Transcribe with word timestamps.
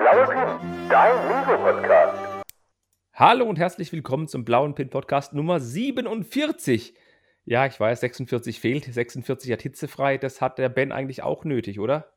blaue 0.00 0.26
Pin, 0.28 0.88
dein 0.88 1.28
Lego-Podcast. 1.28 2.18
Hallo 3.12 3.44
und 3.44 3.58
herzlich 3.58 3.92
willkommen 3.92 4.28
zum 4.28 4.46
Blauen 4.46 4.74
Pin 4.74 4.88
Podcast 4.88 5.34
Nummer 5.34 5.60
47. 5.60 6.94
Ja, 7.44 7.66
ich 7.66 7.78
weiß, 7.78 8.00
46 8.00 8.60
fehlt, 8.60 8.86
46 8.90 9.52
hat 9.52 9.60
hitzefrei. 9.60 10.16
Das 10.16 10.40
hat 10.40 10.56
der 10.56 10.70
Ben 10.70 10.90
eigentlich 10.90 11.22
auch 11.22 11.44
nötig, 11.44 11.80
oder? 11.80 12.14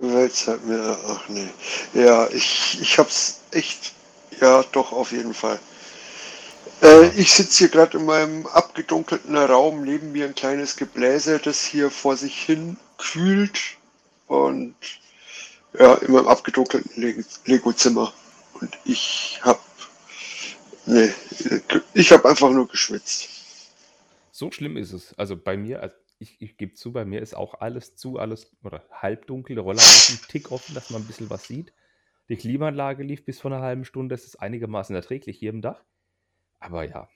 Jetzt 0.00 0.48
hat 0.48 0.64
mir, 0.64 0.96
ach 1.06 1.28
nee. 1.28 1.50
Ja, 1.92 2.26
ich, 2.28 2.78
ich 2.80 2.98
hab's 2.98 3.42
echt, 3.50 3.92
ja, 4.40 4.64
doch, 4.72 4.92
auf 4.92 5.12
jeden 5.12 5.34
Fall. 5.34 5.58
Äh, 6.80 7.08
ich 7.18 7.32
sitze 7.32 7.58
hier 7.58 7.68
gerade 7.68 7.98
in 7.98 8.06
meinem 8.06 8.46
abgedunkelten 8.46 9.36
Raum, 9.36 9.82
neben 9.82 10.12
mir 10.12 10.24
ein 10.24 10.34
kleines 10.34 10.76
Gebläse, 10.76 11.38
das 11.38 11.62
hier 11.62 11.90
vor 11.90 12.16
sich 12.16 12.40
hin 12.40 12.78
kühlt 12.96 13.76
und 14.26 14.74
ja, 15.78 15.94
in 15.94 16.12
meinem 16.12 16.28
abgedunkelten 16.28 16.90
Le- 17.00 17.24
Lego-Zimmer. 17.44 18.12
Und 18.60 18.78
ich 18.84 19.40
hab, 19.42 19.60
nee, 20.86 21.10
ich 21.94 22.12
hab 22.12 22.24
einfach 22.24 22.50
nur 22.50 22.68
geschwitzt. 22.68 23.28
So 24.30 24.50
schlimm 24.50 24.76
ist 24.76 24.92
es. 24.92 25.14
Also 25.18 25.36
bei 25.36 25.56
mir, 25.56 25.82
also 25.82 25.94
ich, 26.18 26.40
ich 26.40 26.56
gebe 26.56 26.74
zu, 26.74 26.92
bei 26.92 27.04
mir 27.04 27.20
ist 27.20 27.34
auch 27.34 27.60
alles 27.60 27.96
zu, 27.96 28.18
alles 28.18 28.56
oder 28.62 28.86
halbdunkel. 28.90 29.58
Roller 29.58 29.78
ist 29.78 30.10
ein 30.10 30.28
Tick 30.28 30.50
offen, 30.52 30.74
dass 30.74 30.90
man 30.90 31.02
ein 31.02 31.06
bisschen 31.06 31.30
was 31.30 31.44
sieht. 31.44 31.72
Die 32.28 32.36
Klimaanlage 32.36 33.02
lief 33.02 33.24
bis 33.24 33.40
vor 33.40 33.52
einer 33.52 33.62
halben 33.62 33.84
Stunde. 33.84 34.14
Es 34.14 34.24
ist 34.24 34.36
einigermaßen 34.36 34.96
erträglich 34.96 35.38
hier 35.38 35.50
im 35.50 35.62
Dach. 35.62 35.84
Aber 36.58 36.84
ja, 36.84 37.08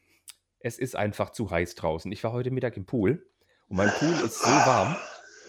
es 0.60 0.78
ist 0.78 0.96
einfach 0.96 1.30
zu 1.30 1.50
heiß 1.50 1.74
draußen. 1.74 2.12
Ich 2.12 2.22
war 2.22 2.32
heute 2.32 2.50
Mittag 2.50 2.76
im 2.76 2.84
Pool 2.84 3.26
und 3.68 3.76
mein 3.76 3.90
Pool 3.90 4.12
ist 4.24 4.38
so 4.38 4.50
warm. 4.50 4.96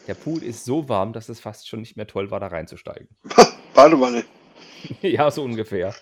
Der 0.07 0.15
Pool 0.15 0.43
ist 0.43 0.65
so 0.65 0.89
warm, 0.89 1.13
dass 1.13 1.29
es 1.29 1.39
fast 1.39 1.67
schon 1.67 1.79
nicht 1.79 1.95
mehr 1.97 2.07
toll 2.07 2.31
war, 2.31 2.39
da 2.39 2.47
reinzusteigen. 2.47 3.07
Badewanne. 3.73 4.23
ja, 5.01 5.29
so 5.31 5.43
ungefähr. 5.43 5.93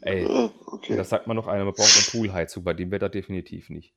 Ey, 0.00 0.24
und 0.24 0.52
okay. 0.66 0.96
das 0.96 1.08
sagt 1.08 1.26
man 1.26 1.36
noch 1.36 1.48
einer, 1.48 1.64
man 1.64 1.74
braucht 1.74 1.96
eine 1.96 2.06
Poolheizung, 2.10 2.62
bei 2.62 2.72
dem 2.72 2.90
Wetter 2.90 3.08
definitiv 3.08 3.68
nicht. 3.68 3.94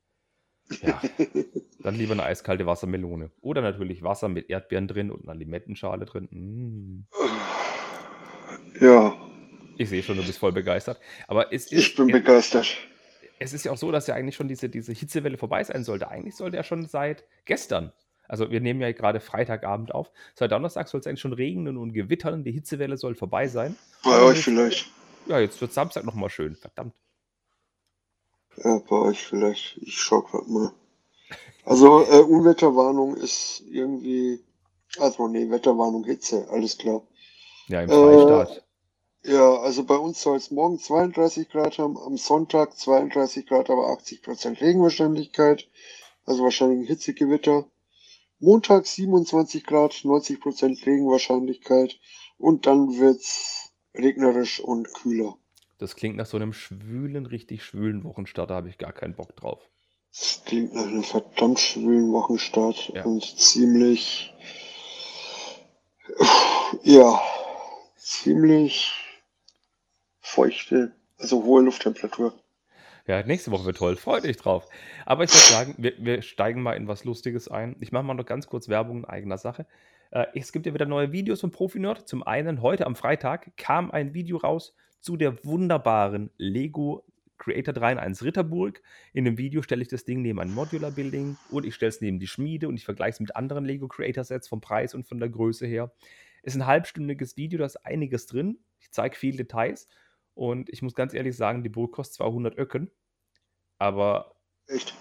Ja, 0.82 1.02
dann 1.80 1.96
lieber 1.96 2.14
eine 2.14 2.24
eiskalte 2.24 2.66
Wassermelone. 2.66 3.32
Oder 3.42 3.62
natürlich 3.62 4.04
Wasser 4.04 4.30
mit 4.30 4.50
Erdbeeren 4.50 4.88
drin 4.88 5.12
und 5.12 5.24
einer 5.28 5.38
Limettenschale 5.38 6.06
drin. 6.06 6.28
Mm. 6.32 7.08
Ja, 8.84 9.16
Ich 9.78 9.90
sehe 9.90 10.02
schon, 10.02 10.18
du 10.18 10.24
bist 10.24 10.40
voll 10.40 10.54
begeistert. 10.54 11.00
Aber 11.28 11.54
es 11.54 11.72
ist, 11.72 11.90
ich 11.90 11.96
bin 11.96 12.08
begeistert. 12.08 12.78
es 13.38 13.54
ist 13.54 13.66
ja 13.66 13.72
auch 13.72 13.78
so, 13.78 13.92
dass 13.92 14.08
ja 14.08 14.16
eigentlich 14.16 14.36
schon 14.36 14.48
diese, 14.48 14.70
diese 14.70 14.94
Hitzewelle 14.94 15.38
vorbei 15.38 15.64
sein 15.64 15.84
sollte. 15.84 16.10
Eigentlich 16.10 16.36
sollte 16.36 16.58
ja 16.58 16.64
schon 16.64 16.88
seit 16.88 17.26
gestern, 17.46 17.92
also 18.28 18.50
wir 18.52 18.62
nehmen 18.62 18.82
ja 18.82 18.92
gerade 18.92 19.20
Freitagabend 19.20 19.94
auf, 19.94 20.12
seit 20.36 20.52
Donnerstag 20.52 20.88
soll 20.88 21.00
es 21.02 21.08
eigentlich 21.08 21.22
schon 21.22 21.34
regnen 21.34 21.78
und 21.78 21.94
gewittern. 21.94 22.44
Die 22.44 22.52
Hitzewelle 22.52 22.98
soll 22.98 23.16
vorbei 23.16 23.48
sein. 23.48 23.76
Bei 24.04 24.12
Aber 24.12 24.26
euch 24.28 24.36
jetzt- 24.38 24.44
vielleicht. 24.46 24.90
Ja, 25.28 25.40
jetzt 25.40 25.60
wird 25.62 25.74
Samstag 25.74 26.04
nochmal 26.04 26.30
schön. 26.30 26.56
Verdammt. 26.56 26.94
Ja, 28.58 28.80
bei 28.90 28.96
euch 28.98 29.24
vielleicht. 29.26 29.78
Ich 29.82 29.96
schau 29.98 30.22
grad 30.22 30.48
mal. 30.48 30.72
Also, 31.64 32.04
äh, 32.04 32.22
Unwetterwarnung 32.22 33.16
ist 33.16 33.64
irgendwie. 33.70 34.40
Also, 34.98 35.28
nee, 35.28 35.50
Wetterwarnung 35.50 36.04
Hitze, 36.04 36.48
alles 36.50 36.78
klar. 36.78 37.02
Ja, 37.68 37.82
im 37.82 37.90
Äh, 37.90 37.94
Freistaat. 37.94 38.64
Ja, 39.24 39.56
also 39.60 39.84
bei 39.86 39.96
uns 39.96 40.22
soll 40.22 40.36
es 40.38 40.50
morgen 40.52 40.80
32 40.80 41.48
Grad 41.50 41.78
haben, 41.78 41.98
am 41.98 42.18
Sonntag 42.18 42.76
32 42.76 43.46
Grad, 43.48 43.70
aber 43.70 43.88
80% 43.92 44.60
Regenwahrscheinlichkeit. 44.60 45.70
Also 46.26 46.44
wahrscheinlich 46.44 46.80
ein 46.80 46.88
Hitzegewitter. 46.88 47.66
Montag 48.42 48.88
27 48.88 49.66
Grad, 49.66 49.94
90% 49.94 50.86
Regenwahrscheinlichkeit. 50.86 52.00
Und 52.38 52.66
dann 52.66 52.98
wird's 52.98 53.72
regnerisch 53.96 54.60
und 54.60 54.92
kühler. 54.94 55.38
Das 55.78 55.96
klingt 55.96 56.18
nach 56.18 56.26
so 56.26 56.38
einem 56.38 56.54
schwülen, 56.54 57.26
richtig 57.28 57.64
schwülen 57.64 58.04
Wochenstart. 58.04 58.50
Da 58.50 58.56
habe 58.56 58.70
ich 58.70 58.78
gar 58.78 58.94
keinen 58.94 59.16
Bock 59.16 59.36
drauf. 59.36 59.62
Das 60.12 60.42
klingt 60.46 60.74
nach 60.74 60.84
einem 60.88 61.04
verdammt 61.04 61.60
schwülen 61.60 62.12
Wochenstart 62.12 62.92
Ja. 62.96 63.06
und 63.06 63.24
ziemlich, 63.24 64.34
ja, 66.84 67.22
ziemlich 67.96 68.92
feuchte, 70.20 70.94
also 71.18 71.44
hohe 71.44 71.62
Lufttemperatur. 71.62 72.34
Ja, 73.08 73.24
nächste 73.24 73.52
Woche 73.52 73.66
wird 73.66 73.78
toll. 73.78 73.96
Freut 73.96 74.26
euch 74.26 74.38
drauf. 74.38 74.68
Aber 75.06 75.24
ich 75.24 75.32
würde 75.32 75.54
sagen, 75.54 75.76
wir, 75.78 75.94
wir 75.98 76.22
steigen 76.22 76.62
mal 76.62 76.74
in 76.74 76.88
was 76.88 77.04
Lustiges 77.04 77.48
ein. 77.48 77.76
Ich 77.80 77.92
mache 77.92 78.04
mal 78.04 78.14
noch 78.14 78.26
ganz 78.26 78.48
kurz 78.48 78.70
Werbung 78.70 79.00
in 79.00 79.06
eigener 79.06 79.38
Sache. 79.38 79.66
Äh, 80.12 80.28
es 80.36 80.52
gibt 80.52 80.66
ja 80.66 80.74
wieder 80.74 80.86
neue 80.86 81.12
Videos 81.12 81.42
von 81.42 81.52
Profinerd. 81.52 82.08
Zum 82.08 82.24
einen, 82.24 82.62
heute 82.62 82.86
am 82.86 82.96
Freitag 82.96 83.56
kam 83.58 83.92
ein 83.92 84.14
Video 84.14 84.38
raus 84.38 84.76
zu 85.00 85.18
der 85.18 85.44
wunderbaren 85.44 86.30
Lego 86.38 87.04
Creator 87.40 87.74
3 87.74 87.94
in 87.94 87.98
1 87.98 88.24
Ritterburg. 88.24 88.82
In 89.14 89.26
dem 89.26 89.38
Video 89.40 89.64
stelle 89.64 89.82
ich 89.82 89.88
das 89.88 90.06
Ding 90.06 90.22
neben 90.22 90.40
ein 90.40 90.54
Modular 90.54 90.92
Building 90.92 91.38
und 91.50 91.66
ich 91.66 91.74
stelle 91.74 91.90
es 91.90 92.02
neben 92.02 92.20
die 92.20 92.28
Schmiede 92.28 92.68
und 92.68 92.78
ich 92.78 92.86
vergleiche 92.86 93.16
es 93.16 93.20
mit 93.20 93.36
anderen 93.36 93.66
Lego 93.66 93.88
Creator 93.88 94.24
Sets 94.24 94.48
vom 94.48 94.62
Preis 94.62 94.94
und 94.94 95.08
von 95.08 95.20
der 95.20 95.30
Größe 95.30 95.66
her. 95.66 95.92
Ist 96.44 96.56
ein 96.56 96.68
halbstündiges 96.68 97.38
Video, 97.38 97.58
da 97.58 97.66
ist 97.66 97.84
einiges 97.84 98.28
drin. 98.28 98.60
Ich 98.80 98.92
zeige 98.92 99.16
viele 99.16 99.38
Details 99.38 99.88
und 100.34 100.70
ich 100.70 100.82
muss 100.82 100.96
ganz 100.96 101.14
ehrlich 101.14 101.36
sagen, 101.36 101.64
die 101.64 101.70
Burg 101.70 101.94
kostet 101.94 102.16
200 102.16 102.58
Öcken, 102.58 102.92
aber 103.78 104.36
Echt? 104.68 104.94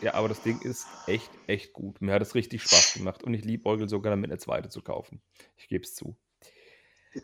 ja, 0.00 0.14
aber 0.14 0.28
das 0.28 0.42
Ding 0.42 0.60
ist 0.60 0.86
echt, 1.06 1.30
echt 1.46 1.72
gut. 1.72 2.00
Mir 2.00 2.14
hat 2.14 2.22
es 2.22 2.34
richtig 2.34 2.62
Spaß 2.62 2.94
gemacht 2.94 3.22
und 3.22 3.34
ich 3.34 3.44
liebäugel 3.44 3.88
sogar 3.88 4.10
damit 4.10 4.30
eine 4.30 4.38
zweite 4.38 4.68
zu 4.68 4.82
kaufen. 4.82 5.22
Ich 5.56 5.68
gebe 5.68 5.84
es 5.84 5.94
zu. 5.94 6.16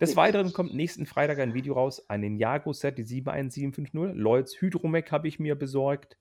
Des 0.00 0.16
Weiteren 0.16 0.52
kommt 0.52 0.74
nächsten 0.74 1.06
Freitag 1.06 1.38
ein 1.40 1.54
Video 1.54 1.74
raus, 1.74 2.08
ein 2.08 2.20
Ninjago-Set, 2.20 2.98
die 2.98 3.04
71750. 3.04 4.16
Lloyds 4.16 4.60
Hydromec 4.60 5.10
habe 5.10 5.28
ich 5.28 5.38
mir 5.38 5.56
besorgt 5.56 6.16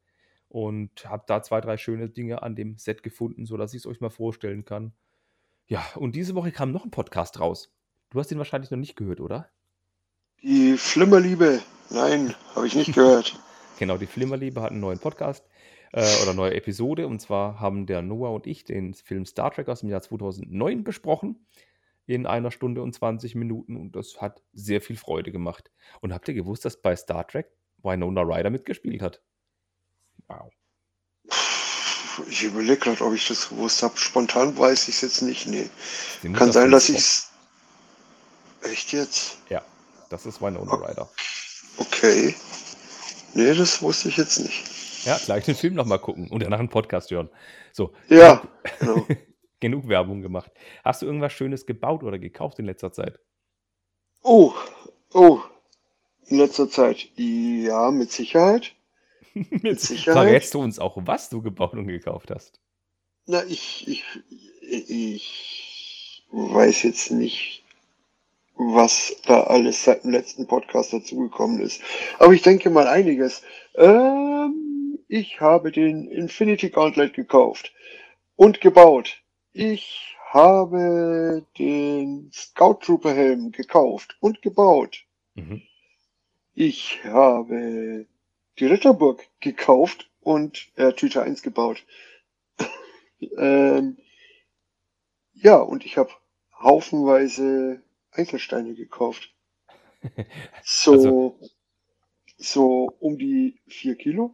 und 0.48 1.06
habe 1.06 1.24
da 1.28 1.44
zwei, 1.44 1.62
drei 1.62 1.78
schöne 1.78 2.10
Dinge 2.10 2.42
an 2.42 2.56
dem 2.56 2.78
Set 2.78 3.04
gefunden, 3.04 3.46
sodass 3.46 3.74
ich 3.74 3.80
es 3.80 3.86
euch 3.86 4.02
mal 4.02 4.10
vorstellen 4.10 4.66
kann. 4.66 4.94
Ja, 5.68 5.86
und 5.96 6.16
diese 6.16 6.34
Woche 6.34 6.52
kam 6.52 6.72
noch 6.72 6.84
ein 6.84 6.92
Podcast 6.92 7.40
raus. 7.40 7.72
Du 8.10 8.20
hast 8.20 8.32
den 8.32 8.40
wahrscheinlich 8.40 8.72
noch 8.72 8.80
nicht 8.80 8.96
gehört, 8.96 9.22
oder? 9.22 9.52
Die 10.42 10.78
Flimmerliebe. 10.78 11.62
Nein, 11.90 12.34
habe 12.56 12.68
ich 12.68 12.76
nicht 12.76 12.94
gehört. 12.94 13.40
Genau, 13.78 13.96
die 13.96 14.08
Flimmerliebe 14.08 14.62
hat 14.62 14.72
einen 14.72 14.82
neuen 14.82 15.00
Podcast 15.00 15.46
äh, 15.94 16.06
oder 16.22 16.34
neue 16.34 16.54
Episode. 16.54 17.08
Und 17.08 17.22
zwar 17.22 17.62
haben 17.62 17.86
der 17.86 18.02
Noah 18.02 18.34
und 18.34 18.46
ich 18.46 18.66
den 18.66 18.94
Film 18.94 19.26
Star 19.26 19.52
Trek 19.52 19.70
aus 19.70 19.80
dem 19.80 19.88
Jahr 19.88 20.02
2009 20.02 20.84
besprochen. 20.84 21.48
In 22.06 22.26
einer 22.26 22.52
Stunde 22.52 22.82
und 22.82 22.94
20 22.94 23.36
Minuten. 23.36 23.78
Und 23.78 23.96
das 23.96 24.20
hat 24.20 24.44
sehr 24.52 24.82
viel 24.82 24.98
Freude 24.98 25.32
gemacht. 25.32 25.72
Und 26.02 26.12
habt 26.12 26.28
ihr 26.28 26.34
gewusst, 26.34 26.66
dass 26.66 26.82
bei 26.82 26.94
Star 26.98 27.26
Trek 27.26 27.48
Winona 27.82 28.22
Ryder 28.22 28.50
mitgespielt 28.50 29.02
hat? 29.02 29.22
Wow. 30.28 30.52
Ich 32.28 32.44
überlege 32.44 32.82
gerade, 32.82 33.02
ob 33.06 33.14
ich 33.14 33.30
das 33.30 33.48
gewusst 33.48 33.82
habe. 33.82 33.96
Spontan 33.96 34.58
weiß 34.58 34.90
ich 34.90 34.96
es 34.96 35.02
jetzt 35.04 35.22
nicht. 35.22 35.48
Nee. 35.48 35.70
Kann 36.34 36.52
sein, 36.52 36.70
dass 36.70 36.90
ich 36.90 36.98
es. 36.98 37.32
Echt 38.62 38.92
jetzt? 38.92 39.38
Ja, 39.48 39.64
das 40.10 40.26
ist 40.26 40.42
Winona 40.42 40.74
Ryder. 40.74 41.10
Okay. 41.78 42.36
Nee, 43.34 43.54
das 43.54 43.82
wusste 43.82 44.10
ich 44.10 44.18
jetzt 44.18 44.40
nicht. 44.40 45.06
Ja, 45.06 45.18
gleich 45.24 45.46
den 45.46 45.56
Film 45.56 45.76
nochmal 45.76 46.00
gucken 46.00 46.30
und 46.30 46.44
danach 46.44 46.60
einen 46.60 46.70
Podcast 46.70 47.12
hören. 47.12 47.30
So, 47.72 47.94
Ja, 48.10 48.42
genau. 48.80 49.06
genug 49.60 49.88
Werbung 49.88 50.22
gemacht. 50.22 50.52
Hast 50.84 51.02
du 51.02 51.06
irgendwas 51.06 51.34
Schönes 51.34 51.66
gebaut 51.66 52.04
oder 52.04 52.20
gekauft 52.20 52.60
in 52.60 52.66
letzter 52.66 52.92
Zeit? 52.92 53.20
Oh, 54.24 54.54
oh. 55.14 55.40
In 56.28 56.38
letzter 56.38 56.70
Zeit. 56.70 57.10
Ja, 57.16 57.92
mit 57.92 58.12
Sicherheit. 58.12 58.76
Mit 59.34 59.80
Sicherheit. 59.80 60.24
Verrätst 60.24 60.54
du 60.54 60.62
uns 60.62 60.80
auch, 60.80 60.98
was 61.06 61.30
du 61.30 61.42
gebaut 61.42 61.74
und 61.74 61.88
gekauft 61.88 62.32
hast? 62.32 62.60
Na, 63.26 63.44
ich, 63.44 63.88
ich, 63.88 64.04
ich 64.62 66.26
weiß 66.32 66.84
jetzt 66.84 67.12
nicht, 67.12 67.64
was 68.60 69.16
da 69.26 69.44
alles 69.44 69.86
seit 69.86 70.04
dem 70.04 70.12
letzten 70.12 70.46
Podcast 70.46 70.92
dazugekommen 70.92 71.62
ist. 71.62 71.82
Aber 72.20 72.34
ich 72.34 72.42
denke 72.42 72.70
mal 72.70 72.88
einiges. 72.88 73.42
Ähm, 73.76 75.00
ich 75.08 75.40
habe 75.40 75.72
den 75.72 76.10
Infinity 76.10 76.70
Gauntlet 76.70 77.14
gekauft 77.14 77.74
und 78.36 78.60
gebaut. 78.60 79.24
Ich 79.54 80.18
habe 80.30 81.46
den 81.58 82.30
Scout 82.34 82.82
Trooper 82.82 83.14
Helm 83.14 83.52
gekauft 83.54 84.18
und 84.20 84.42
gebaut. 84.42 85.06
Mhm. 85.36 85.62
Ich 86.54 87.00
habe 87.06 88.06
die 88.60 88.66
Ritterburg 88.66 89.26
gekauft 89.40 90.10
und 90.20 90.68
äh, 90.76 90.92
Tüte 90.92 91.24
1 91.24 91.44
gebaut. 91.44 91.86
ähm, 93.38 93.98
ja, 95.34 95.56
und 95.56 95.86
ich 95.86 95.98
habe 95.98 96.12
haufenweise 96.62 97.82
Einzelsteine 98.20 98.74
gekauft. 98.76 99.34
So, 100.64 100.92
Also- 100.94 101.40
so 102.38 102.96
um 103.00 103.18
die 103.18 103.60
vier 103.68 103.96
Kilo. 103.96 104.34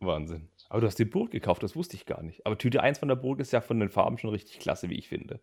Wahnsinn. 0.00 0.48
Aber 0.70 0.80
du 0.80 0.86
hast 0.86 0.98
die 0.98 1.04
Burg 1.04 1.30
gekauft, 1.30 1.62
das 1.62 1.76
wusste 1.76 1.94
ich 1.96 2.06
gar 2.06 2.22
nicht. 2.22 2.44
Aber 2.46 2.56
Tüte 2.58 2.82
1 2.82 2.98
von 2.98 3.08
der 3.08 3.16
Burg 3.16 3.38
ist 3.40 3.52
ja 3.52 3.60
von 3.60 3.78
den 3.80 3.90
Farben 3.90 4.16
schon 4.18 4.30
richtig 4.30 4.58
klasse, 4.60 4.88
wie 4.90 4.98
ich 4.98 5.08
finde. 5.08 5.40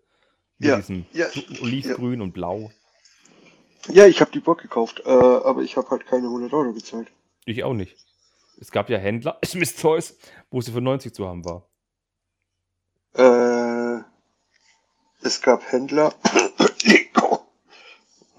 Mit 0.57 0.69
Ja, 0.69 0.75
diesem 0.77 1.05
ja, 1.13 1.27
Olivgrün 1.61 2.21
und 2.21 2.33
Blau. 2.33 2.71
Ja, 3.87 4.05
ich 4.07 4.19
habe 4.21 4.31
die 4.31 4.39
Burg 4.39 4.61
gekauft, 4.61 5.01
äh, 5.05 5.09
aber 5.09 5.61
ich 5.61 5.77
habe 5.77 5.89
halt 5.89 6.05
keine 6.05 6.27
100 6.27 6.53
Euro 6.53 6.73
bezahlt. 6.73 7.11
Ich 7.45 7.63
auch 7.63 7.73
nicht. 7.73 7.95
Es 8.59 8.71
gab 8.71 8.89
ja 8.89 8.97
Händler, 8.97 9.39
Smith 9.45 9.75
Toys, 9.75 10.17
wo 10.49 10.59
sie 10.61 10.71
für 10.71 10.81
90 10.81 11.13
zu 11.13 11.27
haben 11.27 11.43
war. 11.45 11.67
Äh, 13.13 14.03
es 15.23 15.41
gab 15.41 15.71
Händler, 15.71 16.13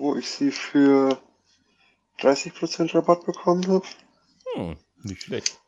wo 0.02 0.16
ich 0.16 0.28
sie 0.28 0.50
für 0.50 1.18
30% 2.18 2.94
Rabatt 2.94 3.24
bekommen 3.26 3.66
habe. 3.68 3.86
Hm, 4.54 4.76
nicht 5.02 5.22
schlecht. 5.22 5.60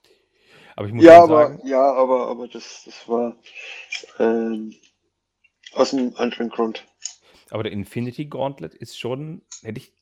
Aber 0.77 0.87
ich 0.89 0.95
muss 0.95 1.05
Ja, 1.05 1.23
aber 1.23 1.27
sagen, 1.27 1.61
ja, 1.65 1.83
aber 1.95 2.29
aber 2.29 2.49
das, 2.49 2.83
das 2.85 3.09
war 3.09 3.37
ähm, 4.19 4.75
aus 5.75 5.93
einem 5.95 6.15
anderen 6.17 6.51
Grund. 6.51 6.87
aber 7.51 7.63
der 7.63 7.73
Infinity 7.73 8.27
Gauntlet 8.27 8.75
ist 8.75 8.99
schon, 8.99 9.43
hätte 9.63 9.79
ich, 9.81 9.93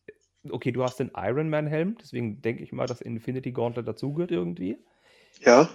okay, 0.50 0.72
du 0.72 0.82
hast 0.84 0.98
den 0.98 1.12
Iron 1.16 1.48
Man 1.50 1.66
Helm, 1.66 1.96
deswegen 2.00 2.40
denke 2.42 2.62
ich 2.64 2.72
mal, 2.72 2.86
dass 2.88 3.00
Infinity 3.00 3.52
Gauntlet 3.52 3.86
dazugehört 3.86 4.30
irgendwie. 4.32 4.78
Ja, 5.40 5.68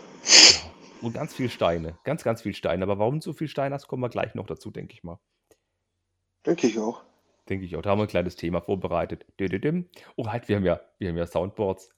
Und 0.99 1.13
ganz 1.13 1.33
viel 1.33 1.49
Steine, 1.49 1.97
ganz, 2.03 2.23
ganz 2.23 2.41
viel 2.43 2.53
Steine. 2.53 2.83
Aber 2.83 2.99
warum 2.99 3.19
so 3.21 3.33
viel 3.33 3.47
Steine 3.47 3.73
hast, 3.75 3.87
kommen 3.87 4.03
wir 4.03 4.09
gleich 4.09 4.35
noch 4.35 4.45
dazu, 4.45 4.69
denke 4.71 4.93
ich 4.93 5.03
mal. 5.03 5.19
denke 6.45 6.65
ich 6.67 6.79
auch. 6.79 7.03
Denke 7.49 7.65
ich 7.65 7.75
auch. 7.75 7.81
Da 7.81 7.89
haben 7.91 7.99
wir 7.99 8.03
ein 8.03 8.07
kleines 8.09 8.35
Thema 8.35 8.61
vorbereitet. 8.61 9.25
Oh, 10.15 10.27
halt, 10.27 10.47
wir 10.49 10.57
haben 10.57 10.65
ja, 10.65 10.79
wir 10.99 11.09
haben 11.09 11.17
ja 11.17 11.25
Soundboards. 11.25 11.89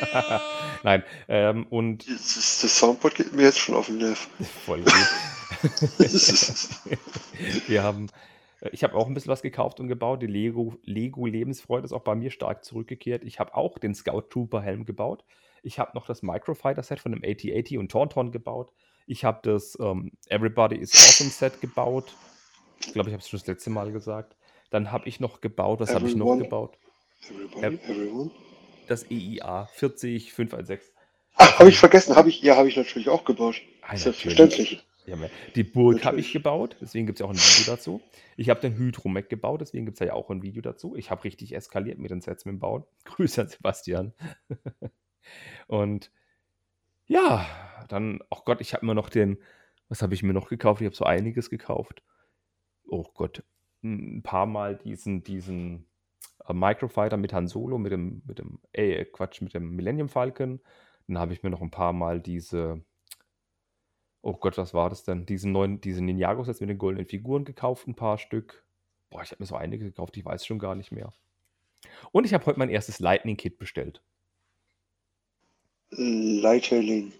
Nein, 0.84 1.02
ähm, 1.28 1.66
und 1.70 2.08
Das, 2.08 2.36
ist- 2.36 2.62
das 2.64 2.78
Soundboard 2.78 3.14
geht 3.16 3.32
mir 3.32 3.42
jetzt 3.42 3.58
schon 3.58 3.74
auf 3.74 3.86
den 3.86 3.98
Nerv. 3.98 4.18
voll 4.64 4.82
gut. 4.82 4.92
wir 7.66 7.82
haben, 7.82 8.08
äh, 8.60 8.68
ich 8.72 8.84
habe 8.84 8.94
auch 8.94 9.06
ein 9.08 9.14
bisschen 9.14 9.32
was 9.32 9.42
gekauft 9.42 9.80
und 9.80 9.88
gebaut. 9.88 10.22
Die 10.22 10.26
Lego, 10.26 10.76
Lego 10.84 11.26
Lebensfreude 11.26 11.84
ist 11.84 11.92
auch 11.92 12.02
bei 12.04 12.14
mir 12.14 12.30
stark 12.30 12.64
zurückgekehrt. 12.64 13.24
Ich 13.24 13.40
habe 13.40 13.56
auch 13.56 13.78
den 13.78 13.94
Scout 13.94 14.22
Trooper 14.30 14.60
Helm 14.62 14.84
gebaut. 14.84 15.24
Ich 15.62 15.78
habe 15.80 15.90
noch 15.94 16.06
das 16.06 16.22
Microfighter 16.22 16.82
Set 16.84 17.00
von 17.00 17.10
dem 17.12 17.22
AT-80 17.24 17.78
und 17.78 17.90
Tauntaun 17.90 18.30
gebaut. 18.30 18.70
Ich 19.06 19.24
habe 19.24 19.40
das 19.42 19.76
ähm, 19.80 20.12
Everybody 20.28 20.76
is 20.76 20.92
Awesome 20.92 21.30
Set 21.30 21.60
gebaut. 21.60 22.14
Ich 22.80 22.92
glaube, 22.92 23.08
ich 23.10 23.14
habe 23.14 23.22
es 23.22 23.28
schon 23.28 23.38
das 23.38 23.46
letzte 23.46 23.70
Mal 23.70 23.92
gesagt. 23.92 24.36
Dann 24.70 24.92
habe 24.92 25.08
ich 25.08 25.20
noch 25.20 25.40
gebaut, 25.40 25.80
was 25.80 25.94
habe 25.94 26.08
ich 26.08 26.14
noch 26.14 26.36
gebaut? 26.36 26.78
Everybody, 27.22 27.78
everyone. 27.90 28.30
Das 28.86 29.10
EIA 29.10 29.68
40516. 29.74 30.94
Ach, 31.34 31.58
habe 31.58 31.68
ich 31.68 31.78
vergessen, 31.78 32.16
habe 32.16 32.28
ich, 32.28 32.42
ja, 32.42 32.56
habe 32.56 32.68
ich 32.68 32.76
natürlich 32.76 33.08
auch 33.08 33.24
gebaut. 33.24 33.56
Ah, 33.82 33.96
Selbstverständlich. 33.96 34.84
Ja. 35.06 35.16
Die 35.54 35.64
Burg 35.64 36.04
habe 36.04 36.20
ich 36.20 36.32
gebaut, 36.32 36.76
deswegen 36.80 37.06
gibt 37.06 37.18
es 37.18 37.20
ja 37.20 37.26
auch 37.26 37.30
ein 37.30 37.36
Video 37.36 37.74
dazu. 37.74 38.02
Ich 38.36 38.50
habe 38.50 38.60
den 38.60 38.76
Hydromec 38.76 39.30
gebaut, 39.30 39.62
deswegen 39.62 39.86
gibt 39.86 39.98
es 39.98 40.06
ja 40.06 40.12
auch 40.12 40.28
ein 40.28 40.42
Video 40.42 40.60
dazu. 40.60 40.96
Ich 40.96 41.10
habe 41.10 41.24
richtig 41.24 41.54
eskaliert 41.54 41.98
mit 41.98 42.10
den 42.10 42.20
Sets 42.20 42.44
mit 42.44 42.52
dem 42.52 42.58
Bauen. 42.58 42.84
Grüße 43.04 43.40
an 43.40 43.48
Sebastian. 43.48 44.12
Und 45.66 46.10
ja, 47.06 47.46
dann, 47.88 48.20
oh 48.30 48.40
Gott, 48.44 48.60
ich 48.60 48.74
habe 48.74 48.82
immer 48.82 48.94
noch 48.94 49.08
den, 49.08 49.38
was 49.88 50.02
habe 50.02 50.12
ich 50.12 50.22
mir 50.22 50.34
noch 50.34 50.48
gekauft? 50.48 50.82
Ich 50.82 50.86
habe 50.86 50.96
so 50.96 51.04
einiges 51.06 51.48
gekauft. 51.48 52.02
Oh 52.88 53.04
Gott, 53.14 53.42
ein 53.82 54.22
paar 54.22 54.46
Mal 54.46 54.76
diesen, 54.76 55.22
diesen 55.22 55.86
äh, 56.46 56.52
Microfighter 56.52 57.16
mit 57.16 57.32
Han 57.32 57.46
Solo, 57.46 57.78
mit 57.78 57.92
dem, 57.92 58.22
mit 58.26 58.38
dem, 58.38 58.60
äh, 58.72 59.04
Quatsch, 59.04 59.40
mit 59.42 59.54
dem 59.54 59.76
Millennium 59.76 60.08
Falcon. 60.08 60.60
Dann 61.06 61.18
habe 61.18 61.32
ich 61.32 61.42
mir 61.42 61.50
noch 61.50 61.62
ein 61.62 61.70
paar 61.70 61.92
Mal 61.92 62.20
diese, 62.20 62.82
oh 64.22 64.34
Gott, 64.34 64.58
was 64.58 64.74
war 64.74 64.90
das 64.90 65.04
denn? 65.04 65.26
Diesen 65.26 65.52
neuen, 65.52 65.80
diese 65.80 66.02
Ninjago-Sets 66.02 66.60
mit 66.60 66.70
den 66.70 66.78
goldenen 66.78 67.06
Figuren 67.06 67.44
gekauft, 67.44 67.86
ein 67.86 67.94
paar 67.94 68.18
Stück. 68.18 68.64
Boah, 69.10 69.22
ich 69.22 69.30
habe 69.30 69.42
mir 69.42 69.46
so 69.46 69.56
einige 69.56 69.84
gekauft, 69.84 70.16
ich 70.16 70.24
weiß 70.24 70.44
schon 70.44 70.58
gar 70.58 70.74
nicht 70.74 70.92
mehr. 70.92 71.12
Und 72.12 72.24
ich 72.24 72.34
habe 72.34 72.44
heute 72.46 72.58
mein 72.58 72.70
erstes 72.70 72.98
Lightning-Kit 72.98 73.58
bestellt. 73.58 74.02
Lighthailing. 75.90 77.12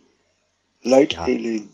Lighthailing. 0.82 1.70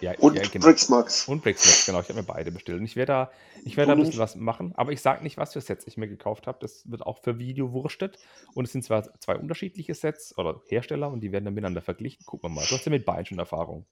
Ja, 0.00 0.12
Und 0.18 0.36
ja, 0.36 0.42
genau. 0.50 0.66
Brixmax. 0.66 1.26
Und 1.28 1.42
Brixmax, 1.42 1.86
genau. 1.86 2.00
Ich 2.00 2.08
habe 2.08 2.20
mir 2.20 2.26
beide 2.26 2.52
bestellt. 2.52 2.78
Und 2.78 2.84
ich 2.84 2.96
werde 2.96 3.12
da, 3.12 3.30
ich 3.64 3.76
werde 3.76 3.92
da 3.92 3.96
ein 3.96 4.00
bisschen 4.00 4.20
was 4.20 4.36
machen, 4.36 4.72
aber 4.76 4.92
ich 4.92 5.00
sage 5.00 5.22
nicht, 5.22 5.36
was 5.36 5.52
für 5.52 5.60
Sets 5.60 5.86
ich 5.86 5.96
mir 5.96 6.08
gekauft 6.08 6.46
habe. 6.46 6.58
Das 6.60 6.90
wird 6.90 7.04
auch 7.04 7.18
für 7.18 7.38
Video 7.38 7.72
wurstet. 7.72 8.18
Und 8.54 8.64
es 8.64 8.72
sind 8.72 8.84
zwar 8.84 9.02
zwei 9.20 9.36
unterschiedliche 9.36 9.94
Sets 9.94 10.36
oder 10.38 10.60
Hersteller 10.68 11.10
und 11.10 11.20
die 11.20 11.32
werden 11.32 11.44
dann 11.44 11.54
miteinander 11.54 11.82
verglichen. 11.82 12.24
Gucken 12.26 12.50
wir 12.50 12.54
mal. 12.54 12.64
Du 12.68 12.74
hast 12.74 12.84
ja 12.84 12.90
mit 12.90 13.04
beiden 13.04 13.26
schon 13.26 13.38
Erfahrung. 13.38 13.86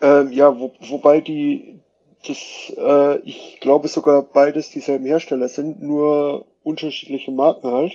Ähm, 0.00 0.32
ja, 0.32 0.58
wo, 0.58 0.74
wobei 0.80 1.20
die, 1.20 1.80
das, 2.26 2.72
äh, 2.76 3.18
ich 3.20 3.58
glaube 3.60 3.88
sogar 3.88 4.22
beides 4.22 4.70
dieselben 4.70 5.06
Hersteller 5.06 5.48
sind, 5.48 5.80
nur 5.80 6.46
unterschiedliche 6.62 7.30
Marken 7.30 7.70
halt. 7.70 7.92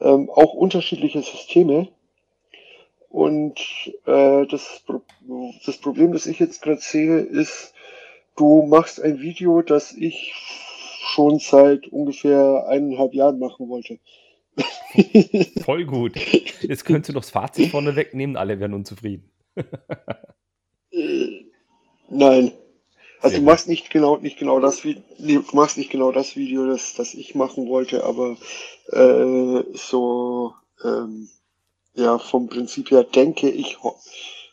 Ähm, 0.00 0.28
auch 0.30 0.52
unterschiedliche 0.54 1.22
Systeme. 1.22 1.88
Und 3.12 3.60
äh, 4.06 4.46
das, 4.46 4.82
das 5.66 5.76
Problem, 5.76 6.14
das 6.14 6.24
ich 6.24 6.38
jetzt 6.38 6.62
gerade 6.62 6.80
sehe, 6.80 7.18
ist, 7.18 7.74
du 8.36 8.62
machst 8.62 9.02
ein 9.02 9.20
Video, 9.20 9.60
das 9.60 9.92
ich 9.92 10.32
schon 11.12 11.38
seit 11.38 11.88
ungefähr 11.88 12.64
eineinhalb 12.66 13.12
Jahren 13.12 13.38
machen 13.38 13.68
wollte. 13.68 13.98
Voll 15.62 15.84
gut. 15.84 16.16
Jetzt 16.62 16.86
könntest 16.86 17.10
du 17.10 17.12
doch 17.12 17.20
das 17.20 17.30
Fazit 17.30 17.70
vorne 17.70 17.96
wegnehmen, 17.96 18.38
alle 18.38 18.58
wären 18.58 18.72
unzufrieden. 18.72 19.30
Äh, 20.90 21.44
Nein. 22.08 22.52
Also 23.20 23.36
du 23.36 23.42
machst 23.42 23.68
nicht 23.68 23.90
genau, 23.90 24.16
nicht 24.16 24.38
genau 24.38 24.58
das 24.58 24.84
Video, 24.84 25.02
nee, 25.18 25.38
machst 25.52 25.76
nicht 25.76 25.90
genau 25.90 26.12
das 26.12 26.34
Video, 26.34 26.66
das, 26.66 26.94
das 26.94 27.12
ich 27.12 27.34
machen 27.34 27.68
wollte, 27.68 28.04
aber 28.04 28.36
äh, 28.90 29.64
so 29.74 30.54
ähm, 30.82 31.28
ja 31.94 32.18
vom 32.18 32.48
Prinzip 32.48 32.90
her 32.90 33.04
denke 33.04 33.50
ich 33.50 33.76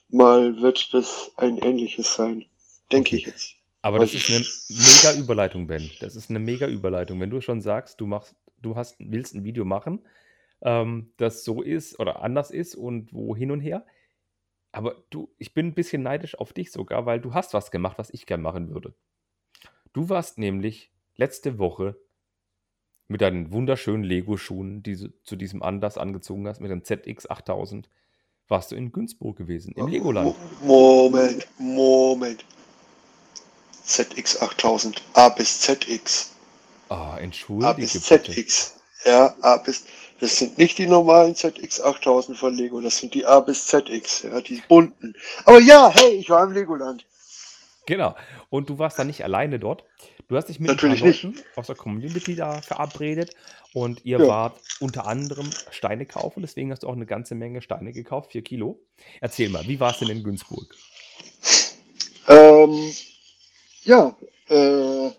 mal 0.10 0.62
wird 0.62 0.94
das 0.94 1.32
ein 1.38 1.58
ähnliches 1.60 2.16
sein. 2.16 2.46
Denke 2.92 3.16
ich 3.16 3.26
jetzt. 3.28 3.56
Aber 3.82 4.00
das 4.00 4.14
Was- 4.14 4.30
ist 4.30 4.70
eine 4.70 5.14
mega 5.14 5.24
Überleitung, 5.24 5.68
Ben. 5.68 5.90
Das 6.00 6.16
ist 6.16 6.30
eine 6.30 6.40
mega 6.40 6.68
Überleitung. 6.68 7.20
Wenn 7.20 7.30
du 7.30 7.40
schon 7.42 7.62
sagst, 7.62 8.02
du 8.02 8.08
machst, 8.08 8.36
du 8.62 8.76
hast, 8.76 8.96
willst 9.00 9.36
ein 9.36 9.44
Video 9.44 9.64
machen, 9.64 10.06
ähm, 10.62 11.14
das 11.18 11.44
so 11.46 11.62
ist 11.62 12.00
oder 12.00 12.22
anders 12.22 12.52
ist 12.52 12.76
und 12.76 13.14
wo 13.14 13.36
hin 13.36 13.52
und 13.52 13.62
her. 13.62 13.86
Aber 14.72 14.96
du, 15.10 15.30
ich 15.38 15.54
bin 15.54 15.68
ein 15.68 15.74
bisschen 15.74 16.04
neidisch 16.04 16.38
auf 16.38 16.52
dich 16.54 16.72
sogar, 16.72 17.06
weil 17.06 17.22
du 17.22 17.34
hast 17.34 17.54
was 17.54 17.72
gemacht, 17.72 17.98
was 17.98 18.10
ich 18.10 18.26
gern 18.26 18.42
machen 18.42 18.70
würde. 18.74 18.94
Du 19.94 20.10
warst 20.10 20.38
nämlich 20.38 20.92
letzte 21.16 21.58
Woche 21.58 21.96
mit 23.10 23.22
deinen 23.22 23.52
wunderschönen 23.52 24.04
Lego-Schuhen, 24.04 24.84
die 24.84 24.96
du 24.96 25.10
zu 25.24 25.36
diesem 25.36 25.62
Anlass 25.64 25.98
angezogen 25.98 26.48
hast, 26.48 26.62
mit 26.62 26.72
dem 26.72 26.82
ZX8000, 26.84 27.86
warst 28.48 28.72
du 28.72 28.76
in 28.76 28.92
Günzburg 28.92 29.36
gewesen, 29.38 29.74
im 29.76 29.88
Legoland. 29.88 30.36
Mo- 30.64 31.10
Moment, 31.10 31.48
Moment. 31.58 32.46
ZX8000, 33.86 34.98
A 35.14 35.30
bis 35.30 35.60
ZX. 35.62 36.36
Ah, 36.90 37.14
A 37.14 37.18
entschuldige 37.20 37.74
bis 37.76 37.94
bitte. 38.08 38.32
ZX. 38.32 38.76
Ja, 39.06 39.36
A 39.42 39.58
bis. 39.58 39.86
Das 40.20 40.38
sind 40.38 40.58
nicht 40.58 40.78
die 40.78 40.86
normalen 40.88 41.34
ZX8000 41.34 42.36
von 42.36 42.54
Lego, 42.54 42.82
das 42.82 42.98
sind 42.98 43.14
die 43.14 43.26
A 43.26 43.40
bis 43.40 43.66
ZX, 43.68 44.24
ja, 44.24 44.42
die 44.42 44.62
bunten. 44.68 45.16
Aber 45.46 45.60
ja, 45.60 45.90
hey, 45.94 46.12
ich 46.16 46.30
war 46.30 46.44
im 46.44 46.52
Legoland. 46.52 47.06
Genau. 47.86 48.16
Und 48.50 48.70
du 48.70 48.78
warst 48.78 49.00
da 49.00 49.04
nicht 49.04 49.24
alleine 49.24 49.58
dort. 49.60 49.84
Du 50.30 50.38
hast 50.38 50.48
dich 50.48 50.60
mit 50.60 50.70
Natürlich 50.70 51.02
nicht. 51.04 51.28
aus 51.56 51.66
der 51.68 51.76
Community 51.76 52.36
da 52.36 52.62
verabredet 52.62 53.36
und 53.74 54.06
ihr 54.06 54.20
Ja. 54.20 54.28
wart 54.28 54.62
unter 54.80 55.08
anderem 55.08 55.50
Steine 55.72 56.06
kaufen. 56.06 56.42
Deswegen 56.42 56.72
hast 56.72 56.84
du 56.84 56.88
auch 56.88 56.94
eine 56.94 57.08
ganze 57.08 57.34
Menge 57.34 57.64
Steine 57.64 57.92
gekauft, 57.92 58.32
vier 58.32 58.44
Kilo. 58.44 58.80
Erzähl 59.22 59.50
mal, 59.50 59.68
wie 59.68 59.80
war 59.80 59.92
es 59.92 59.98
denn 59.98 60.10
in 60.10 60.24
Günzburg? 60.24 60.76
Ähm, 62.28 62.94
ja, 63.82 64.16
äh, 64.50 65.10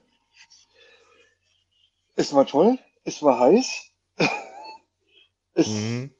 es 2.15 2.33
war 2.33 2.47
toll, 2.47 2.79
es 3.03 3.21
war 3.21 3.41
heiß. 3.41 3.91
es, 5.55 5.67
Mhm. 5.67 6.11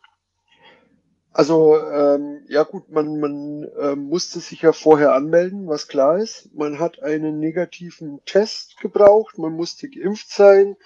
Also, 1.33 1.77
ähm, 1.77 2.45
ja 2.49 2.65
gut, 2.65 2.91
man, 2.91 3.21
man 3.21 3.69
ähm, 3.81 4.05
musste 4.09 4.41
sich 4.41 4.63
ja 4.63 4.73
vorher 4.73 5.15
anmelden, 5.15 5.69
was 5.69 5.87
klar 5.87 6.19
ist. 6.19 6.53
Man 6.55 6.81
hat 6.81 7.03
einen 7.03 7.39
negativen 7.39 8.21
Test 8.25 8.79
gebraucht, 8.81 9.39
man 9.39 9.53
musste 9.53 9.89
geimpft 9.89 10.31
sein 10.31 10.77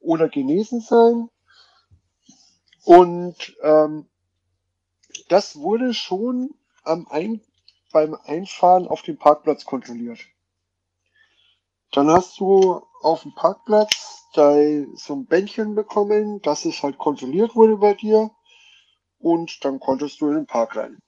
oder 0.00 0.28
genesen 0.28 0.80
sein. 0.80 1.28
Und 2.84 3.56
ähm, 3.62 4.08
das 5.28 5.56
wurde 5.56 5.94
schon 5.94 6.50
am 6.82 7.06
Ein 7.08 7.40
beim 7.92 8.16
Einfahren 8.24 8.88
auf 8.88 9.02
dem 9.02 9.16
Parkplatz 9.16 9.64
kontrolliert. 9.64 10.18
Dann 11.92 12.10
hast 12.10 12.40
du 12.40 12.82
auf 13.00 13.22
dem 13.22 13.34
Parkplatz 13.36 14.26
da 14.34 14.56
so 14.96 15.14
ein 15.14 15.26
Bändchen 15.26 15.76
bekommen, 15.76 16.42
dass 16.42 16.64
es 16.64 16.82
halt 16.82 16.98
kontrolliert 16.98 17.54
wurde 17.54 17.76
bei 17.76 17.94
dir 17.94 18.32
und 19.24 19.64
dann 19.64 19.80
konntest 19.80 20.20
du 20.20 20.28
in 20.28 20.34
den 20.34 20.46
Park 20.46 20.76
rein. 20.76 20.98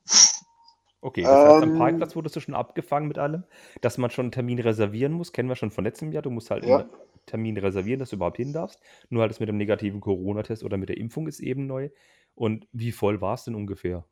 Okay, 1.02 1.22
das 1.22 1.30
heißt, 1.30 1.62
am 1.62 1.72
Ähm, 1.72 1.78
Parkplatz 1.78 2.16
wurdest 2.16 2.34
du 2.34 2.40
schon 2.40 2.54
abgefangen 2.54 3.06
mit 3.06 3.18
allem, 3.18 3.44
dass 3.82 3.98
man 3.98 4.10
schon 4.10 4.24
einen 4.24 4.32
Termin 4.32 4.58
reservieren 4.58 5.12
muss. 5.12 5.32
Kennen 5.32 5.48
wir 5.50 5.54
schon 5.54 5.70
von 5.70 5.84
letztem 5.84 6.10
Jahr. 6.10 6.22
Du 6.22 6.30
musst 6.30 6.50
halt 6.50 6.64
ja. 6.64 6.78
einen 6.78 6.90
Termin 7.26 7.56
reservieren, 7.58 8.00
dass 8.00 8.10
du 8.10 8.16
überhaupt 8.16 8.38
hin 8.38 8.54
darfst. 8.54 8.80
Nur 9.10 9.20
halt 9.20 9.30
das 9.30 9.38
mit 9.38 9.50
dem 9.50 9.58
negativen 9.58 10.00
Corona-Test 10.00 10.64
oder 10.64 10.78
mit 10.78 10.88
der 10.88 10.96
Impfung 10.96 11.28
ist 11.28 11.40
eben 11.40 11.66
neu. 11.66 11.90
Und 12.34 12.66
wie 12.72 12.90
voll 12.90 13.20
war 13.20 13.34
es 13.34 13.44
denn 13.44 13.54
ungefähr? 13.54 14.04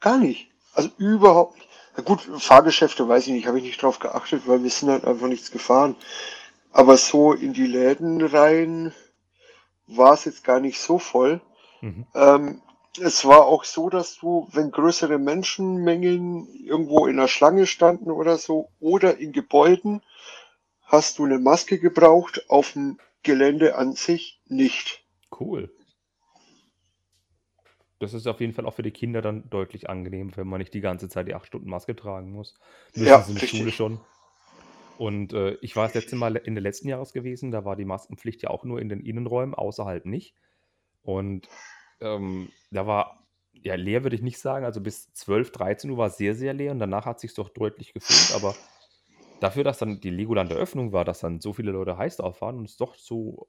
Gar 0.00 0.18
nicht. 0.18 0.50
Also 0.74 0.90
überhaupt 0.98 1.56
nicht. 1.56 1.68
Na 1.96 2.02
gut, 2.02 2.20
Fahrgeschäfte 2.20 3.08
weiß 3.08 3.28
ich 3.28 3.32
nicht, 3.32 3.46
habe 3.46 3.58
ich 3.58 3.64
nicht 3.64 3.80
drauf 3.80 4.00
geachtet, 4.00 4.42
weil 4.46 4.62
wir 4.62 4.70
sind 4.70 4.90
halt 4.90 5.04
einfach 5.04 5.28
nichts 5.28 5.50
gefahren. 5.50 5.94
Aber 6.72 6.96
so 6.96 7.32
in 7.32 7.52
die 7.52 7.66
Läden 7.66 8.20
rein 8.20 8.92
war 9.86 10.14
es 10.14 10.24
jetzt 10.24 10.44
gar 10.44 10.60
nicht 10.60 10.80
so 10.80 10.98
voll. 10.98 11.40
Mhm. 11.80 12.06
Ähm, 12.14 12.62
es 13.00 13.24
war 13.24 13.46
auch 13.46 13.64
so, 13.64 13.88
dass 13.88 14.16
du, 14.16 14.48
wenn 14.52 14.70
größere 14.70 15.18
Menschenmengen 15.18 16.48
irgendwo 16.54 17.06
in 17.06 17.16
der 17.16 17.28
Schlange 17.28 17.66
standen 17.66 18.10
oder 18.10 18.36
so 18.36 18.70
oder 18.80 19.18
in 19.18 19.32
Gebäuden, 19.32 20.02
hast 20.82 21.18
du 21.18 21.24
eine 21.24 21.38
Maske 21.38 21.78
gebraucht, 21.78 22.44
auf 22.48 22.72
dem 22.72 22.98
Gelände 23.22 23.76
an 23.76 23.92
sich 23.92 24.40
nicht. 24.46 25.04
Cool. 25.38 25.70
Das 28.00 28.14
ist 28.14 28.26
auf 28.26 28.40
jeden 28.40 28.54
Fall 28.54 28.64
auch 28.64 28.74
für 28.74 28.82
die 28.82 28.92
Kinder 28.92 29.20
dann 29.20 29.48
deutlich 29.50 29.90
angenehm, 29.90 30.34
wenn 30.36 30.48
man 30.48 30.58
nicht 30.58 30.72
die 30.72 30.80
ganze 30.80 31.08
Zeit 31.08 31.28
die 31.28 31.34
acht 31.34 31.46
Stunden 31.46 31.68
Maske 31.68 31.94
tragen 31.94 32.32
muss. 32.32 32.58
Müssen 32.94 33.08
Ja, 33.08 33.22
sie 33.22 33.32
in 33.32 33.38
der 33.38 33.46
Schule 33.46 33.72
schon. 33.72 34.00
Und 34.98 35.32
äh, 35.32 35.56
ich 35.60 35.76
war 35.76 35.86
das 35.86 35.94
letzte 35.94 36.16
Mal 36.16 36.36
Ende 36.36 36.60
letzten 36.60 36.88
Jahres 36.88 37.12
gewesen, 37.12 37.50
da 37.50 37.64
war 37.64 37.76
die 37.76 37.84
Maskenpflicht 37.84 38.42
ja 38.42 38.50
auch 38.50 38.64
nur 38.64 38.80
in 38.80 38.88
den 38.88 39.00
Innenräumen, 39.00 39.54
außerhalb 39.54 40.06
nicht. 40.06 40.34
Und 41.02 41.48
ähm, 42.00 42.50
da 42.70 42.86
war, 42.86 43.26
ja, 43.52 43.74
leer 43.74 44.02
würde 44.02 44.16
ich 44.16 44.22
nicht 44.22 44.38
sagen, 44.38 44.64
also 44.64 44.80
bis 44.80 45.12
12, 45.12 45.52
13 45.52 45.90
Uhr 45.90 45.98
war 45.98 46.10
sehr, 46.10 46.34
sehr 46.34 46.52
leer 46.54 46.72
und 46.72 46.78
danach 46.78 47.06
hat 47.06 47.20
sich 47.20 47.34
doch 47.34 47.48
deutlich 47.50 47.92
gefüllt, 47.92 48.34
aber 48.34 48.54
dafür, 49.40 49.64
dass 49.64 49.78
dann 49.78 50.00
die 50.00 50.10
Legoland-Eröffnung 50.10 50.92
war, 50.92 51.04
dass 51.04 51.20
dann 51.20 51.40
so 51.40 51.52
viele 51.52 51.72
Leute 51.72 51.96
heiß 51.96 52.18
drauf 52.18 52.40
waren 52.40 52.58
und 52.58 52.68
es 52.68 52.76
doch 52.76 52.94
so 52.94 53.48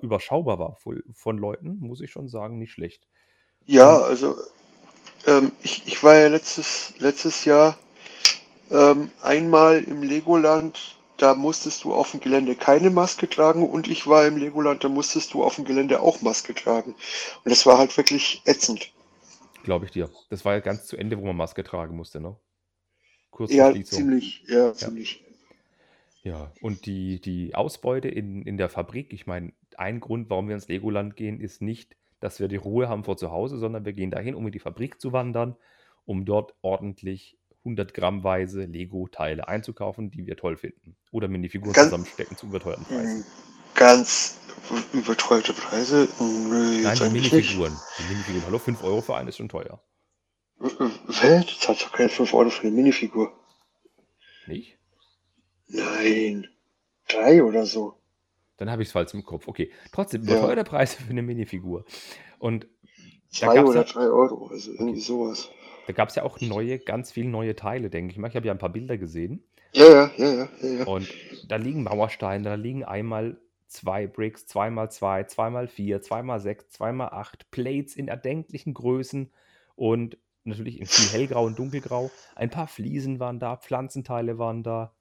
überschaubar 0.00 0.58
war 0.58 0.76
von, 1.12 1.38
Leuten, 1.38 1.78
muss 1.80 2.00
ich 2.00 2.10
schon 2.10 2.28
sagen, 2.28 2.58
nicht 2.58 2.72
schlecht. 2.72 3.06
Ja, 3.66 3.98
also 3.98 4.36
ähm, 5.26 5.52
ich, 5.62 5.86
ich 5.86 6.02
war 6.02 6.16
ja 6.16 6.28
letztes, 6.28 6.94
letztes 6.98 7.44
Jahr 7.44 7.78
ähm, 8.70 9.10
einmal 9.22 9.82
im 9.82 10.02
Legoland, 10.02 10.97
da 11.18 11.34
musstest 11.34 11.84
du 11.84 11.94
auf 11.94 12.12
dem 12.12 12.20
Gelände 12.20 12.56
keine 12.56 12.90
Maske 12.90 13.28
tragen 13.28 13.68
und 13.68 13.88
ich 13.88 14.06
war 14.06 14.26
im 14.26 14.36
Legoland, 14.38 14.84
da 14.84 14.88
musstest 14.88 15.34
du 15.34 15.44
auf 15.44 15.56
dem 15.56 15.64
Gelände 15.64 16.00
auch 16.00 16.22
Maske 16.22 16.54
tragen. 16.54 16.92
Und 17.44 17.50
das 17.50 17.66
war 17.66 17.78
halt 17.78 17.96
wirklich 17.96 18.42
ätzend. 18.46 18.92
glaube 19.62 19.84
ich 19.86 19.92
dir. 19.92 20.10
Das 20.30 20.44
war 20.44 20.54
ja 20.54 20.60
ganz 20.60 20.86
zu 20.86 20.96
Ende, 20.96 21.18
wo 21.18 21.24
man 21.26 21.36
Maske 21.36 21.62
tragen 21.64 21.96
musste, 21.96 22.20
ne? 22.20 22.36
Kurz 23.30 23.52
Ja, 23.52 23.72
ziemlich, 23.84 24.44
ja, 24.48 24.72
Ja. 24.72 24.74
ziemlich. 24.74 25.24
Ja, 26.22 26.52
und 26.60 26.86
die, 26.86 27.20
die 27.20 27.54
Ausbeute 27.54 28.08
in, 28.08 28.42
in 28.42 28.56
der 28.56 28.68
Fabrik, 28.68 29.12
ich 29.12 29.26
meine, 29.26 29.52
ein 29.76 30.00
Grund, 30.00 30.28
warum 30.30 30.48
wir 30.48 30.54
ins 30.56 30.68
Legoland 30.68 31.16
gehen, 31.16 31.40
ist 31.40 31.62
nicht, 31.62 31.96
dass 32.20 32.40
wir 32.40 32.48
die 32.48 32.56
Ruhe 32.56 32.88
haben 32.88 33.04
vor 33.04 33.16
zu 33.16 33.30
Hause, 33.30 33.58
sondern 33.58 33.84
wir 33.84 33.92
gehen 33.92 34.10
dahin, 34.10 34.34
um 34.34 34.46
in 34.46 34.52
die 34.52 34.58
Fabrik 34.58 35.00
zu 35.00 35.12
wandern, 35.12 35.56
um 36.04 36.24
dort 36.24 36.54
ordentlich 36.62 37.38
100 37.68 37.94
Grammweise 37.94 38.64
Lego-Teile 38.64 39.48
einzukaufen, 39.48 40.10
die 40.10 40.26
wir 40.26 40.36
toll 40.36 40.56
finden. 40.56 40.96
Oder 41.12 41.28
Minifiguren 41.28 41.74
Ganz, 41.74 41.78
zusammenstecken 41.78 42.36
zu 42.36 42.46
überteuerten 42.46 42.86
Preisen. 42.86 43.20
mh, 43.20 43.24
ganz 43.74 44.38
überteuerte 44.92 45.54
Preise? 45.54 46.08
Nö, 46.18 46.82
Nein, 46.82 47.00
die 47.00 47.08
nicht. 47.10 47.32
Minifiguren. 47.32 47.86
Die 47.98 48.04
Minifiguren. 48.04 48.44
Hallo, 48.46 48.58
5 48.58 48.82
Euro 48.82 49.02
für 49.02 49.16
einen 49.16 49.28
ist 49.28 49.36
schon 49.36 49.48
teuer. 49.48 49.82
Hä? 51.08 51.40
Du 51.40 51.54
zahlst 51.58 51.82
doch 51.84 51.92
keine 51.92 52.08
5 52.08 52.32
Euro 52.34 52.50
für 52.50 52.62
eine 52.62 52.70
Minifigur. 52.72 53.32
Nicht? 54.46 54.78
Nein, 55.68 56.46
drei 57.08 57.42
oder 57.42 57.64
so. 57.66 58.02
Dann 58.56 58.70
habe 58.70 58.82
ich 58.82 58.88
es 58.88 58.92
falsch 58.92 59.14
im 59.14 59.24
Kopf. 59.24 59.46
Okay, 59.48 59.72
trotzdem 59.92 60.22
Ja, 60.24 60.24
überteuerte 60.24 60.64
Preise 60.64 60.96
für 60.98 61.10
eine 61.10 61.22
Minifigur. 61.22 61.84
Und 62.38 62.68
zwei 63.30 63.64
oder 63.64 63.82
ja, 63.82 63.84
drei 63.84 64.06
Euro, 64.08 64.48
also 64.48 64.72
irgendwie 64.72 64.96
okay, 64.96 65.00
sowas. 65.00 65.50
Da 65.88 65.94
gab 65.94 66.10
es 66.10 66.16
ja 66.16 66.22
auch 66.22 66.38
neue, 66.42 66.78
ganz 66.78 67.12
viele 67.12 67.30
neue 67.30 67.56
Teile, 67.56 67.88
denke 67.88 68.12
ich 68.12 68.18
mal. 68.18 68.28
Ich 68.28 68.36
habe 68.36 68.46
ja 68.46 68.52
ein 68.52 68.58
paar 68.58 68.68
Bilder 68.68 68.98
gesehen. 68.98 69.42
Ja, 69.72 69.88
ja, 69.88 70.10
ja, 70.18 70.48
ja, 70.60 70.68
ja. 70.68 70.84
Und 70.84 71.08
da 71.48 71.56
liegen 71.56 71.82
Mauersteine, 71.82 72.44
da 72.44 72.54
liegen 72.56 72.84
einmal 72.84 73.38
zwei 73.68 74.06
Bricks, 74.06 74.46
zweimal 74.46 74.90
zwei, 74.90 75.24
zweimal 75.24 75.66
vier, 75.66 76.02
zweimal 76.02 76.40
sechs, 76.40 76.68
zweimal 76.68 77.08
acht, 77.08 77.50
Plates 77.50 77.96
in 77.96 78.08
erdenklichen 78.08 78.74
Größen 78.74 79.32
und 79.76 80.18
natürlich 80.44 80.78
in 80.78 80.84
viel 80.84 81.08
hellgrau 81.08 81.46
und 81.46 81.58
dunkelgrau. 81.58 82.10
Ein 82.34 82.50
paar 82.50 82.66
Fliesen 82.66 83.18
waren 83.18 83.38
da, 83.38 83.56
Pflanzenteile 83.56 84.38
waren 84.38 84.62
da. 84.62 84.92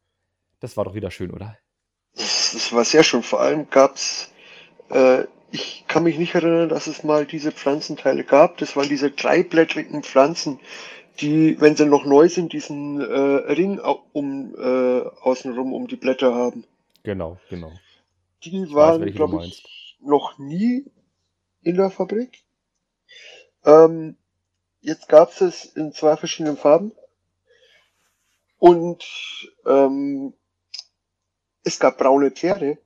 Das 0.61 0.77
war 0.77 0.85
doch 0.85 0.93
wieder 0.93 1.11
schön, 1.11 1.31
oder? 1.31 1.57
Das, 2.13 2.71
war 2.71 2.85
sehr 2.85 3.03
schön. 3.03 3.23
Vor 3.23 3.41
allem 3.41 3.69
gab's, 3.69 4.31
äh, 4.89 5.25
ich 5.51 5.76
kann 5.87 6.03
mich 6.03 6.17
nicht 6.17 6.35
erinnern, 6.35 6.69
dass 6.69 6.87
es 6.87 7.03
mal 7.03 7.25
diese 7.25 7.51
Pflanzenteile 7.51 8.23
gab. 8.23 8.57
Das 8.57 8.75
waren 8.75 8.89
diese 8.89 9.11
dreiblättrigen 9.11 10.03
Pflanzen, 10.03 10.59
die, 11.19 11.59
wenn 11.59 11.75
sie 11.75 11.85
noch 11.85 12.05
neu 12.05 12.29
sind, 12.29 12.53
diesen 12.53 13.01
äh, 13.01 13.05
Ring 13.53 13.79
um 14.13 14.55
äh, 14.55 15.01
außenrum 15.21 15.73
um 15.73 15.87
die 15.87 15.95
Blätter 15.95 16.33
haben. 16.33 16.65
Genau, 17.03 17.37
genau. 17.49 17.71
Die 18.43 18.71
waren, 18.73 19.05
glaube 19.13 19.43
ich, 19.45 19.97
noch 19.99 20.37
nie 20.37 20.85
in 21.61 21.75
der 21.75 21.89
Fabrik. 21.89 22.43
Ähm, 23.65 24.15
jetzt 24.81 25.09
gab's 25.09 25.41
es 25.41 25.65
in 25.65 25.91
zwei 25.91 26.15
verschiedenen 26.15 26.57
Farben 26.57 26.91
und 28.59 29.03
ähm, 29.65 30.33
es 31.63 31.79
gab 31.79 31.97
braune 31.97 32.31
Pferde. 32.31 32.77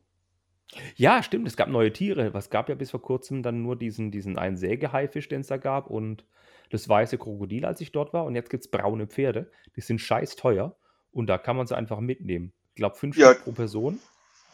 Ja, 0.96 1.22
stimmt, 1.24 1.48
es 1.48 1.58
gab 1.58 1.68
neue 1.70 1.92
Tiere. 1.94 2.32
Es 2.36 2.50
gab 2.50 2.70
ja 2.70 2.76
bis 2.76 2.92
vor 2.92 3.02
kurzem 3.02 3.44
dann 3.44 3.62
nur 3.62 3.76
diesen, 3.78 4.12
diesen 4.12 4.38
einen 4.38 4.58
Sägehaifisch, 4.58 5.28
den 5.30 5.42
es 5.42 5.48
da 5.48 5.58
gab 5.58 5.90
und 5.90 6.26
das 6.70 6.88
weiße 6.88 7.18
Krokodil, 7.18 7.66
als 7.66 7.82
ich 7.82 7.92
dort 7.92 8.14
war. 8.14 8.26
Und 8.26 8.36
jetzt 8.36 8.50
gibt 8.50 8.64
es 8.66 8.72
braune 8.72 9.08
Pferde. 9.08 9.52
Die 9.76 9.82
sind 9.82 10.00
scheiß 10.00 10.36
teuer 10.38 10.78
und 11.12 11.28
da 11.28 11.38
kann 11.38 11.58
man 11.58 11.68
sie 11.68 11.76
einfach 11.76 12.00
mitnehmen. 12.00 12.54
Ich 12.70 12.76
glaube, 12.76 12.96
fünf 12.96 13.16
Ja, 13.16 13.36
Stück 13.36 13.40
pro 13.40 13.52
Person. 13.52 14.02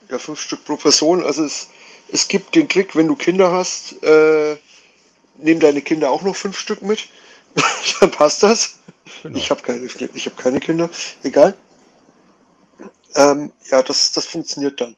Ja, 0.10 0.20
fünf 0.20 0.40
Stück 0.40 0.64
pro 0.66 0.78
Person. 0.78 1.24
Also 1.24 1.44
es, 1.46 1.70
es 2.12 2.28
gibt 2.28 2.56
den 2.56 2.70
Trick, 2.70 2.96
wenn 2.96 3.08
du 3.08 3.16
Kinder 3.16 3.52
hast, 3.52 4.02
äh, 4.04 4.58
nimm 5.38 5.60
deine 5.60 5.82
Kinder 5.82 6.12
auch 6.12 6.24
noch 6.24 6.36
fünf 6.36 6.58
Stück 6.60 6.82
mit. 6.82 7.10
Dann 8.02 8.12
passt 8.12 8.44
das. 8.44 8.80
Ich 9.34 9.50
Genau. 9.50 9.50
habe 9.50 9.62
keine, 9.62 9.86
ich 9.86 10.26
habe 10.26 10.36
keine 10.36 10.60
Kinder. 10.60 10.90
Egal. 11.24 11.58
Ähm, 13.16 13.52
ja, 13.72 13.82
das, 13.82 14.12
das 14.12 14.26
funktioniert 14.28 14.80
dann. 14.82 14.96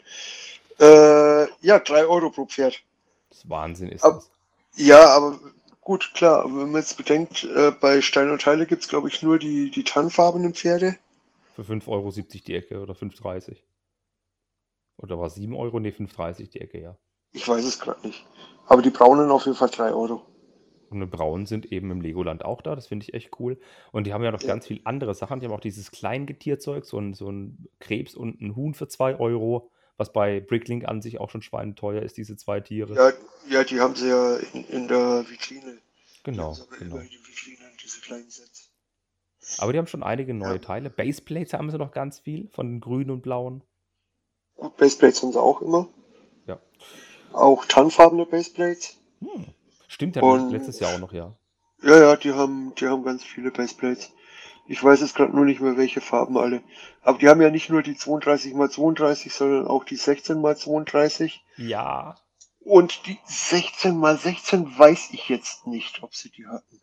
Äh, 0.79 1.47
ja, 1.61 1.79
drei 1.79 2.05
Euro 2.05 2.29
pro 2.29 2.45
Pferd. 2.45 2.81
Das 3.29 3.47
Wahnsinn 3.49 3.89
ist 3.89 4.03
Ab, 4.03 4.15
das. 4.15 4.31
ja, 4.75 5.09
aber 5.09 5.39
gut, 5.81 6.11
klar. 6.13 6.45
Wenn 6.45 6.71
man 6.71 6.81
jetzt 6.81 6.97
bedenkt, 6.97 7.43
äh, 7.43 7.71
bei 7.71 8.01
Stein 8.01 8.29
und 8.31 8.41
Teile 8.41 8.65
gibt's 8.65 8.87
glaube 8.87 9.09
ich, 9.09 9.21
nur 9.21 9.39
die, 9.39 9.71
die 9.71 9.83
tannfarbenen 9.83 10.53
Pferde. 10.53 10.95
Für 11.55 11.63
5,70 11.63 11.87
Euro 11.89 12.11
die 12.11 12.55
Ecke 12.55 12.81
oder 12.81 12.93
5,30. 12.93 13.57
Oder 14.97 15.19
war 15.19 15.27
es 15.27 15.35
7 15.35 15.55
Euro? 15.55 15.79
Ne, 15.79 15.91
5,30 15.91 16.51
die 16.51 16.61
Ecke, 16.61 16.81
ja. 16.81 16.97
Ich 17.31 17.47
weiß 17.47 17.63
es 17.65 17.79
gerade 17.79 18.05
nicht. 18.07 18.25
Aber 18.67 18.81
die 18.81 18.89
braunen 18.89 19.31
auf 19.31 19.45
jeden 19.45 19.57
Fall 19.57 19.69
drei 19.69 19.91
Euro. 19.91 20.21
Und 20.89 20.99
die 20.99 21.05
Braunen 21.05 21.45
sind 21.45 21.71
eben 21.71 21.91
im 21.91 22.01
Legoland 22.01 22.43
auch 22.43 22.61
da, 22.61 22.75
das 22.75 22.87
finde 22.87 23.03
ich 23.07 23.13
echt 23.13 23.39
cool. 23.39 23.59
Und 23.91 24.07
die 24.07 24.13
haben 24.13 24.23
ja 24.23 24.31
noch 24.31 24.41
Ja. 24.41 24.47
ganz 24.47 24.65
viel 24.67 24.81
andere 24.85 25.13
Sachen. 25.13 25.39
Die 25.39 25.45
haben 25.45 25.53
auch 25.53 25.59
dieses 25.59 25.91
Kleingetierzeug, 25.91 26.85
so 26.85 26.97
ein, 26.97 27.13
so 27.13 27.29
ein 27.31 27.67
Krebs 27.79 28.15
und 28.15 28.41
ein 28.41 28.55
Huhn 28.55 28.73
für 28.73 28.87
2 28.87 29.19
Euro, 29.19 29.69
was 29.99 30.11
bei 30.13 30.39
Bricklink 30.39 30.85
an 30.87 31.01
sich 31.01 31.19
auch 31.19 31.29
schon 31.29 31.41
schweineteuer 31.41 32.01
ist, 32.01 32.17
diese 32.17 32.37
zwei 32.37 32.59
Tiere. 32.61 32.93
Ja, 32.95 33.11
ja, 33.49 33.63
die 33.63 33.79
haben 33.79 33.95
sie 33.95 34.09
ja 34.09 34.37
in, 34.53 34.63
in 34.65 34.87
der 34.87 35.25
Vitrine. 35.29 35.77
Genau, 36.23 36.57
genau. 36.77 36.97
Vitrinen, 36.97 37.71
diese 37.83 38.01
kleinen 38.01 38.29
Sets. 38.29 38.69
Aber 39.57 39.73
die 39.73 39.79
haben 39.79 39.87
schon 39.87 40.03
einige 40.03 40.33
neue 40.33 40.53
Ja. 40.53 40.59
Teile. 40.59 40.89
Baseplates 40.89 41.53
haben 41.53 41.71
sie 41.71 41.77
noch 41.77 41.91
ganz 41.91 42.19
viel, 42.19 42.49
von 42.53 42.67
den 42.67 42.79
grünen 42.81 43.09
und 43.11 43.21
blauen. 43.21 43.63
Gut, 44.55 44.77
Baseplates 44.77 45.21
haben 45.23 45.31
sie 45.31 45.41
auch 45.41 45.61
immer. 45.61 45.87
Ja. 46.45 46.59
Auch 47.33 47.65
tannfarbene 47.65 48.25
Baseplates. 48.25 48.97
Hm. 49.21 49.45
Stimmt, 49.87 50.15
ja, 50.15 50.21
Und 50.21 50.51
letztes 50.51 50.79
Jahr 50.79 50.93
auch 50.93 50.99
noch, 50.99 51.13
ja. 51.13 51.35
ja, 51.81 51.99
ja, 51.99 52.15
die 52.15 52.31
haben, 52.33 52.73
die 52.75 52.87
haben 52.87 53.03
ganz 53.03 53.23
viele 53.23 53.51
Baseplates. 53.51 54.11
Ich 54.69 54.83
weiß 54.83 55.01
jetzt 55.01 55.15
gerade 55.15 55.35
nur 55.35 55.45
nicht 55.45 55.61
mehr, 55.61 55.77
welche 55.77 55.99
Farben 55.99 56.37
alle. 56.37 56.61
Aber 57.01 57.17
die 57.17 57.27
haben 57.27 57.41
ja 57.41 57.49
nicht 57.49 57.71
nur 57.71 57.81
die 57.81 57.95
32 57.95 58.53
x 58.53 58.73
32, 58.75 59.33
sondern 59.33 59.67
auch 59.67 59.83
die 59.83 59.95
16 59.95 60.43
x 60.43 60.61
32. 60.61 61.43
Ja, 61.57 62.15
Und 62.59 63.07
die 63.07 63.17
16 63.25 64.01
x 64.03 64.23
16 64.23 64.77
weiß 64.77 65.09
ich 65.11 65.27
jetzt 65.27 65.65
nicht, 65.65 66.03
ob 66.03 66.13
sie 66.13 66.29
die 66.29 66.45
hatten. 66.45 66.81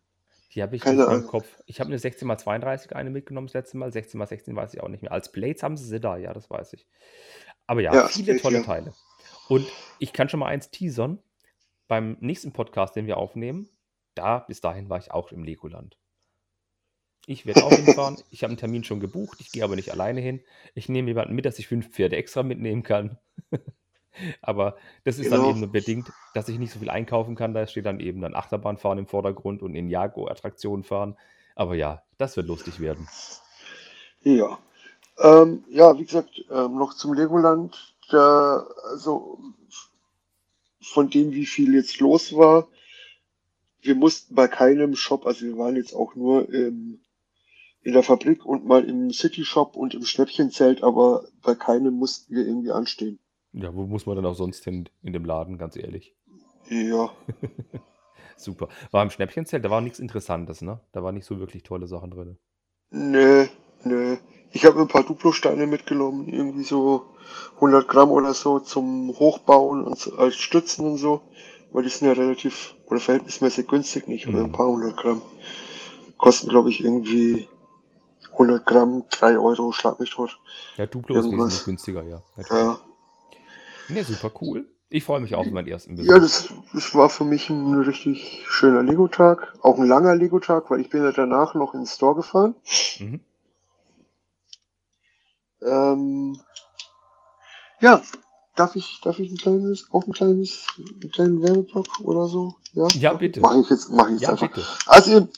die 0.53 0.63
habe 0.63 0.75
ich 0.75 0.83
Keine 0.83 1.03
nicht 1.03 1.07
im. 1.07 1.27
Kopf. 1.29 1.47
Ich 1.67 1.79
habe 1.79 1.89
eine 1.89 1.99
16x32 1.99 2.93
eine 2.93 3.11
mitgenommen 3.11 3.47
das 3.47 3.55
letzte 3.55 3.77
Mal. 3.77 3.91
16x16 3.91 4.57
weiß 4.57 4.75
ich 4.75 4.83
auch 4.83 4.89
nicht 4.89 5.03
mehr. 5.03 5.13
Als 5.13 5.31
Plates 5.31 5.63
haben 5.63 5.77
sie 5.77 5.85
sie 5.85 6.01
da, 6.01 6.17
ja, 6.17 6.35
das 6.35 6.51
weiß 6.51 6.73
ich. 6.73 6.87
Aber 7.69 7.81
ja, 7.83 7.95
Ja, 7.95 8.09
viele 8.09 8.33
Split, 8.33 8.43
tolle 8.43 8.59
ja. 8.59 8.63
Teile. 8.65 8.95
Und 9.49 9.65
ich 10.01 10.13
kann 10.13 10.29
schon 10.29 10.41
mal 10.41 10.47
eins 10.47 10.71
teasern. 10.71 11.21
Beim 11.87 12.17
nächsten 12.19 12.53
Podcast, 12.53 12.97
den 12.97 13.07
wir 13.07 13.17
aufnehmen, 13.17 13.69
da 14.17 14.41
bis 14.41 14.61
dahin 14.61 14.89
war 14.89 14.99
ich 14.99 15.13
auch 15.13 15.31
im 15.31 15.45
Legoland. 15.45 15.97
Ich 17.27 17.45
werde 17.45 17.65
auch 17.65 17.73
hinfahren. 17.73 18.19
Ich 18.31 18.43
habe 18.45 18.53
einen 18.53 18.59
Termin 18.59 18.85
schon 18.85 19.01
gebucht. 19.01 19.39
Ich 19.41 19.51
gehe 19.51 19.65
aber 19.65 19.75
nicht 19.75 19.91
alleine 19.91 20.21
hin. 20.21 20.41
Ich 20.75 20.89
nehme 20.89 21.09
jemanden 21.09 21.35
mit, 21.35 21.45
dass 21.45 21.59
ich 21.59 21.67
fünf 21.67 21.91
Pferde 21.91 22.17
extra 22.17 22.43
mitnehmen 22.45 22.85
kann. 22.85 23.19
aber 24.43 24.77
das 25.05 25.19
ist 25.19 25.31
dann 25.33 25.41
Genau. 25.41 25.51
eben 25.51 25.61
nur 25.61 25.73
bedingt, 25.73 26.13
dass 26.35 26.49
ich 26.49 26.59
nicht 26.59 26.73
so 26.73 26.79
viel 26.79 26.89
einkaufen 26.91 27.35
kann. 27.35 27.53
Da 27.53 27.67
steht 27.67 27.87
dann 27.87 27.99
eben 28.01 28.21
dann 28.21 28.35
Achterbahnfahren 28.37 28.99
im 28.99 29.07
Vordergrund 29.09 29.63
und 29.63 29.75
in 29.75 29.91
Jago-Attraktionen 29.91 30.85
fahren. 30.85 31.17
Aber 31.57 31.75
ja, 31.75 32.03
das 32.17 32.37
wird 32.37 32.47
lustig 32.47 32.79
werden. 32.81 33.09
Ja. 34.23 34.59
Ähm, 35.19 35.65
ja, 35.69 35.99
wie 35.99 36.05
gesagt, 36.05 36.45
ähm, 36.51 36.77
noch 36.77 36.95
zum 36.95 37.15
Legoland. 37.15 37.95
Da, 38.09 38.67
also 38.91 39.41
von 40.81 41.11
dem, 41.11 41.33
wie 41.33 41.47
viel 41.47 41.75
jetzt 41.75 41.99
los 41.99 42.37
war, 42.37 42.69
wir 43.81 43.95
mussten 43.97 44.35
bei 44.35 44.47
keinem 44.49 44.95
Shop, 44.95 45.27
also 45.27 45.45
wir 45.47 45.59
waren 45.59 45.77
jetzt 45.77 45.95
auch 45.95 46.15
nur 46.15 46.49
im, 46.53 47.01
in 47.87 47.93
der 47.93 48.03
Fabrik 48.03 48.45
und 48.45 48.67
mal 48.67 48.85
im 48.85 49.13
City 49.13 49.45
Shop 49.45 49.77
und 49.77 49.95
im 49.95 50.05
Schnäppchenzelt, 50.05 50.83
aber 50.83 51.25
bei 51.43 51.55
keinem 51.55 51.95
mussten 51.95 52.35
wir 52.35 52.47
irgendwie 52.47 52.73
anstehen. 52.73 53.19
Ja, 53.53 53.75
wo 53.75 53.87
muss 53.87 54.07
man 54.07 54.17
dann 54.17 54.27
auch 54.27 54.35
sonst 54.35 54.65
hin 54.65 54.89
in 55.03 55.13
dem 55.13 55.25
Laden, 55.25 55.57
ganz 55.57 55.77
ehrlich? 55.77 56.15
Ja, 56.69 57.11
Super. 58.37 58.69
War 58.91 59.03
im 59.03 59.11
Schnäppchenzelt, 59.11 59.65
da 59.65 59.71
war 59.71 59.81
nichts 59.81 59.99
Interessantes, 59.99 60.61
ne? 60.63 60.81
Da 60.93 61.03
waren 61.03 61.15
nicht 61.15 61.25
so 61.27 61.39
wirklich 61.39 61.63
tolle 61.63 61.87
Sachen 61.87 62.11
drin. 62.11 62.39
nö, 62.91 63.47
nö. 63.85 64.17
Ich 64.53 64.65
habe 64.65 64.81
ein 64.81 64.89
paar 64.89 65.05
Duplo-Steine 65.05 65.67
mitgenommen, 65.67 66.29
irgendwie 66.29 66.65
so 66.65 67.05
100 67.57 67.87
Gramm 67.89 68.11
oder 68.11 68.35
so 68.35 68.59
zum 68.61 69.09
Hochbauen 69.19 69.85
und 69.85 70.13
als 70.19 70.37
Stützen 70.37 70.87
und 70.87 70.97
so, 70.99 71.21
weil 71.73 71.83
die 71.85 71.89
sind 71.91 72.09
ja 72.09 72.15
relativ 72.15 72.75
oder 72.87 73.01
verhältnismäßig 73.01 73.69
günstig, 73.69 74.09
nicht? 74.09 74.27
Oder 74.29 74.39
Mhm. 74.39 74.45
ein 74.47 74.53
paar 74.53 74.69
hundert 74.69 74.97
Gramm. 74.97 75.23
Kosten, 76.19 76.49
glaube 76.49 76.71
ich, 76.71 76.83
irgendwie 76.83 77.49
100 78.39 78.65
Gramm, 78.67 79.05
3 79.11 79.39
Euro, 79.39 79.73
schlag 79.73 79.99
mich 80.01 80.11
tot. 80.11 80.39
Ja, 80.77 80.87
Duplo 80.87 81.17
ist 81.19 81.25
Irgendwas. 81.25 81.47
wesentlich 81.49 81.65
günstiger, 81.65 82.03
ja. 82.05 82.23
natürlich. 82.37 82.63
Ja, 82.63 82.79
Ne, 83.89 84.03
super 84.05 84.31
cool. 84.41 84.67
Ich 84.89 85.05
freue 85.05 85.21
mich 85.21 85.35
auf 85.35 85.47
meinen 85.51 85.67
ersten 85.69 85.97
Besuch. 85.97 86.11
ja 86.11 86.19
das, 86.21 86.49
das 86.73 86.95
war 86.95 87.09
für 87.09 87.25
mich 87.25 87.51
ein 87.51 87.75
richtig 87.83 88.45
schöner 88.49 88.83
Lego-Tag. 88.83 89.55
Auch 89.63 89.79
ein 89.79 89.87
langer 89.87 90.15
Lego-Tag, 90.15 90.71
weil 90.71 90.81
ich 90.81 90.91
bin 90.91 91.03
ja 91.03 91.13
danach 91.13 91.55
noch 91.55 91.75
ins 91.75 91.95
Store 91.95 92.15
gefahren. 92.15 92.55
Mhm. 93.01 93.21
Ähm, 95.63 96.41
ja, 97.81 98.03
darf 98.55 98.77
ich, 98.77 99.01
darf 99.03 99.19
ich 99.19 99.31
ein 99.31 99.37
kleines, 99.39 99.87
auch 99.91 100.07
ein 100.07 100.13
kleines, 100.13 100.67
einen 100.79 101.11
kleinen 101.11 101.43
Werbeblock 101.43 102.01
oder 102.01 102.27
so? 102.29 102.55
Ja, 102.73 102.89
Ja, 102.89 103.13
bitte. 103.15 103.41
Mache 103.41 103.61
ich 103.61 103.71
jetzt, 103.71 103.91
mache 103.91 104.09
ich 104.09 104.21
jetzt 104.21 104.23
Ja, 104.23 104.31
einfach. 104.31 104.49
bitte. 104.49 104.67
Also 104.87 105.17
im, 105.19 105.29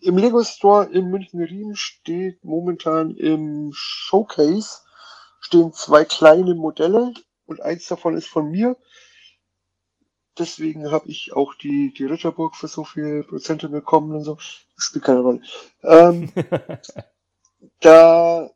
im 0.00 0.16
Lego 0.16 0.42
Store 0.44 0.86
in 0.86 1.10
München-Riem 1.10 1.74
steht 1.74 2.44
momentan 2.44 3.14
im 3.16 3.70
Showcase 3.72 4.80
stehen 5.40 5.72
zwei 5.72 6.04
kleine 6.04 6.54
Modelle 6.54 7.14
und 7.46 7.62
eins 7.62 7.86
davon 7.88 8.16
ist 8.16 8.28
von 8.28 8.50
mir. 8.50 8.76
Deswegen 10.38 10.90
habe 10.92 11.08
ich 11.08 11.32
auch 11.32 11.54
die, 11.54 11.92
die 11.92 12.04
Ritterburg 12.04 12.54
für 12.54 12.68
so 12.68 12.84
viele 12.84 13.24
Prozente 13.24 13.68
bekommen 13.68 14.14
und 14.14 14.24
so. 14.24 14.34
Das 14.34 14.84
spielt 14.84 15.04
keine 15.04 15.20
Rolle. 15.20 15.42
Ähm, 15.82 16.32
da, 17.80 18.50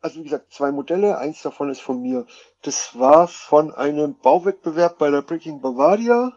also 0.00 0.20
wie 0.20 0.24
gesagt, 0.24 0.52
zwei 0.52 0.72
Modelle, 0.72 1.18
eins 1.18 1.42
davon 1.42 1.70
ist 1.70 1.80
von 1.80 2.00
mir. 2.02 2.26
Das 2.62 2.98
war 2.98 3.28
von 3.28 3.72
einem 3.72 4.18
Bauwettbewerb 4.18 4.98
bei 4.98 5.10
der 5.10 5.22
Breaking 5.22 5.60
Bavaria 5.60 6.32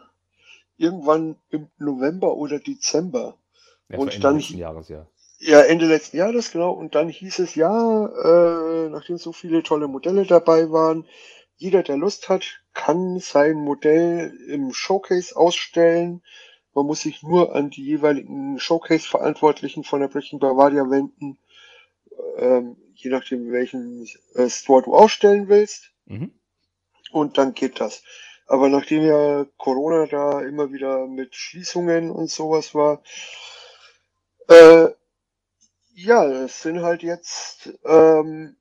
irgendwann 0.77 1.35
im 1.49 1.69
November 1.77 2.35
oder 2.35 2.59
Dezember. 2.59 3.37
Ja, 3.89 3.97
Und 3.97 4.09
Ende 4.13 4.19
dann- 4.21 4.37
letzten 4.37 4.57
Jahres, 4.57 4.89
ja. 4.89 5.07
Ja, 5.39 5.61
Ende 5.61 5.85
letzten 5.87 6.17
Jahres, 6.17 6.51
genau. 6.51 6.71
Und 6.71 6.95
dann 6.95 7.09
hieß 7.09 7.39
es 7.39 7.53
ja, 7.55 8.05
äh, 8.07 8.89
nachdem 8.89 9.17
so 9.17 9.31
viele 9.33 9.61
tolle 9.63 9.87
Modelle 9.87 10.25
dabei 10.25 10.71
waren, 10.71 11.05
jeder, 11.57 11.83
der 11.83 11.97
Lust 11.97 12.29
hat, 12.29 12.43
kann 12.73 13.19
sein 13.19 13.55
Modell 13.57 14.31
im 14.47 14.73
Showcase 14.73 15.35
ausstellen. 15.35 16.23
Man 16.73 16.85
muss 16.85 17.01
sich 17.01 17.23
nur 17.23 17.55
an 17.55 17.69
die 17.71 17.83
jeweiligen 17.83 18.59
Showcase-Verantwortlichen 18.59 19.83
von 19.83 19.99
der 20.01 20.07
Breaking 20.07 20.39
Bavaria 20.39 20.89
wenden, 20.89 21.39
ähm, 22.37 22.77
je 22.93 23.09
nachdem, 23.09 23.51
welchen 23.51 24.07
äh, 24.35 24.49
Store 24.49 24.83
du 24.83 24.93
ausstellen 24.95 25.47
willst. 25.49 25.91
Mhm. 26.05 26.31
Und 27.11 27.37
dann 27.37 27.53
geht 27.53 27.79
das. 27.79 28.03
Aber 28.47 28.69
nachdem 28.69 29.03
ja 29.03 29.45
Corona 29.57 30.07
da 30.07 30.41
immer 30.41 30.71
wieder 30.71 31.05
mit 31.05 31.35
Schließungen 31.35 32.09
und 32.09 32.31
sowas 32.31 32.73
war, 32.73 33.03
äh, 34.47 34.87
ja, 35.93 36.25
es 36.43 36.61
sind 36.61 36.81
halt 36.81 37.03
jetzt, 37.03 37.73
ähm, 37.83 38.55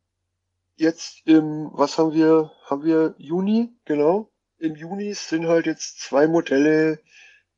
jetzt 0.77 1.23
im, 1.27 1.71
was 1.73 1.99
haben 1.99 2.13
wir, 2.13 2.51
haben 2.65 2.85
wir 2.85 3.15
Juni, 3.19 3.75
genau. 3.85 4.31
Im 4.59 4.75
Juni 4.75 5.15
sind 5.15 5.47
halt 5.47 5.67
jetzt 5.67 6.01
zwei 6.01 6.27
Modelle 6.27 6.99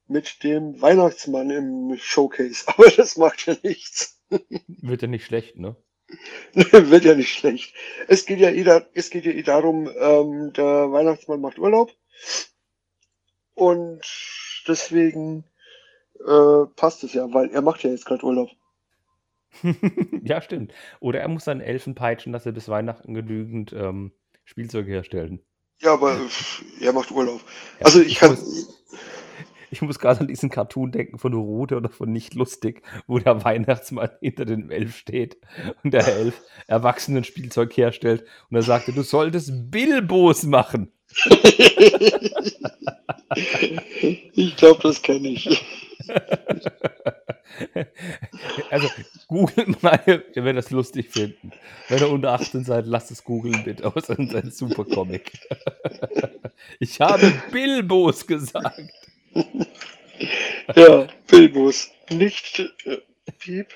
mit 0.06 0.42
dem 0.42 0.80
Weihnachtsmann 0.82 1.50
im 1.50 1.96
Showcase. 1.96 2.64
Aber 2.66 2.90
das 2.90 3.16
macht 3.16 3.46
ja 3.46 3.56
nichts. 3.62 4.20
Wird 4.66 5.02
ja 5.02 5.08
nicht 5.08 5.24
schlecht, 5.24 5.56
ne? 5.56 5.76
Wird 6.54 7.04
ja 7.04 7.14
nicht 7.14 7.32
schlecht. 7.32 7.74
Es 8.08 8.26
geht 8.26 8.40
ja 8.40 8.50
eh, 8.50 8.82
es 8.94 9.10
geht 9.10 9.24
ja 9.24 9.32
eh 9.32 9.42
darum, 9.42 9.88
ähm, 9.98 10.52
der 10.54 10.90
Weihnachtsmann 10.90 11.40
macht 11.40 11.58
Urlaub. 11.58 11.92
Und 13.54 14.02
deswegen 14.68 15.44
äh, 16.26 16.66
passt 16.76 17.04
es 17.04 17.14
ja, 17.14 17.33
weil 17.33 17.50
er 17.50 17.62
macht 17.62 17.83
ja 17.83 17.90
jetzt 17.90 18.07
gerade 18.07 18.24
Urlaub. 18.24 18.50
ja, 20.22 20.40
stimmt. 20.40 20.72
Oder 21.00 21.20
er 21.20 21.28
muss 21.28 21.44
seinen 21.44 21.61
Elfen 21.61 21.94
peitschen, 21.94 22.33
dass 22.33 22.46
er 22.46 22.52
bis 22.52 22.68
Weihnachten 22.68 23.14
genügend 23.14 23.72
ähm, 23.72 24.12
Spielzeuge 24.44 24.90
herstellen. 24.90 25.40
Ja, 25.81 25.94
aber 25.94 26.12
äh, 26.12 26.85
er 26.85 26.92
macht 26.92 27.11
Urlaub. 27.11 27.40
Ja, 27.78 27.87
Also 27.87 28.00
ich 28.00 28.16
kann. 28.16 28.31
Muss, 28.31 28.68
ich 29.70 29.83
muss 29.83 29.98
gerade 29.98 30.20
an 30.20 30.28
diesen 30.28 30.50
Cartoon 30.50 30.92
denken 30.92 31.18
von 31.18 31.35
Rute 31.35 31.76
oder 31.76 31.90
von 31.90 32.11
Nicht 32.11 32.35
Lustig, 32.35 32.83
wo 33.07 33.18
der 33.18 33.44
Weihnachtsmann 33.44 34.11
hinter 34.20 34.44
dem 34.44 34.70
Elf 34.70 34.96
steht 34.96 35.38
und 35.83 35.92
der 35.92 36.07
Elf 36.07 36.40
Erwachsenen 36.66 37.24
Spielzeug 37.24 37.76
herstellt 37.76 38.24
und 38.50 38.57
er 38.57 38.62
sagte, 38.62 38.92
du 38.92 39.02
solltest 39.02 39.70
Bilbos 39.70 40.44
machen. 40.44 40.92
Ich 44.34 44.56
glaube, 44.56 44.80
das 44.82 45.02
kenne 45.02 45.28
ich. 45.28 45.64
Also 48.70 48.88
googelt 49.26 49.82
mal, 49.82 50.00
ihr 50.06 50.44
werdet 50.44 50.64
das 50.64 50.70
lustig 50.70 51.10
finden. 51.10 51.52
Wenn 51.88 51.98
ihr 51.98 52.10
unter 52.10 52.32
18 52.32 52.64
seid, 52.64 52.86
lasst 52.86 53.10
es 53.10 53.24
googeln 53.24 53.64
bitte 53.64 53.84
aus. 53.84 54.06
Das 54.06 54.18
ist 54.18 54.34
ein 54.34 54.50
super 54.50 54.84
Comic. 54.84 55.32
Ich 56.80 57.00
habe 57.00 57.32
Bilbos 57.52 58.26
gesagt. 58.26 58.80
Ja, 60.74 61.06
Bilbos. 61.28 61.88
Nicht 62.10 62.58
äh, 62.84 62.98
Piep. 63.38 63.68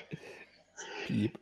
Piep. 1.07 1.39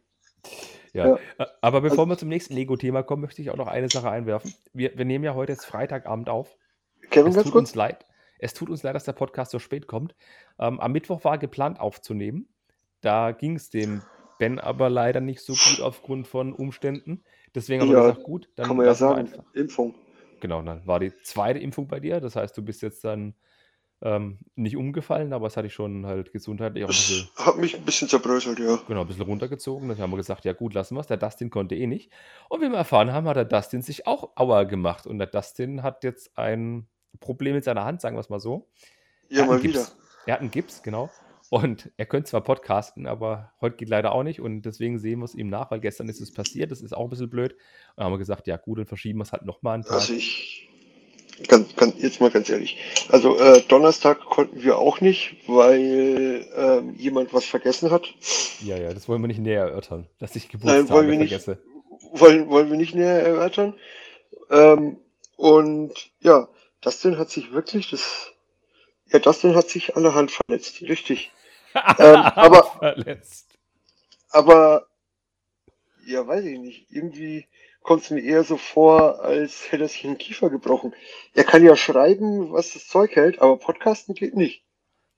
Ja. 0.93 1.17
Ja. 1.39 1.47
aber 1.61 1.81
bevor 1.81 2.05
wir 2.07 2.17
zum 2.17 2.27
nächsten 2.29 2.53
Lego-Thema 2.53 3.03
kommen, 3.03 3.21
möchte 3.21 3.41
ich 3.41 3.49
auch 3.49 3.55
noch 3.57 3.67
eine 3.67 3.89
Sache 3.89 4.09
einwerfen. 4.09 4.53
Wir, 4.73 4.97
wir 4.97 5.05
nehmen 5.05 5.23
ja 5.23 5.33
heute 5.35 5.53
jetzt 5.53 5.65
Freitagabend 5.65 6.29
auf. 6.29 6.57
Kevin, 7.09 7.29
Es 7.29 7.35
ganz 7.35 7.45
tut 7.45 7.53
kurz. 7.53 7.61
uns 7.69 7.75
leid. 7.75 8.05
Es 8.39 8.53
tut 8.53 8.69
uns 8.69 8.83
leid, 8.83 8.95
dass 8.95 9.03
der 9.05 9.13
Podcast 9.13 9.51
so 9.51 9.59
spät 9.59 9.87
kommt. 9.87 10.15
Ähm, 10.59 10.79
am 10.79 10.91
Mittwoch 10.91 11.23
war 11.23 11.37
geplant 11.37 11.79
aufzunehmen. 11.79 12.49
Da 13.01 13.31
ging 13.31 13.55
es 13.55 13.69
dem 13.69 14.01
Ben 14.39 14.59
aber 14.59 14.89
leider 14.89 15.21
nicht 15.21 15.41
so 15.41 15.53
gut 15.53 15.81
aufgrund 15.81 16.27
von 16.27 16.51
Umständen. 16.53 17.23
Deswegen 17.55 17.81
haben 17.81 17.89
wir 17.89 17.97
Ja, 17.97 18.09
gesagt, 18.09 18.23
gut, 18.23 18.49
dann 18.55 18.65
Kann 18.67 18.77
man 18.77 18.85
ja 18.85 18.91
wir 18.91 18.95
sagen. 18.95 19.19
einfach. 19.19 19.43
Impfung. 19.53 19.95
Genau, 20.39 20.61
dann 20.61 20.85
war 20.87 20.99
die 20.99 21.13
zweite 21.23 21.59
Impfung 21.59 21.87
bei 21.87 21.99
dir. 21.99 22.19
Das 22.19 22.35
heißt, 22.35 22.57
du 22.57 22.63
bist 22.63 22.81
jetzt 22.81 23.03
dann 23.03 23.35
ähm, 24.03 24.39
nicht 24.55 24.75
umgefallen, 24.77 25.31
aber 25.33 25.47
es 25.47 25.57
hatte 25.57 25.67
ich 25.67 25.73
schon 25.73 26.05
halt 26.05 26.31
gesundheitlich 26.31 26.83
auch 26.83 26.89
ein 26.89 26.91
bisschen, 26.95 27.29
Das 27.37 27.45
hat 27.45 27.57
mich 27.57 27.75
ein 27.75 27.83
bisschen 27.83 28.07
zerbröselt, 28.07 28.59
ja. 28.59 28.79
genau, 28.87 29.01
ein 29.01 29.07
bisschen 29.07 29.23
runtergezogen. 29.23 29.89
Dann 29.89 29.97
haben 29.99 30.11
wir 30.11 30.17
gesagt, 30.17 30.43
ja 30.45 30.53
gut, 30.53 30.73
lassen 30.73 30.95
wir 30.95 31.01
es. 31.01 31.07
Der 31.07 31.17
Dustin 31.17 31.49
konnte 31.49 31.75
eh 31.75 31.85
nicht. 31.87 32.11
Und 32.49 32.61
wie 32.61 32.69
wir 32.69 32.77
erfahren 32.77 33.13
haben, 33.13 33.27
hat 33.27 33.35
der 33.37 33.45
Dustin 33.45 33.81
sich 33.81 34.07
auch 34.07 34.31
Aua 34.35 34.63
gemacht. 34.63 35.05
Und 35.05 35.19
der 35.19 35.27
Dustin 35.27 35.83
hat 35.83 36.03
jetzt 36.03 36.37
ein 36.37 36.87
Problem 37.19 37.55
mit 37.55 37.63
seiner 37.63 37.85
Hand, 37.85 38.01
sagen 38.01 38.15
wir 38.15 38.21
es 38.21 38.29
mal 38.29 38.39
so. 38.39 38.67
Ja, 39.29 39.37
Er 39.37 39.41
hat 39.43 39.47
mal 39.49 39.53
einen 39.55 39.63
wieder. 39.63 39.79
Gips. 39.79 39.97
Er 40.25 40.33
hat 40.33 40.41
einen 40.41 40.51
Gips, 40.51 40.81
genau. 40.83 41.09
Und 41.49 41.91
er 41.97 42.05
könnte 42.05 42.29
zwar 42.29 42.41
podcasten, 42.41 43.05
aber 43.05 43.51
heute 43.59 43.75
geht 43.75 43.89
leider 43.89 44.13
auch 44.13 44.23
nicht. 44.23 44.39
Und 44.39 44.61
deswegen 44.61 44.99
sehen 44.99 45.19
wir 45.19 45.25
es 45.25 45.35
ihm 45.35 45.49
nach, 45.49 45.69
weil 45.69 45.81
gestern 45.81 46.07
ist 46.07 46.21
es 46.21 46.33
passiert. 46.33 46.71
Das 46.71 46.81
ist 46.81 46.93
auch 46.95 47.03
ein 47.03 47.09
bisschen 47.09 47.29
blöd. 47.29 47.51
Und 47.53 47.59
dann 47.97 48.05
haben 48.05 48.13
wir 48.13 48.19
gesagt, 48.19 48.47
ja 48.47 48.55
gut, 48.55 48.79
dann 48.79 48.85
verschieben 48.85 49.19
wir 49.19 49.23
es 49.23 49.33
halt 49.33 49.43
nochmal 49.45 49.73
einen 49.75 49.83
Tag. 49.83 49.93
Also 49.95 50.13
ich, 50.13 50.69
ganz, 51.47 51.75
ganz, 51.75 51.95
jetzt 52.01 52.21
mal 52.21 52.31
ganz 52.31 52.49
ehrlich. 52.49 52.77
Also 53.09 53.37
äh, 53.39 53.61
Donnerstag 53.67 54.19
konnten 54.21 54.63
wir 54.63 54.77
auch 54.77 55.01
nicht, 55.01 55.35
weil 55.47 56.47
ähm, 56.55 56.95
jemand 56.95 57.33
was 57.33 57.45
vergessen 57.45 57.91
hat. 57.91 58.05
ja, 58.63 58.77
ja, 58.77 58.93
das 58.93 59.07
wollen 59.07 59.21
wir 59.21 59.27
nicht 59.27 59.39
näher 59.39 59.63
erörtern, 59.63 60.07
dass 60.19 60.35
ich 60.35 60.43
Nein, 60.45 60.51
Geburtstage 60.61 60.89
wollen 60.89 61.09
wir 61.11 61.17
nicht. 61.17 61.29
vergesse. 61.29 61.61
Wollen, 62.13 62.49
wollen 62.49 62.69
wir 62.69 62.77
nicht 62.77 62.95
näher 62.95 63.21
erörtern. 63.21 63.73
Ähm, 64.49 64.97
und 65.37 65.93
ja, 66.19 66.47
Dustin 66.81 67.17
hat 67.17 67.29
sich 67.29 67.51
wirklich 67.53 67.89
das. 67.89 68.31
Ja, 69.11 69.19
Dustin 69.19 69.55
hat 69.55 69.69
sich 69.69 69.95
an 69.95 70.03
der 70.03 70.13
Hand 70.15 70.31
verletzt, 70.31 70.81
richtig. 70.81 71.31
Ähm, 71.99 72.15
aber- 72.17 72.63
Verletzt. 72.79 73.47
Aber, 74.29 74.87
ja, 76.05 76.25
weiß 76.27 76.43
ich 76.43 76.59
nicht. 76.59 76.87
Irgendwie 76.89 77.47
kommt 77.81 78.03
es 78.03 78.09
mir 78.11 78.21
eher 78.21 78.43
so 78.43 78.57
vor, 78.57 79.21
als 79.23 79.71
hätte 79.71 79.83
er 79.83 79.89
sich 79.89 80.01
den 80.01 80.17
Kiefer 80.17 80.49
gebrochen. 80.49 80.93
Er 81.33 81.43
kann 81.43 81.63
ja 81.63 81.75
schreiben, 81.75 82.51
was 82.51 82.73
das 82.73 82.87
Zeug 82.87 83.15
hält, 83.15 83.41
aber 83.41 83.57
Podcasten 83.57 84.15
geht 84.15 84.35
nicht. 84.35 84.63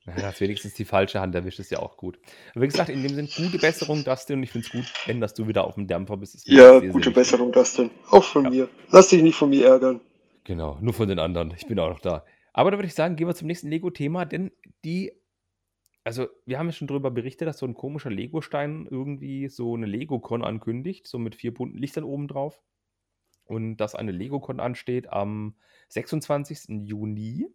Hast 0.06 0.40
wenigstens 0.42 0.74
die 0.74 0.84
falsche 0.84 1.20
Hand 1.20 1.34
erwischt, 1.34 1.58
ist 1.60 1.70
ja 1.70 1.78
auch 1.78 1.96
gut. 1.96 2.18
Aber 2.54 2.62
wie 2.62 2.66
gesagt, 2.68 2.90
in 2.90 3.02
dem 3.02 3.14
Sinn, 3.14 3.28
gute 3.34 3.58
Besserung, 3.58 4.04
Dustin, 4.04 4.36
und 4.36 4.42
ich 4.42 4.50
finde 4.50 4.66
es 4.66 4.72
gut, 4.72 4.84
wenn 5.06 5.18
dass 5.20 5.32
du 5.32 5.48
wieder 5.48 5.64
auf 5.64 5.76
dem 5.76 5.86
Dampfer 5.86 6.18
bist. 6.18 6.46
Ja, 6.46 6.54
sehr, 6.56 6.80
sehr 6.80 6.88
gute 6.90 6.96
wichtig. 7.06 7.14
Besserung, 7.14 7.52
Dustin. 7.52 7.90
Auch 8.10 8.22
von 8.22 8.44
Ja. 8.44 8.50
mir. 8.50 8.68
Lass 8.90 9.08
dich 9.08 9.22
nicht 9.22 9.36
von 9.36 9.48
mir 9.48 9.66
ärgern. 9.66 10.00
Genau, 10.44 10.76
nur 10.82 10.92
von 10.92 11.08
den 11.08 11.18
anderen. 11.18 11.54
Ich 11.56 11.66
bin 11.66 11.78
auch 11.78 11.88
noch 11.88 12.00
da. 12.00 12.22
Aber 12.52 12.70
da 12.70 12.76
würde 12.76 12.86
ich 12.86 12.94
sagen, 12.94 13.16
gehen 13.16 13.26
wir 13.26 13.34
zum 13.34 13.48
nächsten 13.48 13.68
Lego-Thema, 13.70 14.26
denn 14.26 14.52
die, 14.84 15.12
also 16.04 16.28
wir 16.44 16.58
haben 16.58 16.66
ja 16.66 16.72
schon 16.72 16.86
darüber 16.86 17.10
berichtet, 17.10 17.48
dass 17.48 17.58
so 17.58 17.66
ein 17.66 17.74
komischer 17.74 18.10
Lego-Stein 18.10 18.86
irgendwie 18.90 19.48
so 19.48 19.74
eine 19.74 19.86
Lego-Con 19.86 20.44
ankündigt, 20.44 21.06
so 21.06 21.18
mit 21.18 21.34
vier 21.34 21.52
bunten 21.52 21.78
Lichtern 21.78 22.04
oben 22.04 22.28
drauf. 22.28 22.62
Und 23.46 23.78
dass 23.78 23.94
eine 23.94 24.12
Lego-Con 24.12 24.60
ansteht 24.60 25.10
am 25.10 25.56
26. 25.88 26.86
Juni. 26.86 27.48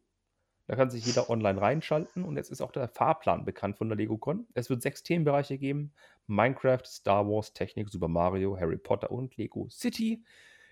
Da 0.65 0.75
kann 0.75 0.91
sich 0.91 1.03
jeder 1.05 1.31
online 1.31 1.59
reinschalten 1.59 2.23
und 2.23 2.37
jetzt 2.37 2.51
ist 2.51 2.61
auch 2.61 2.71
der 2.71 2.87
Fahrplan 2.87 3.43
bekannt 3.43 3.77
von 3.77 3.89
der 3.89 3.97
LegoCon. 3.97 4.45
Es 4.53 4.69
wird 4.69 4.83
sechs 4.83 5.01
Themenbereiche 5.01 5.57
geben: 5.57 5.93
Minecraft, 6.27 6.85
Star 6.85 7.27
Wars, 7.27 7.53
Technik, 7.53 7.89
Super 7.89 8.07
Mario, 8.07 8.55
Harry 8.55 8.77
Potter 8.77 9.09
und 9.09 9.35
Lego 9.37 9.67
City. 9.69 10.23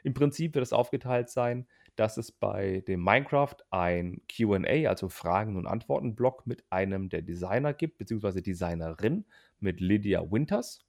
Im 0.04 0.14
Prinzip 0.14 0.54
wird 0.54 0.64
es 0.64 0.72
aufgeteilt 0.72 1.30
sein, 1.30 1.68
dass 1.98 2.18
es 2.18 2.32
bei 2.32 2.84
dem 2.88 3.04
Minecraft 3.04 3.56
ein 3.72 4.22
QA, 4.30 4.88
also 4.88 5.10
Fragen- 5.10 5.58
und 5.58 5.66
Antworten-Block 5.66 6.46
mit 6.46 6.64
einem 6.70 7.10
der 7.10 7.24
Designer 7.24 7.74
gibt, 7.74 7.98
beziehungsweise 7.98 8.42
Designerin 8.42 9.26
mit 9.60 9.82
Lydia 9.82 10.32
Winters. 10.32 10.86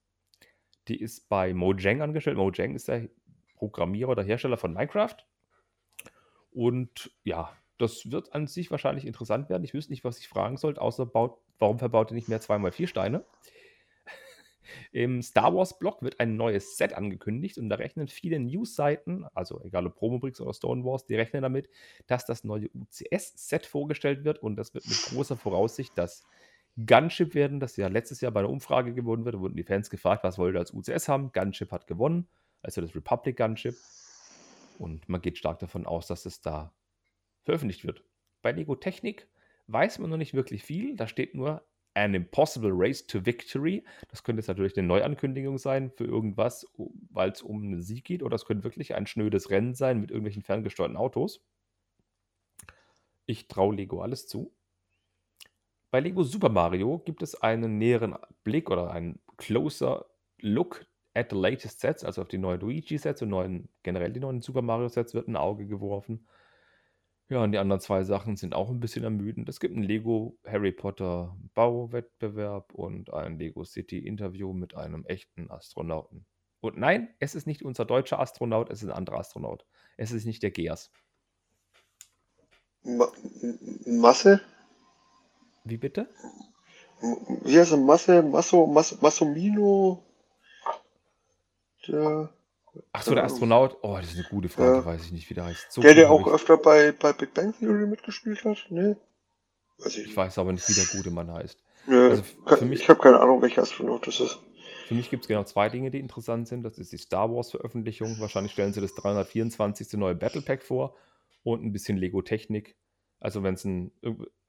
Die 0.86 1.00
ist 1.00 1.28
bei 1.28 1.54
Mojang 1.54 2.02
angestellt. 2.02 2.36
Mojang 2.36 2.74
ist 2.74 2.88
der 2.88 3.08
Programmierer 3.56 4.10
oder 4.10 4.22
Hersteller 4.22 4.58
von 4.58 4.74
Minecraft. 4.74 5.16
Und 6.50 7.10
ja, 7.24 7.56
das 7.78 8.10
wird 8.10 8.34
an 8.34 8.46
sich 8.46 8.70
wahrscheinlich 8.70 9.06
interessant 9.06 9.48
werden. 9.48 9.64
Ich 9.64 9.74
wüsste 9.74 9.92
nicht, 9.92 10.04
was 10.04 10.18
ich 10.18 10.28
fragen 10.28 10.58
sollte, 10.58 10.80
außer 10.80 11.06
baut, 11.06 11.38
warum 11.58 11.78
verbaut 11.78 12.10
ihr 12.10 12.14
nicht 12.14 12.28
mehr 12.28 12.40
2x4 12.40 12.86
Steine? 12.86 13.24
Im 14.92 15.22
Star 15.22 15.54
Wars 15.54 15.78
Blog 15.78 16.02
wird 16.02 16.20
ein 16.20 16.36
neues 16.36 16.76
Set 16.76 16.94
angekündigt 16.94 17.58
und 17.58 17.68
da 17.68 17.76
rechnen 17.76 18.08
viele 18.08 18.38
News-Seiten, 18.40 19.24
also 19.34 19.60
egal 19.62 19.86
ob 19.86 19.96
Promobricks 19.96 20.40
oder 20.40 20.54
Stone 20.54 20.84
Wars, 20.84 21.06
die 21.06 21.14
rechnen 21.14 21.42
damit, 21.42 21.68
dass 22.06 22.26
das 22.26 22.44
neue 22.44 22.68
UCS-Set 22.74 23.66
vorgestellt 23.66 24.24
wird 24.24 24.42
und 24.42 24.56
das 24.56 24.74
wird 24.74 24.86
mit 24.86 25.00
großer 25.10 25.36
Voraussicht 25.36 25.92
das 25.96 26.24
Gunship 26.86 27.34
werden, 27.34 27.58
das 27.58 27.76
ja 27.76 27.88
letztes 27.88 28.20
Jahr 28.20 28.32
bei 28.32 28.40
einer 28.40 28.50
Umfrage 28.50 28.94
gewonnen 28.94 29.24
wird. 29.24 29.34
Da 29.34 29.40
wurden 29.40 29.56
die 29.56 29.64
Fans 29.64 29.90
gefragt, 29.90 30.22
was 30.22 30.38
wollt 30.38 30.54
ihr 30.54 30.60
als 30.60 30.72
UCS 30.72 31.08
haben? 31.08 31.32
Gunship 31.32 31.72
hat 31.72 31.86
gewonnen, 31.86 32.28
also 32.62 32.80
das 32.80 32.94
Republic 32.94 33.36
Gunship. 33.36 33.76
Und 34.78 35.08
man 35.08 35.20
geht 35.20 35.38
stark 35.38 35.58
davon 35.58 35.86
aus, 35.86 36.06
dass 36.06 36.24
es 36.24 36.40
da 36.40 36.72
veröffentlicht 37.42 37.84
wird. 37.84 38.04
Bei 38.42 38.52
Lego 38.52 38.76
Technik 38.76 39.26
weiß 39.66 39.98
man 39.98 40.10
noch 40.10 40.16
nicht 40.16 40.34
wirklich 40.34 40.62
viel. 40.62 40.94
Da 40.94 41.08
steht 41.08 41.34
nur 41.34 41.66
An 41.98 42.14
Impossible 42.14 42.70
Race 42.72 43.06
to 43.06 43.26
Victory. 43.26 43.84
Das 44.08 44.22
könnte 44.22 44.40
jetzt 44.40 44.48
natürlich 44.48 44.78
eine 44.78 44.86
Neuankündigung 44.86 45.58
sein 45.58 45.90
für 45.90 46.04
irgendwas, 46.04 46.64
weil 47.10 47.30
es 47.30 47.42
um 47.42 47.62
einen 47.62 47.82
Sieg 47.82 48.04
geht. 48.04 48.22
Oder 48.22 48.36
es 48.36 48.44
könnte 48.44 48.64
wirklich 48.64 48.94
ein 48.94 49.06
schnödes 49.06 49.50
Rennen 49.50 49.74
sein 49.74 50.00
mit 50.00 50.10
irgendwelchen 50.10 50.42
ferngesteuerten 50.42 50.96
Autos. 50.96 51.44
Ich 53.26 53.48
traue 53.48 53.74
Lego 53.74 54.00
alles 54.00 54.26
zu. 54.26 54.54
Bei 55.90 56.00
Lego 56.00 56.22
Super 56.22 56.50
Mario 56.50 56.98
gibt 56.98 57.22
es 57.22 57.34
einen 57.34 57.78
näheren 57.78 58.14
Blick 58.44 58.70
oder 58.70 58.90
einen 58.90 59.20
closer 59.36 60.06
Look 60.38 60.86
at 61.14 61.30
the 61.30 61.36
latest 61.36 61.80
Sets, 61.80 62.04
also 62.04 62.22
auf 62.22 62.28
die 62.28 62.38
neuen 62.38 62.60
Luigi-Sets 62.60 63.22
und 63.22 63.30
neuen, 63.30 63.68
generell 63.82 64.12
die 64.12 64.20
neuen 64.20 64.40
Super 64.40 64.62
Mario-Sets 64.62 65.14
wird 65.14 65.28
ein 65.28 65.36
Auge 65.36 65.66
geworfen. 65.66 66.28
Ja, 67.30 67.42
und 67.42 67.52
die 67.52 67.58
anderen 67.58 67.80
zwei 67.80 68.04
Sachen 68.04 68.36
sind 68.36 68.54
auch 68.54 68.70
ein 68.70 68.80
bisschen 68.80 69.04
ermüdend. 69.04 69.48
Es 69.48 69.60
gibt 69.60 69.76
ein 69.76 69.82
Lego 69.82 70.38
Harry 70.46 70.72
Potter 70.72 71.36
Bauwettbewerb 71.54 72.74
und 72.74 73.12
ein 73.12 73.38
Lego 73.38 73.64
City 73.64 73.98
Interview 73.98 74.52
mit 74.52 74.74
einem 74.74 75.04
echten 75.06 75.50
Astronauten. 75.50 76.26
Und 76.60 76.78
nein, 76.78 77.08
es 77.20 77.34
ist 77.34 77.46
nicht 77.46 77.62
unser 77.62 77.84
deutscher 77.84 78.18
Astronaut, 78.20 78.70
es 78.70 78.82
ist 78.82 78.88
ein 78.88 78.96
anderer 78.96 79.18
Astronaut. 79.20 79.66
Es 79.96 80.12
ist 80.12 80.24
nicht 80.24 80.42
der 80.42 80.50
Geas. 80.50 80.90
Ma 82.96 83.06
M- 83.42 84.00
Masse? 84.02 84.40
Wie 85.64 85.76
bitte? 85.76 86.08
M- 87.02 87.40
Wie 87.44 87.58
heißt 87.58 87.72
er? 87.72 87.78
Masse? 87.78 88.22
Masso? 88.22 88.66
Mas 88.66 89.00
Massomino? 89.02 90.04
Der, 91.88 92.30
Achso, 92.92 93.10
der 93.10 93.22
Keine 93.22 93.22
Ahnung. 93.22 93.32
Astronaut. 93.34 93.78
Oh, 93.82 93.96
das 93.96 94.06
ist 94.10 94.14
eine 94.18 94.28
gute 94.28 94.48
Frage, 94.48 94.78
Ja. 94.78 94.84
weiß 94.84 95.04
ich 95.06 95.12
nicht, 95.12 95.28
wie 95.30 95.34
der 95.34 95.44
heißt. 95.46 95.72
So 95.72 95.80
der, 95.82 95.94
der 95.94 96.10
auch 96.10 96.26
ich, 96.26 96.32
öfter 96.32 96.56
bei, 96.56 96.92
bei 96.92 97.12
Big 97.12 97.34
Bang 97.34 97.54
Theory 97.58 97.86
mitgespielt 97.86 98.44
hat? 98.44 98.66
Ne? 98.70 98.96
Weiß 99.78 99.96
ich 99.96 100.06
ich 100.08 100.16
weiß 100.16 100.38
aber 100.38 100.52
nicht, 100.52 100.68
wie 100.68 100.74
der 100.74 100.86
gute 100.86 101.10
Mann 101.10 101.32
heißt. 101.32 101.62
Ja, 101.86 102.08
also 102.08 102.22
für 102.22 102.64
mich- 102.64 102.80
ich 102.82 102.88
habe 102.88 103.00
keine 103.00 103.20
Ahnung, 103.20 103.40
welcher 103.42 103.62
Astronaut 103.62 104.06
das 104.06 104.20
ist. 104.20 104.38
Für 104.86 104.94
mich 104.94 105.10
gibt 105.10 105.24
es 105.24 105.28
genau 105.28 105.44
zwei 105.44 105.68
Dinge, 105.68 105.90
die 105.90 106.00
interessant 106.00 106.48
sind. 106.48 106.62
Das 106.62 106.78
ist 106.78 106.92
die 106.92 106.96
Star 106.98 107.30
Wars-Veröffentlichung. 107.30 108.18
Wahrscheinlich 108.20 108.52
stellen 108.52 108.72
sie 108.72 108.80
das 108.80 108.94
324. 108.94 109.98
neue 109.98 110.14
Battle 110.14 110.40
Pack 110.42 110.62
vor 110.62 110.96
und 111.42 111.62
ein 111.64 111.72
bisschen 111.72 111.98
Lego-Technik. 111.98 112.76
Also, 113.20 113.42
wenn 113.42 113.54
es 113.54 113.66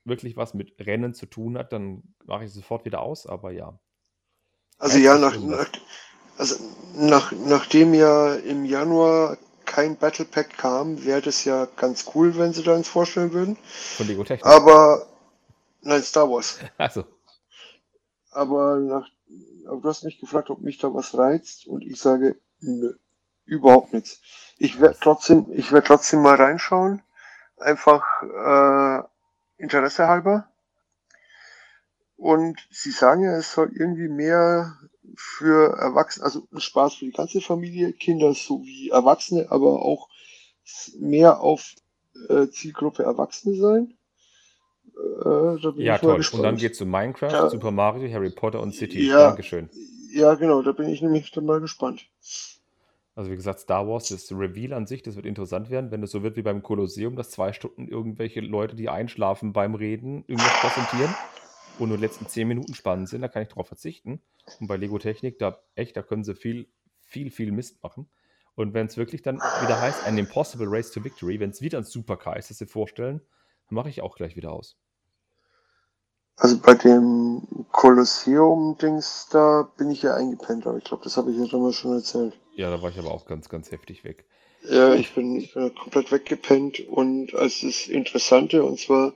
wirklich 0.06 0.38
was 0.38 0.54
mit 0.54 0.74
Rennen 0.80 1.14
zu 1.14 1.26
tun 1.26 1.58
hat, 1.58 1.74
dann 1.74 2.04
mache 2.26 2.44
ich 2.46 2.50
es 2.50 2.54
sofort 2.56 2.86
wieder 2.86 3.02
aus. 3.02 3.28
Aber 3.28 3.52
ja, 3.52 3.78
Also 4.78 4.98
ja, 4.98 5.18
nach, 5.18 5.38
nach, 5.38 5.70
also 6.40 6.56
nach, 6.96 7.32
nachdem 7.34 7.94
ja 7.94 8.34
im 8.36 8.66
Januar 8.66 9.38
kein 9.66 9.98
Battle 9.98 10.26
Pack 10.26 10.58
kam, 10.58 11.04
wäre 11.06 11.22
das 11.22 11.44
ja 11.44 11.68
ganz 11.76 12.06
cool, 12.16 12.38
wenn 12.38 12.54
sie 12.54 12.64
da 12.64 12.76
eins 12.76 12.88
vorstellen 12.88 13.34
würden. 13.34 13.58
von 13.98 14.08
Lego-Technik. 14.08 14.46
Aber 14.46 15.06
nein, 15.82 16.02
Star 16.02 16.30
Wars. 16.30 16.60
Also, 16.78 17.04
Aber, 18.32 18.78
nach, 18.78 19.08
aber 19.68 19.82
du 19.82 19.90
hast 19.90 20.04
mich 20.04 20.20
gefragt, 20.20 20.50
ob 20.50 20.62
mich 20.62 20.78
da 20.78 20.94
was 20.94 21.16
reizt 21.18 21.68
und 21.68 21.84
ich 21.84 22.00
sage, 22.00 22.38
nö, 22.62 22.94
überhaupt 23.46 23.94
nichts. 23.94 24.22
Ich 24.58 24.80
werde 24.80 24.98
trotzdem, 25.00 25.46
ich 25.52 25.72
werde 25.72 25.88
trotzdem 25.88 26.22
mal 26.22 26.36
reinschauen, 26.36 27.02
einfach 27.58 28.04
äh, 28.24 29.04
Interesse 29.62 30.08
halber. 30.08 30.50
Und 32.16 32.68
sie 32.72 32.92
sagen 32.92 33.24
ja, 33.24 33.38
es 33.38 33.52
soll 33.52 33.72
irgendwie 33.74 34.10
mehr 34.10 34.78
für 35.20 35.78
Erwachsene, 35.78 36.26
also 36.26 36.48
ein 36.54 36.62
Spaß 36.62 36.96
für 36.96 37.06
die 37.06 37.12
ganze 37.12 37.42
Familie, 37.42 37.92
Kinder 37.92 38.34
sowie 38.34 38.90
Erwachsene, 38.90 39.48
aber 39.50 39.82
auch 39.84 40.08
mehr 40.98 41.42
auf 41.42 41.76
äh, 42.30 42.48
Zielgruppe 42.48 43.04
Erwachsene 43.04 43.56
sein. 43.56 43.94
Äh, 44.96 45.84
ja, 45.84 45.98
toll. 45.98 46.22
Und 46.32 46.44
dann 46.44 46.56
geht 46.56 46.74
es 46.74 46.82
um 46.82 46.90
Minecraft, 46.90 47.32
Ja. 47.32 47.50
Super 47.50 47.72
Mario, 47.72 48.12
Harry 48.12 48.30
Potter 48.30 48.62
und 48.62 48.74
City. 48.74 49.08
Ja. 49.08 49.28
Dankeschön. 49.28 49.70
Ja, 50.14 50.36
genau, 50.36 50.62
da 50.62 50.72
bin 50.72 50.88
ich 50.88 51.02
nämlich 51.02 51.32
dann 51.32 51.46
mal 51.46 51.60
gespannt. 51.60 52.08
Also 53.16 53.30
wie 53.30 53.36
gesagt, 53.36 53.60
Star 53.60 53.86
Wars, 53.88 54.08
das 54.08 54.32
Reveal 54.32 54.72
an 54.72 54.88
sich, 54.88 55.04
das 55.04 55.18
wird 55.18 55.26
interessant 55.26 55.70
werden, 55.70 55.92
wenn 55.92 56.02
es 56.02 56.12
so 56.12 56.24
wird 56.24 56.38
wie 56.38 56.42
beim 56.42 56.64
Kolosseum, 56.64 57.18
dass 57.18 57.30
zwei 57.30 57.52
Stunden 57.52 57.90
irgendwelche 57.90 58.40
Leute, 58.40 58.78
die 58.78 58.88
einschlafen 58.88 59.52
beim 59.52 59.76
Reden, 59.76 60.24
irgendwas 60.28 60.54
präsentieren 60.62 61.14
und 61.80 61.90
nur 61.90 61.98
die 61.98 62.04
letzten 62.04 62.28
zehn 62.28 62.48
Minuten 62.48 62.74
spannend 62.74 63.10
sind, 63.10 63.22
da 63.22 63.28
kann 63.28 63.44
ich 63.44 63.50
drauf 63.50 63.68
verzichten. 63.68 64.22
Und 64.60 64.68
bei 64.68 64.78
Lego 64.78 65.00
Technik, 65.00 65.40
da 65.40 65.60
echt, 65.76 65.98
da 65.98 66.02
können 66.02 66.24
sie 66.24 66.36
viel, 66.36 66.68
viel, 67.02 67.32
viel 67.32 67.52
Mist 67.52 67.82
machen. 67.84 68.10
Und 68.56 68.74
wenn 68.74 68.88
es 68.88 68.98
wirklich 68.98 69.22
dann 69.22 69.38
wieder 69.38 69.80
heißt, 69.80 70.06
ein 70.06 70.18
Impossible 70.18 70.68
Race 70.70 70.92
to 70.92 71.04
Victory, 71.04 71.40
wenn 71.40 71.52
es 71.52 71.62
wieder 71.62 71.78
ein 71.78 71.86
Supercar 71.86 72.38
ist, 72.38 72.50
das 72.50 72.58
sie 72.58 72.66
vorstellen, 72.66 73.22
dann 73.70 73.76
mache 73.76 73.90
ich 73.90 74.02
auch 74.02 74.16
gleich 74.16 74.36
wieder 74.36 74.52
aus. 74.52 74.78
Also 76.36 76.58
bei 76.58 76.74
dem 76.74 77.46
Kolosseum-Dings, 77.72 79.28
da 79.30 79.70
bin 79.78 79.92
ich 79.92 80.02
ja 80.02 80.16
eingepennt, 80.16 80.66
aber 80.68 80.78
ich 80.78 80.86
glaube, 80.86 81.04
das 81.04 81.18
habe 81.18 81.32
ich 81.32 81.38
ja 81.38 81.46
damals 81.46 81.76
schon 81.76 81.94
erzählt. 81.94 82.40
Ja, 82.60 82.70
da 82.70 82.82
war 82.82 82.90
ich 82.90 83.00
aber 83.00 83.12
auch 83.12 83.26
ganz, 83.26 83.48
ganz 83.48 83.72
heftig 83.72 84.04
weg. 84.04 84.26
Ja, 84.70 84.94
ich 84.94 85.12
bin, 85.14 85.38
ich 85.38 85.54
bin 85.54 85.74
komplett 85.74 86.12
weggepennt 86.12 86.82
und 86.82 87.34
als 87.34 87.62
das 87.62 87.88
Interessante, 87.88 88.66
und 88.66 88.78
zwar 88.78 89.14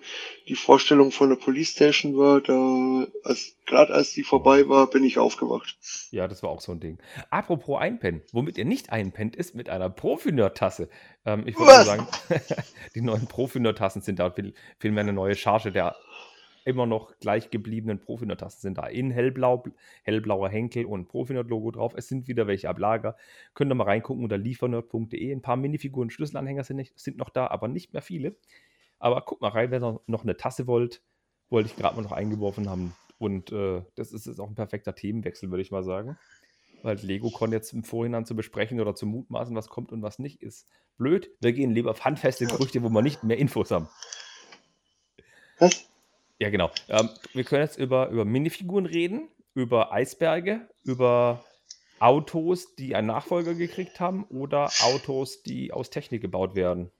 die 0.47 0.55
Vorstellung 0.55 1.11
von 1.11 1.27
der 1.27 1.35
Police 1.35 1.71
Station 1.71 2.15
war, 2.15 2.39
da, 2.39 3.05
als, 3.25 3.57
gerade 3.65 3.93
als 3.93 4.13
die 4.13 4.23
vorbei 4.23 4.69
war, 4.69 4.89
bin 4.89 5.03
ich 5.03 5.19
aufgewacht. 5.19 5.75
Ja, 6.11 6.29
das 6.29 6.41
war 6.41 6.51
auch 6.51 6.61
so 6.61 6.71
ein 6.71 6.79
Ding. 6.79 6.99
Apropos 7.31 7.81
einpennen, 7.81 8.21
womit 8.31 8.57
ihr 8.57 8.63
nicht 8.63 8.93
einpennt, 8.93 9.35
ist 9.35 9.55
mit 9.55 9.67
einer 9.67 9.89
Profineur-Tasse. 9.89 10.87
Ähm, 11.25 11.45
ich 11.45 11.59
würde 11.59 11.83
sagen, 11.83 12.07
die 12.95 13.01
neuen 13.01 13.27
Profineur-Tassen 13.27 14.01
sind 14.01 14.19
da, 14.19 14.31
viel- 14.31 14.53
vielmehr 14.79 15.01
eine 15.01 15.11
neue 15.11 15.35
Charge 15.35 15.73
der 15.73 15.97
immer 16.65 16.85
noch 16.85 17.17
gleich 17.19 17.49
gebliebenen 17.49 17.99
Profineur-Tassen 17.99 18.61
sind 18.61 18.77
da. 18.77 18.87
In 18.87 19.11
hellblau, 19.11 19.63
hellblauer 20.03 20.49
Henkel 20.49 20.85
und 20.85 21.07
Profineur-Logo 21.07 21.71
drauf. 21.71 21.93
Es 21.95 22.07
sind 22.07 22.27
wieder 22.27 22.47
welche 22.47 22.69
ab 22.69 22.79
Lager. 22.79 23.15
Könnt 23.53 23.71
ihr 23.71 23.75
mal 23.75 23.85
reingucken 23.85 24.23
unter 24.23 24.37
liefernerd.de. 24.37 25.31
Ein 25.31 25.41
paar 25.41 25.57
Minifiguren, 25.57 26.09
Schlüsselanhänger 26.09 26.63
sind, 26.63 26.77
nicht, 26.77 26.97
sind 26.99 27.17
noch 27.17 27.29
da, 27.29 27.47
aber 27.47 27.67
nicht 27.67 27.93
mehr 27.93 28.01
viele. 28.01 28.35
Aber 28.99 29.21
guckt 29.21 29.41
mal 29.41 29.49
rein, 29.49 29.71
wenn 29.71 29.83
ihr 29.83 29.99
noch 30.07 30.23
eine 30.23 30.37
Tasse 30.37 30.67
wollt. 30.67 31.01
Wollte 31.49 31.69
ich 31.69 31.75
gerade 31.75 31.95
mal 31.95 32.01
noch 32.01 32.13
eingeworfen 32.13 32.69
haben. 32.69 32.95
Und 33.17 33.51
äh, 33.51 33.81
das 33.95 34.11
ist 34.11 34.25
jetzt 34.25 34.39
auch 34.39 34.47
ein 34.49 34.55
perfekter 34.55 34.95
Themenwechsel, 34.95 35.49
würde 35.49 35.61
ich 35.61 35.71
mal 35.71 35.83
sagen. 35.83 36.17
Weil 36.81 36.97
LegoCon 36.97 37.51
jetzt 37.51 37.73
im 37.73 37.83
Vorhinein 37.83 38.25
zu 38.25 38.35
besprechen 38.35 38.81
oder 38.81 38.95
zu 38.95 39.05
mutmaßen, 39.05 39.55
was 39.55 39.69
kommt 39.69 39.91
und 39.91 40.01
was 40.01 40.19
nicht, 40.19 40.41
ist 40.41 40.67
blöd. 40.97 41.29
Wir 41.39 41.53
gehen 41.53 41.71
lieber 41.71 41.91
auf 41.91 42.03
handfeste 42.03 42.45
Gerüchte, 42.45 42.83
wo 42.83 42.89
wir 42.89 43.01
nicht 43.01 43.23
mehr 43.23 43.37
Infos 43.37 43.71
haben. 43.71 43.87
Was? 45.59 45.92
Ja, 46.39 46.49
genau. 46.49 46.71
Ähm, 46.89 47.09
wir 47.33 47.43
können 47.43 47.63
jetzt 47.63 47.77
über, 47.77 48.09
über 48.09 48.25
Minifiguren 48.25 48.85
reden, 48.85 49.29
über 49.53 49.91
Eisberge, 49.91 50.67
über 50.83 51.43
Autos, 51.99 52.75
die 52.75 52.95
einen 52.95 53.07
Nachfolger 53.07 53.53
gekriegt 53.53 53.99
haben 53.99 54.25
oder 54.25 54.69
Autos, 54.81 55.43
die 55.43 55.71
aus 55.71 55.89
Technik 55.89 56.21
gebaut 56.21 56.55
werden. 56.55 56.91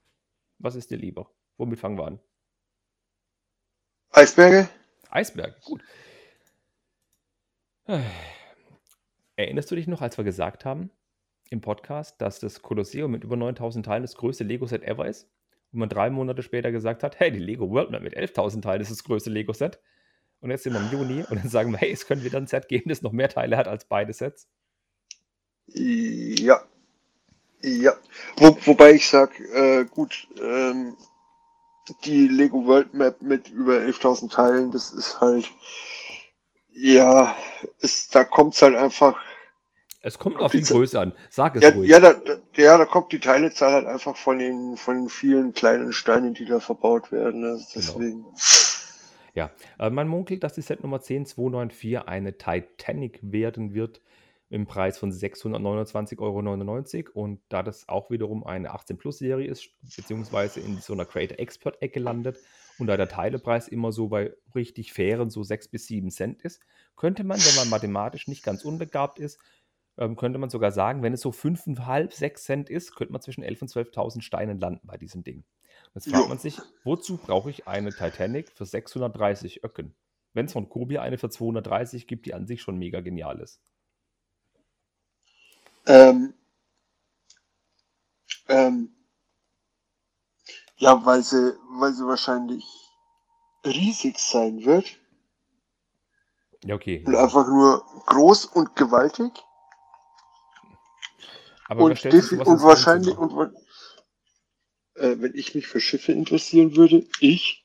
Was 0.58 0.76
ist 0.76 0.90
dir 0.90 0.96
lieber? 0.96 1.30
Womit 1.58 1.78
fangen 1.78 1.98
wir 1.98 2.06
an? 2.06 2.20
Eisberge? 4.10 4.68
Eisberge, 5.10 5.56
gut. 5.64 5.82
Erinnerst 9.36 9.70
du 9.70 9.74
dich 9.74 9.86
noch, 9.86 10.00
als 10.00 10.16
wir 10.16 10.24
gesagt 10.24 10.64
haben 10.64 10.90
im 11.50 11.60
Podcast, 11.60 12.20
dass 12.22 12.40
das 12.40 12.62
Kolosseum 12.62 13.10
mit 13.10 13.24
über 13.24 13.36
9000 13.36 13.84
Teilen 13.84 14.02
das 14.02 14.14
größte 14.14 14.44
Lego-Set 14.44 14.82
ever 14.84 15.06
ist? 15.06 15.28
Und 15.74 15.80
man 15.80 15.88
drei 15.88 16.08
Monate 16.08 16.44
später 16.44 16.70
gesagt 16.70 17.02
hat, 17.02 17.18
hey, 17.18 17.32
die 17.32 17.40
Lego 17.40 17.68
World 17.68 17.90
Map 17.90 18.00
mit 18.00 18.16
11.000 18.16 18.62
Teilen 18.62 18.80
ist 18.80 18.92
das 18.92 19.02
größte 19.02 19.28
Lego-Set. 19.28 19.80
Und 20.40 20.50
jetzt 20.50 20.62
sind 20.62 20.72
wir 20.72 20.80
im 20.80 20.90
Juni 20.92 21.24
und 21.28 21.42
dann 21.42 21.48
sagen 21.48 21.72
wir, 21.72 21.78
hey, 21.78 21.90
es 21.90 22.06
könnte 22.06 22.24
wieder 22.24 22.38
ein 22.38 22.46
Set 22.46 22.68
geben, 22.68 22.90
das 22.90 23.02
noch 23.02 23.10
mehr 23.10 23.28
Teile 23.28 23.56
hat 23.56 23.66
als 23.66 23.84
beide 23.86 24.12
Sets. 24.12 24.48
Ja. 25.66 26.62
Ja. 27.60 27.94
Wo, 28.36 28.56
wobei 28.66 28.92
ich 28.92 29.08
sage, 29.08 29.42
äh, 29.52 29.84
gut, 29.84 30.28
ähm, 30.40 30.96
die 32.04 32.28
Lego 32.28 32.64
World 32.66 32.94
Map 32.94 33.20
mit 33.20 33.48
über 33.48 33.74
11.000 33.78 34.30
Teilen, 34.30 34.70
das 34.70 34.92
ist 34.92 35.20
halt, 35.20 35.50
ja, 36.70 37.34
ist, 37.80 38.14
da 38.14 38.22
kommt 38.22 38.54
es 38.54 38.62
halt 38.62 38.76
einfach. 38.76 39.18
Es 40.04 40.18
kommt 40.18 40.38
auf 40.38 40.52
die 40.52 40.60
Größe 40.60 41.00
an. 41.00 41.14
Sag 41.30 41.56
es 41.56 41.62
Ja, 41.62 41.70
ruhig. 41.70 41.88
ja, 41.90 41.98
da, 41.98 42.12
da- 42.12 42.36
ja, 42.56 42.76
da 42.76 42.84
kommt 42.84 43.10
die 43.12 43.20
Teilezahl 43.20 43.72
halt 43.72 43.86
einfach 43.86 44.16
von 44.16 44.38
den, 44.38 44.76
von 44.76 44.96
den 44.96 45.08
vielen 45.08 45.54
kleinen 45.54 45.92
Steinen, 45.94 46.34
die 46.34 46.44
da 46.44 46.60
verbaut 46.60 47.10
werden. 47.10 47.42
Also 47.44 47.64
deswegen. 47.74 48.26
Ja, 49.34 49.50
äh, 49.78 49.88
man 49.88 50.06
munkelt, 50.06 50.44
dass 50.44 50.52
die 50.52 50.60
Set 50.60 50.82
Nummer 50.82 51.00
10294 51.00 52.06
eine 52.06 52.36
Titanic 52.36 53.18
werden 53.22 53.72
wird 53.72 54.02
im 54.50 54.66
Preis 54.66 54.98
von 54.98 55.10
629,99 55.10 56.20
Euro. 56.20 57.24
Und 57.24 57.40
da 57.48 57.62
das 57.62 57.88
auch 57.88 58.10
wiederum 58.10 58.44
eine 58.44 58.74
18-Plus-Serie 58.74 59.48
ist, 59.48 59.70
beziehungsweise 59.96 60.60
in 60.60 60.78
so 60.78 60.92
einer 60.92 61.06
Creator 61.06 61.38
Expert-Ecke 61.38 61.98
landet 61.98 62.38
und 62.78 62.88
da 62.88 62.96
der 62.96 63.08
Teilepreis 63.08 63.68
immer 63.68 63.90
so 63.90 64.08
bei 64.08 64.32
richtig 64.54 64.92
fairen 64.92 65.30
so 65.30 65.42
6 65.42 65.68
bis 65.68 65.86
7 65.86 66.10
Cent 66.10 66.42
ist, 66.42 66.60
könnte 66.94 67.24
man, 67.24 67.38
wenn 67.38 67.56
man 67.56 67.70
mathematisch 67.70 68.28
nicht 68.28 68.44
ganz 68.44 68.64
unbegabt 68.64 69.18
ist, 69.18 69.40
ähm, 69.98 70.16
könnte 70.16 70.38
man 70.38 70.50
sogar 70.50 70.72
sagen, 70.72 71.02
wenn 71.02 71.12
es 71.12 71.20
so 71.20 71.30
5,5, 71.30 72.12
6 72.12 72.44
Cent 72.44 72.70
ist, 72.70 72.94
könnte 72.96 73.12
man 73.12 73.22
zwischen 73.22 73.44
11.000 73.44 73.62
und 73.62 73.70
12.000 73.70 74.22
Steinen 74.22 74.58
landen 74.60 74.86
bei 74.86 74.96
diesem 74.96 75.24
Ding. 75.24 75.44
Jetzt 75.94 76.08
fragt 76.08 76.24
Jo. 76.24 76.28
man 76.28 76.38
sich, 76.38 76.60
wozu 76.84 77.18
brauche 77.18 77.50
ich 77.50 77.68
eine 77.68 77.92
Titanic 77.94 78.50
für 78.52 78.66
630 78.66 79.62
Öcken? 79.64 79.94
Wenn 80.32 80.46
es 80.46 80.52
von 80.52 80.68
Kobi 80.68 80.98
eine 80.98 81.18
für 81.18 81.30
230 81.30 82.06
gibt, 82.08 82.26
die 82.26 82.34
an 82.34 82.46
sich 82.46 82.62
schon 82.62 82.76
mega 82.78 83.00
genial 83.00 83.38
ist. 83.40 83.60
Ähm, 85.86 86.34
ähm, 88.48 88.94
ja, 90.76 91.04
weil 91.06 91.22
sie, 91.22 91.54
weil 91.78 91.92
sie 91.92 92.06
wahrscheinlich 92.06 92.64
riesig 93.64 94.18
sein 94.18 94.64
wird 94.64 94.98
Ja, 96.64 96.74
okay. 96.74 97.04
und 97.06 97.14
einfach 97.16 97.46
nur 97.48 97.84
groß 98.06 98.46
und 98.46 98.76
gewaltig 98.76 99.32
Aber 101.68 101.82
und, 101.82 101.98
defi- 102.10 102.22
sowas 102.30 102.48
und 102.48 102.62
wahrscheinlich 102.62 103.16
und 103.18 103.54
äh, 104.96 105.16
wenn 105.20 105.34
ich 105.36 105.54
mich 105.54 105.66
für 105.68 105.80
Schiffe 105.80 106.10
interessieren 106.12 106.74
würde, 106.76 107.06
ich, 107.20 107.64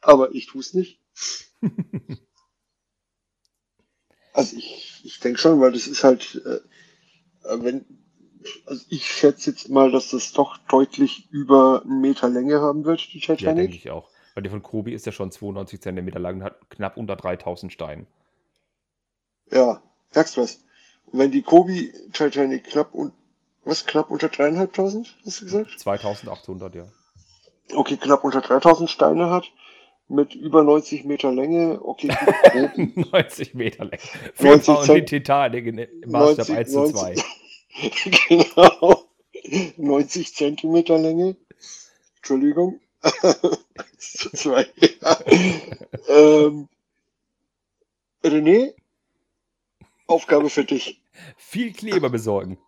aber 0.00 0.34
ich 0.34 0.46
tue 0.46 0.60
es 0.60 0.74
nicht. 0.74 1.00
Also 4.32 4.56
ich, 4.56 5.00
ich 5.04 5.18
denke 5.18 5.40
schon, 5.40 5.60
weil 5.60 5.72
das 5.72 5.88
ist 5.88 6.04
halt, 6.04 6.40
äh, 6.46 6.60
äh, 7.48 7.64
wenn, 7.64 7.84
also 8.66 8.84
ich 8.90 9.06
schätze 9.10 9.50
jetzt 9.50 9.68
mal, 9.70 9.90
dass 9.92 10.10
das 10.10 10.32
doch 10.32 10.58
deutlich 10.68 11.28
über 11.32 11.82
einen 11.84 12.00
Meter 12.02 12.28
Länge 12.30 12.60
haben 12.60 12.84
wird, 12.84 13.12
die 13.14 13.20
Ja, 13.38 13.54
denke 13.54 13.74
Titanic. 13.74 13.76
ich 13.76 13.90
auch. 13.90 14.10
Weil 14.34 14.42
der 14.42 14.52
von 14.52 14.62
Kobi 14.62 14.92
ist 14.92 15.06
ja 15.06 15.12
schon 15.12 15.30
92 15.30 15.80
Zentimeter 15.80 16.18
lang 16.18 16.36
und 16.36 16.42
hat 16.42 16.68
knapp 16.70 16.96
unter 16.98 17.16
3000 17.16 17.72
Steinen. 17.72 18.06
Ja, 19.50 19.82
sagst 20.12 20.36
du 20.36 20.42
was. 20.42 20.60
Und 21.06 21.18
wenn 21.18 21.30
die 21.32 21.42
Kobi 21.42 21.92
Titanic 22.12 22.64
knapp 22.64 22.94
und 22.94 23.12
was 23.66 23.84
knapp 23.84 24.10
unter 24.10 24.28
dreieinhalbtausend, 24.28 25.16
hast 25.24 25.40
du 25.40 25.44
gesagt? 25.44 25.78
2800, 25.78 26.74
ja. 26.74 26.86
Okay, 27.74 27.96
knapp 27.96 28.24
unter 28.24 28.40
3000 28.40 28.88
Steine 28.88 29.28
hat, 29.30 29.44
mit 30.08 30.34
über 30.34 30.62
90 30.62 31.04
Meter 31.04 31.32
Länge, 31.32 31.80
okay, 31.82 32.08
gut, 32.08 32.34
grob. 32.96 33.12
90 33.12 33.54
Meter 33.54 33.84
lang. 33.86 33.98
90 33.98 34.34
Viermal 34.36 34.56
und 34.56 34.68
die 34.68 34.92
Cent- 34.92 35.08
Titanic 35.08 35.66
in 35.66 35.78
im 35.78 36.10
Maßstab 36.10 36.48
90 36.48 36.56
1 36.56 36.72
zu 36.72 36.92
2. 36.92 37.14
genau. 38.28 39.04
90 39.76 40.34
Zentimeter 40.34 40.98
Länge. 40.98 41.36
Entschuldigung. 42.18 42.80
1 43.02 44.12
zu 44.12 44.30
2. 44.30 44.66
Ja. 45.00 45.18
ähm, 46.08 46.68
René, 48.24 48.74
Aufgabe 50.06 50.50
für 50.50 50.64
dich. 50.64 51.00
Viel 51.36 51.72
Kleber 51.72 52.10
besorgen. 52.10 52.58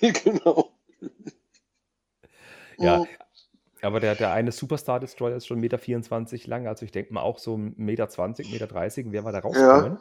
genau. 0.24 0.72
Ja, 2.78 3.04
aber 3.82 4.00
der, 4.00 4.14
der 4.14 4.32
eine 4.32 4.52
Superstar 4.52 5.00
Destroyer 5.00 5.36
ist 5.36 5.46
schon 5.46 5.60
1,24 5.60 6.32
Meter 6.32 6.48
lang, 6.48 6.66
also 6.66 6.84
ich 6.84 6.92
denke 6.92 7.12
mal 7.14 7.22
auch 7.22 7.38
so 7.38 7.54
1,20 7.54 7.76
Meter, 7.78 8.06
1,30 8.06 9.04
Meter 9.06 9.12
wäre 9.12 9.24
wir 9.24 9.32
da 9.32 9.38
rauskommen. 9.40 9.98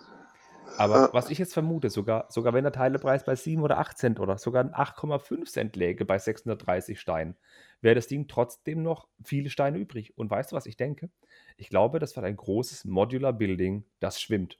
Aber 0.77 0.95
Ja. 0.95 1.13
was 1.13 1.29
ich 1.29 1.37
jetzt 1.37 1.53
vermute, 1.53 1.89
sogar, 1.89 2.27
sogar 2.29 2.53
wenn 2.53 2.63
der 2.63 2.73
Teilepreis 2.73 3.23
bei 3.25 3.35
7 3.35 3.63
oder 3.63 3.77
8 3.79 3.97
Cent 3.97 4.19
oder 4.19 4.37
sogar 4.37 4.65
8,5 4.73 5.49
Cent 5.49 5.75
läge 5.75 6.05
bei 6.05 6.19
630 6.19 6.99
Steinen, 6.99 7.37
wäre 7.81 7.95
das 7.95 8.07
Ding 8.07 8.27
trotzdem 8.27 8.83
noch 8.83 9.07
viele 9.23 9.49
Steine 9.49 9.77
übrig. 9.77 10.17
Und 10.17 10.29
weißt 10.31 10.51
du, 10.51 10.55
was 10.55 10.65
ich 10.65 10.77
denke? 10.77 11.09
Ich 11.57 11.69
glaube, 11.69 11.99
das 11.99 12.15
wird 12.15 12.25
ein 12.25 12.35
großes 12.37 12.85
Modular 12.85 13.33
Building, 13.33 13.85
das 13.99 14.21
schwimmt. 14.21 14.57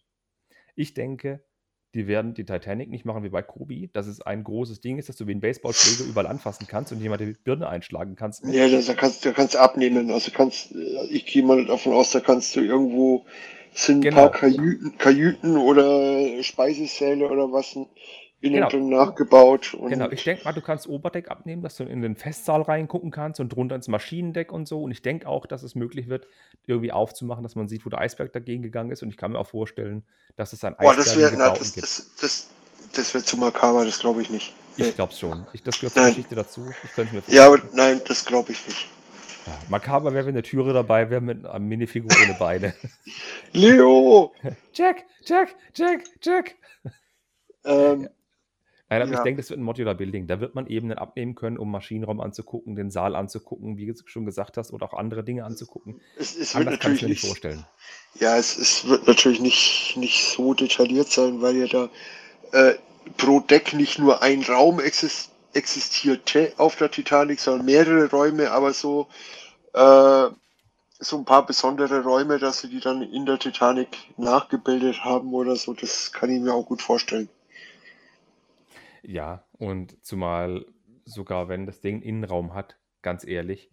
Ich 0.76 0.94
denke, 0.94 1.44
die 1.96 2.08
werden 2.08 2.34
die 2.34 2.44
Titanic 2.44 2.90
nicht 2.90 3.06
machen 3.06 3.24
wie 3.24 3.30
bei 3.30 3.42
Kobi, 3.42 3.90
dass 3.94 4.06
es 4.06 4.22
ein 4.22 4.44
großes 4.44 4.82
Ding 4.82 4.98
ist, 4.98 5.08
dass 5.10 5.16
du 5.16 5.28
wie 5.28 5.32
ein 5.34 5.40
Baseballschläger 5.40 6.10
überall 6.10 6.28
anfassen 6.28 6.68
kannst 6.68 6.92
und 6.92 7.02
jemand 7.02 7.22
die 7.22 7.36
Birne 7.44 7.70
einschlagen 7.70 8.16
kannst. 8.16 8.44
Ja, 8.46 8.68
da, 8.68 8.80
da 8.82 8.94
kannst 8.94 9.26
da 9.26 9.32
kannst 9.32 9.56
du 9.56 9.60
abnehmen. 9.60 10.12
Also 10.12 10.32
kannst, 10.32 10.76
äh, 10.76 11.06
ich 11.10 11.26
gehe 11.26 11.42
mal 11.42 11.66
davon 11.66 11.94
aus, 11.94 12.12
da 12.12 12.20
kannst 12.20 12.56
du 12.56 12.60
irgendwo 12.60 13.26
sind 13.74 13.98
ein 13.98 14.02
Genau. 14.02 14.16
paar 14.16 14.32
Kajüten, 14.32 14.98
Kajüten 14.98 15.58
oder 15.58 16.44
Speisesäle 16.44 17.30
oder 17.30 17.52
was 17.52 17.78
innen 18.46 18.68
Genau. 18.70 19.06
nachgebaut. 19.06 19.74
Und 19.74 19.90
Genau, 19.90 20.10
ich 20.10 20.24
denke 20.24 20.44
mal, 20.46 20.54
du 20.54 20.62
kannst 20.62 20.88
Oberdeck 20.88 21.30
abnehmen, 21.30 21.62
dass 21.62 21.76
du 21.78 21.84
in 21.84 22.02
den 22.02 22.16
Festsaal 22.16 22.62
reingucken 22.62 23.12
kannst 23.12 23.40
und 23.40 23.50
drunter 23.50 23.76
ins 23.76 23.88
Maschinendeck 23.88 24.52
und 24.52 24.68
so. 24.68 24.82
Und 24.84 24.92
ich 24.92 25.02
denke 25.02 25.28
auch, 25.28 25.46
dass 25.46 25.64
es 25.64 25.76
möglich 25.76 26.08
wird, 26.08 26.28
irgendwie 26.68 26.92
aufzumachen, 26.92 27.44
dass 27.44 27.56
man 27.56 27.68
sieht, 27.68 27.86
wo 27.86 27.90
der 27.90 28.00
Eisberg 28.00 28.32
dagegen 28.34 28.64
gegangen 28.64 28.92
ist. 28.92 29.04
Und 29.04 29.10
ich 29.10 29.18
kann 29.18 29.32
mir 29.32 29.40
auch 29.40 29.48
vorstellen, 29.48 30.04
dass 30.36 30.54
es 30.54 30.64
ein 30.64 30.76
boah, 30.78 30.96
das 30.96 31.10
Eisberg 31.10 31.34
wäre 31.34 31.56
das, 31.58 31.74
das, 31.74 32.12
das, 32.22 32.50
das 32.94 33.14
wär 33.14 33.24
zu 33.24 33.38
makaber, 33.38 33.86
das 33.86 34.00
glaube 34.00 34.22
ich 34.22 34.30
nicht. 34.30 34.54
Ich 34.78 34.96
glaube 34.96 35.14
schon. 35.14 35.46
Ich, 35.54 35.64
das 35.64 35.80
gehört 35.80 35.94
zur. 35.94 36.06
Geschichte 36.06 36.36
dazu. 36.36 36.70
Ja, 37.28 37.48
aber 37.48 37.60
nein, 37.74 38.02
das 38.08 38.26
glaube 38.26 38.52
ich 38.52 38.66
nicht. 38.68 38.88
Ja, 39.48 39.54
makaber 39.70 40.14
wäre, 40.14 40.26
wenn 40.26 40.34
eine 40.34 40.42
Türe 40.42 40.74
dabei 40.74 41.10
wäre 41.10 41.22
mit 41.22 41.46
einer 41.46 41.60
Minifigur 41.60 42.12
ohne 42.24 42.34
Beine. 42.34 42.74
Leo! 43.54 44.34
Jack, 44.74 45.06
Jack, 45.24 45.56
Jack, 45.74 46.04
Jack. 46.22 46.56
Ähm, 47.64 48.10
Nein, 48.96 49.02
aber 49.02 49.14
ich 49.14 49.22
Ja. 49.22 49.24
denke, 49.24 49.42
das 49.42 49.50
wird 49.50 49.60
ein 49.60 49.64
Modular 49.64 49.96
Building. 49.96 50.28
Da 50.28 50.40
wird 50.40 50.56
man 50.56 50.68
Ebenen 50.68 50.98
abnehmen 50.98 51.36
können, 51.36 51.58
um 51.58 51.72
Maschinenraum 51.72 52.22
anzugucken, 52.22 52.76
den 52.76 52.92
Saal 52.92 53.16
anzugucken, 53.16 53.78
wie 53.78 53.88
du 53.88 53.94
schon 54.06 54.26
gesagt 54.26 54.58
hast, 54.58 54.72
oder 54.74 54.86
auch 54.88 54.94
andere 54.94 55.24
Dinge 55.24 55.44
anzugucken. 55.46 56.02
es, 56.18 56.36
es 56.36 56.56
Anders 56.56 56.80
kann 56.80 56.94
ich 56.94 57.02
mir 57.02 57.10
nicht 57.10 57.20
nicht, 57.20 57.22
vorstellen. 57.22 57.68
ja, 58.20 58.38
es, 58.38 58.58
es 58.58 58.88
wird 58.88 59.08
natürlich 59.08 59.40
nicht, 59.42 59.94
nicht 59.98 60.26
so 60.30 60.54
detailliert 60.54 61.10
sein, 61.10 61.42
weil 61.42 61.58
ja 61.58 61.68
da 61.68 61.90
äh, 62.54 62.76
pro 63.18 63.42
Deck 63.42 63.74
nicht 63.74 64.00
nur 64.00 64.22
ein 64.24 64.44
Raum 64.44 64.80
exist 64.80 65.32
existierte 65.54 66.54
auf 66.58 66.78
der 66.78 66.92
Titanic, 66.92 67.40
sondern 67.40 67.66
mehrere 67.66 68.10
Räume, 68.12 68.52
aber 68.52 68.74
so, 68.74 69.08
äh, 69.74 70.28
so 71.00 71.18
ein 71.18 71.26
paar 71.26 71.46
besondere 71.46 72.04
Räume, 72.04 72.40
dass 72.40 72.62
sie 72.62 72.70
die 72.70 72.82
dann 72.82 73.02
in 73.04 73.26
der 73.26 73.40
Titanic 73.40 73.90
nachgebildet 74.18 75.04
haben 75.06 75.34
oder 75.34 75.56
so, 75.58 75.74
das 75.74 76.14
kann 76.14 76.30
ich 76.32 76.42
mir 76.42 76.54
auch 76.54 76.66
gut 76.66 76.82
vorstellen. 76.82 77.30
Ja, 79.06 79.46
und 79.54 80.04
zumal 80.06 80.66
sogar 81.06 81.48
wenn 81.48 81.66
das 81.66 81.80
Ding 81.82 81.96
einen 81.96 82.04
Innenraum 82.04 82.54
hat, 82.54 82.78
ganz 83.02 83.26
ehrlich, 83.26 83.72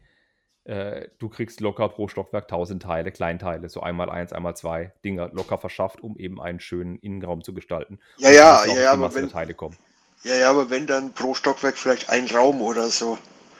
Äh, 0.65 1.11
du 1.19 1.29
kriegst 1.31 1.61
locker 1.61 1.89
pro 1.91 2.09
Stockwerk 2.09 2.49
1000 2.49 2.83
Teile, 2.85 3.13
Kleinteile, 3.13 3.69
so 3.71 3.81
einmal 3.83 4.11
eins, 4.11 4.33
einmal 4.33 4.57
zwei 4.57 4.95
Dinger 5.05 5.31
locker 5.33 5.59
verschafft, 5.59 6.03
um 6.03 6.17
eben 6.19 6.41
einen 6.41 6.61
schönen 6.61 6.99
Innenraum 6.99 7.43
zu 7.45 7.55
gestalten. 7.55 8.01
Ja, 8.17 8.31
ja, 8.31 8.65
ja, 8.65 8.81
ja, 8.81 8.93
aber 8.93 9.15
wenn, 9.15 9.29
Teile 9.29 9.55
kommen. 9.55 9.79
ja, 10.25 10.35
ja, 10.37 10.51
aber 10.51 10.71
wenn 10.71 10.87
dann 10.87 11.13
pro 11.15 11.35
Stockwerk 11.35 11.77
vielleicht 11.79 12.11
ein 12.11 12.27
Raum 12.29 12.63
oder 12.63 12.89
so. 12.91 13.19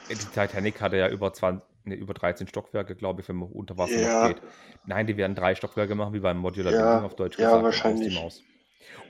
Die 0.09 0.15
Titanic 0.15 0.79
hatte 0.81 0.95
ja 0.97 1.09
über, 1.09 1.33
20, 1.33 1.67
ne, 1.85 1.95
über 1.95 2.13
13 2.13 2.47
Stockwerke, 2.47 2.95
glaube 2.95 3.21
ich, 3.21 3.27
wenn 3.27 3.35
man 3.37 3.49
unter 3.49 3.77
Wasser 3.77 3.99
Ja. 4.01 4.21
geht. 4.21 4.41
Nein, 4.85 5.07
die 5.07 5.17
werden 5.17 5.35
drei 5.35 5.55
Stockwerke 5.55 5.95
machen, 5.95 6.13
wie 6.13 6.19
beim 6.21 6.37
Modular 6.37 6.71
Ja, 6.71 6.77
Building 6.77 7.03
auf 7.03 7.15
Deutsch 7.15 7.37
ja, 7.37 7.49
gesagt. 7.49 7.63
wahrscheinlich. 7.63 8.03
Die 8.03 8.09
Maus. 8.11 8.43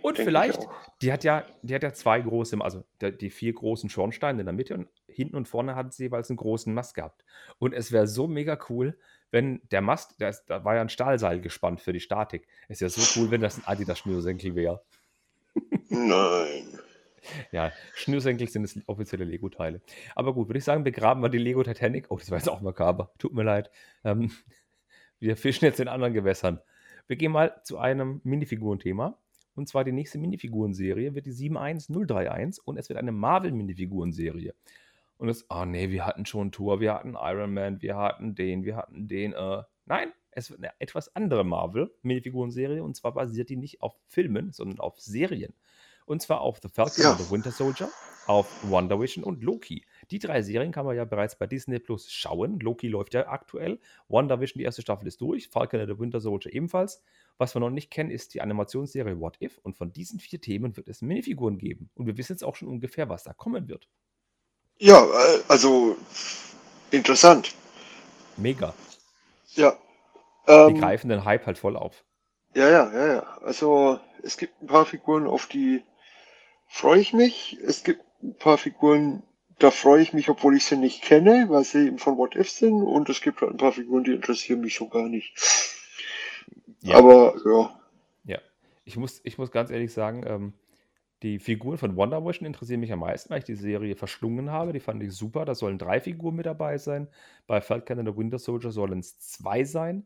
Und 0.01 0.17
Denke 0.17 0.21
ich 0.21 0.27
vielleicht, 0.27 0.67
die 1.01 1.11
hat 1.11 1.23
ja, 1.23 1.45
die 1.61 1.75
hat 1.75 1.83
ja 1.83 1.93
zwei 1.93 2.19
große, 2.21 2.57
also 2.61 2.83
der, 3.01 3.11
die 3.11 3.29
vier 3.29 3.53
großen 3.53 3.89
Schornsteine 3.89 4.41
in 4.41 4.45
der 4.45 4.53
Mitte 4.53 4.75
und 4.75 4.87
hinten 5.07 5.35
und 5.35 5.47
vorne 5.47 5.75
hat 5.75 5.93
sie 5.93 6.03
jeweils 6.03 6.29
einen 6.29 6.37
großen 6.37 6.73
Mast 6.73 6.95
gehabt. 6.95 7.23
Und 7.59 7.73
es 7.73 7.91
wäre 7.91 8.07
so 8.07 8.27
mega 8.27 8.57
cool, 8.69 8.97
wenn 9.31 9.61
der 9.71 9.81
Mast, 9.81 10.15
da, 10.19 10.29
ist, 10.29 10.45
da 10.45 10.63
war 10.63 10.75
ja 10.75 10.81
ein 10.81 10.89
Stahlseil 10.89 11.41
gespannt 11.41 11.81
für 11.81 11.93
die 11.93 11.99
Statik. 11.99 12.47
Es 12.67 12.81
wäre 12.81 12.89
so 12.89 13.19
cool, 13.19 13.31
wenn 13.31 13.41
das 13.41 13.57
ein 13.57 13.63
Adidas-Schnürsenkel 13.65 14.55
wäre. 14.55 14.83
Nein. 15.89 16.79
Ja, 17.51 17.71
Schnürsenkel 17.95 18.47
sind 18.47 18.63
das 18.63 18.77
offizielle 18.87 19.23
Lego-Teile. 19.23 19.81
Aber 20.15 20.33
gut, 20.33 20.49
würde 20.49 20.59
ich 20.59 20.63
sagen, 20.63 20.83
begraben 20.83 21.21
wir 21.23 21.29
die 21.29 21.37
Lego 21.37 21.63
Titanic. 21.63 22.07
Oh, 22.09 22.17
das 22.17 22.29
war 22.29 22.37
jetzt 22.37 22.49
auch 22.49 22.61
makaber. 22.61 23.11
Tut 23.17 23.33
mir 23.33 23.43
leid. 23.43 23.71
Ähm, 24.03 24.31
wir 25.19 25.37
fischen 25.37 25.65
jetzt 25.65 25.79
in 25.79 25.87
anderen 25.87 26.13
Gewässern. 26.13 26.59
Wir 27.07 27.15
gehen 27.15 27.31
mal 27.31 27.61
zu 27.63 27.77
einem 27.77 28.21
Minifigurenthema. 28.23 29.17
Und 29.55 29.67
zwar 29.67 29.83
die 29.83 29.91
nächste 29.91 30.17
Minifigurenserie 30.17 31.13
wird 31.15 31.25
die 31.25 31.31
71031 31.31 32.65
und 32.65 32.77
es 32.77 32.89
wird 32.89 32.99
eine 32.99 33.11
Marvel-Minifigurenserie. 33.11 34.53
Und 35.17 35.27
das, 35.27 35.45
oh 35.49 35.65
nee, 35.65 35.89
wir 35.89 36.05
hatten 36.05 36.25
schon 36.25 36.51
Tour, 36.51 36.79
wir 36.79 36.93
hatten 36.93 37.15
Iron 37.19 37.53
Man, 37.53 37.81
wir 37.81 37.95
hatten 37.95 38.35
den, 38.35 38.63
wir 38.65 38.75
hatten 38.75 39.07
den. 39.07 39.33
Äh, 39.33 39.63
nein, 39.85 40.11
es 40.31 40.49
wird 40.49 40.59
eine 40.59 40.71
etwas 40.79 41.15
andere 41.15 41.43
Marvel-Minifigurenserie 41.43 42.83
und 42.83 42.95
zwar 42.95 43.13
basiert 43.13 43.49
die 43.49 43.55
nicht 43.57 43.81
auf 43.81 43.95
Filmen, 44.07 44.51
sondern 44.51 44.79
auf 44.79 44.99
Serien. 44.99 45.53
Und 46.05 46.21
zwar 46.21 46.41
auf 46.41 46.59
The 46.61 46.67
Falcon 46.67 47.03
Ja. 47.03 47.11
and 47.11 47.21
the 47.21 47.31
Winter 47.31 47.51
Soldier, 47.51 47.89
auf 48.27 48.69
Wonder 48.69 48.99
Vision 48.99 49.23
und 49.23 49.41
Loki. 49.41 49.85
Die 50.11 50.19
drei 50.19 50.41
Serien 50.41 50.73
kann 50.73 50.85
man 50.85 50.97
ja 50.97 51.05
bereits 51.05 51.37
bei 51.37 51.47
Disney 51.47 51.79
Plus 51.79 52.11
schauen. 52.11 52.59
Loki 52.59 52.89
läuft 52.89 53.13
ja 53.13 53.27
aktuell. 53.27 53.79
Wonder 54.09 54.41
Vision, 54.41 54.59
die 54.59 54.65
erste 54.65 54.81
Staffel 54.81 55.07
ist 55.07 55.21
durch. 55.21 55.47
Falcon 55.47 55.79
and 55.79 55.89
the 55.89 55.99
Winter 55.99 56.19
Soldier 56.19 56.51
ebenfalls. 56.53 57.01
Was 57.37 57.55
wir 57.55 57.59
noch 57.59 57.69
nicht 57.69 57.91
kennen, 57.91 58.11
ist 58.11 58.33
die 58.33 58.41
Animationsserie 58.41 59.19
What 59.19 59.41
If. 59.41 59.57
Und 59.59 59.77
von 59.77 59.91
diesen 59.93 60.19
vier 60.19 60.41
Themen 60.41 60.75
wird 60.77 60.87
es 60.87 61.01
Minifiguren 61.01 61.57
geben. 61.57 61.89
Und 61.95 62.05
wir 62.07 62.17
wissen 62.17 62.33
jetzt 62.33 62.43
auch 62.43 62.55
schon 62.55 62.67
ungefähr, 62.69 63.09
was 63.09 63.23
da 63.23 63.33
kommen 63.33 63.67
wird. 63.67 63.89
Ja, 64.77 65.03
äh, 65.03 65.43
also 65.47 65.97
interessant. 66.91 67.55
Mega. 68.35 68.77
Ja. 69.55 69.77
Die 70.65 70.73
Ähm, 70.73 70.75
greifen 70.75 71.09
den 71.09 71.25
Hype 71.25 71.45
halt 71.45 71.57
voll 71.57 71.77
auf. 71.77 72.03
ja, 72.55 72.69
ja, 72.69 72.91
ja, 72.93 73.07
ja. 73.15 73.37
Also 73.41 73.99
es 74.21 74.37
gibt 74.37 74.61
ein 74.61 74.67
paar 74.67 74.85
Figuren, 74.85 75.27
auf 75.27 75.47
die 75.47 75.83
freue 76.67 76.99
ich 76.99 77.13
mich. 77.13 77.57
Es 77.63 77.83
gibt 77.83 78.01
ein 78.23 78.35
paar 78.37 78.57
Figuren, 78.57 79.23
da 79.59 79.71
freue 79.71 80.01
ich 80.01 80.13
mich, 80.13 80.29
obwohl 80.29 80.55
ich 80.57 80.65
sie 80.65 80.77
nicht 80.77 81.03
kenne, 81.03 81.47
weil 81.49 81.63
sie 81.63 81.87
eben 81.87 81.99
von 81.99 82.17
What 82.17 82.35
If 82.35 82.49
sind. 82.51 82.83
Und 82.83 83.09
es 83.09 83.21
gibt 83.21 83.41
halt 83.41 83.51
ein 83.53 83.57
paar 83.57 83.73
Figuren, 83.73 84.03
die 84.03 84.13
interessieren 84.13 84.61
mich 84.61 84.75
so 84.75 84.87
gar 84.89 85.09
nicht. 85.09 85.33
Ja. 86.81 86.97
Aber 86.97 87.35
ja, 87.45 87.79
Ja, 88.25 88.39
ich 88.85 88.97
muss, 88.97 89.21
ich 89.23 89.37
muss 89.37 89.51
ganz 89.51 89.69
ehrlich 89.69 89.93
sagen, 89.93 90.23
ähm, 90.25 90.53
die 91.23 91.39
Figuren 91.39 91.77
von 91.77 91.95
Wonder 91.95 92.23
Vision 92.25 92.45
interessieren 92.45 92.81
mich 92.81 92.91
am 92.91 92.99
meisten, 92.99 93.29
weil 93.29 93.39
ich 93.39 93.45
die 93.45 93.55
Serie 93.55 93.95
verschlungen 93.95 94.51
habe. 94.51 94.73
Die 94.73 94.81
fand 94.81 95.01
ich 95.01 95.13
super. 95.13 95.45
Da 95.45 95.55
sollen 95.55 95.77
drei 95.77 96.01
Figuren 96.01 96.35
mit 96.35 96.45
dabei 96.45 96.77
sein. 96.77 97.07
Bei 97.47 97.61
Falcon 97.61 97.99
and 97.99 98.09
the 98.09 98.17
Winter 98.17 98.39
Soldier 98.39 98.71
sollen 98.71 98.99
es 98.99 99.19
zwei 99.19 99.63
sein. 99.63 100.05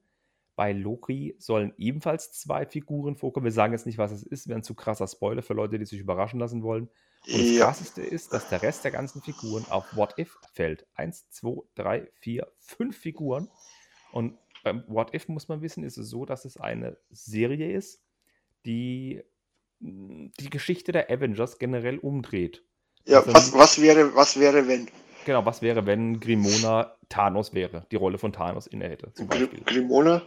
Bei 0.56 0.73
Loki 0.73 1.36
sollen 1.39 1.73
ebenfalls 1.78 2.32
zwei 2.32 2.65
Figuren 2.67 3.15
vorkommen. 3.15 3.45
Wir 3.45 3.52
sagen 3.52 3.73
jetzt 3.73 3.88
nicht, 3.88 3.97
was 3.97 4.12
es 4.12 4.23
ist. 4.23 4.47
Wäre 4.47 4.60
ein 4.60 4.63
zu 4.63 4.76
krasser 4.76 5.08
Spoiler 5.08 5.41
für 5.41 5.54
Leute, 5.54 5.80
die 5.80 5.86
sich 5.86 6.00
überraschen 6.00 6.39
lassen 6.39 6.62
wollen. 6.62 6.89
Und 7.26 7.34
das 7.34 7.52
ja, 7.52 7.65
Krasseste 7.65 8.02
ist, 8.04 8.32
dass 8.34 8.50
der 8.50 8.62
Rest 8.62 8.84
der 8.84 8.91
ganzen 8.91 9.21
Figuren 9.21 9.65
auf 9.69 9.95
What 9.95 10.17
If 10.19 10.38
fällt. 10.54 10.86
Eins, 10.93 11.30
zwei, 11.32 11.62
drei, 11.73 12.10
vier, 12.13 12.47
fünf 12.60 12.95
Figuren. 12.95 13.50
Und 14.12 14.38
beim 14.63 14.84
What 14.88 15.13
If 15.13 15.28
muss 15.28 15.48
man 15.48 15.62
wissen, 15.62 15.84
ist 15.84 15.98
es 15.98 16.10
so, 16.10 16.26
dass 16.26 16.46
es 16.46 16.58
eine 16.58 16.98
Serie 17.10 17.72
ist, 17.76 18.02
die 18.65 19.22
mh, 19.80 20.30
die 20.39 20.50
Geschichte 20.50 20.91
der 20.91 21.10
Avengers 21.12 21.58
generell 21.60 21.98
umdreht. 22.00 22.63
ja. 23.06 23.17
Also- 23.20 23.34
Was, 23.34 23.54
was 23.54 23.82
wäre, 23.82 24.15
was 24.15 24.39
wäre, 24.39 24.67
wenn? 24.67 24.88
Genau, 25.26 25.46
was 25.46 25.62
wäre, 25.62 25.86
wenn 25.86 26.20
Grimona 26.22 26.96
Thanos 27.10 27.54
wäre, 27.54 27.86
die 27.91 27.98
Rolle 27.98 28.17
von 28.17 28.32
Thanos 28.32 28.65
inne 28.67 28.88
hätte, 28.88 29.12
zum 29.13 29.28
Gr 29.28 29.39
Beispiel. 29.39 29.62
Grimona? 29.65 30.22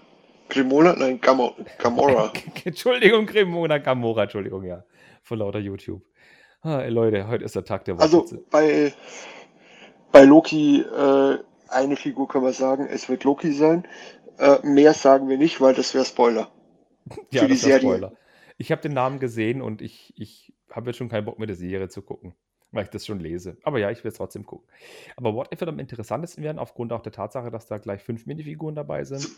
Grimona? 0.51 0.95
Nein, 0.95 1.21
Gamo 1.21 1.55
Gamora. 1.79 2.33
Entschuldigung, 2.65 3.25
Grimona 3.27 3.79
Gamora, 3.79 4.25
Entschuldigung, 4.25 4.65
ja. 4.65 4.85
Von 5.23 5.39
lauter 5.39 5.59
YouTube. 5.61 6.03
Ah, 6.63 6.83
Leute, 6.87 7.27
heute 7.29 7.45
ist 7.45 7.55
der 7.55 7.65
Tag 7.65 7.85
der 7.87 7.99
Also 7.99 8.19
Wortwitze. 8.19 8.45
bei, 8.51 8.93
bei 10.13 10.25
Loki 10.25 10.81
äh, 10.83 11.39
eine 11.69 11.97
Figur 11.97 12.29
kann 12.29 12.43
man 12.43 12.53
sagen, 12.53 12.87
es 12.91 13.09
wird 13.09 13.25
Loki 13.25 13.53
sein. 13.53 13.87
Äh, 14.41 14.59
mehr 14.67 14.95
sagen 14.95 15.29
wir 15.29 15.37
nicht, 15.37 15.61
weil 15.61 15.75
das 15.75 15.95
wäre 15.95 16.05
Spoiler. 16.05 16.51
Ja, 17.31 17.43
für 17.43 17.49
die 17.49 17.57
Serie. 17.57 17.81
Spoiler. 17.81 18.13
Ich 18.57 18.71
habe 18.73 18.83
den 18.83 18.93
Namen 18.93 19.21
gesehen 19.21 19.63
und 19.63 19.83
ich, 19.83 20.13
ich 20.17 20.53
habe 20.71 20.91
jetzt 20.91 20.97
schon 20.97 21.09
keinen 21.09 21.25
Bock 21.25 21.39
mehr, 21.39 21.47
die 21.47 21.55
Serie 21.55 21.89
zu 21.89 22.03
gucken, 22.03 22.35
weil 22.73 22.85
ich 22.85 22.91
das 22.91 23.05
schon 23.05 23.21
lese. 23.21 23.57
Aber 23.63 23.79
ja, 23.79 23.91
ich 23.91 24.05
will 24.05 24.11
es 24.11 24.17
trotzdem 24.17 24.47
gucken. 24.47 24.69
Aber 25.17 25.35
What 25.35 25.53
If 25.53 25.61
wird 25.61 25.69
am 25.71 25.79
interessantesten 25.79 26.45
werden, 26.45 26.59
aufgrund 26.59 26.93
auch 26.93 27.03
der 27.03 27.13
Tatsache, 27.13 27.51
dass 27.51 27.67
da 27.67 27.79
gleich 27.79 28.03
fünf 28.03 28.27
Minifiguren 28.27 28.75
dabei 28.75 29.05
sind. 29.05 29.29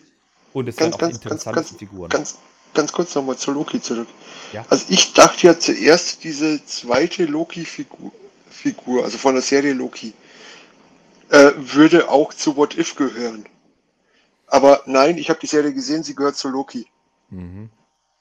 Und 0.53 0.69
es 0.69 0.77
Ganz, 0.77 0.93
werden 0.93 0.95
auch 0.95 0.99
ganz, 0.99 1.17
interessantesten 1.17 1.79
ganz, 1.79 1.91
Figuren. 1.91 2.09
ganz, 2.11 2.39
ganz 2.75 2.93
kurz 2.93 3.15
nochmal 3.15 3.37
zu 3.37 3.53
Loki 3.53 3.81
zurück. 3.81 4.09
Ja. 4.53 4.65
Also 4.69 4.87
ich 4.89 5.15
dachte 5.15 5.47
ja 5.47 5.59
zuerst, 5.59 6.25
diese 6.25 6.65
zweite 6.65 7.25
Loki-Figur, 7.25 8.13
Figur, 8.51 9.05
also 9.05 9.19
von 9.19 9.35
der 9.35 9.43
Serie 9.43 9.73
Loki, 9.73 10.13
äh, 11.31 11.53
würde 11.57 12.11
auch 12.11 12.35
zu 12.35 12.57
What 12.57 12.77
If 12.77 12.97
gehören. 12.97 13.47
Aber 14.53 14.83
nein, 14.85 15.17
ich 15.17 15.31
habe 15.31 15.41
die 15.41 15.47
Serie 15.47 15.73
gesehen, 15.73 16.03
sie 16.03 16.15
gehört 16.15 16.37
zu 16.37 16.51
Loki. 16.51 16.87
Mhm. 17.31 17.71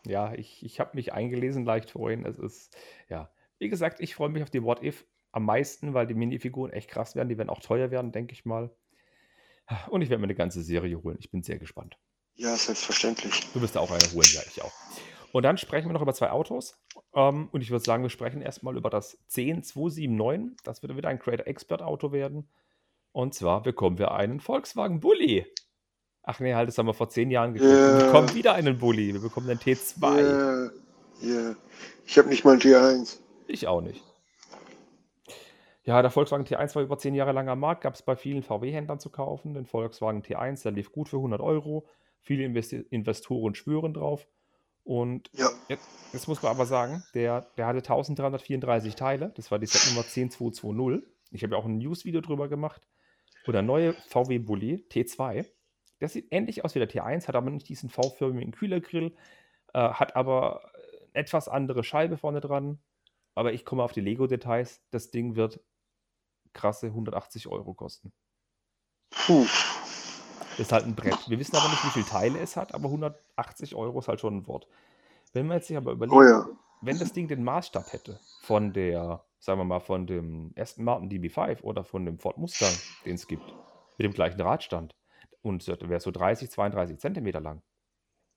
Ja, 0.06 0.34
ich, 0.34 0.64
ich 0.64 0.80
habe 0.80 0.92
mich 0.94 1.12
eingelesen 1.12 1.66
leicht 1.66 1.92
vorhin. 1.92 2.26
Es 2.26 2.40
ist, 2.40 2.74
ja, 3.10 3.30
wie 3.60 3.68
gesagt, 3.68 4.00
ich 4.00 4.16
freue 4.16 4.30
mich 4.30 4.42
auf 4.42 4.50
die 4.50 4.64
What 4.64 4.82
If 4.82 5.06
am 5.34 5.44
meisten, 5.44 5.94
weil 5.94 6.08
die 6.08 6.14
Minifiguren 6.14 6.72
echt 6.72 6.90
krass 6.90 7.18
werden. 7.18 7.28
Die 7.28 7.38
werden 7.38 7.50
auch 7.50 7.60
teuer 7.60 7.92
werden, 7.92 8.14
denke 8.14 8.32
ich 8.32 8.46
mal. 8.46 8.74
Und 9.90 10.04
ich 10.04 10.10
werde 10.10 10.22
mir 10.22 10.28
eine 10.28 10.36
ganze 10.36 10.64
Serie 10.64 11.04
holen. 11.04 11.18
Ich 11.20 11.32
bin 11.32 11.44
sehr 11.44 11.60
gespannt. 11.60 11.98
Ja, 12.36 12.56
selbstverständlich. 12.56 13.52
Du 13.54 13.62
wirst 13.62 13.76
da 13.76 13.82
auch 13.82 13.92
eine 13.92 14.12
holen, 14.14 14.30
ja, 14.32 14.42
ich 14.48 14.62
auch. 14.62 14.72
Und 15.34 15.44
dann 15.44 15.58
sprechen 15.58 15.90
wir 15.90 15.94
noch 15.94 16.02
über 16.02 16.14
zwei 16.14 16.32
Autos. 16.32 16.82
Ähm, 17.14 17.50
und 17.52 17.60
ich 17.60 17.72
würde 17.72 17.84
sagen, 17.84 18.04
wir 18.04 18.10
sprechen 18.10 18.42
erstmal 18.42 18.78
über 18.78 18.90
das 18.90 19.18
10279. 19.28 20.64
Das 20.64 20.82
wird 20.82 20.96
wieder 20.96 21.10
ein 21.10 21.20
Creator 21.20 21.46
Expert 21.46 21.82
Auto 21.82 22.14
werden. 22.14 22.50
Und 23.12 23.34
zwar 23.34 23.62
bekommen 23.62 23.98
wir 23.98 24.12
einen 24.12 24.40
Volkswagen 24.40 25.02
Bulli. 25.02 25.46
Ach 26.24 26.40
nee, 26.40 26.54
halt, 26.54 26.68
das 26.68 26.78
haben 26.78 26.86
wir 26.86 26.94
vor 26.94 27.10
zehn 27.10 27.32
Jahren 27.32 27.54
gekriegt. 27.54 27.72
Wir 27.72 27.78
Ja. 28.00 28.06
bekommen 28.06 28.34
wieder 28.36 28.54
einen 28.54 28.78
Bulli. 28.78 29.14
Wir 29.14 29.22
bekommen 29.22 29.50
einen 29.50 29.60
T2. 29.60 30.22
Ja, 30.22 30.70
ja. 31.22 31.56
Ich 32.06 32.18
habe 32.18 32.30
nicht 32.30 32.46
mal 32.46 32.54
ein 32.54 32.60
T1. 32.60 33.18
Ich 33.48 33.68
auch 33.68 33.82
nicht. 33.82 34.04
Ja, 35.84 36.02
der 36.02 36.12
Volkswagen 36.12 36.46
T1 36.46 36.76
war 36.76 36.84
über 36.84 36.98
zehn 37.00 37.16
Jahre 37.16 37.32
lang 37.32 37.50
am 37.50 37.60
Markt, 37.60 37.82
gab 37.82 37.96
es 37.96 38.04
bei 38.04 38.16
vielen 38.16 38.44
VW-Händlern 38.44 39.00
zu 39.00 39.10
kaufen. 39.10 39.56
Den 39.56 39.66
Volkswagen 39.66 40.22
T1, 40.22 40.62
der 40.64 40.72
lief 40.74 40.92
gut 40.92 41.10
für 41.10 41.18
100 41.18 41.42
Euro. 41.42 41.88
Viele 42.22 42.44
Investi 42.44 42.86
Investoren 42.92 43.56
schwören 43.56 43.94
drauf. 43.96 44.28
Und 44.84 45.30
Ja, 45.34 45.50
jetzt, 45.70 45.88
jetzt 46.14 46.28
muss 46.28 46.42
man 46.44 46.52
aber 46.52 46.68
sagen, 46.68 47.04
der, 47.16 47.48
der 47.58 47.66
hatte 47.66 47.80
1334 47.80 48.94
Teile. 48.96 49.32
Das 49.36 49.50
war 49.50 49.58
die 49.58 49.66
Setnummer 49.66 50.04
10220. 50.04 51.02
Ich 51.32 51.44
habe 51.44 51.56
ja 51.56 51.60
auch 51.60 51.66
ein 51.66 51.78
News-Video 51.80 52.22
drüber 52.22 52.48
gemacht. 52.48 52.82
Und 53.48 53.54
der 53.54 53.64
neue 53.64 53.94
VW 54.08 54.38
Bulli 54.38 54.86
T2, 54.92 55.46
der 56.02 56.10
sieht 56.10 56.28
ähnlich 56.32 56.66
aus 56.66 56.76
wie 56.76 56.80
der 56.80 56.90
T1, 56.90 57.28
hat 57.28 57.36
aber 57.36 57.50
nicht 57.50 57.70
diesen 57.70 57.90
V-förmigen 57.90 58.52
Kühlergrill, 58.52 59.16
äh, 59.74 59.80
hat 59.90 60.16
aber 60.16 60.72
etwas 61.14 61.48
andere 61.48 61.84
Scheibe 61.84 62.18
vorne 62.18 62.42
dran. 62.42 62.80
Aber 63.36 63.54
ich 63.54 63.64
komme 63.64 63.84
auf 63.84 63.94
die 63.94 64.02
Lego-Details. 64.02 64.82
Das 64.92 65.12
Ding 65.12 65.36
wird 65.36 65.62
krasse 66.54 66.88
180 66.88 67.48
Euro 67.48 67.74
kosten. 67.74 68.12
puh. 69.12 69.46
Das 70.52 70.60
ist 70.60 70.72
halt 70.74 70.86
ein 70.86 70.96
Brett. 70.96 71.30
Wir 71.30 71.40
wissen 71.40 71.56
aber 71.56 71.70
nicht, 71.70 71.84
wie 71.86 71.90
viele 71.90 72.06
Teile 72.06 72.40
es 72.40 72.58
hat, 72.58 72.74
aber 72.74 72.86
180 72.86 73.74
Euro 73.76 74.00
ist 74.00 74.10
halt 74.10 74.20
schon 74.20 74.38
ein 74.38 74.48
Wort. 74.48 74.68
Wenn 75.32 75.48
man 75.48 75.58
jetzt 75.58 75.68
sich 75.68 75.78
aber 75.78 75.94
überlegt, 75.94 76.14
Oh 76.16 76.24
ja. 76.24 76.46
wenn 76.82 77.00
das 77.00 77.14
Ding 77.14 77.30
den 77.30 77.44
Maßstab 77.44 77.94
hätte 77.94 78.20
von 78.42 78.74
der, 78.74 79.24
sagen 79.40 79.60
wir 79.60 79.64
mal, 79.64 79.80
von 79.80 80.08
dem 80.08 80.54
Aston 80.58 80.84
Martin 80.84 81.10
DB5 81.10 81.62
oder 81.62 81.86
von 81.86 82.06
dem 82.06 82.20
Ford 82.20 82.38
Mustang, 82.38 82.74
den 83.06 83.16
es 83.16 83.28
gibt, 83.28 83.46
mit 83.98 84.06
dem 84.06 84.14
gleichen 84.14 84.42
Radstand 84.42 84.94
und 85.42 85.68
der 85.68 85.90
wäre 85.90 86.00
so 86.00 86.12
30, 86.12 86.50
32 86.50 87.00
Zentimeter 87.00 87.42
lang 87.42 87.62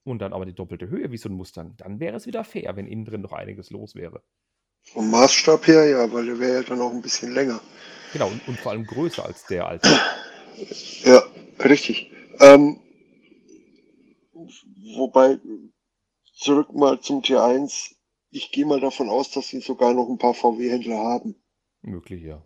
und 0.04 0.20
dann 0.20 0.32
aber 0.32 0.46
die 0.46 0.54
doppelte 0.54 0.88
Höhe 0.88 1.10
wie 1.10 1.18
so 1.18 1.28
ein 1.28 1.34
Mustang, 1.34 1.76
dann 1.76 2.00
wäre 2.00 2.16
es 2.16 2.26
wieder 2.26 2.44
fair, 2.44 2.76
wenn 2.76 2.86
innen 2.86 3.04
drin 3.04 3.20
noch 3.20 3.32
einiges 3.32 3.70
los 3.70 3.94
wäre. 3.94 4.22
Vom 4.82 5.10
Maßstab 5.10 5.66
her, 5.66 5.88
ja, 5.88 6.12
weil 6.12 6.26
der 6.26 6.38
wäre 6.38 6.54
ja 6.56 6.62
dann 6.62 6.80
auch 6.80 6.92
ein 6.92 7.00
bisschen 7.00 7.32
länger. 7.32 7.60
Genau, 8.12 8.28
und, 8.28 8.46
und 8.46 8.58
vor 8.58 8.72
allem 8.72 8.84
größer 8.84 9.24
als 9.24 9.46
der 9.46 9.66
alte. 9.66 9.88
Ja, 11.04 11.22
Richtig. 11.62 12.10
Ähm, 12.40 12.80
wobei, 14.96 15.38
zurück 16.34 16.72
mal 16.74 17.00
zum 17.00 17.22
T1. 17.22 17.94
Ich 18.30 18.50
gehe 18.50 18.66
mal 18.66 18.80
davon 18.80 19.08
aus, 19.08 19.30
dass 19.30 19.48
sie 19.48 19.60
sogar 19.60 19.94
noch 19.94 20.08
ein 20.08 20.18
paar 20.18 20.34
VW-Händler 20.34 20.98
haben. 20.98 21.36
Möglich, 21.82 22.22
ja. 22.22 22.44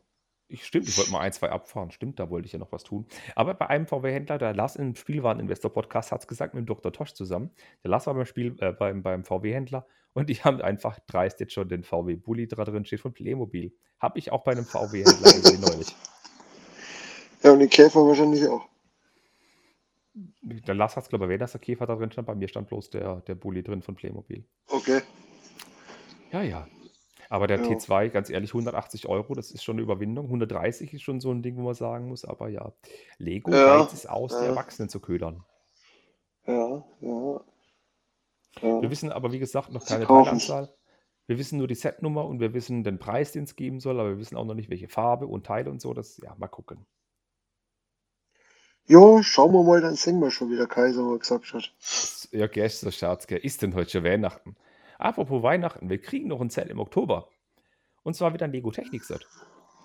Ich, 0.51 0.65
stimmt, 0.65 0.89
ich 0.89 0.97
wollte 0.97 1.11
mal 1.11 1.21
ein, 1.21 1.33
zwei 1.33 1.51
abfahren. 1.51 1.91
Stimmt, 1.91 2.19
da 2.19 2.31
wollte 2.31 2.47
ich 2.47 2.53
ja 2.53 2.59
noch 2.59 2.73
was 2.73 2.83
tun. 2.83 3.07
Aber 3.35 3.53
bei 3.53 3.69
einem 3.69 3.87
VW-Händler, 3.87 4.39
der 4.39 4.55
Lars 4.55 4.77
im 4.77 4.95
Spielwareninvestor-Podcast 4.95 6.11
hat 6.11 6.21
es 6.23 6.27
gesagt, 6.27 6.55
mit 6.55 6.63
dem 6.63 6.67
Dr. 6.67 6.91
Tosch 6.91 7.13
zusammen. 7.13 7.51
Der 7.85 7.91
Lars 7.91 8.07
war 8.07 8.15
beim 8.15 8.25
Spiel, 8.25 8.57
äh, 8.61 8.73
beim, 8.73 9.03
beim 9.03 9.25
VW-Händler 9.25 9.87
und 10.15 10.31
die 10.31 10.37
haben 10.37 10.61
einfach 10.63 10.99
dreist 11.07 11.41
jetzt 11.41 11.53
schon 11.53 11.69
den 11.69 11.85
VW 11.85 12.17
Bulli 12.17 12.49
da 12.49 12.65
drin 12.65 12.85
steht 12.87 13.01
von 13.01 13.13
Playmobil. 13.13 13.73
Habe 14.01 14.19
ich 14.19 14.33
auch 14.33 14.43
bei 14.43 14.53
einem 14.53 14.65
VW-Händler 14.65 15.33
gesehen 15.33 15.61
neulich. 15.61 15.95
Ja, 17.41 17.53
und 17.53 17.61
den 17.61 17.71
Käfer 17.71 18.05
wahrscheinlich 18.05 18.49
auch. 18.49 18.67
Der 20.43 20.75
Lars 20.75 20.97
hat 20.97 21.05
es, 21.05 21.09
glaube 21.09 21.25
ich, 21.25 21.29
erwähnt, 21.29 21.43
dass 21.43 21.53
der 21.53 21.61
Käfer 21.61 21.87
da 21.87 21.95
drin 21.95 22.11
stand. 22.11 22.27
Bei 22.27 22.35
mir 22.35 22.49
stand 22.49 22.67
bloß 22.67 22.91
der, 22.91 23.21
der 23.21 23.37
Bulli 23.37 23.63
drin 23.63 23.81
von 23.81 23.95
Playmobil. 23.95 24.45
Okay. 24.67 25.03
Ja, 26.33 26.43
ja. 26.43 26.67
Aber 27.29 27.47
der 27.47 27.59
Ja. 27.59 27.65
T2, 27.65 28.09
ganz 28.11 28.31
ehrlich, 28.31 28.51
180 28.55 29.07
Euro, 29.09 29.35
das 29.35 29.51
ist 29.51 29.63
schon 29.63 29.77
eine 29.77 29.83
Überwindung. 29.83 30.27
130 30.27 30.95
ist 30.95 31.03
schon 31.03 31.21
so 31.21 31.31
ein 31.31 31.43
Ding, 31.43 31.57
wo 31.57 31.63
man 31.63 31.75
sagen 31.75 32.09
muss, 32.09 32.25
aber 32.25 32.49
ja, 32.49 32.73
Lego 33.19 33.51
Ja, 33.51 33.81
reizt 33.81 33.93
es 33.95 34.07
aus, 34.07 34.33
die 34.33 34.45
ja. 34.45 34.51
Erwachsenen 34.51 34.89
zu 34.89 35.01
ködern. 35.01 35.45
Ja, 36.47 36.85
ja. 37.01 37.41
Wir 38.63 38.91
wissen 38.91 39.13
aber, 39.13 39.31
wie 39.33 39.39
gesagt, 39.39 39.71
noch 39.71 39.85
keine. 39.85 40.07
Teilanzahl. 40.07 40.75
Wir 41.27 41.39
wissen 41.39 41.59
nur 41.59 41.69
die 41.69 41.75
Setnummer 41.75 42.25
und 42.25 42.41
wir 42.41 42.55
wissen 42.55 42.83
den 42.83 42.99
Preis, 42.99 43.33
den 43.33 43.45
es 43.45 43.55
geben 43.55 43.81
soll, 43.81 44.01
aber 44.01 44.11
wir 44.11 44.19
wissen 44.19 44.37
auch 44.37 44.47
noch 44.47 44.55
nicht, 44.55 44.71
welche 44.71 44.89
Farbe 44.89 45.27
und 45.27 45.45
Teile 45.45 45.71
und 45.71 45.81
so. 45.83 45.93
Das, 45.93 46.17
ja, 46.17 46.35
mal 46.39 46.49
gucken. 46.49 46.87
Jo, 48.87 49.23
schauen 49.23 49.53
wir 49.53 49.63
mal, 49.63 49.83
dann 49.83 49.95
singen 49.97 50.21
wir 50.23 50.31
schon, 50.31 50.51
wie 50.51 50.57
der 50.57 50.67
Kaiser 50.67 51.03
mal 51.03 51.19
gesagt 51.19 51.53
hat. 51.53 51.75
Ja, 52.33 52.47
gestern 52.47 52.93
Scherz, 52.93 53.27
gell? 53.27 53.39
Ist 53.39 53.61
denn 53.61 53.75
heute 53.75 53.91
schon 53.91 54.05
Weihnachten? 54.05 54.57
Apropos 54.99 55.45
Weihnachten, 55.45 55.89
wir 55.89 56.01
kriegen 56.01 56.27
noch 56.27 56.41
ein 56.41 56.51
Set 56.51 56.69
im 56.69 56.81
Oktober. 56.81 57.29
Und 58.03 58.15
zwar 58.15 58.35
wieder 58.35 58.47
ein 58.47 58.53
Lego 58.53 58.73
Technik 58.73 59.05
Set. 59.05 59.25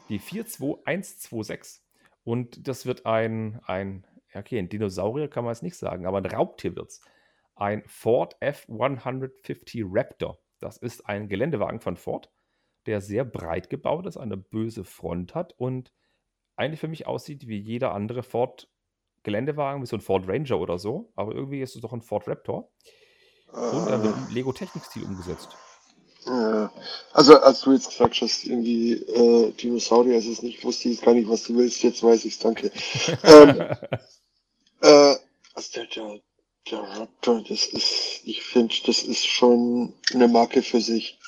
Die 0.09 0.17
42126. 0.17 1.83
Und 2.23 2.67
das 2.67 2.87
wird 2.87 3.05
ein, 3.05 3.61
ein, 3.65 4.07
okay, 4.33 4.57
ein 4.57 4.69
Dinosaurier 4.69 5.27
kann 5.27 5.43
man 5.43 5.51
es 5.51 5.61
nicht 5.61 5.77
sagen, 5.77 6.07
aber 6.07 6.17
ein 6.17 6.25
Raubtier 6.25 6.75
wird's. 6.75 7.01
Ein 7.55 7.83
Ford 7.85 8.35
F-150 8.39 9.85
Raptor. 9.87 10.39
Das 10.59 10.77
ist 10.77 11.07
ein 11.07 11.27
Geländewagen 11.27 11.79
von 11.79 11.95
Ford, 11.95 12.31
der 12.87 12.99
sehr 12.99 13.23
breit 13.23 13.69
gebaut 13.69 14.07
ist, 14.07 14.17
eine 14.17 14.37
böse 14.37 14.83
Front 14.83 15.35
hat 15.35 15.53
und 15.59 15.93
eigentlich 16.55 16.79
für 16.79 16.87
mich 16.87 17.05
aussieht 17.05 17.47
wie 17.47 17.59
jeder 17.59 17.93
andere 17.93 18.23
Ford 18.23 18.67
Geländewagen, 19.21 19.81
wie 19.81 19.85
so 19.85 19.95
ein 19.95 20.01
Ford 20.01 20.27
Ranger 20.27 20.59
oder 20.59 20.79
so. 20.79 21.11
Aber 21.15 21.33
irgendwie 21.33 21.61
ist 21.61 21.75
es 21.75 21.81
doch 21.81 21.93
ein 21.93 22.01
Ford 22.01 22.27
Raptor. 22.27 22.71
Und 23.53 23.85
da 23.89 24.03
wird 24.03 24.15
Äh, 24.15 24.33
Lego 24.33 24.51
Technik-Stil 24.51 25.03
umgesetzt. 25.03 25.49
Ja. 26.25 26.71
Also, 27.11 27.39
als 27.39 27.61
du 27.61 27.73
jetzt 27.73 27.89
gesagt 27.89 28.21
hast, 28.21 28.45
irgendwie 28.45 28.93
äh, 28.93 29.51
Dinosaurier 29.51 30.17
ist 30.17 30.27
es 30.27 30.41
nicht, 30.41 30.63
wusste 30.63 30.89
ich 30.89 31.01
gar 31.01 31.13
nicht, 31.13 31.29
was 31.29 31.43
du 31.43 31.55
willst. 31.55 31.83
Jetzt 31.83 32.01
weiß 32.01 32.25
ich's, 32.25 32.39
danke. 32.39 32.71
ähm, 33.23 33.61
äh, 34.81 35.15
also 35.53 35.71
der, 35.75 35.85
der, 35.87 36.19
der 36.71 36.79
Raptor, 36.79 37.43
das 37.47 37.65
ist, 37.67 38.21
ich 38.23 38.41
finde, 38.41 38.73
das 38.85 39.03
ist 39.03 39.25
schon 39.25 39.93
eine 40.13 40.27
Marke 40.27 40.63
für 40.63 40.81
sich. 40.81 41.19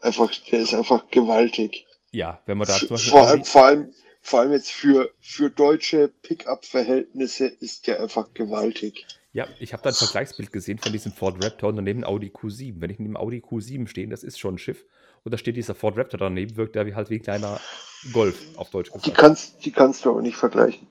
Einfach, 0.00 0.30
der 0.52 0.60
ist 0.60 0.74
einfach 0.74 1.10
gewaltig. 1.10 1.86
ja, 2.12 2.40
wenn 2.46 2.58
man 2.58 2.68
da 2.68 2.76
zum 2.76 2.88
Beispiel 2.90 3.10
Vor 3.10 3.26
allem, 3.26 3.44
vor 3.44 3.64
allem, 3.64 3.94
vor 4.20 4.40
allem 4.40 4.52
jetzt 4.52 4.70
für, 4.70 5.10
für 5.20 5.50
deutsche 5.50 6.08
Pickup-Verhältnisse 6.08 7.46
ist 7.46 7.86
der 7.86 8.00
einfach 8.00 8.32
gewaltig. 8.34 9.06
Ja, 9.38 9.46
ich 9.60 9.72
habe 9.72 9.84
da 9.84 9.90
ein 9.90 9.94
Vergleichsbild 9.94 10.50
gesehen 10.50 10.78
von 10.78 10.90
diesem 10.90 11.12
Ford 11.12 11.36
Raptor 11.40 11.68
und 11.68 11.76
daneben 11.76 12.02
Audi 12.02 12.32
Q7. 12.34 12.80
Wenn 12.80 12.90
ich 12.90 12.98
neben 12.98 13.16
Audi 13.16 13.38
Q7 13.38 13.86
stehe, 13.86 14.08
das 14.08 14.24
ist 14.24 14.40
schon 14.40 14.56
ein 14.56 14.58
Schiff, 14.58 14.84
und 15.22 15.32
da 15.32 15.38
steht 15.38 15.54
dieser 15.54 15.76
Ford 15.76 15.96
Raptor 15.96 16.18
daneben, 16.18 16.56
wirkt 16.56 16.74
der 16.74 16.86
wie 16.86 16.96
halt 16.96 17.08
wie 17.08 17.20
ein 17.20 17.22
kleiner 17.22 17.60
Golf, 18.12 18.36
auf 18.56 18.70
Deutsch 18.70 18.90
Die 18.90 18.98
gesagt. 18.98 19.16
kannst, 19.16 19.64
die 19.64 19.70
kannst 19.70 20.04
du 20.04 20.10
aber 20.10 20.22
nicht 20.22 20.36
vergleichen. 20.36 20.88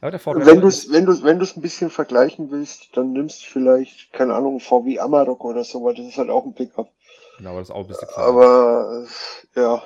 Aber 0.00 0.10
der 0.10 0.18
Ford 0.18 0.44
Wenn 0.44 0.60
du 0.60 0.66
es 0.66 0.90
wenn 0.90 1.06
du's, 1.06 1.22
wenn 1.22 1.38
du's 1.38 1.56
ein 1.56 1.62
bisschen 1.62 1.88
vergleichen 1.88 2.50
willst, 2.50 2.96
dann 2.96 3.12
nimmst 3.12 3.42
du 3.42 3.46
vielleicht, 3.48 4.12
keine 4.12 4.34
Ahnung, 4.34 4.58
VW 4.58 4.98
Amarok 4.98 5.44
oder 5.44 5.62
so, 5.62 5.84
weil 5.84 5.94
das 5.94 6.04
ist 6.04 6.18
halt 6.18 6.30
auch 6.30 6.46
ein 6.46 6.52
Pickup. 6.52 6.90
genau, 7.38 7.50
aber 7.50 7.60
das 7.60 7.68
ist 7.68 7.74
auch 7.76 7.82
ein 7.82 7.86
bisschen 7.86 8.08
kleiner. 8.08 8.28
Aber 8.28 9.06
ja, 9.54 9.82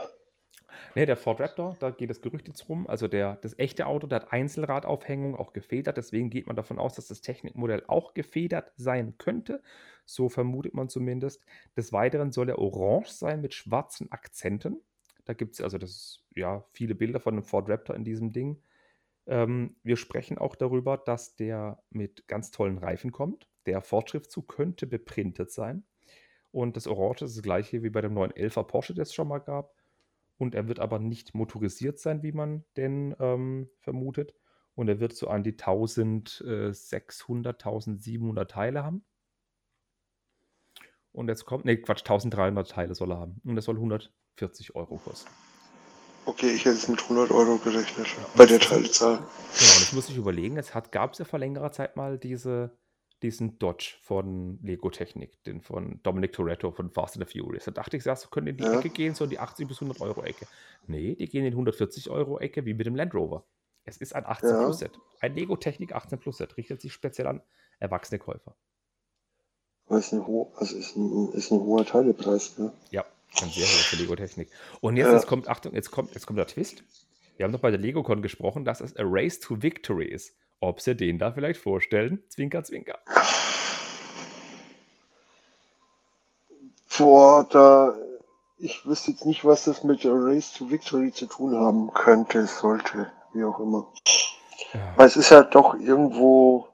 Ne, 0.96 1.06
der 1.06 1.16
Ford 1.16 1.40
Raptor, 1.40 1.76
da 1.78 1.90
geht 1.90 2.10
das 2.10 2.20
Gerücht 2.20 2.48
jetzt 2.48 2.68
rum. 2.68 2.86
Also 2.88 3.06
der, 3.06 3.36
das 3.36 3.56
echte 3.58 3.86
Auto, 3.86 4.06
der 4.06 4.20
hat 4.20 4.32
Einzelradaufhängung, 4.32 5.36
auch 5.36 5.52
gefedert. 5.52 5.96
Deswegen 5.96 6.30
geht 6.30 6.46
man 6.48 6.56
davon 6.56 6.78
aus, 6.78 6.94
dass 6.94 7.06
das 7.06 7.20
Technikmodell 7.20 7.84
auch 7.86 8.12
gefedert 8.12 8.72
sein 8.76 9.16
könnte. 9.16 9.62
So 10.04 10.28
vermutet 10.28 10.74
man 10.74 10.88
zumindest. 10.88 11.44
Des 11.76 11.92
Weiteren 11.92 12.32
soll 12.32 12.48
er 12.48 12.58
orange 12.58 13.10
sein 13.10 13.40
mit 13.40 13.54
schwarzen 13.54 14.10
Akzenten. 14.10 14.80
Da 15.24 15.34
gibt 15.34 15.54
es 15.54 15.60
also 15.60 15.78
das, 15.78 16.24
ja, 16.34 16.64
viele 16.72 16.96
Bilder 16.96 17.20
von 17.20 17.34
einem 17.34 17.44
Ford 17.44 17.68
Raptor 17.68 17.94
in 17.94 18.04
diesem 18.04 18.32
Ding. 18.32 18.60
Ähm, 19.26 19.76
wir 19.84 19.96
sprechen 19.96 20.38
auch 20.38 20.56
darüber, 20.56 20.96
dass 20.96 21.36
der 21.36 21.80
mit 21.90 22.26
ganz 22.26 22.50
tollen 22.50 22.78
Reifen 22.78 23.12
kommt. 23.12 23.46
Der 23.66 23.80
Ford-Schriftzug 23.80 24.48
könnte 24.48 24.88
beprintet 24.88 25.52
sein. 25.52 25.84
Und 26.50 26.76
das 26.76 26.88
Orange 26.88 27.22
ist 27.26 27.36
das 27.36 27.42
gleiche 27.42 27.84
wie 27.84 27.90
bei 27.90 28.00
dem 28.00 28.14
911er 28.18 28.64
Porsche, 28.64 28.94
der 28.94 29.02
es 29.02 29.14
schon 29.14 29.28
mal 29.28 29.38
gab. 29.38 29.72
Und 30.40 30.54
er 30.54 30.68
wird 30.68 30.80
aber 30.80 30.98
nicht 30.98 31.34
motorisiert 31.34 31.98
sein, 31.98 32.22
wie 32.22 32.32
man 32.32 32.64
denn 32.78 33.14
ähm, 33.20 33.68
vermutet. 33.80 34.34
Und 34.74 34.88
er 34.88 34.98
wird 34.98 35.12
so 35.12 35.28
an 35.28 35.42
die 35.42 35.52
1600, 35.52 37.62
1700 37.62 38.50
Teile 38.50 38.82
haben. 38.82 39.04
Und 41.12 41.28
jetzt 41.28 41.44
kommt, 41.44 41.66
ne, 41.66 41.76
Quatsch, 41.76 42.00
1300 42.00 42.70
Teile 42.70 42.94
soll 42.94 43.12
er 43.12 43.18
haben. 43.18 43.42
Und 43.44 43.54
er 43.54 43.60
soll 43.60 43.74
140 43.74 44.74
Euro 44.74 44.96
kosten. 44.96 45.30
okay, 46.24 46.52
ich 46.52 46.64
hätte 46.64 46.76
es 46.76 46.88
mit 46.88 47.02
100 47.02 47.30
Euro 47.32 47.58
gerechnet, 47.58 48.06
bei 48.34 48.46
der 48.46 48.60
Teilzahl. 48.60 49.16
Genau, 49.16 49.28
das 49.58 49.92
muss 49.92 50.08
ich 50.08 50.16
überlegen. 50.16 50.56
Es 50.56 50.72
gab 50.90 51.12
es 51.12 51.18
ja 51.18 51.26
vor 51.26 51.38
längerer 51.38 51.70
Zeit 51.70 51.96
mal 51.96 52.18
diese, 52.18 52.78
diesen 53.22 53.58
Dodge 53.58 53.96
von 54.02 54.58
Lego 54.62 54.90
Technik, 54.90 55.42
den 55.44 55.60
von 55.60 56.00
Dominic 56.02 56.32
Toretto 56.32 56.70
von 56.70 56.90
Fast 56.90 57.16
and 57.16 57.28
the 57.28 57.38
Furious. 57.38 57.64
Da 57.64 57.70
dachte 57.70 57.96
ich, 57.96 58.02
das 58.04 58.30
könnte 58.30 58.50
in 58.50 58.56
die 58.56 58.64
Ja. 58.64 58.78
Ecke 58.78 58.88
gehen, 58.90 59.14
so 59.14 59.24
in 59.24 59.30
die 59.30 59.38
80 59.38 59.68
bis 59.68 59.76
100 59.80 60.00
Euro 60.00 60.22
Ecke. 60.22 60.46
Nee, 60.86 61.14
die 61.14 61.28
gehen 61.28 61.44
in 61.44 61.50
die 61.50 61.56
140 61.56 62.08
Euro 62.10 62.38
Ecke, 62.38 62.64
wie 62.64 62.74
mit 62.74 62.86
dem 62.86 62.96
Land 62.96 63.14
Rover. 63.14 63.44
Es 63.84 63.96
ist 63.98 64.14
ein 64.14 64.24
18 64.26 64.48
Ja. 64.50 64.64
Plus 64.64 64.78
Set. 64.78 64.98
Ein 65.20 65.34
Lego 65.34 65.56
Technik 65.56 65.94
18 65.94 66.18
Plus 66.18 66.38
Set. 66.38 66.56
Richtet 66.56 66.80
sich 66.80 66.92
speziell 66.92 67.26
an 67.26 67.42
erwachsene 67.78 68.18
Käufer. 68.18 68.54
Das 69.88 70.06
ist 70.06 70.12
ein, 70.12 70.26
ho 70.26 70.52
also 70.56 70.76
ist 70.76 70.96
ein, 70.96 71.32
ist 71.32 71.50
ein 71.50 71.60
hoher 71.60 71.84
Teilepreis, 71.84 72.58
ne? 72.58 72.72
Ja, 72.90 73.04
ein 73.42 73.48
sehr 73.48 73.64
hoher 73.66 73.84
für 73.84 73.96
Lego 73.96 74.14
Technik. 74.16 74.48
Und 74.80 74.96
jetzt, 74.96 75.06
Ja. 75.08 75.14
jetzt 75.14 75.26
kommt, 75.26 75.48
Achtung, 75.48 75.74
jetzt 75.74 75.90
kommt, 75.90 76.14
jetzt 76.14 76.26
kommt 76.26 76.38
der 76.38 76.46
Twist. 76.46 76.84
Wir 77.36 77.44
haben 77.44 77.52
doch 77.52 77.60
bei 77.60 77.70
der 77.70 77.80
LegoCon 77.80 78.22
gesprochen, 78.22 78.64
dass 78.64 78.80
es 78.80 78.96
a 78.96 79.02
Race 79.04 79.40
to 79.40 79.62
Victory 79.62 80.06
ist. 80.06 80.36
Ob 80.60 80.80
sie 80.80 80.94
den 80.94 81.18
da 81.18 81.32
vielleicht 81.32 81.60
vorstellen? 81.60 82.22
Zwinker, 82.28 82.62
zwinker. 82.62 82.98
Boah, 86.98 87.46
da, 87.50 87.94
ich 88.58 88.84
wüsste 88.84 89.12
jetzt 89.12 89.24
nicht, 89.24 89.44
was 89.46 89.64
das 89.64 89.84
mit 89.84 90.04
der 90.04 90.12
Race 90.14 90.52
to 90.52 90.70
Victory 90.70 91.12
zu 91.12 91.26
tun 91.26 91.56
haben 91.56 91.92
könnte, 91.94 92.46
sollte, 92.46 93.10
wie 93.32 93.42
auch 93.44 93.58
immer. 93.58 93.90
Ja. 94.74 94.92
Weil 94.96 95.06
es 95.06 95.16
ist 95.16 95.30
ja 95.30 95.42
doch 95.42 95.74
irgendwo, 95.74 96.68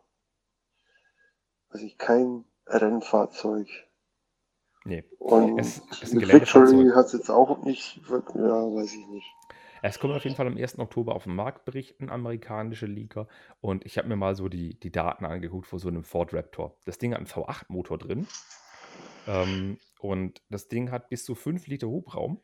weiß 1.70 1.82
ich, 1.82 1.97
kein 1.97 2.45
Rennfahrzeug. 2.66 3.68
Nee. 4.84 5.05
Und 5.18 5.61
Es 5.61 6.12
mit 6.12 6.26
Victory 6.26 6.91
hat 6.93 7.07
es 7.07 7.12
jetzt 7.12 7.30
auch 7.30 7.62
nicht, 7.62 8.01
ja, 8.09 8.14
weiß 8.14 8.95
ich 8.95 9.07
nicht. 9.07 9.26
Es 9.89 10.01
kommt 10.01 10.14
auf 10.14 10.24
jeden 10.24 10.34
Fall 10.34 10.47
am 10.47 10.57
1. 10.57 10.78
Oktober 10.78 11.14
auf 11.14 11.24
den 11.24 11.34
Markt, 11.37 11.64
berichten 11.64 12.11
amerikanische 12.11 12.87
Leaker. 12.87 13.28
Und 13.61 13.87
ich 13.87 13.99
habe 13.99 14.09
mir 14.09 14.16
mal 14.16 14.34
so 14.34 14.49
die, 14.49 14.78
die 14.80 14.91
Daten 14.91 15.24
angeguckt 15.24 15.66
von 15.66 15.78
so 15.78 15.89
einem 15.89 16.03
Ford 16.03 16.34
Raptor. 16.34 16.76
Das 16.84 16.99
Ding 16.99 17.12
hat 17.12 17.18
einen 17.18 17.28
V8-Motor 17.28 17.99
drin. 17.99 18.26
Ähm, 19.28 19.78
und 20.01 20.43
das 20.51 20.68
Ding 20.68 20.91
hat 20.91 21.09
bis 21.09 21.24
zu 21.24 21.34
5 21.34 21.66
Liter 21.68 21.87
Hubraum. 21.87 22.41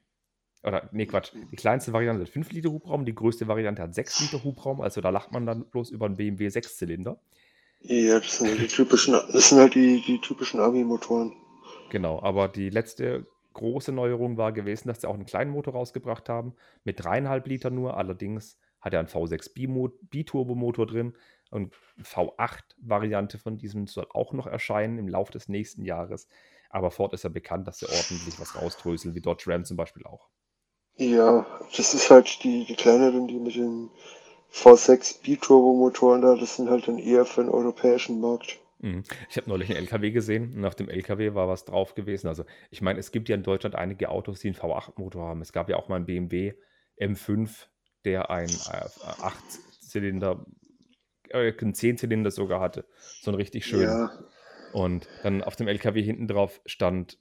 Oder, 0.63 0.89
nee, 0.93 1.07
Quatsch. 1.07 1.33
Die 1.51 1.57
kleinste 1.57 1.93
Variante 1.93 2.23
hat 2.23 2.29
5 2.29 2.53
Liter 2.53 2.71
Hubraum, 2.71 3.05
die 3.05 3.15
größte 3.15 3.49
Variante 3.49 3.83
hat 3.83 3.95
6 3.95 4.21
Liter 4.21 4.45
Hubraum. 4.45 4.81
Also 4.81 5.01
da 5.01 5.11
lacht 5.11 5.33
man 5.33 5.45
dann 5.45 5.69
bloß 5.69 5.91
über 5.91 6.07
einen 6.07 6.17
BMW 6.17 6.47
6-Zylinder. 6.47 7.19
Ja, 7.81 8.21
das 8.21 8.39
sind 8.39 8.51
halt 8.51 8.61
die 8.61 8.69
typischen, 8.69 9.15
das 9.15 9.49
sind 9.49 9.59
halt 9.59 9.75
die, 9.75 10.01
die 10.07 10.21
typischen 10.21 10.61
Ami-Motoren. 10.61 11.33
Genau, 11.91 12.23
aber 12.23 12.47
die 12.47 12.71
letzte 12.71 13.27
große 13.53 13.93
Neuerung 13.93 14.37
war 14.37 14.53
gewesen, 14.53 14.89
dass 14.89 15.01
sie 15.01 15.09
auch 15.09 15.15
einen 15.15 15.27
kleinen 15.27 15.51
Motor 15.51 15.75
rausgebracht 15.75 16.29
haben, 16.29 16.55
mit 16.85 17.01
3,5 17.01 17.49
Liter 17.49 17.71
nur. 17.71 17.97
Allerdings 17.97 18.59
hat 18.81 18.93
er 18.95 19.01
einen 19.01 19.09
V6 19.09 19.55
Bimo- 19.55 19.93
Biturbomotor 20.03 20.87
drin 20.87 21.15
und 21.51 21.75
V8-Variante 22.03 23.39
von 23.39 23.59
diesem 23.59 23.87
soll 23.87 24.07
auch 24.11 24.33
noch 24.33 24.47
erscheinen 24.47 24.99
im 24.99 25.09
Laufe 25.09 25.33
des 25.33 25.49
nächsten 25.49 25.85
Jahres. 25.85 26.29
Aber 26.71 26.91
Ford 26.91 27.13
ist 27.13 27.25
ja 27.25 27.31
bekannt, 27.31 27.69
dass 27.69 27.79
sie 27.79 27.89
ordentlich 27.89 28.41
was 28.41 28.57
rausdröseln, 28.57 29.15
wie 29.15 29.21
Dodge 29.21 29.45
Ram 29.51 29.65
zum 29.65 29.77
Beispiel 29.77 30.05
auch. 30.05 30.29
Ja, 30.97 31.45
das 31.77 31.93
ist 31.93 32.09
halt 32.09 32.43
die, 32.45 32.65
die 32.65 32.77
kleineren, 32.77 33.29
die 33.29 33.39
mit 33.39 33.57
den 33.57 33.91
V6 34.49 35.21
Biturbo-Motoren 35.23 36.23
da, 36.23 36.35
das 36.35 36.57
sind 36.57 36.71
halt 36.71 36.89
dann 36.89 36.97
eher 36.99 37.27
für 37.27 37.43
den 37.43 37.51
europäischen 37.51 38.23
Markt. 38.23 38.59
Mhm. 38.83 39.05
Ich 39.31 39.37
habe 39.37 39.49
neulich 39.49 39.71
einen 39.71 39.79
LKW 39.79 40.11
gesehen 40.11 40.55
und 40.57 40.65
auf 40.65 40.75
dem 40.75 40.89
LKW 40.89 41.35
war 41.35 41.49
was 41.49 41.65
drauf 41.65 41.95
gewesen. 41.95 42.27
Also, 42.29 42.45
ich 42.71 42.83
meine, 42.83 42.99
es 42.99 43.13
gibt 43.13 43.29
ja 43.29 43.37
in 43.37 43.45
Deutschland 43.45 43.77
einige 43.77 44.11
Autos, 44.11 44.41
die 44.41 44.49
einen 44.49 44.57
V8-Motor 44.57 45.29
haben. 45.29 45.41
Es 45.41 45.53
gab 45.53 45.69
ja 45.69 45.77
auch 45.77 45.89
mal 45.89 45.97
einen 45.97 46.07
BMW 46.07 46.55
M5, 47.01 47.69
der 48.05 48.31
ein 48.31 48.49
äh, 48.49 48.51
8-Zylinder, 48.51 50.45
äh, 51.29 51.53
einen 51.59 51.75
10-Zylinder 51.75 52.33
sogar 52.33 52.61
hatte. 52.61 52.85
So 53.21 53.31
ein 53.31 53.37
richtig 53.37 53.65
schön. 53.65 53.83
Ja, 53.83 54.11
Und 54.73 55.09
dann 55.23 55.43
auf 55.43 55.55
dem 55.55 55.69
LKW 55.69 56.03
hinten 56.03 56.27
drauf 56.27 56.61
stand 56.67 57.19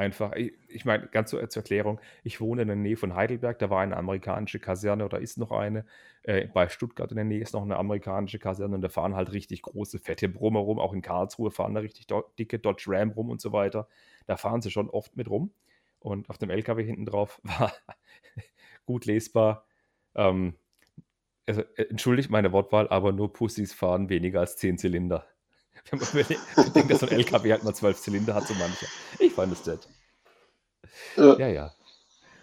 einfach, 0.00 0.32
ich, 0.34 0.52
ich 0.68 0.84
meine, 0.84 1.06
ganz 1.08 1.30
so 1.30 1.44
zur 1.46 1.62
Erklärung, 1.62 2.00
ich 2.24 2.40
wohne 2.40 2.62
in 2.62 2.68
der 2.68 2.76
Nähe 2.76 2.96
von 2.96 3.14
Heidelberg, 3.14 3.58
da 3.60 3.70
war 3.70 3.80
eine 3.82 3.96
amerikanische 3.96 4.58
Kaserne 4.60 5.04
oder 5.04 5.20
ist 5.20 5.38
noch 5.38 5.52
eine. 5.52 5.84
Äh, 6.24 6.48
bei 6.48 6.68
Stuttgart 6.68 7.10
in 7.12 7.16
der 7.16 7.24
Nähe 7.24 7.40
ist 7.40 7.54
noch 7.54 7.62
eine 7.62 7.76
amerikanische 7.76 8.38
Kaserne 8.38 8.74
und 8.74 8.82
da 8.82 8.88
fahren 8.88 9.14
halt 9.16 9.32
richtig 9.32 9.62
große, 9.62 9.98
fette 10.00 10.28
Brummer 10.28 10.60
rum. 10.60 10.78
Auch 10.78 10.92
in 10.92 11.02
Karlsruhe 11.02 11.50
fahren 11.50 11.74
da 11.74 11.80
richtig 11.80 12.06
do- 12.08 12.24
dicke 12.38 12.58
Dodge 12.58 12.84
Ram 12.88 13.10
rum 13.10 13.30
und 13.30 13.40
so 13.40 13.52
weiter. 13.52 13.88
Da 14.26 14.36
fahren 14.36 14.60
sie 14.62 14.70
schon 14.70 14.90
oft 14.90 15.16
mit 15.16 15.28
rum. 15.30 15.52
Und 16.00 16.30
auf 16.30 16.38
dem 16.38 16.50
LKW 16.50 16.82
hinten 16.84 17.04
drauf 17.06 17.40
war 17.44 17.72
gut 18.86 19.04
lesbar. 19.06 19.66
Ähm, 20.14 20.54
also, 21.46 21.62
äh, 21.76 21.84
entschuldigt 21.90 22.30
meine 22.30 22.52
Wortwahl, 22.52 22.88
aber 22.88 23.12
nur 23.12 23.32
Pussys 23.32 23.74
fahren 23.74 24.08
weniger 24.08 24.40
als 24.40 24.56
10 24.56 24.78
Zylinder. 24.78 25.26
Wenn 25.90 25.98
man 25.98 26.08
denke, 26.74 26.88
dass 26.88 27.00
so 27.00 27.06
ein 27.06 27.12
LKW 27.12 27.52
halt 27.52 27.64
mal 27.64 27.74
12 27.74 28.00
Zylinder 28.00 28.34
hat, 28.34 28.46
so 28.46 28.54
mancher. 28.54 28.86
Ich 29.18 29.32
fand 29.32 29.52
es 29.52 29.64
nett. 29.66 29.88
äh, 31.16 31.38
Ja, 31.38 31.48
ja. 31.48 31.74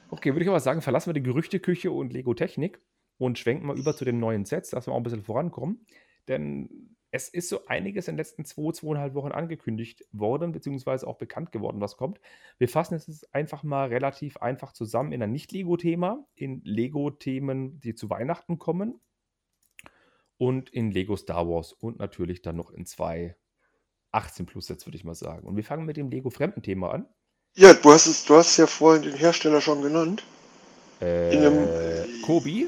Okay, 0.09 0.33
würde 0.33 0.43
ich 0.43 0.49
aber 0.49 0.59
sagen, 0.59 0.81
verlassen 0.81 1.09
wir 1.09 1.13
die 1.13 1.23
Gerüchteküche 1.23 1.91
und 1.91 2.13
Lego-Technik 2.13 2.79
und 3.17 3.37
schwenken 3.37 3.67
mal 3.67 3.77
über 3.77 3.95
zu 3.95 4.05
den 4.05 4.19
neuen 4.19 4.45
Sets, 4.45 4.69
dass 4.69 4.87
wir 4.87 4.93
auch 4.93 4.97
ein 4.97 5.03
bisschen 5.03 5.23
vorankommen. 5.23 5.85
Denn 6.27 6.95
es 7.11 7.29
ist 7.29 7.49
so 7.49 7.65
einiges 7.67 8.07
in 8.07 8.13
den 8.13 8.17
letzten 8.17 8.45
zwei, 8.45 8.71
zweieinhalb 8.71 9.13
Wochen 9.15 9.31
angekündigt 9.31 10.05
worden, 10.11 10.51
beziehungsweise 10.51 11.07
auch 11.07 11.17
bekannt 11.17 11.51
geworden, 11.51 11.81
was 11.81 11.97
kommt. 11.97 12.19
Wir 12.57 12.69
fassen 12.69 12.95
es 12.95 13.07
jetzt 13.07 13.33
einfach 13.33 13.63
mal 13.63 13.87
relativ 13.87 14.37
einfach 14.37 14.73
zusammen 14.73 15.11
in 15.11 15.23
ein 15.23 15.31
Nicht-Lego-Thema, 15.31 16.25
in 16.35 16.61
Lego-Themen, 16.63 17.79
die 17.79 17.95
zu 17.95 18.09
Weihnachten 18.09 18.59
kommen 18.59 18.99
und 20.37 20.69
in 20.69 20.91
Lego 20.91 21.15
Star 21.15 21.47
Wars 21.47 21.73
und 21.73 21.99
natürlich 21.99 22.41
dann 22.41 22.55
noch 22.55 22.71
in 22.71 22.85
zwei 22.85 23.35
18-Plus-Sets, 24.13 24.85
würde 24.85 24.97
ich 24.97 25.03
mal 25.03 25.15
sagen. 25.15 25.47
Und 25.47 25.55
wir 25.55 25.63
fangen 25.63 25.85
mit 25.85 25.97
dem 25.97 26.09
Lego-Fremden-Thema 26.09 26.91
an. 26.93 27.07
ja, 27.55 27.73
du 27.73 27.91
hast 27.91 28.07
es, 28.07 28.25
du 28.25 28.35
hast 28.35 28.57
ja 28.57 28.67
vorhin 28.67 29.03
den 29.03 29.13
Hersteller 29.15 29.61
schon 29.61 29.81
genannt. 29.81 30.23
In 30.99 31.07
einem, 31.39 31.67
Äh, 31.67 32.21
Kobi? 32.25 32.67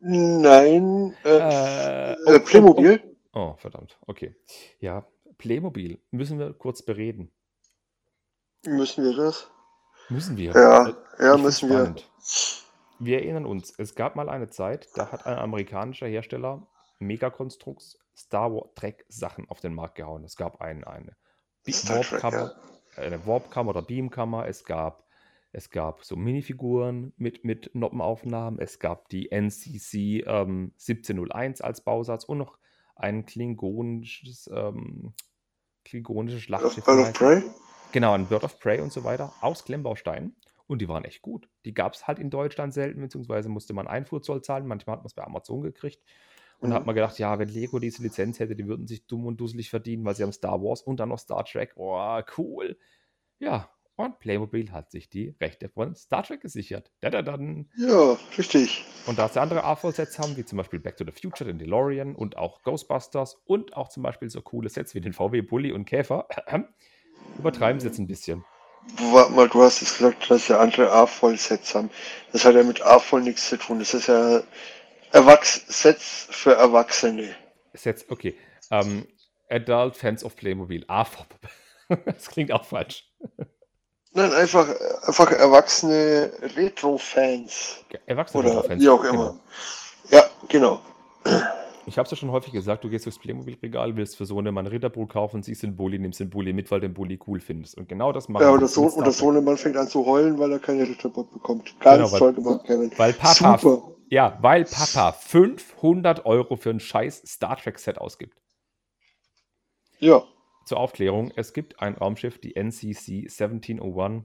nein, 0.00 1.14
äh, 1.24 1.28
Äh, 1.38 2.12
äh, 2.12 2.16
oh, 2.26 2.32
oh, 2.34 2.38
Playmobil. 2.40 3.16
oh, 3.32 3.38
oh, 3.40 3.56
verdammt. 3.58 3.98
Okay. 4.06 4.34
Ja, 4.80 5.06
Playmobil 5.38 6.00
müssen 6.10 6.38
wir 6.38 6.52
kurz 6.54 6.82
bereden. 6.82 7.30
Müssen 8.66 9.04
wir 9.04 9.14
das? 9.16 9.50
Müssen 10.08 10.36
wir. 10.36 10.52
Ja, 10.52 10.88
Äh, 10.88 10.94
ja, 11.18 11.34
ich 11.36 11.42
müssen 11.42 11.68
wir. 11.68 11.76
spannend. 11.76 12.10
Wir 12.98 13.18
erinnern 13.18 13.44
uns, 13.44 13.78
es 13.78 13.94
gab 13.94 14.16
mal 14.16 14.28
eine 14.28 14.48
Zeit, 14.48 14.88
da 14.94 15.12
hat 15.12 15.26
ein 15.26 15.38
amerikanischer 15.38 16.06
Hersteller 16.06 16.66
Megakonstrukts 16.98 17.98
Star 18.16 18.52
Wars 18.52 18.70
Trek 18.74 19.04
Sachen 19.08 19.48
auf 19.50 19.60
den 19.60 19.74
Markt 19.74 19.96
gehauen. 19.96 20.24
Es 20.24 20.36
gab 20.36 20.60
ein, 20.62 20.84
eine 20.84 21.14
Warpkammer, 21.66 22.54
eine 22.96 23.26
Warpkammer 23.26 23.70
oder 23.70 23.82
Beamkammer, 23.82 24.46
es 24.46 24.64
gab, 24.64 25.04
es 25.52 25.70
gab 25.70 26.04
so 26.04 26.16
Minifiguren 26.16 27.12
mit, 27.18 27.44
mit 27.44 27.74
Noppenaufnahmen, 27.74 28.58
es 28.60 28.78
gab 28.78 29.08
die 29.10 29.30
NCC 29.30 30.24
ähm, 30.26 30.72
1701 30.78 31.60
als 31.60 31.82
Bausatz 31.82 32.24
und 32.24 32.38
noch 32.38 32.58
ein 32.94 33.26
klingonisches, 33.26 34.50
ähm, 34.52 35.12
klingonisches 35.84 36.42
Schlachtschiff. 36.42 36.84
Bird 36.84 37.00
of 37.00 37.12
Prey? 37.12 37.42
Genau, 37.92 38.14
ein 38.14 38.26
Bird 38.26 38.44
of 38.44 38.58
Prey 38.58 38.80
und 38.80 38.92
so 38.92 39.04
weiter 39.04 39.34
aus 39.42 39.64
Klemmbausteinen. 39.64 40.34
Und 40.66 40.80
die 40.82 40.88
waren 40.88 41.04
echt 41.04 41.22
gut. 41.22 41.48
Die 41.64 41.74
gab 41.74 41.94
es 41.94 42.06
halt 42.06 42.18
in 42.18 42.30
Deutschland 42.30 42.74
selten, 42.74 43.00
beziehungsweise 43.00 43.48
musste 43.48 43.72
man 43.72 43.86
Einfuhrzoll 43.86 44.42
zahlen. 44.42 44.66
Manchmal 44.66 44.96
hat 44.96 45.02
man 45.02 45.06
es 45.06 45.14
bei 45.14 45.22
Amazon 45.24 45.62
gekriegt. 45.62 46.02
Und 46.60 46.70
da 46.70 46.76
hat 46.76 46.82
Mhm. 46.82 46.86
man 46.86 46.94
gedacht, 46.96 47.18
ja, 47.18 47.38
wenn 47.38 47.48
Lego 47.48 47.78
diese 47.78 48.02
Lizenz 48.02 48.40
hätte, 48.40 48.56
die 48.56 48.66
würden 48.66 48.86
sich 48.86 49.06
dumm 49.06 49.26
und 49.26 49.36
dusselig 49.40 49.70
verdienen, 49.70 50.04
weil 50.04 50.16
sie 50.16 50.22
haben 50.22 50.32
Star 50.32 50.60
Wars 50.62 50.82
und 50.82 50.98
dann 50.98 51.10
noch 51.10 51.18
Star 51.18 51.44
Trek. 51.44 51.72
Oh, 51.76 52.20
cool. 52.38 52.78
Ja, 53.38 53.70
und 53.96 54.18
Playmobil 54.18 54.72
hat 54.72 54.90
sich 54.90 55.08
die 55.08 55.36
Rechte 55.40 55.68
von 55.68 55.94
Star 55.94 56.22
Trek 56.22 56.40
gesichert. 56.40 56.90
Da, 57.00 57.10
da, 57.10 57.22
dann. 57.22 57.70
Ja, 57.76 58.16
richtig. 58.36 58.84
Und 59.06 59.18
da 59.18 59.28
sie 59.28 59.40
andere 59.40 59.62
A-Voll-Sets 59.64 60.18
haben, 60.18 60.36
wie 60.36 60.44
zum 60.44 60.56
Beispiel 60.58 60.80
Back 60.80 60.96
to 60.96 61.04
the 61.04 61.12
Future, 61.12 61.46
den 61.48 61.58
DeLorean 61.58 62.16
und 62.16 62.36
auch 62.36 62.62
Ghostbusters 62.62 63.36
und 63.46 63.76
auch 63.76 63.88
zum 63.88 64.02
Beispiel 64.02 64.28
so 64.28 64.42
coole 64.42 64.68
Sets 64.68 64.94
wie 64.94 65.00
den 65.00 65.12
VW 65.12 65.42
Bully 65.42 65.72
und 65.72 65.84
Käfer, 65.84 66.26
übertreiben 67.38 67.78
sie 67.80 67.86
jetzt 67.86 67.98
ein 67.98 68.06
bisschen. 68.06 68.44
Warte 68.98 69.32
mal, 69.32 69.48
du 69.48 69.62
hast 69.62 69.82
es 69.82 69.98
gesagt, 69.98 70.30
dass 70.30 70.48
ja 70.48 70.58
andere 70.58 70.90
A-Voll-Sets 70.90 71.74
haben. 71.74 71.90
Das 72.32 72.44
hat 72.44 72.54
ja 72.54 72.62
mit 72.62 72.82
A-Voll 72.82 73.22
nichts 73.22 73.48
zu 73.48 73.56
tun. 73.56 73.78
Das 73.78 73.94
ist 73.94 74.08
ja 74.08 74.42
Erwachs 75.12 75.62
Sets 75.68 76.28
für 76.30 76.54
Erwachsene. 76.54 77.34
Sets, 77.74 78.06
okay. 78.08 78.36
Ähm, 78.70 79.06
Adult 79.50 79.96
Fans 79.96 80.24
of 80.24 80.36
Playmobil. 80.36 80.84
AFOP. 80.88 81.26
das 82.04 82.28
klingt 82.28 82.52
auch 82.52 82.64
falsch. 82.64 83.04
Nein, 84.12 84.32
einfach, 84.32 84.68
einfach 85.02 85.30
erwachsene 85.32 86.32
Retro-Fans. 86.56 87.84
Erwachsene 88.06 88.50
Oder 88.50 88.64
Fans. 88.64 88.82
wie 88.82 88.88
auch 88.88 89.04
immer. 89.04 89.38
Ja, 90.10 90.24
genau. 90.48 90.80
Ich 91.88 91.98
habe 91.98 92.04
es 92.06 92.10
ja 92.10 92.16
schon 92.16 92.30
häufig 92.32 92.52
gesagt, 92.52 92.82
du 92.82 92.90
gehst 92.90 93.06
durchs 93.06 93.18
Playmobil-Regal, 93.18 93.96
willst 93.96 94.16
für 94.16 94.26
Sohnemann 94.26 94.66
Ritterbull 94.66 95.06
kaufen, 95.06 95.42
siehst 95.42 95.62
den 95.62 95.76
Bulli, 95.76 95.98
nimmst 96.00 96.18
den 96.18 96.30
Bulli 96.30 96.52
mit, 96.52 96.70
weil 96.70 96.80
du 96.80 96.88
den 96.88 96.94
Bulli 96.94 97.18
cool 97.26 97.38
findest. 97.38 97.76
Und 97.78 97.88
genau 97.88 98.10
das 98.12 98.28
machen 98.28 98.42
Ja, 98.42 98.50
oder, 98.50 98.62
mit 98.62 98.70
so, 98.70 98.86
oder 98.92 99.04
Trek. 99.04 99.14
Sohnemann 99.14 99.56
fängt 99.56 99.76
an 99.76 99.86
zu 99.86 100.04
heulen, 100.04 100.38
weil 100.38 100.50
er 100.52 100.58
keine 100.58 100.82
Ritterbock 100.82 101.32
bekommt. 101.32 101.78
Ganz 101.80 101.98
Genau, 101.98 102.12
weil- 102.12 102.18
toll 102.18 102.32
gemacht, 102.34 102.64
Kevin. 102.66 102.90
Weil 102.96 103.12
Papa, 103.12 103.58
Super. 103.58 103.94
ja, 104.10 104.36
weil 104.40 104.64
Papa 104.64 105.12
500 105.12 106.26
Euro 106.26 106.56
für 106.56 106.70
ein 106.70 106.80
scheiß 106.80 107.22
Star 107.24 107.56
Trek-Set 107.56 107.98
ausgibt. 107.98 108.36
Ja, 109.98 110.22
Zur 110.64 110.78
Aufklärung, 110.78 111.30
es 111.36 111.52
gibt 111.52 111.80
ein 111.80 111.94
Raumschiff, 111.94 112.40
die 112.40 112.56
NCC 112.56 113.28
1701. 113.28 114.24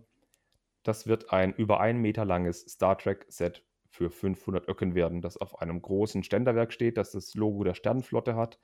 Das 0.84 1.05
wird 1.05 1.32
ein 1.32 1.53
über 1.53 1.80
einen 1.80 2.01
Meter 2.01 2.26
langes 2.26 2.62
Star 2.68 2.97
Trek-Set 2.97 3.64
für 3.92 4.10
500 4.10 4.68
Öcken 4.68 4.96
werden, 4.96 5.22
das 5.22 5.38
auf 5.38 5.62
einem 5.62 5.82
großen 5.82 6.24
Ständerwerk 6.24 6.74
steht, 6.74 6.98
das 6.98 7.12
das 7.12 7.36
Logo 7.36 7.64
der 7.64 7.76
Sternenflotte 7.76 8.36
hat. 8.36 8.58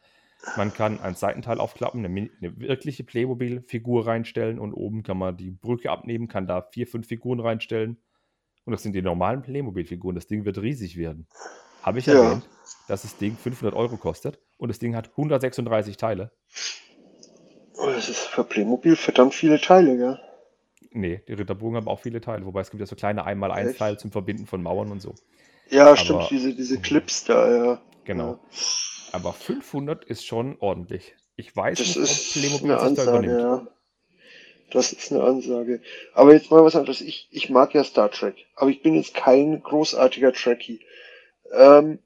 Man 0.56 0.74
kann 0.74 1.00
ein 1.02 1.16
Seitenteil 1.16 1.60
aufklappen, 1.60 2.06
eine, 2.06 2.30
eine 2.42 2.60
wirkliche 2.60 3.04
Playmobil-Figur 3.04 4.08
reinstellen 4.08 4.60
und 4.60 4.74
oben 4.74 5.04
kann 5.04 5.18
man 5.18 5.36
die 5.36 5.52
Brücke 5.52 5.92
abnehmen, 5.92 6.28
kann 6.28 6.48
da 6.48 6.62
vier, 6.62 6.88
fünf 6.88 7.08
Figuren 7.08 7.40
reinstellen. 7.40 7.98
Und 8.66 8.72
das 8.72 8.84
sind 8.84 8.94
die 8.94 9.02
normalen 9.02 9.42
Playmobil-Figuren. 9.42 10.16
Das 10.16 10.28
Ding 10.28 10.46
wird 10.46 10.60
riesig 10.62 10.98
werden. 10.98 11.28
Habe 11.82 12.00
ich 12.00 12.06
Ja. 12.06 12.14
erwähnt, 12.14 12.48
dass 12.88 13.02
das 13.02 13.18
Ding 13.18 13.36
500 13.36 13.76
Euro 13.76 13.98
kostet 13.98 14.40
und 14.58 14.70
das 14.70 14.80
Ding 14.80 14.96
hat 14.96 15.10
136 15.12 15.98
Teile. 15.98 16.32
Oh, 17.78 17.88
das 17.88 18.10
ist 18.10 18.20
für 18.20 18.44
Playmobil 18.44 18.96
verdammt 18.96 19.34
viele 19.34 19.60
Teile, 19.60 19.96
ja. 19.98 20.20
Nee, 21.00 21.22
die 21.28 21.34
Ritterbogen 21.34 21.76
haben 21.78 21.88
auch 21.88 22.00
viele 22.00 22.22
Teile, 22.22 22.45
wobei 22.45 22.62
es 22.62 22.72
gibt 22.72 22.82
ja 22.82 22.88
so 22.88 22.95
kleine 22.95 23.22
Echt? 23.22 23.30
1x1-Teile 23.30 23.98
zum 23.98 24.12
Verbinden 24.12 24.45
von 24.45 24.62
Mauern 24.64 24.91
und 24.91 25.02
so. 25.02 25.14
Ja, 25.70 25.95
stimmt, 25.98 26.20
Aber- 26.22 26.28
diese, 26.30 26.54
diese 26.54 26.80
Clips 26.80 27.26
da, 27.26 27.56
ja. 27.56 27.82
Genau. 28.06 28.39
Aber 29.12 29.34
500 29.34 30.06
ist 30.06 30.26
schon 30.26 30.58
ordentlich. 30.60 31.16
Ich 31.36 31.56
weiß 31.56 31.78
Das 31.78 31.88
nicht, 31.88 31.98
ob 31.98 32.04
ist 32.04 32.34
Playmobil 32.34 32.72
eine 32.72 32.80
sich 32.80 32.95
da 32.95 33.02
Ansage, 33.04 33.18
übernimmt. 33.28 33.41
ja. 33.41 33.68
Das 34.72 34.91
ist 34.91 35.12
eine 35.14 35.24
Ansage. 35.24 35.82
Aber 36.14 36.34
jetzt 36.34 36.52
mal 36.52 36.64
was 36.64 36.76
anderes. 36.76 37.00
Ich, 37.02 37.28
ich 37.32 37.50
mag 37.50 37.74
ja 37.74 37.84
Star 37.84 38.12
Trek, 38.12 38.36
aber 38.56 38.70
ich 38.70 38.82
bin 38.82 38.95
jetzt 38.95 39.14
kein 39.14 39.62
großartiger 39.64 40.34
Trekkie. 40.34 40.82
Ähm, 41.54 42.00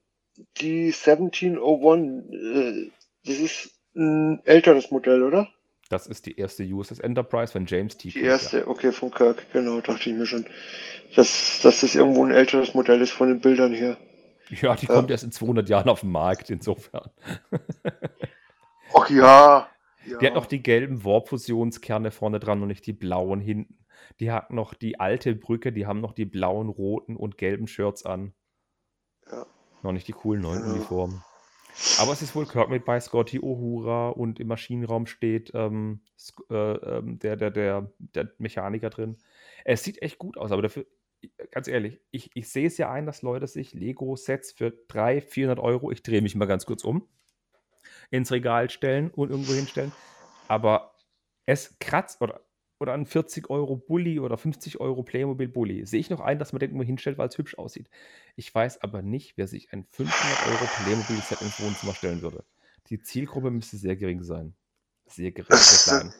die 0.59 0.91
1701, 0.91 2.33
äh, 2.33 2.91
das 3.25 3.37
ist 3.37 3.71
ein 3.95 4.41
älteres 4.45 4.91
Modell, 4.91 5.23
oder? 5.23 5.49
Das 5.91 6.07
ist 6.07 6.25
die 6.25 6.37
erste 6.37 6.63
USS 6.63 6.99
Enterprise 6.99 7.51
von 7.51 7.65
James 7.65 7.97
T. 7.97 8.07
Die 8.07 8.13
Kirk, 8.13 8.25
erste, 8.25 8.65
okay, 8.67 8.93
von 8.93 9.11
Kirk, 9.11 9.45
genau, 9.51 9.81
dachte 9.81 10.09
ich 10.09 10.15
mir 10.15 10.25
schon. 10.25 10.45
Dass, 11.17 11.59
dass 11.61 11.81
das 11.81 11.95
irgendwo 11.95 12.23
ein 12.23 12.31
älteres 12.31 12.73
Modell 12.73 13.01
ist 13.01 13.11
von 13.11 13.27
den 13.27 13.41
Bildern 13.41 13.73
her. 13.73 13.97
Ja, 14.49 14.69
ja 14.69 14.75
die 14.75 14.85
Ja. 14.85 14.93
kommt 14.93 15.11
erst 15.11 15.25
in 15.25 15.33
200 15.33 15.67
Jahren 15.67 15.89
auf 15.89 15.99
den 15.99 16.11
Markt, 16.11 16.49
insofern. 16.49 17.09
Ach 18.93 19.09
ja. 19.09 19.67
ja. 20.05 20.17
Die 20.19 20.25
hat 20.27 20.33
noch 20.35 20.45
die 20.45 20.63
gelben 20.63 21.03
Warp-Fusionskerne 21.03 22.11
vorne 22.11 22.39
dran 22.39 22.61
und 22.61 22.69
nicht 22.69 22.87
die 22.87 22.93
blauen 22.93 23.41
hinten. 23.41 23.77
Die 24.21 24.31
hat 24.31 24.49
noch 24.51 24.73
die 24.73 24.97
alte 24.97 25.35
Brücke, 25.35 25.73
die 25.73 25.85
haben 25.87 25.99
noch 25.99 26.13
die 26.13 26.25
blauen, 26.25 26.69
roten 26.69 27.17
und 27.17 27.37
gelben 27.37 27.67
Shirts 27.67 28.05
an. 28.05 28.33
Ja. 29.29 29.45
Noch 29.83 29.91
nicht 29.91 30.07
die 30.07 30.13
coolen 30.13 30.41
neuen 30.41 30.61
Genau. 30.61 30.73
Uniformen. 30.75 31.21
Aber 31.99 32.11
es 32.13 32.21
ist 32.21 32.35
wohl 32.35 32.45
Kirk 32.45 32.69
mit 32.69 32.85
bei 32.85 32.99
Scotty 32.99 33.39
Uhura 33.39 34.09
und 34.09 34.39
im 34.39 34.47
Maschinenraum 34.47 35.05
steht 35.05 35.51
ähm, 35.53 36.01
äh, 36.49 36.53
ähm, 36.53 37.19
der, 37.19 37.35
der, 37.35 37.51
der, 37.51 37.91
der 37.97 38.31
Mechaniker 38.37 38.89
drin. 38.89 39.17
Es 39.65 39.83
sieht 39.83 40.01
echt 40.01 40.17
gut 40.17 40.37
aus, 40.37 40.51
aber 40.51 40.61
dafür 40.61 40.85
ganz 41.51 41.67
ehrlich, 41.67 41.99
ich, 42.11 42.31
ich 42.33 42.49
sehe 42.49 42.67
es 42.67 42.77
ja 42.77 42.91
ein, 42.91 43.05
dass 43.05 43.21
Leute 43.21 43.47
sich 43.47 43.73
Lego-Sets 43.73 44.53
für 44.53 44.71
300, 44.87 45.29
400 45.29 45.59
Euro, 45.59 45.91
ich 45.91 46.03
drehe 46.03 46.21
mich 46.21 46.35
mal 46.35 46.45
ganz 46.45 46.65
kurz 46.65 46.83
um, 46.83 47.07
ins 48.09 48.31
Regal 48.31 48.69
stellen 48.69 49.11
und 49.11 49.29
irgendwo 49.29 49.53
hinstellen. 49.53 49.91
Aber 50.47 50.95
es 51.45 51.77
kratzt 51.79 52.21
oder, 52.21 52.41
oder 52.81 52.93
ein 52.93 53.05
40 53.05 53.49
Euro 53.51 53.77
Bulli 53.77 54.19
oder 54.19 54.37
50 54.37 54.79
Euro 54.79 55.03
Playmobil 55.03 55.47
Bulli. 55.47 55.85
Sehe 55.85 55.99
ich 55.99 56.09
noch 56.09 56.19
ein, 56.19 56.39
dass 56.39 56.51
man 56.51 56.59
den 56.59 56.71
irgendwo 56.71 56.83
hinstellt, 56.83 57.19
weil 57.19 57.27
es 57.27 57.37
hübsch 57.37 57.55
aussieht. 57.57 57.89
Ich 58.35 58.53
weiß 58.53 58.81
aber 58.81 59.03
nicht, 59.03 59.37
wer 59.37 59.47
sich 59.47 59.71
ein 59.71 59.85
500 59.91 60.47
Euro 60.47 60.65
Playmobil 60.83 61.21
Set 61.21 61.41
ins 61.41 61.61
Wohnzimmer 61.61 61.93
stellen 61.93 62.23
würde. 62.23 62.43
Die 62.89 62.99
Zielgruppe 62.99 63.51
müsste 63.51 63.77
sehr 63.77 63.95
gering 63.95 64.23
sein. 64.23 64.55
Sehr 65.05 65.31
gering, 65.31 65.55
sehr 65.55 65.99
klein. 65.99 66.13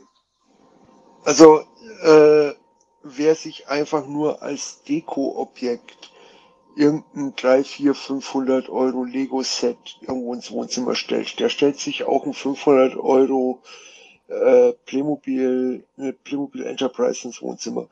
Also, 1.23 1.61
äh, 2.03 2.53
wer 3.03 3.35
sich 3.35 3.67
einfach 3.67 4.05
nur 4.05 4.43
als 4.43 4.83
Deko-Objekt 4.83 6.11
irgendein 6.75 7.35
3, 7.35 7.63
4, 7.63 7.95
500 7.95 8.69
Euro 8.69 9.03
Lego-Set 9.03 9.97
irgendwo 10.01 10.33
ins 10.35 10.51
Wohnzimmer 10.51 10.93
stellt, 10.93 11.39
der 11.39 11.49
stellt 11.49 11.79
sich 11.79 12.03
auch 12.03 12.25
ein 12.25 12.33
500 12.33 12.95
Euro 12.97 13.61
äh, 13.63 13.67
Playmobil, 14.85 15.83
eine 15.97 16.13
Playmobil 16.13 16.65
Enterprise 16.65 17.27
ins 17.27 17.41
Wohnzimmer. 17.41 17.87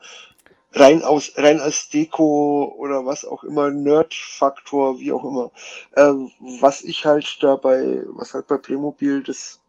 Rein 0.72 1.02
aus, 1.02 1.32
rein 1.36 1.58
als 1.60 1.88
Deko 1.88 2.74
oder 2.78 3.04
was 3.04 3.24
auch 3.24 3.42
immer, 3.42 3.70
Nerd-Faktor, 3.70 5.00
wie 5.00 5.12
auch 5.12 5.24
immer. 5.24 5.50
Äh, 5.96 6.12
was 6.60 6.82
ich 6.82 7.04
halt 7.04 7.38
dabei, 7.42 8.04
was 8.10 8.34
halt 8.34 8.46
bei 8.46 8.56
Playmobil 8.56 9.22
das 9.22 9.60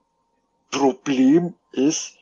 Problem 0.69 1.55
ist, 1.71 2.17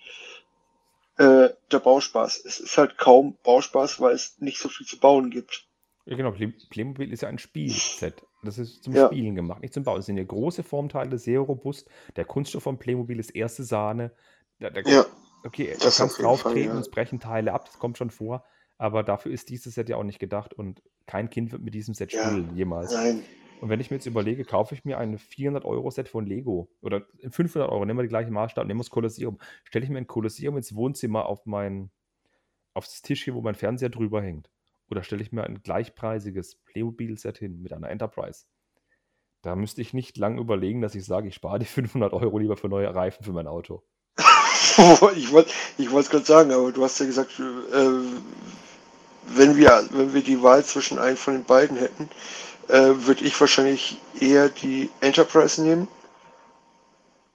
äh, 1.18 1.50
der 1.72 1.80
Bauspaß. 1.80 2.46
Es 2.46 2.60
ist 2.60 2.78
halt 2.78 2.98
kaum 2.98 3.38
Bauspaß, 3.44 4.00
weil 4.00 4.16
es 4.16 4.40
nicht 4.40 4.60
so 4.60 4.70
viel 4.70 4.88
zu 4.88 4.98
bauen 4.98 5.30
gibt. 5.30 5.68
Ja, 6.06 6.16
genau. 6.16 6.32
Play- 6.32 6.54
Playmobil 6.70 7.12
ist 7.12 7.22
ja 7.22 7.30
ein 7.30 7.38
Spielset. 7.38 8.24
Das 8.42 8.58
ist 8.58 8.84
zum 8.84 8.96
Ja. 8.96 9.08
Spielen 9.08 9.36
gemacht, 9.36 9.62
nicht 9.62 9.74
zum 9.74 9.84
Bauen. 9.84 10.00
Es 10.00 10.06
sind 10.06 10.18
ja 10.18 10.24
große 10.24 10.64
Formteile, 10.64 11.18
sehr 11.18 11.42
robust. 11.42 11.90
Der 12.16 12.24
Kunststoff 12.24 12.64
von 12.64 12.80
Playmobil 12.80 13.20
ist 13.20 13.32
erste 13.32 13.64
Sahne. 13.64 14.14
Da, 14.60 14.70
da, 14.70 14.82
Ja, 14.82 15.06
okay, 15.44 15.76
das 15.80 15.98
kannst 15.98 16.22
drauftreten 16.22 16.70
ja. 16.70 16.72
und 16.74 16.80
es 16.80 16.92
brechen 16.92 17.20
Teile 17.20 17.54
ab, 17.54 17.66
das 17.66 17.80
kommt 17.80 17.98
schon 17.98 18.12
vor. 18.12 18.44
Aber 18.78 19.04
dafür 19.04 19.32
ist 19.32 19.50
dieses 19.50 19.76
Set 19.76 19.90
ja 19.90 19.98
auch 19.98 20.04
nicht 20.04 20.20
gedacht 20.20 20.54
und 20.54 20.82
kein 21.06 21.30
Kind 21.30 21.52
wird 21.52 21.62
mit 21.62 21.74
diesem 21.74 21.94
Set 21.94 22.14
Ja, 22.14 22.26
spielen, 22.30 22.56
jemals. 22.56 22.94
nein. 22.94 23.24
Und 23.62 23.68
wenn 23.68 23.82
ich 23.82 23.92
mir 23.92 23.98
jetzt 23.98 24.06
überlege, 24.06 24.46
kaufe 24.46 24.74
ich 24.74 24.86
mir 24.86 24.98
ein 24.98 25.18
400-Euro-Set 25.18 26.08
von 26.08 26.26
Lego 26.26 26.70
oder 26.82 27.06
500 27.30 27.70
Euro, 27.70 27.84
nehmen 27.84 28.00
wir 28.00 28.04
die 28.04 28.10
gleiche 28.10 28.32
Maßstab, 28.32 28.66
nehmen 28.66 28.80
wir 28.80 28.84
das 28.84 28.90
Kolosseum, 28.90 29.38
stelle 29.66 29.84
ich 29.84 29.92
mir 29.92 29.98
ein 29.98 30.08
Kolosseum 30.08 30.56
ins 30.56 30.76
Wohnzimmer 30.76 31.26
auf 31.26 31.46
mein, 31.46 31.92
auf 32.74 32.86
das 32.86 33.02
Tischchen, 33.02 33.36
wo 33.36 33.42
mein 33.42 33.56
Fernseher 33.56 33.90
drüber 33.90 34.22
hängt. 34.22 34.50
Oder 34.90 35.04
stelle 35.04 35.22
ich 35.22 35.34
mir 35.34 35.44
ein 35.44 35.62
gleichpreisiges 35.62 36.56
Playmobil-Set 36.64 37.38
hin 37.38 37.62
mit 37.62 37.74
einer 37.74 37.90
Enterprise. 37.90 38.46
Da 39.42 39.58
müsste 39.58 39.82
ich 39.82 39.94
nicht 39.94 40.18
lang 40.18 40.38
überlegen, 40.38 40.80
dass 40.82 40.96
ich 40.96 41.04
sage, 41.04 41.28
ich 41.28 41.36
spare 41.36 41.60
die 41.60 41.66
500 41.66 42.14
Euro 42.14 42.38
lieber 42.38 42.56
für 42.56 42.70
neue 42.70 42.94
Reifen 42.96 43.26
für 43.26 43.34
mein 43.34 43.48
Auto. 43.48 43.84
ich 45.16 45.32
wollte 45.32 45.52
ich 45.78 45.92
wollte 45.92 46.06
es 46.06 46.10
gerade 46.10 46.26
sagen, 46.26 46.52
aber 46.52 46.72
du 46.72 46.84
hast 46.84 47.00
ja 47.00 47.06
gesagt, 47.06 47.40
äh, 47.40 47.90
wenn 49.28 49.56
wir 49.58 49.88
wenn 49.92 50.14
wir 50.14 50.24
die 50.24 50.42
Wahl 50.42 50.64
zwischen 50.66 51.00
einem 51.00 51.18
von 51.18 51.34
den 51.34 51.46
beiden 51.46 51.78
hätten, 51.78 52.10
äh, 52.68 52.94
würde 53.06 53.26
ich 53.26 53.40
wahrscheinlich 53.40 54.00
eher 54.20 54.50
die 54.50 54.90
Enterprise 55.02 55.62
nehmen, 55.62 55.88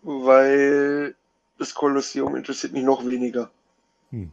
weil 0.03 1.15
das 1.59 1.75
Kolosseum 1.75 2.37
interessiert 2.37 2.73
mich 2.73 2.85
noch 2.85 3.05
weniger. 3.07 3.51
Hm. 4.11 4.33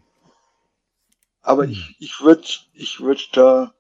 Aber 1.44 1.66
Hm. 1.66 1.72
ich 1.72 1.96
ich 2.00 2.22
würde 2.22 2.48
ich 2.74 3.00
würde 3.02 3.22
da, 3.34 3.74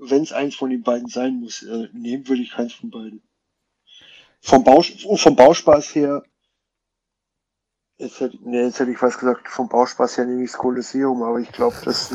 wenn 0.00 0.22
es 0.22 0.32
eins 0.32 0.54
von 0.56 0.70
den 0.70 0.82
beiden 0.82 1.08
sein 1.08 1.40
muss, 1.40 1.62
äh, 1.62 1.88
nehmen 1.92 2.28
würde 2.28 2.42
ich 2.42 2.50
keins 2.52 2.72
von 2.74 2.90
beiden. 2.90 3.22
Vom, 4.40 4.62
Baus 4.64 4.86
vom 5.16 5.36
Bauspaß 5.36 5.94
her, 5.94 6.22
jetzt 7.98 8.20
hätte, 8.20 8.38
nee, 8.42 8.62
jetzt 8.62 8.80
hätte 8.80 8.90
ich 8.90 9.00
was 9.00 9.18
gesagt, 9.18 9.48
vom 9.48 9.68
Bauspaß 9.68 10.18
her 10.18 10.24
nehme 10.24 10.44
ich 10.44 10.50
das 10.50 10.58
Kolosseum, 10.58 11.22
aber 11.22 11.38
ich 11.38 11.52
glaube, 11.52 11.76
das, 11.84 12.12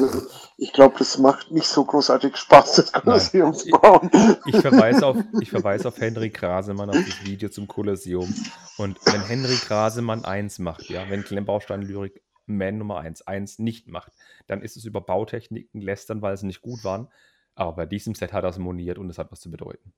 ich 0.57 0.73
glaube, 0.73 0.95
das 0.97 1.17
macht 1.17 1.51
nicht 1.51 1.67
so 1.67 1.85
großartig 1.85 2.35
Spaß, 2.35 2.75
das 2.75 2.91
Kolosseum 2.91 3.53
zu 3.53 3.69
bauen. 3.69 4.09
Ich 4.45 4.57
verweise 4.57 5.05
auf, 5.05 5.17
ich 5.39 5.49
verweise 5.49 5.87
auf 5.87 5.99
Henry 5.99 6.29
Krasemann, 6.29 6.89
auf 6.89 6.97
das 6.97 7.23
Video 7.23 7.49
zum 7.49 7.67
Kolosseum. 7.67 8.33
Und 8.77 8.97
wenn 9.05 9.21
Henry 9.21 9.55
Krasemann 9.55 10.25
eins 10.25 10.59
macht, 10.59 10.89
ja, 10.89 11.09
wenn 11.09 11.23
Klemmbaustein 11.23 11.81
Lyrik 11.81 12.21
Man 12.45 12.77
Nummer 12.77 12.99
eins 12.99 13.21
eins 13.21 13.59
nicht 13.59 13.87
macht, 13.87 14.11
dann 14.47 14.61
ist 14.61 14.75
es 14.75 14.85
über 14.85 15.01
Bautechniken 15.01 15.81
lästern, 15.81 16.21
weil 16.21 16.35
sie 16.37 16.47
nicht 16.47 16.61
gut 16.61 16.83
waren. 16.83 17.07
Aber 17.55 17.73
bei 17.73 17.85
diesem 17.85 18.15
Set 18.15 18.33
hat 18.33 18.43
er 18.43 18.49
es 18.49 18.57
moniert 18.57 18.97
und 18.97 19.09
es 19.09 19.17
hat 19.17 19.31
was 19.31 19.39
zu 19.39 19.49
bedeuten. 19.49 19.93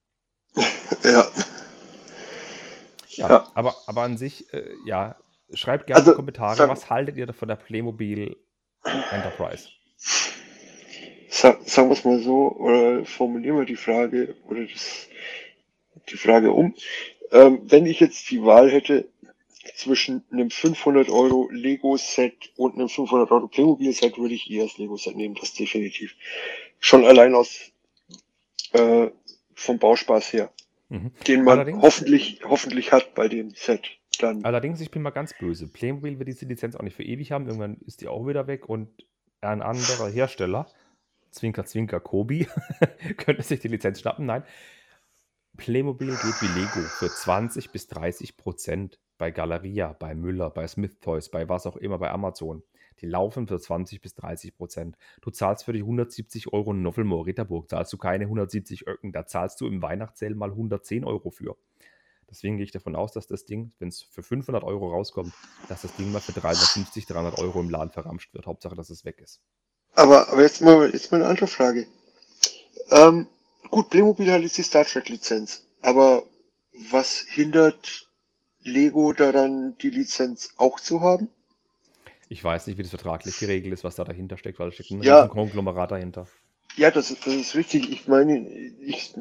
Ja, 1.03 1.25
Ja, 3.09 3.29
Ja. 3.29 3.47
Aber, 3.55 3.75
aber 3.87 4.03
an 4.03 4.17
sich, 4.17 4.53
äh, 4.53 4.69
ja, 4.85 5.15
schreibt 5.53 5.87
gerne 5.87 5.99
Also, 5.99 6.11
in 6.11 6.15
die 6.15 6.17
Kommentare, 6.17 6.55
sag- 6.55 6.69
was 6.69 6.89
haltet 6.89 7.17
ihr 7.17 7.31
von 7.33 7.47
der 7.47 7.55
Playmobil 7.55 8.35
Enterprise? 9.11 9.69
Sa 11.29 11.57
sagen 11.65 11.89
wir 11.89 11.93
es 11.93 12.03
mal 12.03 12.19
so, 12.19 12.51
oder 12.57 13.05
formulieren 13.05 13.57
wir 13.57 13.65
die 13.65 13.75
Frage, 13.75 14.35
oder 14.47 14.65
das, 14.65 15.07
die 16.09 16.17
Frage 16.17 16.51
um. 16.51 16.75
Ähm, 17.31 17.61
wenn 17.63 17.85
ich 17.85 17.99
jetzt 18.01 18.29
die 18.31 18.43
Wahl 18.43 18.69
hätte 18.69 19.07
zwischen 19.75 20.23
einem 20.31 20.49
500 20.49 21.09
Euro 21.09 21.47
Lego-Set 21.51 22.51
und 22.57 22.75
einem 22.75 22.89
500 22.89 23.31
Euro 23.31 23.47
Playmobil-Set, 23.47 24.17
würde 24.17 24.33
ich 24.33 24.51
eher 24.51 24.65
das 24.65 24.77
Lego-Set 24.77 25.15
nehmen, 25.15 25.35
das 25.35 25.53
definitiv. 25.53 26.15
Schon 26.79 27.05
allein 27.05 27.33
aus 27.35 27.71
äh, 28.73 29.07
vom 29.55 29.79
Bauspaß 29.79 30.33
her, 30.33 30.51
Mhm. 30.89 31.11
den 31.27 31.43
man 31.43 31.59
Allerdings- 31.59 31.81
hoffentlich 31.81 32.39
hoffentlich 32.43 32.91
hat 32.91 33.13
bei 33.15 33.27
dem 33.29 33.51
Set. 33.51 33.81
Dann 34.19 34.43
Allerdings, 34.43 34.81
ich 34.81 34.91
bin 34.91 35.01
mal 35.01 35.11
ganz 35.11 35.33
böse. 35.37 35.67
Playmobil 35.67 36.19
wird 36.19 36.27
diese 36.27 36.45
Lizenz 36.45 36.75
auch 36.75 36.83
nicht 36.83 36.95
für 36.95 37.03
ewig 37.03 37.31
haben. 37.31 37.45
Irgendwann 37.45 37.77
ist 37.77 38.01
die 38.01 38.07
auch 38.07 38.27
wieder 38.27 38.47
weg 38.47 38.69
und 38.69 38.89
ein 39.41 39.61
anderer 39.61 40.09
Hersteller, 40.09 40.67
Zwinker, 41.31 41.65
Zwinker, 41.65 41.99
Kobi, 41.99 42.47
könnte 43.17 43.41
sich 43.41 43.59
die 43.59 43.69
Lizenz 43.69 44.01
schnappen. 44.01 44.25
Nein. 44.25 44.43
Playmobil 45.57 46.09
geht 46.09 46.41
wie 46.41 46.59
Lego 46.59 46.87
für 46.87 47.09
20 47.09 47.71
bis 47.71 47.87
30 47.87 48.37
Prozent 48.37 48.99
bei 49.17 49.31
Galeria, 49.31 49.93
bei 49.93 50.15
Müller, 50.15 50.49
bei 50.49 50.67
Smith 50.67 50.99
Toys, 50.99 51.29
bei 51.29 51.47
was 51.49 51.65
auch 51.65 51.75
immer, 51.77 51.99
bei 51.99 52.09
Amazon. 52.09 52.63
Die 52.99 53.07
laufen 53.07 53.47
für 53.47 53.59
20 53.59 54.01
bis 54.01 54.13
30 54.15 54.55
Prozent. 54.55 54.97
Du 55.21 55.31
zahlst 55.31 55.65
für 55.65 55.73
die 55.73 55.81
170 55.81 56.53
Euro 56.53 56.71
in 56.71 56.81
Noffelmoor 56.81 57.25
Ritterburg, 57.25 57.69
zahlst 57.69 57.91
du 57.93 57.97
keine 57.97 58.25
170 58.25 58.87
Öcken, 58.87 59.11
da 59.11 59.25
zahlst 59.25 59.59
du 59.61 59.67
im 59.67 59.81
Weihnachtssale 59.81 60.35
mal 60.35 60.49
110 60.49 61.03
Euro 61.03 61.31
für. 61.31 61.57
Deswegen 62.31 62.55
gehe 62.55 62.63
ich 62.63 62.71
davon 62.71 62.95
aus, 62.95 63.11
dass 63.11 63.27
das 63.27 63.45
Ding, 63.45 63.73
wenn 63.79 63.89
es 63.89 64.01
für 64.01 64.23
500 64.23 64.63
Euro 64.63 64.89
rauskommt, 64.89 65.33
dass 65.67 65.81
das 65.81 65.93
Ding 65.97 66.11
mal 66.13 66.21
für 66.21 66.31
350, 66.31 67.05
300 67.05 67.37
Euro 67.39 67.59
im 67.59 67.69
Laden 67.69 67.91
verramscht 67.91 68.33
wird. 68.33 68.45
Hauptsache, 68.47 68.75
dass 68.75 68.89
es 68.89 69.03
weg 69.03 69.19
ist. 69.19 69.41
Aber, 69.93 70.29
aber 70.29 70.41
jetzt 70.41 70.61
mal, 70.61 70.89
jetzt 70.91 71.11
mal 71.11 71.19
eine 71.19 71.27
andere 71.29 71.47
Frage. 71.47 71.87
Ähm, 72.89 73.27
gut, 73.69 73.89
Playmobil 73.89 74.31
hat 74.31 74.41
jetzt 74.41 74.57
die 74.57 74.63
Star 74.63 74.85
Trek 74.85 75.09
Lizenz. 75.09 75.65
Aber 75.81 76.23
was 76.89 77.25
hindert 77.27 78.09
Lego 78.63 79.11
daran, 79.11 79.77
die 79.81 79.89
Lizenz 79.89 80.53
auch 80.55 80.79
zu 80.79 81.01
haben? 81.01 81.27
Ich 82.29 82.41
weiß 82.41 82.67
nicht, 82.67 82.77
wie 82.77 82.83
das 82.83 82.91
vertraglich 82.91 83.37
geregelt 83.39 83.73
ist, 83.73 83.83
was 83.83 83.95
da 83.95 84.05
dahinter 84.05 84.37
steckt, 84.37 84.57
weil 84.57 84.69
da 84.69 84.71
steckt 84.71 84.91
ein 84.91 85.03
Ja. 85.03 85.27
Konglomerat 85.27 85.91
dahinter. 85.91 86.27
Ja, 86.77 86.91
das 86.91 87.11
ist, 87.11 87.27
das 87.27 87.33
ist 87.33 87.55
richtig. 87.55 87.91
Ich 87.91 88.07
meine, 88.07 88.47
ich, 88.47 89.13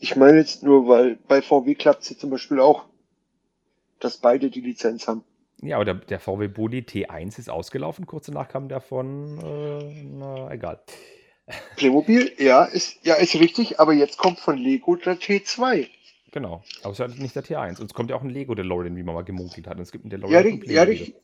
ich 0.00 0.16
meine 0.16 0.38
jetzt 0.38 0.62
nur, 0.62 0.88
weil 0.88 1.16
bei 1.28 1.42
VW 1.42 1.74
klappt 1.74 2.02
es 2.02 2.10
ja 2.10 2.16
zum 2.16 2.30
Beispiel 2.30 2.60
auch, 2.60 2.84
dass 4.00 4.18
beide 4.18 4.50
die 4.50 4.60
Lizenz 4.60 5.08
haben. 5.08 5.24
Ja, 5.60 5.76
aber 5.76 5.84
der, 5.84 5.94
der 5.94 6.20
VW 6.20 6.48
Bulli 6.48 6.82
T1 6.82 7.38
ist 7.38 7.50
ausgelaufen. 7.50 8.06
Kurz 8.06 8.26
danach 8.26 8.48
kam 8.48 8.68
der 8.68 8.80
von, 8.80 9.38
äh, 9.38 10.02
na, 10.04 10.50
egal. 10.52 10.80
Playmobil, 11.76 12.32
ja, 12.38 12.64
ist, 12.64 13.04
ja, 13.04 13.14
ist 13.14 13.34
richtig, 13.34 13.80
aber 13.80 13.92
jetzt 13.92 14.18
kommt 14.18 14.38
von 14.38 14.56
Lego 14.56 14.96
der 14.96 15.18
T2. 15.18 15.88
Genau. 16.30 16.62
Aber 16.82 16.92
es 16.92 17.00
ist 17.00 17.00
halt 17.00 17.18
nicht 17.18 17.34
der 17.34 17.42
T1. 17.42 17.80
Und 17.80 17.86
es 17.86 17.94
kommt 17.94 18.10
ja 18.10 18.16
auch 18.16 18.22
ein 18.22 18.30
Lego 18.30 18.54
DeLorean, 18.54 18.96
wie 18.96 19.02
man 19.02 19.14
mal 19.14 19.22
gemunkelt 19.24 19.66
hat. 19.66 19.76
Und 19.76 19.82
es 19.82 19.92
gibt 19.92 20.04
einen 20.04 20.10
Ja, 20.10 20.18
DeLorean 20.18 20.48
von 20.50 20.60
ri- 20.60 20.72
ja, 20.72 20.82
richtig. 20.82 21.14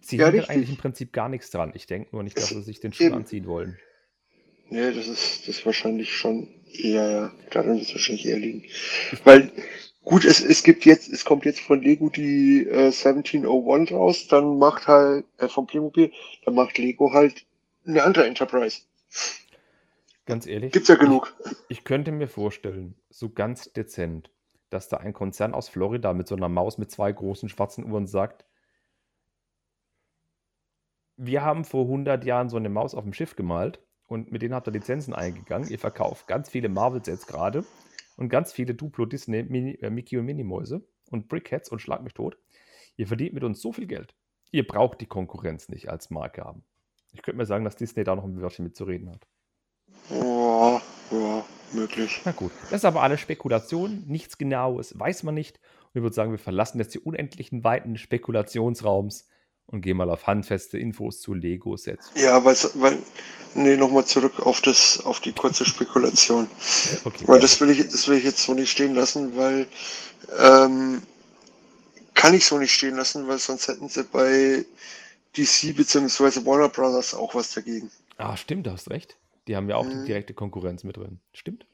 Sie 0.00 0.16
ja, 0.16 0.24
hindern 0.26 0.40
richtig. 0.40 0.56
eigentlich 0.56 0.70
im 0.70 0.76
Prinzip 0.76 1.12
gar 1.12 1.28
nichts 1.28 1.50
dran. 1.50 1.72
Ich 1.74 1.86
denke 1.86 2.10
nur 2.12 2.22
nicht, 2.22 2.36
dass 2.36 2.48
sie 2.48 2.62
sich 2.62 2.80
den 2.80 2.92
Schuh 2.92 3.12
anziehen 3.12 3.46
wollen. 3.46 3.78
Nee, 4.70 4.92
das 4.92 5.06
ist, 5.08 5.48
das 5.48 5.58
ist 5.58 5.66
wahrscheinlich 5.66 6.14
schon 6.16 6.48
eher, 6.72 7.10
ja, 7.10 7.32
daran 7.50 7.74
wird 7.74 7.82
es 7.82 7.94
wahrscheinlich 7.94 8.26
eher 8.26 8.38
liegen. 8.38 8.64
Weil, 9.24 9.50
gut, 10.04 10.24
es, 10.24 10.40
es 10.40 10.62
gibt 10.62 10.84
jetzt, 10.84 11.08
es 11.08 11.24
kommt 11.24 11.44
jetzt 11.44 11.60
von 11.60 11.82
Lego 11.82 12.08
die 12.08 12.66
äh, 12.66 12.86
1701 12.86 13.92
raus, 13.92 14.26
dann 14.28 14.58
macht 14.58 14.86
halt, 14.86 15.24
äh, 15.38 15.48
vom 15.48 15.66
Playmobil, 15.66 16.12
dann 16.44 16.54
macht 16.54 16.78
Lego 16.78 17.12
halt 17.12 17.44
eine 17.86 18.02
andere 18.02 18.26
Enterprise. 18.26 18.82
Ganz 20.26 20.46
ehrlich. 20.46 20.72
Gibt's 20.72 20.88
ja 20.88 20.96
genug. 20.96 21.34
Ich, 21.44 21.78
ich 21.78 21.84
könnte 21.84 22.12
mir 22.12 22.28
vorstellen, 22.28 22.94
so 23.08 23.30
ganz 23.30 23.72
dezent, 23.72 24.30
dass 24.68 24.88
da 24.88 24.98
ein 24.98 25.14
Konzern 25.14 25.54
aus 25.54 25.68
Florida 25.68 26.12
mit 26.12 26.28
so 26.28 26.36
einer 26.36 26.50
Maus 26.50 26.76
mit 26.76 26.90
zwei 26.90 27.10
großen 27.10 27.48
schwarzen 27.48 27.90
Uhren 27.90 28.06
sagt, 28.06 28.44
wir 31.16 31.42
haben 31.42 31.64
vor 31.64 31.84
100 31.84 32.24
Jahren 32.24 32.48
so 32.48 32.56
eine 32.56 32.68
Maus 32.68 32.94
auf 32.94 33.02
dem 33.04 33.12
Schiff 33.12 33.36
gemalt 33.36 33.80
und 34.08 34.32
mit 34.32 34.42
denen 34.42 34.54
habt 34.54 34.66
ihr 34.66 34.72
Lizenzen 34.72 35.14
eingegangen. 35.14 35.68
Ihr 35.68 35.78
verkauft 35.78 36.26
ganz 36.26 36.48
viele 36.48 36.68
Marvel-Sets 36.68 37.26
gerade 37.26 37.64
und 38.16 38.30
ganz 38.30 38.52
viele 38.52 38.74
Duplo 38.74 39.06
Disney 39.06 39.44
Mini, 39.44 39.74
äh, 39.74 39.90
Mickey 39.90 40.16
und 40.16 40.24
Minimäuse 40.24 40.82
und 41.10 41.28
Brickheads 41.28 41.68
und 41.68 41.80
Schlag 41.80 42.02
mich 42.02 42.14
tot. 42.14 42.36
Ihr 42.96 43.06
verdient 43.06 43.34
mit 43.34 43.44
uns 43.44 43.60
so 43.60 43.72
viel 43.72 43.86
Geld. 43.86 44.14
Ihr 44.50 44.66
braucht 44.66 45.00
die 45.00 45.06
Konkurrenz 45.06 45.68
nicht 45.68 45.88
als 45.88 46.10
Marke 46.10 46.42
haben. 46.42 46.64
Ich 47.12 47.22
könnte 47.22 47.38
mir 47.38 47.46
sagen, 47.46 47.64
dass 47.64 47.76
Disney 47.76 48.02
da 48.02 48.16
noch 48.16 48.24
ein 48.24 48.40
Wörtchen 48.40 48.64
mitzureden 48.64 49.10
hat. 49.10 49.26
Ja, 50.10 50.80
ja, 51.10 51.44
möglich. 51.72 52.22
Na 52.24 52.32
gut, 52.32 52.50
das 52.62 52.80
ist 52.80 52.84
aber 52.84 53.02
alles 53.02 53.20
Spekulation, 53.20 54.04
nichts 54.06 54.38
Genaues 54.38 54.98
weiß 54.98 55.22
man 55.22 55.34
nicht. 55.34 55.60
Und 55.84 56.00
ich 56.00 56.02
würde 56.02 56.14
sagen, 56.14 56.30
wir 56.30 56.38
verlassen 56.38 56.78
jetzt 56.78 56.94
die 56.94 57.00
unendlichen 57.00 57.62
Weiten 57.62 57.92
des 57.92 58.02
Spekulationsraums 58.02 59.28
und 59.68 59.82
gehen 59.82 59.96
mal 59.96 60.10
auf 60.10 60.26
handfeste 60.26 60.78
Infos 60.78 61.20
zu 61.20 61.34
Lego-Sets. 61.34 62.10
Ja, 62.16 62.44
weil, 62.44 62.56
weil 62.74 62.98
nee, 63.54 63.76
nochmal 63.76 64.04
zurück 64.06 64.40
auf 64.40 64.60
das, 64.60 65.04
auf 65.04 65.20
die 65.20 65.32
kurze 65.32 65.64
Spekulation. 65.64 66.48
Okay. 67.04 67.24
Weil 67.26 67.40
das 67.40 67.60
will 67.60 67.70
ich, 67.70 67.86
das 67.88 68.08
will 68.08 68.18
ich 68.18 68.24
jetzt 68.24 68.42
so 68.42 68.54
nicht 68.54 68.70
stehen 68.70 68.94
lassen, 68.94 69.36
weil 69.36 69.66
ähm, 70.38 71.02
kann 72.14 72.34
ich 72.34 72.46
so 72.46 72.58
nicht 72.58 72.72
stehen 72.72 72.96
lassen, 72.96 73.28
weil 73.28 73.38
sonst 73.38 73.68
hätten 73.68 73.88
sie 73.88 74.04
bei 74.04 74.64
DC 75.36 75.76
bzw. 75.76 76.44
Warner 76.46 76.68
Brothers 76.68 77.14
auch 77.14 77.34
was 77.34 77.52
dagegen. 77.52 77.90
Ah, 78.16 78.36
stimmt, 78.36 78.66
du 78.66 78.72
hast 78.72 78.90
recht. 78.90 79.16
Die 79.46 79.56
haben 79.56 79.68
ja 79.68 79.76
auch 79.76 79.88
die 79.88 79.96
Mhm. 79.96 80.06
direkte 80.06 80.34
Konkurrenz 80.34 80.82
mit 80.84 80.96
drin. 80.96 81.20
Stimmt. 81.32 81.66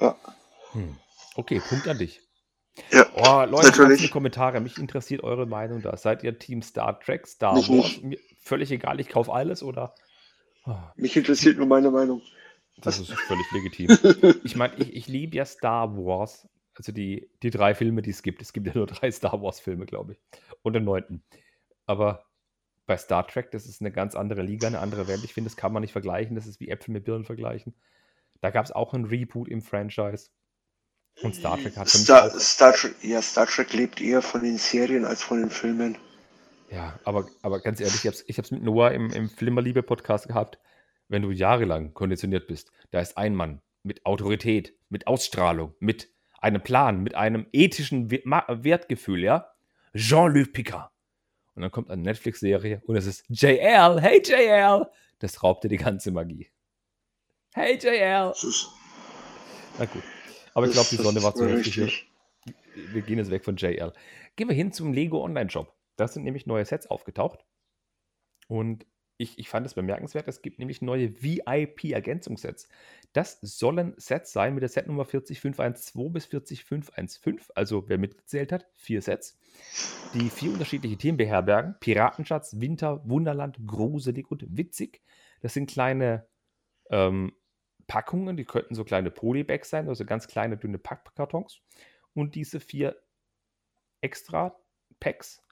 Ja, 0.00 0.16
Hm. 0.72 0.96
Okay, 1.34 1.60
Punkt 1.60 1.88
an 1.88 1.98
dich. 1.98 2.20
Ja. 2.90 3.06
Oh, 3.14 3.44
Leute, 3.44 3.68
Natürlich. 3.68 3.74
schreibt 3.76 3.90
in 3.92 3.96
die 3.98 4.08
Kommentare. 4.08 4.60
Mich 4.60 4.78
interessiert 4.78 5.22
eure 5.22 5.46
Meinung 5.46 5.82
da. 5.82 5.96
Seid 5.96 6.22
ihr 6.24 6.38
Team 6.38 6.62
Star 6.62 6.98
Trek, 7.00 7.26
Star 7.26 7.68
Wars? 7.68 7.68
nicht. 7.68 8.02
Mir 8.02 8.18
völlig 8.40 8.70
egal, 8.70 9.00
ich 9.00 9.08
kaufe 9.08 9.32
alles 9.32 9.62
oder. 9.62 9.94
Ah, 10.64 10.92
Mich 10.96 11.16
interessiert 11.16 11.58
nur 11.58 11.66
meine 11.66 11.90
Meinung. 11.90 12.22
Das 12.78 12.98
ist 12.98 13.12
völlig 13.28 13.50
legitim. 13.52 14.40
Ich 14.44 14.56
meine, 14.56 14.74
ich, 14.76 14.94
ich 14.94 15.08
liebe 15.08 15.36
ja 15.36 15.44
Star 15.44 15.96
Wars. 15.96 16.48
Also 16.74 16.92
die, 16.92 17.30
die 17.42 17.50
drei 17.50 17.74
Filme, 17.74 18.00
die 18.00 18.10
es 18.10 18.22
gibt. 18.22 18.40
Es 18.40 18.52
gibt 18.52 18.66
ja 18.66 18.72
nur 18.74 18.86
drei 18.86 19.10
Star 19.12 19.42
Wars-Filme, 19.42 19.84
glaube 19.86 20.12
ich. 20.12 20.18
Und 20.62 20.72
den 20.72 20.84
neunten. 20.84 21.22
Aber 21.86 22.24
bei 22.86 22.96
Star 22.96 23.26
Trek, 23.26 23.50
das 23.50 23.66
ist 23.66 23.80
eine 23.80 23.92
ganz 23.92 24.14
andere 24.14 24.42
Liga, 24.42 24.66
eine 24.66 24.78
andere 24.80 25.06
Welt. 25.08 25.20
Ich 25.24 25.34
finde, 25.34 25.50
das 25.50 25.56
kann 25.56 25.72
man 25.72 25.82
nicht 25.82 25.92
vergleichen. 25.92 26.34
Das 26.34 26.46
ist 26.46 26.60
wie 26.60 26.68
Äpfel 26.70 26.92
mit 26.92 27.04
Birnen 27.04 27.24
vergleichen. 27.24 27.74
Da 28.40 28.50
gab 28.50 28.64
es 28.64 28.72
auch 28.72 28.94
einen 28.94 29.04
Reboot 29.04 29.48
im 29.48 29.62
Franchise. 29.62 30.30
Und 31.22 31.34
Star 31.34 31.60
Trek 31.60 31.76
hat 31.76 31.88
Star, 31.88 32.30
Star, 32.40 32.72
Trek, 32.72 32.94
ja, 33.02 33.20
Star 33.22 33.46
Trek 33.46 33.72
lebt 33.72 34.00
eher 34.00 34.22
von 34.22 34.42
den 34.42 34.58
Serien 34.58 35.04
als 35.04 35.22
von 35.22 35.40
den 35.40 35.50
Filmen. 35.50 35.96
Ja, 36.70 36.98
aber, 37.04 37.28
aber 37.42 37.60
ganz 37.60 37.80
ehrlich, 37.80 37.96
ich 37.96 38.06
habe 38.06 38.16
es 38.16 38.24
ich 38.26 38.38
hab's 38.38 38.50
mit 38.50 38.62
Noah 38.62 38.92
im, 38.92 39.10
im 39.10 39.28
Flimmerliebe-Podcast 39.28 40.26
gehabt. 40.26 40.58
Wenn 41.08 41.22
du 41.22 41.30
jahrelang 41.30 41.92
konditioniert 41.92 42.46
bist, 42.46 42.72
da 42.90 43.00
ist 43.00 43.18
ein 43.18 43.34
Mann 43.34 43.60
mit 43.82 44.06
Autorität, 44.06 44.74
mit 44.88 45.06
Ausstrahlung, 45.06 45.74
mit 45.80 46.08
einem 46.40 46.62
Plan, 46.62 47.02
mit 47.02 47.14
einem 47.14 47.46
ethischen 47.52 48.10
Wertgefühl, 48.10 49.22
ja? 49.22 49.48
Jean-Luc 49.94 50.52
Picard. 50.52 50.90
Und 51.54 51.62
dann 51.62 51.70
kommt 51.70 51.90
eine 51.90 52.02
Netflix-Serie 52.02 52.82
und 52.86 52.96
es 52.96 53.06
ist 53.06 53.24
JL, 53.28 54.00
hey 54.00 54.22
JL. 54.24 54.86
Das 55.18 55.42
raubt 55.42 55.64
dir 55.64 55.68
die 55.68 55.76
ganze 55.76 56.10
Magie. 56.10 56.50
Hey 57.52 57.76
JL. 57.76 58.30
Ist, 58.30 58.68
Na 59.78 59.84
gut. 59.84 60.02
Aber 60.54 60.66
ich 60.66 60.72
glaube, 60.72 60.88
die 60.90 60.96
Sonne 60.96 61.22
war 61.22 61.34
zu 61.34 61.48
heftig. 61.48 61.78
richtig. 61.78 62.12
Wir 62.74 63.02
gehen 63.02 63.18
jetzt 63.18 63.30
weg 63.30 63.44
von 63.44 63.56
JL. 63.56 63.92
Gehen 64.36 64.48
wir 64.48 64.56
hin 64.56 64.72
zum 64.72 64.92
Lego 64.92 65.22
Online-Shop. 65.22 65.74
Da 65.96 66.08
sind 66.08 66.24
nämlich 66.24 66.46
neue 66.46 66.64
Sets 66.64 66.86
aufgetaucht. 66.86 67.44
Und 68.48 68.86
ich, 69.18 69.38
ich 69.38 69.48
fand 69.48 69.66
es 69.66 69.74
bemerkenswert, 69.74 70.26
es 70.26 70.42
gibt 70.42 70.58
nämlich 70.58 70.82
neue 70.82 71.22
VIP-Ergänzungssets. 71.22 72.68
Das 73.12 73.38
sollen 73.40 73.94
Sets 73.96 74.32
sein 74.32 74.54
mit 74.54 74.62
der 74.62 74.68
Setnummer 74.68 75.04
40512 75.04 76.12
bis 76.12 76.26
40515. 76.26 77.40
Also 77.54 77.88
wer 77.88 77.98
mitgezählt 77.98 78.52
hat, 78.52 78.66
vier 78.74 79.00
Sets. 79.00 79.38
Die 80.14 80.28
vier 80.28 80.52
unterschiedliche 80.52 80.96
Themen 80.96 81.18
beherbergen. 81.18 81.76
Piratenschatz, 81.80 82.58
Winter, 82.58 83.08
Wunderland, 83.08 83.58
Gruselig 83.66 84.30
und 84.30 84.44
Witzig. 84.56 85.02
Das 85.40 85.54
sind 85.54 85.70
kleine 85.70 86.26
ähm, 86.90 87.32
Packungen, 87.92 88.38
die 88.38 88.46
könnten 88.46 88.74
so 88.74 88.84
kleine 88.84 89.10
Polybags 89.10 89.68
sein, 89.68 89.86
also 89.86 90.06
ganz 90.06 90.26
kleine, 90.26 90.56
dünne 90.56 90.78
Packkartons. 90.78 91.60
Und 92.14 92.34
diese 92.34 92.58
vier 92.58 92.96
extra 94.00 94.56
Packs 94.98 95.42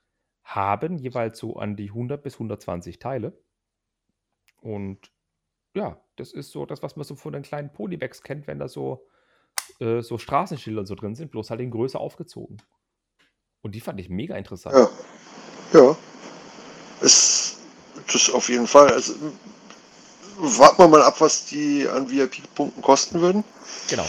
haben 0.42 0.96
jeweils 0.96 1.38
so 1.38 1.56
an 1.56 1.76
die 1.76 1.90
100 1.90 2.22
bis 2.22 2.36
120 2.36 2.98
Teile. 2.98 3.38
Und 4.62 5.12
ja, 5.74 6.02
das 6.16 6.32
ist 6.32 6.50
so 6.50 6.64
das, 6.64 6.82
was 6.82 6.96
man 6.96 7.04
so 7.04 7.14
von 7.14 7.34
den 7.34 7.42
kleinen 7.42 7.74
Polybags 7.74 8.22
kennt, 8.22 8.46
wenn 8.46 8.58
da 8.58 8.68
so, 8.68 9.06
äh, 9.78 10.00
so 10.00 10.16
Straßenschilder 10.16 10.86
so 10.86 10.94
drin 10.94 11.14
sind, 11.14 11.32
bloß 11.32 11.50
halt 11.50 11.60
in 11.60 11.70
Größe 11.70 12.00
aufgezogen. 12.00 12.56
Und 13.60 13.74
die 13.74 13.80
fand 13.80 14.00
ich 14.00 14.08
mega 14.08 14.34
interessant. 14.36 14.76
Ja. 15.74 15.78
Ja. 15.78 15.96
Es, 17.02 17.60
das 18.10 18.30
auf 18.30 18.48
jeden 18.48 18.66
Fall. 18.66 18.90
Also, 18.90 19.12
warten 20.40 20.82
wir 20.82 20.88
mal 20.88 21.02
ab, 21.02 21.20
was 21.20 21.46
die 21.46 21.86
an 21.88 22.10
VIP-Punkten 22.10 22.82
kosten 22.82 23.20
würden. 23.20 23.44
Genau. 23.88 24.06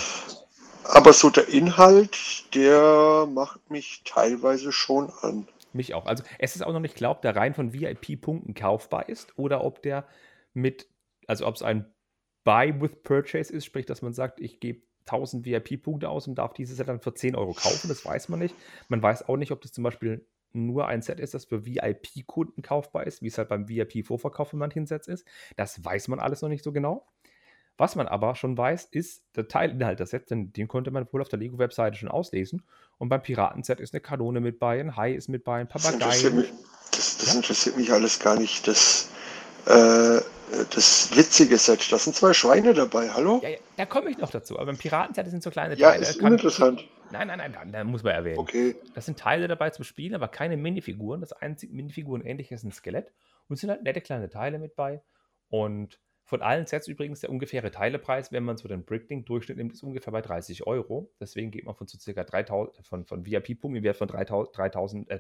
Aber 0.84 1.14
so 1.14 1.30
der 1.30 1.48
Inhalt, 1.48 2.54
der 2.54 3.28
macht 3.32 3.70
mich 3.70 4.02
teilweise 4.04 4.72
schon 4.72 5.12
an. 5.22 5.48
Mich 5.74 5.94
auch. 5.94 6.06
Also 6.06 6.24
es 6.38 6.56
ist 6.56 6.64
auch 6.64 6.74
noch 6.74 6.80
nicht 6.80 6.96
klar, 6.96 7.12
ob 7.12 7.22
der 7.22 7.36
rein 7.36 7.54
von 7.54 7.74
VIP-Punkten 7.74 8.54
kaufbar 8.54 9.08
ist 9.08 9.38
oder 9.38 9.64
ob 9.64 9.82
der 9.82 10.06
mit, 10.54 10.88
also 11.28 11.48
ob 11.48 11.56
es 11.56 11.62
ein 11.62 11.86
Buy 12.44 12.82
with 12.82 13.04
Purchase 13.04 13.54
ist, 13.54 13.66
sprich, 13.66 13.86
dass 13.86 14.02
man 14.02 14.14
sagt, 14.14 14.40
ich 14.40 14.60
gebe 14.60 14.82
1000 15.06 15.46
VIP-Punkte 15.46 16.10
aus 16.10 16.28
und 16.28 16.36
darf 16.36 16.54
dieses 16.54 16.78
Set 16.78 16.88
dann 16.88 17.00
für 17.00 17.14
10 17.14 17.36
Euro 17.36 17.54
kaufen. 17.54 17.88
Das 17.88 18.04
weiß 18.06 18.30
man 18.30 18.40
nicht. 18.40 18.56
Man 18.88 19.02
weiß 19.02 19.30
auch 19.30 19.38
nicht, 19.38 19.52
ob 19.52 19.62
das 19.62 19.72
zum 19.72 19.84
Beispiel 19.84 20.26
nur 20.54 20.88
ein 20.88 21.02
Set 21.02 21.20
ist, 21.20 21.34
das 21.34 21.46
für 21.46 21.66
VIP-Kunden 21.66 22.62
kaufbar 22.62 23.06
ist, 23.08 23.22
wie 23.22 23.28
es 23.28 23.38
halt 23.38 23.50
beim 23.50 23.68
VIP-Vorverkauf 23.70 24.50
für 24.50 24.58
manchen 24.58 24.86
Sets 24.86 25.08
ist. 25.08 25.26
Das 25.56 25.84
weiß 25.84 26.08
man 26.08 26.20
alles 26.20 26.42
noch 26.42 26.50
nicht 26.50 26.64
so 26.64 26.72
genau. 26.72 27.08
Was 27.78 27.96
man 27.96 28.08
aber 28.08 28.36
schon 28.36 28.58
weiß, 28.58 28.86
ist 28.92 29.24
der 29.36 29.48
Teilinhalt 29.48 30.00
des 30.00 30.12
Sets, 30.12 30.28
denn 30.28 30.54
den 30.54 30.68
konnte 30.68 30.92
man 30.92 31.08
wohl 31.12 31.22
auf 31.22 31.30
der 31.30 31.40
Lego-Webseite 31.40 31.98
schon 31.98 32.10
auslesen. 32.10 32.64
Und 32.98 33.10
beim 33.10 33.24
Piraten-Set 33.24 33.80
ist 33.80 33.94
eine 33.94 34.02
Kanone 34.02 34.40
mit 34.40 34.60
bei, 34.60 34.80
ein 34.80 34.96
Hai 34.98 35.14
ist 35.14 35.30
mit 35.30 35.44
bei, 35.44 35.62
ein 35.62 35.68
Das 35.72 35.92
interessiert 35.92 36.34
Papagei. 36.34 36.52
mich, 36.52 36.54
das, 36.92 37.18
das 37.18 37.34
interessiert 37.36 37.78
mich 37.78 37.92
alles 37.92 38.20
gar 38.20 38.38
nicht. 38.38 38.68
Das, 38.68 39.10
äh, 39.66 40.20
das 40.74 41.16
witzige 41.16 41.58
Set, 41.58 41.92
da 41.92 41.98
sind 41.98 42.16
zwei 42.16 42.34
Schweine 42.34 42.74
dabei, 42.74 43.10
hallo? 43.10 43.40
Ja, 43.44 43.50
ja, 43.50 43.58
da 43.78 43.86
komme 43.86 44.10
ich 44.10 44.18
noch 44.18 44.30
dazu. 44.30 44.56
Aber 44.58 44.68
beim 44.68 44.78
Piraten-Set 44.78 45.28
sind 45.30 45.44
so 45.44 45.50
kleine 45.50 45.76
Ja, 45.76 45.92
Teile. 45.92 46.02
ist 46.04 46.20
kann- 46.20 46.28
uninteressant. 46.28 46.88
Nein, 47.12 47.28
nein, 47.28 47.40
nein, 47.40 47.52
nein, 47.52 47.72
da 47.72 47.84
muss 47.84 48.04
man 48.04 48.14
erwähnen. 48.14 48.38
Okay. 48.40 48.76
Das 48.94 49.06
sind 49.06 49.20
Teile 49.20 49.48
dabei 49.48 49.70
zum 49.72 49.84
Spielen, 49.84 50.16
aber 50.16 50.28
keine 50.30 50.56
Minifiguren. 50.58 51.20
Das 51.22 51.34
einzige 51.34 51.74
Minifiguren 51.74 52.24
ähnlich 52.26 52.52
ist 52.52 52.64
ein 52.64 52.72
Skelett. 52.72 53.12
Und 53.48 53.56
es 53.56 53.62
sind 53.62 53.70
halt 53.70 53.84
nette 53.84 54.00
kleine 54.02 54.30
Teile 54.30 54.60
mit 54.60 54.76
bei. 54.76 55.02
Und 55.50 56.00
von 56.24 56.42
allen 56.42 56.66
Sets 56.66 56.88
übrigens 56.88 57.20
der 57.20 57.30
ungefähre 57.30 57.72
Teilepreis, 57.72 58.32
wenn 58.32 58.44
man 58.46 58.56
so 58.56 58.70
den 58.70 58.86
Bricklink-Durchschnitt 58.86 59.58
nimmt, 59.58 59.74
ist 59.74 59.84
ungefähr 59.84 60.14
bei 60.14 60.22
30 60.22 60.66
Euro. 60.66 61.12
Deswegen 61.20 61.52
geht 61.52 61.66
man 61.66 61.76
von 61.76 61.88
so 61.88 61.98
circa 62.00 62.24
3000, 62.24 62.88
von, 62.88 63.06
von 63.06 63.26
VIP-Punkten 63.26 63.76
im 63.76 63.84
Wert 63.84 63.98
von 63.98 64.08
3000, 64.08 64.58
3000, 64.58 65.10
äh, 65.12 65.20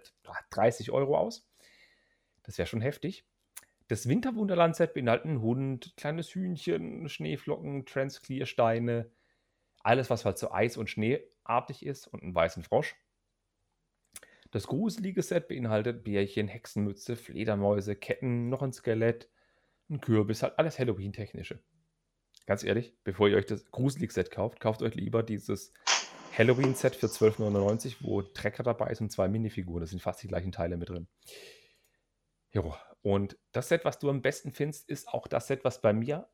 30 0.51 0.91
Euro 0.91 1.17
aus. 1.17 1.45
Das 2.43 2.57
wäre 2.57 2.67
schon 2.67 2.79
heftig. 2.81 3.25
Das 3.91 4.07
Winterwunderland-Set 4.07 4.93
beinhaltet 4.93 5.25
einen 5.25 5.41
Hund, 5.41 5.91
kleines 5.97 6.33
Hühnchen, 6.33 7.09
Schneeflocken, 7.09 7.85
Transclear-Steine, 7.85 9.11
alles, 9.81 10.09
was 10.09 10.23
halt 10.23 10.37
so 10.37 10.49
Eis- 10.49 10.77
und 10.77 10.89
Schneeartig 10.89 11.85
ist 11.85 12.07
und 12.07 12.23
einen 12.23 12.33
weißen 12.33 12.63
Frosch. 12.63 12.95
Das 14.51 14.67
gruselige 14.67 15.21
Set 15.21 15.49
beinhaltet 15.49 16.05
Bärchen, 16.05 16.47
Hexenmütze, 16.47 17.17
Fledermäuse, 17.17 17.97
Ketten, 17.97 18.47
noch 18.47 18.61
ein 18.61 18.71
Skelett, 18.71 19.29
ein 19.89 19.99
Kürbis, 19.99 20.41
halt 20.41 20.57
alles 20.57 20.79
Halloween-technische. 20.79 21.59
Ganz 22.45 22.63
ehrlich, 22.63 22.95
bevor 23.03 23.27
ihr 23.27 23.35
euch 23.35 23.45
das 23.45 23.71
Gruselig-Set 23.71 24.31
kauft, 24.31 24.61
kauft 24.61 24.83
euch 24.83 24.95
lieber 24.95 25.21
dieses 25.21 25.73
Halloween-Set 26.37 26.95
für 26.95 27.07
12,99, 27.07 27.97
wo 27.99 28.21
Trecker 28.21 28.63
dabei 28.63 28.91
ist 28.91 29.01
und 29.01 29.11
zwei 29.11 29.27
Minifiguren. 29.27 29.81
Das 29.81 29.89
sind 29.89 30.01
fast 30.01 30.23
die 30.23 30.29
gleichen 30.29 30.53
Teile 30.53 30.77
mit 30.77 30.87
drin. 30.87 31.09
Jo, 32.53 32.73
und 33.01 33.37
das 33.51 33.69
Set, 33.69 33.85
was 33.85 33.99
du 33.99 34.09
am 34.09 34.21
besten 34.21 34.51
findest, 34.51 34.87
ist 34.89 35.07
auch 35.09 35.27
das 35.27 35.47
Set, 35.47 35.63
was 35.63 35.81
bei 35.81 35.93
mir 35.93 36.27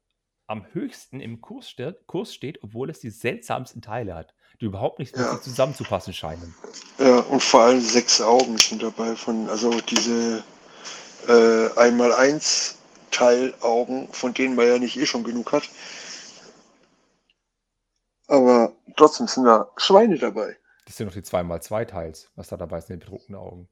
am 0.48 0.66
höchsten 0.74 1.20
im 1.20 1.42
Kurs, 1.42 1.70
ste 1.70 2.00
Kurs 2.08 2.34
steht, 2.34 2.64
obwohl 2.64 2.90
es 2.90 3.00
die 3.00 3.10
seltsamsten 3.10 3.82
Teile 3.82 4.16
hat, 4.16 4.34
die 4.62 4.66
überhaupt 4.66 5.00
nicht 5.00 5.16
Ja. 5.16 5.40
zusammenzupassen 5.42 6.14
scheinen. 6.14 6.56
Ja, 7.00 7.20
und 7.20 7.44
vor 7.44 7.62
allem 7.64 7.82
sechs 7.82 8.22
Augen 8.22 8.58
sind 8.58 8.82
dabei 8.82 9.16
von, 9.16 9.50
also 9.50 9.80
diese 9.82 10.44
äh, 11.28 11.68
1x1 11.78 12.76
Teilaugen, 13.12 14.08
von 14.14 14.34
denen 14.34 14.56
man 14.56 14.68
ja 14.68 14.78
nicht 14.78 14.98
eh 14.98 15.06
schon 15.06 15.24
genug 15.24 15.52
hat. 15.52 15.64
Aber 18.28 18.74
trotzdem 18.96 19.28
sind 19.28 19.46
da 19.46 19.70
Schweine 19.78 20.18
dabei. 20.18 20.58
Das 20.86 20.96
sind 20.96 21.08
noch 21.08 21.14
die 21.14 21.22
2x2 21.22 21.86
Teils, 21.86 22.30
was 22.36 22.48
da 22.48 22.58
dabei 22.58 22.78
ist, 22.78 22.90
in 22.90 22.96
den 22.96 23.00
bedruckten 23.02 23.36
Augen. 23.36 23.70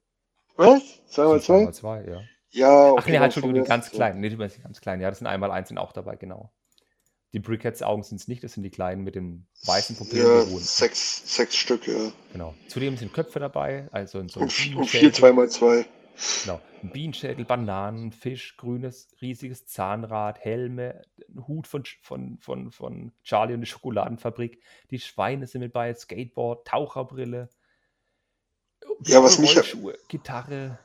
Was? 0.58 0.82
Das 1.08 1.16
sind 1.16 1.26
2x2? 1.26 1.82
2x2, 1.82 2.10
ja. 2.10 2.22
Ja, 2.56 2.92
Ach 2.92 2.92
okay, 2.94 3.12
nee, 3.12 3.20
halt, 3.20 3.26
Entschuldigung, 3.36 3.64
die 3.64 3.68
ganz 3.68 3.92
kleinen. 3.92 4.22
Nee, 4.22 4.30
die 4.30 4.38
sind 4.38 4.64
ganz 4.64 4.80
klein. 4.80 5.02
Ja, 5.02 5.10
das 5.10 5.20
sind 5.20 5.28
einmal 5.28 5.52
eins 5.52 5.68
sind 5.68 5.78
auch 5.78 5.92
dabei, 5.92 6.16
genau. 6.16 6.54
Die 7.34 7.40
Briquettes-Augen 7.40 8.04
sind 8.04 8.22
es 8.22 8.30
nicht, 8.30 8.46
das 8.46 8.54
sind 8.54 8.64
die 8.64 8.70
kleinen 8.70 9.04
mit 9.04 9.16
den 9.16 9.46
weißen 9.66 9.98
Pupillen, 9.98 10.26
Ja, 10.26 10.58
sechs, 10.60 11.36
sechs 11.36 11.56
Stück, 11.58 11.86
ja. 11.86 12.12
Genau. 12.32 12.54
Zudem 12.70 12.96
sind 12.96 13.12
Köpfe 13.12 13.40
dabei, 13.42 13.90
also 13.92 14.20
in 14.20 14.30
so 14.30 14.40
Und, 14.40 14.76
und 14.78 14.86
vier 14.86 15.12
zweimal 15.12 15.50
zwei. 15.50 15.86
Genau. 16.46 16.62
Ein 16.82 16.92
Bienenschädel, 16.92 17.44
Bananen, 17.44 18.14
Fisch, 18.14 18.56
grünes, 18.56 19.10
riesiges 19.22 19.66
Zahnrad, 19.68 20.40
Helme, 20.40 21.02
ein 21.28 21.46
Hut 21.46 21.68
von, 21.68 21.84
von, 22.02 22.38
von, 22.40 22.72
von 22.72 23.12
Charlie 23.24 23.54
und 23.54 23.60
die 23.60 23.68
Schokoladenfabrik. 23.68 24.62
Die 24.92 25.00
Schweine 25.00 25.46
sind 25.46 25.60
mit 25.60 25.74
bei, 25.74 25.94
Skateboard, 25.94 26.66
Taucherbrille, 26.66 27.50
Ja, 29.08 29.22
was 29.22 29.40
mich- 29.40 29.58
Rollschuhe, 29.58 29.98
Gitarre, 30.08 30.80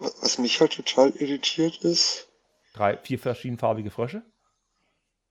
Was 0.00 0.38
mich 0.38 0.60
halt 0.60 0.72
total 0.72 1.10
irritiert 1.10 1.78
ist, 1.84 2.28
drei, 2.72 2.96
vier 2.96 3.18
verschiedenfarbige 3.18 3.90
Frösche. 3.90 4.22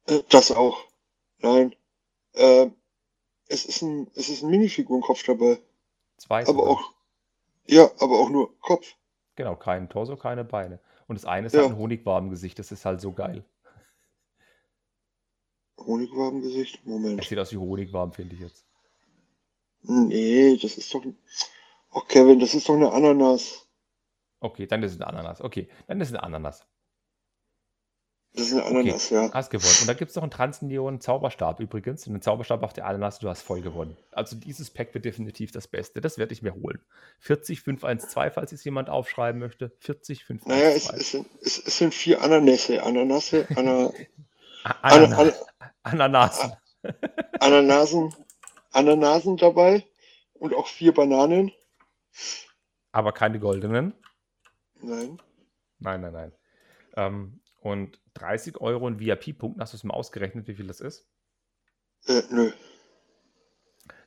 äh, 0.06 0.22
das 0.30 0.52
auch. 0.52 0.86
Nein. 1.40 1.76
Äh, 2.34 2.70
es 3.48 3.66
ist 3.66 3.82
ein, 3.82 4.10
es 4.16 4.30
ist 4.30 4.44
ein 4.44 4.50
Minifigurenkopf 4.52 5.24
dabei. 5.24 5.60
Zwei 6.18 6.46
Aber 6.48 6.68
auch, 6.70 6.94
ja, 7.66 7.90
aber 8.00 8.20
auch 8.20 8.30
nur 8.30 8.58
Kopf. 8.60 8.96
Genau, 9.36 9.56
kein 9.56 9.90
Torso, 9.90 10.16
keine 10.18 10.44
Beine. 10.44 10.80
Und 11.08 11.16
das 11.18 11.26
eine 11.26 11.48
ist 11.48 11.54
Ja. 11.54 11.62
halt 11.62 11.72
ein 11.72 11.78
Honigwabengesicht, 11.78 12.60
das 12.60 12.72
ist 12.72 12.86
halt 12.86 13.02
so 13.02 13.12
geil. 13.14 13.44
Honigwabengesicht? 15.78 16.80
Es 16.82 16.86
Moment. 16.86 17.24
sieht 17.26 17.40
aus 17.40 17.52
wie 17.52 17.58
Honigwaben, 17.58 18.14
finde 18.14 18.36
ich 18.36 18.42
jetzt. 18.42 18.66
Nee, 19.82 20.58
das 20.58 20.78
ist 20.78 20.94
doch. 20.94 21.04
Oh, 21.92 22.02
Kevin, 22.02 22.40
das 22.40 22.54
ist 22.54 22.68
doch 22.70 22.76
eine 22.76 22.92
Ananas. 22.92 23.66
Okay, 24.40 24.68
dann 24.68 24.84
ist 24.84 24.94
es 24.94 25.02
ein 25.02 25.08
Ananas. 25.08 25.42
Okay, 25.42 25.70
dann 25.88 26.00
ist 26.02 26.10
es 26.10 26.16
ein 26.16 26.20
Ananas. 26.20 26.66
Das 28.34 28.48
ist 28.48 28.54
eine 28.54 28.64
Ananas, 28.64 29.10
ja. 29.10 29.32
Hast 29.34 29.50
gewonnen. 29.50 29.76
Und 29.82 29.88
da 29.88 29.94
gibt 29.94 30.12
es 30.12 30.16
noch 30.16 30.24
einen 30.24 30.32
Transneon 30.32 31.02
Zauberstab 31.02 31.60
übrigens. 31.60 32.06
Und 32.06 32.14
einen 32.14 32.22
Zauberstab 32.22 32.62
auf 32.62 32.74
der 32.74 32.86
Ananas, 32.86 33.20
du 33.20 33.28
hast 33.28 33.42
voll 33.42 33.62
gewonnen. 33.62 33.98
Also 34.12 34.36
dieses 34.36 34.70
Pack 34.70 34.94
wird 34.94 35.04
definitiv 35.04 35.52
das 35.52 35.68
Beste. 35.68 36.00
Das 36.00 36.18
werde 36.18 36.34
ich 36.34 36.42
mir 36.42 36.54
holen. 36.54 36.80
40512, 37.20 38.34
falls 38.34 38.52
es 38.52 38.64
jemand 38.64 38.90
aufschreiben 38.90 39.40
möchte. 39.40 39.72
40512. 39.80 40.46
Naja, 40.46 40.70
es, 40.70 40.90
es, 40.92 41.12
sind, 41.12 41.28
es, 41.42 41.58
es 41.58 41.78
sind 41.78 41.94
vier 41.94 42.22
Ananässe. 42.22 42.84
Ananasse, 42.84 43.48
Ana, 43.56 43.92
Ananas. 44.82 45.44
Ana, 45.54 45.72
Ananasen. 45.84 46.54
Ananasen, 47.40 48.16
Ananasen 48.72 49.38
dabei 49.38 49.86
und 50.34 50.54
auch 50.54 50.68
vier 50.68 50.94
Bananen. 50.94 51.52
Aber 52.92 53.12
keine 53.12 53.40
goldenen. 53.40 53.94
Nein. 54.82 55.22
Nein, 55.80 56.02
nein, 56.02 56.14
nein. 56.14 56.32
Ähm, 56.96 57.42
und 57.62 58.02
30 58.16 58.60
Euro 58.62 58.88
in 58.88 59.00
VIP-Punkten, 59.00 59.62
hast 59.62 59.74
du 59.74 59.78
es 59.78 59.84
mal 59.84 59.94
ausgerechnet, 59.94 60.48
wie 60.48 60.56
viel 60.56 60.68
das 60.68 60.82
ist? 60.82 61.08
Äh, 62.06 62.22
nö. 62.30 62.52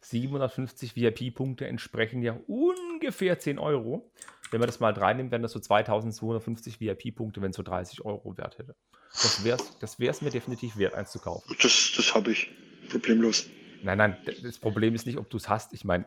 750 0.00 0.96
VIP-Punkte 0.96 1.66
entsprechen 1.66 2.22
ja 2.22 2.38
ungefähr 2.46 3.38
10 3.38 3.58
Euro. 3.58 4.10
Wenn 4.50 4.60
man 4.60 4.66
das 4.66 4.80
mal 4.80 4.92
reinnimmt, 4.92 5.30
wären 5.30 5.42
das 5.42 5.52
so 5.52 5.60
2250 5.60 6.80
VIP-Punkte, 6.80 7.40
wenn 7.40 7.50
es 7.50 7.56
so 7.56 7.62
30 7.62 8.04
Euro 8.04 8.36
wert 8.36 8.58
hätte. 8.58 8.74
Das 9.12 9.44
wäre 9.44 9.58
es 9.58 9.78
das 9.78 9.98
wär's 10.00 10.22
mir 10.22 10.30
definitiv 10.30 10.76
wert, 10.76 10.94
eins 10.94 11.12
zu 11.12 11.18
kaufen. 11.18 11.54
Das, 11.62 11.92
das 11.96 12.14
habe 12.14 12.32
ich. 12.32 12.50
Problemlos. 12.90 13.48
Nein, 13.82 13.98
nein, 13.98 14.16
das 14.42 14.58
Problem 14.58 14.94
ist 14.94 15.06
nicht, 15.06 15.18
ob 15.18 15.30
du 15.30 15.36
es 15.36 15.48
hast. 15.48 15.72
Ich 15.72 15.84
meine, 15.84 16.06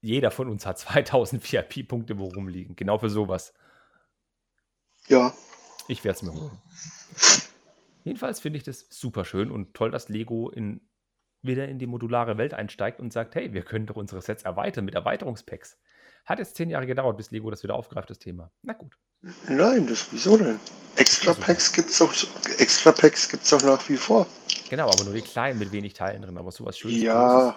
jeder 0.00 0.30
von 0.30 0.48
uns 0.48 0.66
hat 0.66 0.78
2000 0.78 1.42
VIP-Punkte 1.52 2.18
wo 2.18 2.28
rumliegen. 2.28 2.76
Genau 2.76 2.98
für 2.98 3.10
sowas. 3.10 3.54
Ja. 5.06 5.32
Ich 5.88 6.04
werde 6.04 6.16
es 6.16 6.22
mir 6.22 6.34
holen. 6.34 6.58
Jedenfalls 8.04 8.40
finde 8.40 8.58
ich 8.58 8.64
das 8.64 8.86
super 8.90 9.24
schön 9.24 9.50
und 9.50 9.74
toll, 9.74 9.90
dass 9.90 10.08
Lego 10.08 10.50
in, 10.50 10.80
wieder 11.42 11.68
in 11.68 11.78
die 11.78 11.86
modulare 11.86 12.38
Welt 12.38 12.54
einsteigt 12.54 13.00
und 13.00 13.12
sagt, 13.12 13.34
hey, 13.34 13.52
wir 13.52 13.62
können 13.62 13.86
doch 13.86 13.96
unsere 13.96 14.22
Sets 14.22 14.42
erweitern 14.42 14.84
mit 14.84 14.94
Erweiterungspacks. 14.94 15.78
Hat 16.24 16.38
jetzt 16.38 16.56
zehn 16.56 16.70
Jahre 16.70 16.86
gedauert, 16.86 17.16
bis 17.16 17.30
Lego 17.30 17.50
das 17.50 17.62
wieder 17.62 17.74
aufgreift, 17.74 18.10
das 18.10 18.18
Thema. 18.18 18.50
Na 18.62 18.74
gut. 18.74 18.98
Nein, 19.48 19.86
das 19.86 20.12
wieso 20.12 20.36
denn? 20.36 20.60
Extra 20.96 21.32
Packs 21.34 21.72
gibt's 21.72 22.00
auch 22.00 22.12
Extra 22.58 22.92
Packs 22.92 23.28
gibt's 23.28 23.52
auch 23.52 23.62
nach 23.62 23.88
wie 23.88 23.96
vor. 23.96 24.26
Genau, 24.68 24.88
aber 24.90 25.04
nur 25.04 25.14
die 25.14 25.22
kleinen 25.22 25.58
mit 25.58 25.72
wenig 25.72 25.94
Teilen 25.94 26.22
drin, 26.22 26.36
aber 26.36 26.52
sowas 26.52 26.78
Schönes. 26.78 27.00
Ja. 27.00 27.56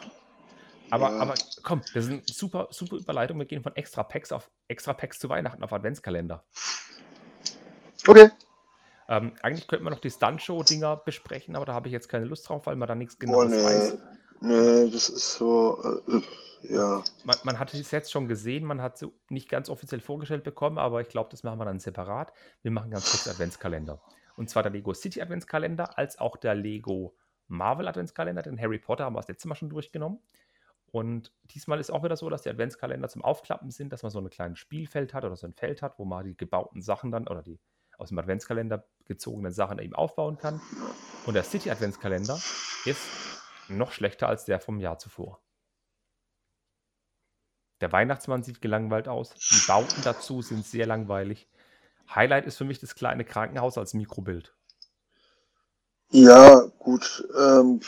Aber, 0.92 1.10
ja. 1.10 1.20
aber 1.20 1.34
komm, 1.64 1.82
das 1.94 2.06
ist 2.06 2.12
eine 2.12 2.22
super, 2.26 2.68
super 2.72 2.98
Überleitung. 2.98 3.40
Wir 3.40 3.46
gehen 3.46 3.64
von 3.64 3.76
Extra 3.76 4.04
Packs 4.04 4.32
auf 4.32 4.50
Extra 4.68 4.94
Packs 4.94 5.20
zu 5.20 5.30
Weihnachten 5.30 5.64
auf 5.64 5.74
Adventskalender. 5.74 6.44
Okay. 8.08 8.30
Ähm, 9.08 9.34
eigentlich 9.42 9.68
könnten 9.68 9.86
wir 9.86 9.90
noch 9.90 10.00
die 10.00 10.10
Stunt-Show-Dinger 10.10 10.98
besprechen, 10.98 11.56
aber 11.56 11.66
da 11.66 11.74
habe 11.74 11.88
ich 11.88 11.92
jetzt 11.92 12.08
keine 12.08 12.26
Lust 12.26 12.48
drauf, 12.48 12.66
weil 12.66 12.76
man 12.76 12.88
da 12.88 12.96
nichts 12.96 13.18
Boah, 13.18 13.46
genaues 13.46 13.64
weiß. 13.64 13.94
nee. 13.94 14.00
Nee, 14.42 14.90
das 14.90 15.10
ist 15.10 15.34
so. 15.36 16.02
Äh, 16.08 16.22
ja. 16.74 17.04
Man, 17.24 17.36
man 17.44 17.60
hatte 17.60 17.78
die 17.78 17.84
Sets 17.84 18.12
schon 18.12 18.28
gesehen, 18.28 18.66
man 18.66 18.82
hat 18.82 18.98
sie 18.98 19.12
nicht 19.30 19.50
ganz 19.50 19.70
offiziell 19.70 20.02
vorgestellt 20.02 20.44
bekommen, 20.44 20.78
aber 20.78 21.02
ich 21.02 21.10
glaube, 21.10 21.30
das 21.30 21.44
machen 21.44 21.60
wir 21.60 21.66
dann 21.66 21.80
separat. 21.80 22.34
Wir 22.64 22.72
machen 22.72 22.90
ganz 22.90 23.10
kurz 23.10 23.28
Adventskalender. 23.28 24.02
Und 24.36 24.50
zwar 24.50 24.64
der 24.64 24.72
Lego 24.72 24.94
City 24.94 25.22
Adventskalender, 25.22 25.98
als 25.98 26.18
auch 26.18 26.38
der 26.38 26.56
Lego 26.56 27.16
Marvel 27.48 27.88
Adventskalender. 27.88 28.42
Den 28.42 28.60
Harry 28.60 28.80
Potter 28.80 29.06
haben 29.06 29.14
wir 29.14 29.20
das 29.20 29.28
letzte 29.28 29.48
Mal 29.48 29.56
schon 29.56 29.70
durchgenommen. 29.70 30.20
Und 30.92 31.32
diesmal 31.46 31.80
ist 31.80 31.90
auch 31.90 32.04
wieder 32.04 32.18
so, 32.18 32.30
dass 32.30 32.42
die 32.42 32.50
Adventskalender 32.50 33.08
zum 33.08 33.24
Aufklappen 33.24 33.72
sind, 33.72 33.94
dass 33.94 34.04
man 34.04 34.12
so 34.12 34.20
ein 34.20 34.30
kleines 34.30 34.60
Spielfeld 34.60 35.14
hat 35.14 35.24
oder 35.24 35.38
so 35.38 35.48
ein 35.48 35.54
Feld 35.54 35.82
hat, 35.82 35.98
wo 35.98 36.06
man 36.06 36.26
die 36.26 36.36
gebauten 36.36 36.82
Sachen 36.82 37.12
dann 37.12 37.28
oder 37.28 37.42
die 37.42 37.60
aus 37.98 38.10
dem 38.10 38.20
Adventskalender 38.20 38.84
gezogenen 39.06 39.54
Sachen 39.54 39.80
eben 39.80 39.94
aufbauen 39.94 40.38
kann. 40.38 40.60
Und 41.26 41.36
der 41.36 41.44
City 41.44 41.70
Adventskalender 41.70 42.36
ist 42.86 43.02
noch 43.70 43.92
schlechter 43.92 44.28
als 44.28 44.46
der 44.46 44.60
vom 44.60 44.80
Jahr 44.80 44.98
zuvor. 44.98 45.40
Der 47.80 47.92
Weihnachtsmann 47.92 48.44
sieht 48.44 48.62
gelangweilt 48.62 49.08
aus. 49.08 49.34
Die 49.34 49.68
Bauten 49.68 50.02
dazu 50.04 50.42
sind 50.42 50.66
sehr 50.66 50.86
langweilig. 50.86 51.48
Highlight 52.14 52.46
ist 52.46 52.58
für 52.58 52.66
mich 52.66 52.80
das 52.80 52.96
kleine 52.96 53.24
Krankenhaus 53.24 53.78
als 53.78 53.94
Mikrobild. 53.94 54.54
Ja, 56.10 56.68
gut. 56.78 57.24
Ähm, 57.40 57.80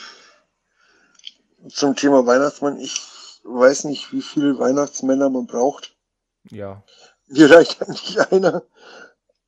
zum 1.69 1.95
Thema 1.95 2.25
Weihnachtsmann, 2.25 2.79
ich 2.79 3.01
weiß 3.43 3.85
nicht, 3.85 4.11
wie 4.13 4.21
viele 4.21 4.57
Weihnachtsmänner 4.59 5.29
man 5.29 5.47
braucht. 5.47 5.95
Ja, 6.49 6.83
Mir 7.27 7.49
reicht 7.51 7.81
eigentlich 7.81 8.19
einer. 8.31 8.63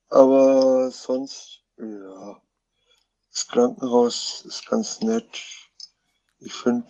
Aber 0.09 0.91
sonst, 0.91 1.61
ja. 1.78 2.41
Das 3.32 3.47
Krankenhaus 3.47 4.43
ist 4.45 4.66
ganz 4.68 5.01
nett. 5.01 5.28
Ich 6.39 6.53
finde, 6.53 6.88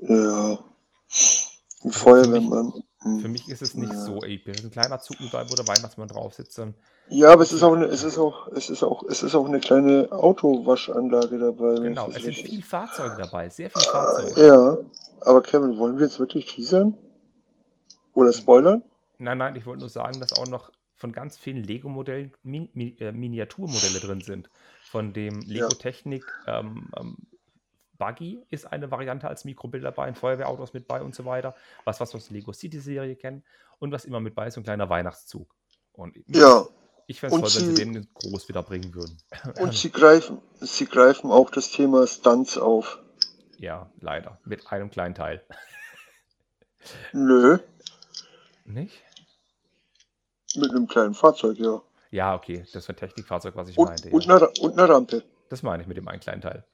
ja. 0.00 0.58
Ein 1.84 1.90
Also 1.90 1.90
für 1.90 1.98
Feuerwehrmann. 1.98 2.72
hm. 3.00 3.20
für 3.20 3.28
mich 3.28 3.48
ist 3.48 3.62
es 3.62 3.74
nicht 3.74 3.92
Ja. 3.92 4.04
so 4.04 4.22
episch. 4.22 4.58
Ist 4.58 4.64
ein 4.64 4.70
kleiner 4.70 5.00
Zug 5.00 5.18
überall, 5.20 5.50
wo 5.50 5.54
der 5.54 5.66
Weihnachtsmann 5.66 6.08
drauf 6.08 6.34
sitzt. 6.34 6.58
Und 6.58 6.76
Ja, 7.12 7.30
aber 7.32 7.42
es 7.42 7.52
ist 7.52 7.62
auch 7.62 7.74
eine, 7.74 7.84
es 7.86 8.04
ist 8.04 8.16
auch, 8.16 8.48
es 8.48 8.70
ist 8.70 8.82
auch, 8.82 9.02
es 9.04 9.22
ist 9.22 9.34
auch 9.34 9.46
eine 9.46 9.60
kleine 9.60 10.10
Autowaschanlage 10.10 11.38
dabei. 11.38 11.74
genau, 11.74 12.08
es 12.08 12.22
sind 12.22 12.34
viele 12.34 12.62
Fahrzeuge 12.62 13.16
dabei, 13.18 13.50
sehr 13.50 13.68
viele 13.68 13.84
Fahrzeuge. 13.84 14.46
Ja, 14.46 14.78
aber 15.20 15.42
Kevin, 15.42 15.76
wollen 15.76 15.98
wir 15.98 16.06
jetzt 16.06 16.18
wirklich 16.18 16.46
teasern? 16.46 16.96
Oder 18.14 18.32
spoilern? 18.32 18.82
Nein, 19.18 19.38
nein, 19.38 19.56
ich 19.56 19.66
wollte 19.66 19.80
nur 19.80 19.90
sagen, 19.90 20.20
dass 20.20 20.32
auch 20.32 20.48
noch 20.48 20.72
von 20.94 21.12
ganz 21.12 21.36
vielen 21.36 21.62
Lego-Modellen 21.62 22.32
Min 22.44 22.70
Mi 22.72 22.96
äh, 22.98 23.12
Miniaturmodelle 23.12 24.00
drin 24.00 24.22
sind. 24.22 24.48
Von 24.90 25.12
dem 25.12 25.40
Lego 25.40 25.68
Technik 25.68 26.24
ähm, 26.46 26.90
ähm, 26.98 27.16
Buggy 27.98 28.42
ist 28.48 28.72
eine 28.72 28.90
Variante 28.90 29.28
als 29.28 29.44
Mikrobild 29.44 29.84
dabei, 29.84 30.04
ein 30.04 30.14
Feuerwehrautos 30.14 30.72
mit 30.72 30.88
bei 30.88 31.02
und 31.02 31.14
so 31.14 31.26
weiter. 31.26 31.54
Was, 31.84 32.00
was 32.00 32.14
wir 32.14 32.16
aus 32.16 32.28
der 32.28 32.36
Lego 32.36 32.52
City-Serie 32.52 33.16
kennen. 33.16 33.44
Und 33.80 33.92
was 33.92 34.06
immer 34.06 34.20
mit 34.20 34.34
bei 34.34 34.46
ist, 34.46 34.54
so 34.54 34.60
ein 34.60 34.64
kleiner 34.64 34.88
Weihnachtszug. 34.88 35.54
Und 35.92 36.16
Ja, 36.28 36.66
ich 37.06 37.20
fände 37.20 37.36
es 37.36 37.42
Und 37.42 37.52
toll, 37.52 37.62
wenn 37.68 37.76
sie 37.76 37.84
den 37.84 38.08
groß 38.14 38.48
wieder 38.48 38.62
bringen 38.62 38.94
würden. 38.94 39.16
und 39.60 39.74
sie 39.74 39.90
greifen, 39.90 40.38
sie 40.60 40.86
greifen 40.86 41.30
auch 41.30 41.50
das 41.50 41.70
Thema 41.70 42.06
Stunts 42.06 42.58
auf. 42.58 42.98
ja, 43.58 43.90
leider. 44.00 44.38
Mit 44.44 44.66
einem 44.72 44.90
kleinen 44.90 45.14
Teil. 45.14 45.44
Nö, 47.12 47.58
Nicht? 48.64 49.02
mit 50.56 50.70
einem 50.70 50.86
kleinen 50.86 51.14
Fahrzeug, 51.14 51.58
ja. 51.58 51.80
Ja, 52.10 52.34
okay. 52.34 52.66
Das 52.72 52.86
war 52.88 52.94
ein 52.94 52.98
Technikfahrzeug, 52.98 53.56
was 53.56 53.68
ich 53.68 53.78
Und, 53.78 53.86
meinte. 53.88 54.10
und, 54.10 54.24
Ja. 54.26 54.36
eine, 54.36 54.50
und 54.60 54.78
eine 54.78 54.88
Rampe. 54.88 55.22
Das 55.48 55.62
meine 55.62 55.82
ich 55.82 55.88
mit 55.88 55.96
dem 55.96 56.06
einen 56.08 56.20
kleinen 56.20 56.42
Teil. 56.42 56.64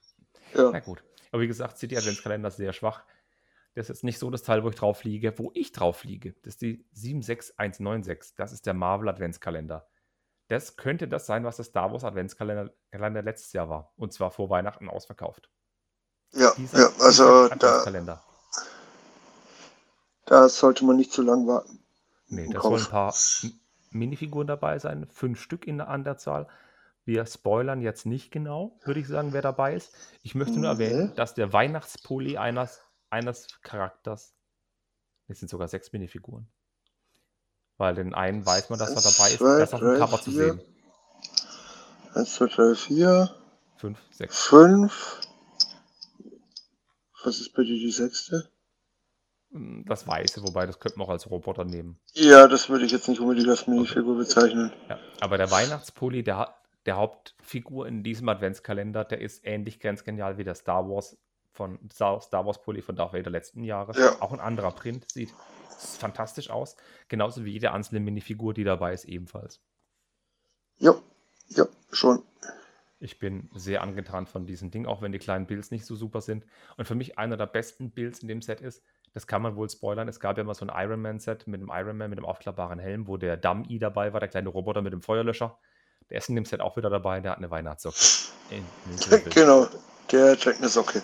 Ja. 0.55 0.71
Na 0.73 0.81
gut. 0.81 1.05
Aber 1.31 1.43
wie 1.43 1.47
gesagt, 1.47 1.79
City 1.79 1.97
Adventskalender 1.97 2.49
ist 2.49 2.57
sehr 2.57 2.73
schwach. 2.73 3.03
Das 3.75 3.85
ist 3.85 3.89
jetzt 3.91 4.05
nicht 4.05 4.19
so 4.19 4.31
das 4.31 4.43
Teil, 4.43 4.65
wo 4.65 4.71
ich 4.71 4.75
drauf 4.75 5.05
liege. 5.05 5.39
Wo 5.39 5.53
ich 5.55 5.71
drauf 5.73 6.03
liege, 6.05 6.35
das 6.43 6.55
ist 6.55 6.63
die 6.63 6.85
76196. 6.93 8.35
Das 8.37 8.53
ist 8.53 8.67
der 8.67 8.75
Marvel 8.75 9.09
Adventskalender. 9.09 9.87
Das 10.49 10.77
könnte 10.77 11.09
das 11.09 11.27
sein, 11.27 11.45
was 11.45 11.57
der 11.57 11.65
Star 11.65 11.93
Wars 11.93 12.05
Adventskalender 12.05 12.73
Kalender 12.91 13.23
letztes 13.23 13.53
Jahr 13.53 13.69
war. 13.69 13.93
Und 13.97 14.13
zwar 14.13 14.31
vor 14.31 14.51
Weihnachten 14.51 14.89
ausverkauft. 14.89 15.51
Ja, 16.33 16.53
Dieser, 16.57 16.79
ja, 16.79 16.91
also 17.01 17.49
da, 17.49 18.21
da 20.27 20.49
sollte 20.49 20.85
man 20.85 20.97
nicht 20.97 21.13
zu 21.13 21.23
lang 21.23 21.47
warten. 21.47 21.83
Nee, 22.27 22.49
da 22.53 22.61
sollen 22.61 22.83
ein 22.83 22.91
paar 22.91 23.15
Minifiguren 23.91 24.47
dabei 24.47 24.79
sein, 24.79 25.07
fünf 25.11 25.41
Stück 25.41 25.67
in 25.67 25.79
der, 25.79 25.89
an 25.89 26.05
der 26.05 26.19
Zahl. 26.19 26.49
Wir 27.05 27.25
spoilern 27.25 27.81
jetzt 27.81 28.05
nicht 28.05 28.31
genau, 28.31 28.79
würde 28.85 29.01
ich 29.01 29.09
sagen, 29.09 29.33
wer 29.33 29.41
dabei 29.41 29.75
ist. 29.75 29.95
Ich 30.23 30.35
möchte 30.35 30.61
nur 30.61 30.69
erwähnen, 30.69 31.15
dass 31.15 31.33
der 31.33 31.55
Weihnachtspulli 31.55 32.37
eines, 32.37 32.83
eines 33.09 33.49
Charakters, 33.63 34.35
es 35.27 35.39
sind 35.39 35.49
sogar 35.49 35.69
sechs 35.69 35.93
Minifiguren. 35.93 36.47
Weil 37.79 37.95
den 37.95 38.13
einen 38.13 38.45
weiß 38.45 38.71
man, 38.71 38.79
dass 38.79 38.91
er 38.91 38.97
dabei 38.97 39.31
ist, 39.31 39.39
zwei, 39.39 39.63
auf 39.63 39.71
dem 39.71 39.79
drei, 39.81 39.99
Cover 39.99 40.21
zu 40.21 40.31
sehen. 40.33 40.61
1, 42.15 42.35
2, 42.35 42.47
3, 42.47 42.75
4, 42.75 43.35
Fünf, 43.77 43.99
sechs. 44.11 44.47
5. 44.49 45.21
Was 47.25 47.41
ist 47.41 47.53
bei 47.55 47.63
dir 47.63 47.79
die 47.79 47.91
sechste? 47.93 48.51
Mm, 49.51 49.83
Das 49.87 50.07
Weiße, 50.09 50.43
wobei 50.43 50.67
das 50.67 50.81
könnte 50.81 50.99
man 50.99 51.07
auch 51.07 51.13
als 51.13 51.31
Roboter 51.31 51.65
nehmen. 51.65 52.01
Ja, 52.15 52.49
das 52.49 52.69
würde 52.69 52.85
ich 52.85 52.93
jetzt 52.93 53.09
nicht 53.09 53.21
unbedingt 53.21 53.49
als 53.49 53.69
Minifigur 53.69 54.17
bezeichnen. 54.17 54.73
Ja. 54.89 54.99
Aber 55.21 55.39
der 55.39 55.51
Weihnachtspulli, 55.51 56.25
der, 56.25 56.57
der 56.87 56.97
Hauptfigur 56.97 57.87
in 57.87 58.03
diesem 58.03 58.29
Adventskalender, 58.29 59.05
der 59.05 59.21
ist 59.21 59.45
ähnlich 59.47 59.79
ganz 59.79 60.03
genial 60.05 60.39
wie 60.39 60.45
der 60.45 60.57
Star 60.57 60.89
Wars 60.89 61.17
von 61.59 61.79
Star 61.91 62.47
Wars 62.47 62.63
Pulli 62.63 62.83
von 62.83 62.95
Darth 62.95 63.13
Vader 63.13 63.31
letzten 63.31 63.65
Jahres. 63.65 63.99
Ja. 63.99 64.23
Auch 64.23 64.33
ein 64.33 64.39
anderer 64.39 64.71
Print, 64.71 65.11
sieht 65.11 65.35
fantastisch 65.69 66.51
aus. 66.51 66.77
Genauso 67.09 67.45
wie 67.45 67.51
jede 67.51 67.73
einzelne 67.73 68.01
Minifigur, 68.01 68.55
die 68.55 68.65
dabei 68.65 68.95
ist, 68.95 69.05
ebenfalls. 69.05 69.61
Ja, 70.79 70.95
ja, 71.49 71.67
schon. 71.91 72.23
Ich 73.01 73.19
bin 73.19 73.51
sehr 73.55 73.83
angetan 73.83 74.27
von 74.27 74.47
diesem 74.47 74.71
Ding, 74.71 74.87
auch 74.87 75.03
wenn 75.03 75.13
die 75.13 75.19
kleinen 75.19 75.47
Builds 75.47 75.71
nicht 75.73 75.85
so 75.85 75.97
super 75.97 76.21
sind. 76.21 76.47
Und 76.77 76.87
für 76.87 76.95
mich 76.95 77.19
einer 77.19 77.37
der 77.37 77.47
besten 77.47 77.91
Builds 77.91 78.21
in 78.21 78.29
dem 78.29 78.41
Set 78.41 78.61
ist, 78.61 78.83
das 79.15 79.27
kann 79.27 79.43
man 79.43 79.57
wohl 79.57 79.69
spoilern, 79.69 80.07
es 80.09 80.21
gab 80.21 80.37
ja 80.37 80.45
mal 80.45 80.55
so 80.55 80.67
ein 80.67 80.73
Iron 80.75 81.01
Man-Set 81.01 81.47
mit 81.49 81.61
dem 81.61 81.71
Iron 81.73 81.97
Man 81.97 82.11
mit 82.11 82.19
dem 82.19 82.25
aufklappbaren 82.25 82.79
Helm, 82.79 83.09
wo 83.09 83.17
der 83.17 83.37
Dummy 83.37 83.79
dabei 83.79 84.13
war, 84.13 84.21
der 84.21 84.29
kleine 84.29 84.49
Roboter 84.49 84.83
mit 84.83 84.93
dem 84.93 85.03
Feuerlöscher. 85.03 85.59
Der 86.11 86.19
ist 86.19 86.29
in 86.29 86.37
dem 86.37 86.45
Set 86.45 86.61
auch 86.61 86.77
wieder 86.77 86.91
dabei, 86.91 87.21
der 87.21 87.33
hat 87.33 87.39
eine 87.39 87.51
Weihnachtssocke. 87.51 87.99
Genau, 89.35 89.67
der 90.11 90.39
trägt 90.39 90.59
eine 90.59 90.69
Socke. 90.69 91.03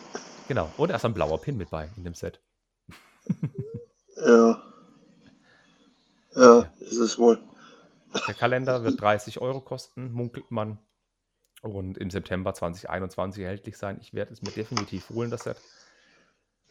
Genau. 0.48 0.70
Und 0.76 0.90
ist 0.90 1.04
ein 1.04 1.14
blauer 1.14 1.40
Pin 1.40 1.56
mit 1.56 1.70
bei 1.70 1.90
in 1.96 2.04
dem 2.04 2.14
Set. 2.14 2.40
Ja. 4.16 4.62
Ja, 6.36 6.72
ist 6.80 6.98
es 6.98 7.18
wohl. 7.18 7.38
Der 8.26 8.34
Kalender 8.34 8.84
wird 8.84 9.00
30 9.00 9.40
Euro 9.40 9.60
kosten, 9.60 10.12
munkelt 10.12 10.50
man. 10.50 10.78
Und 11.62 11.96
im 11.96 12.10
September 12.10 12.52
2021 12.52 13.42
erhältlich 13.42 13.78
sein. 13.78 13.98
Ich 14.00 14.12
werde 14.12 14.32
es 14.32 14.42
mir 14.42 14.50
definitiv 14.50 15.08
holen, 15.10 15.30
das 15.30 15.44
Set. 15.44 15.56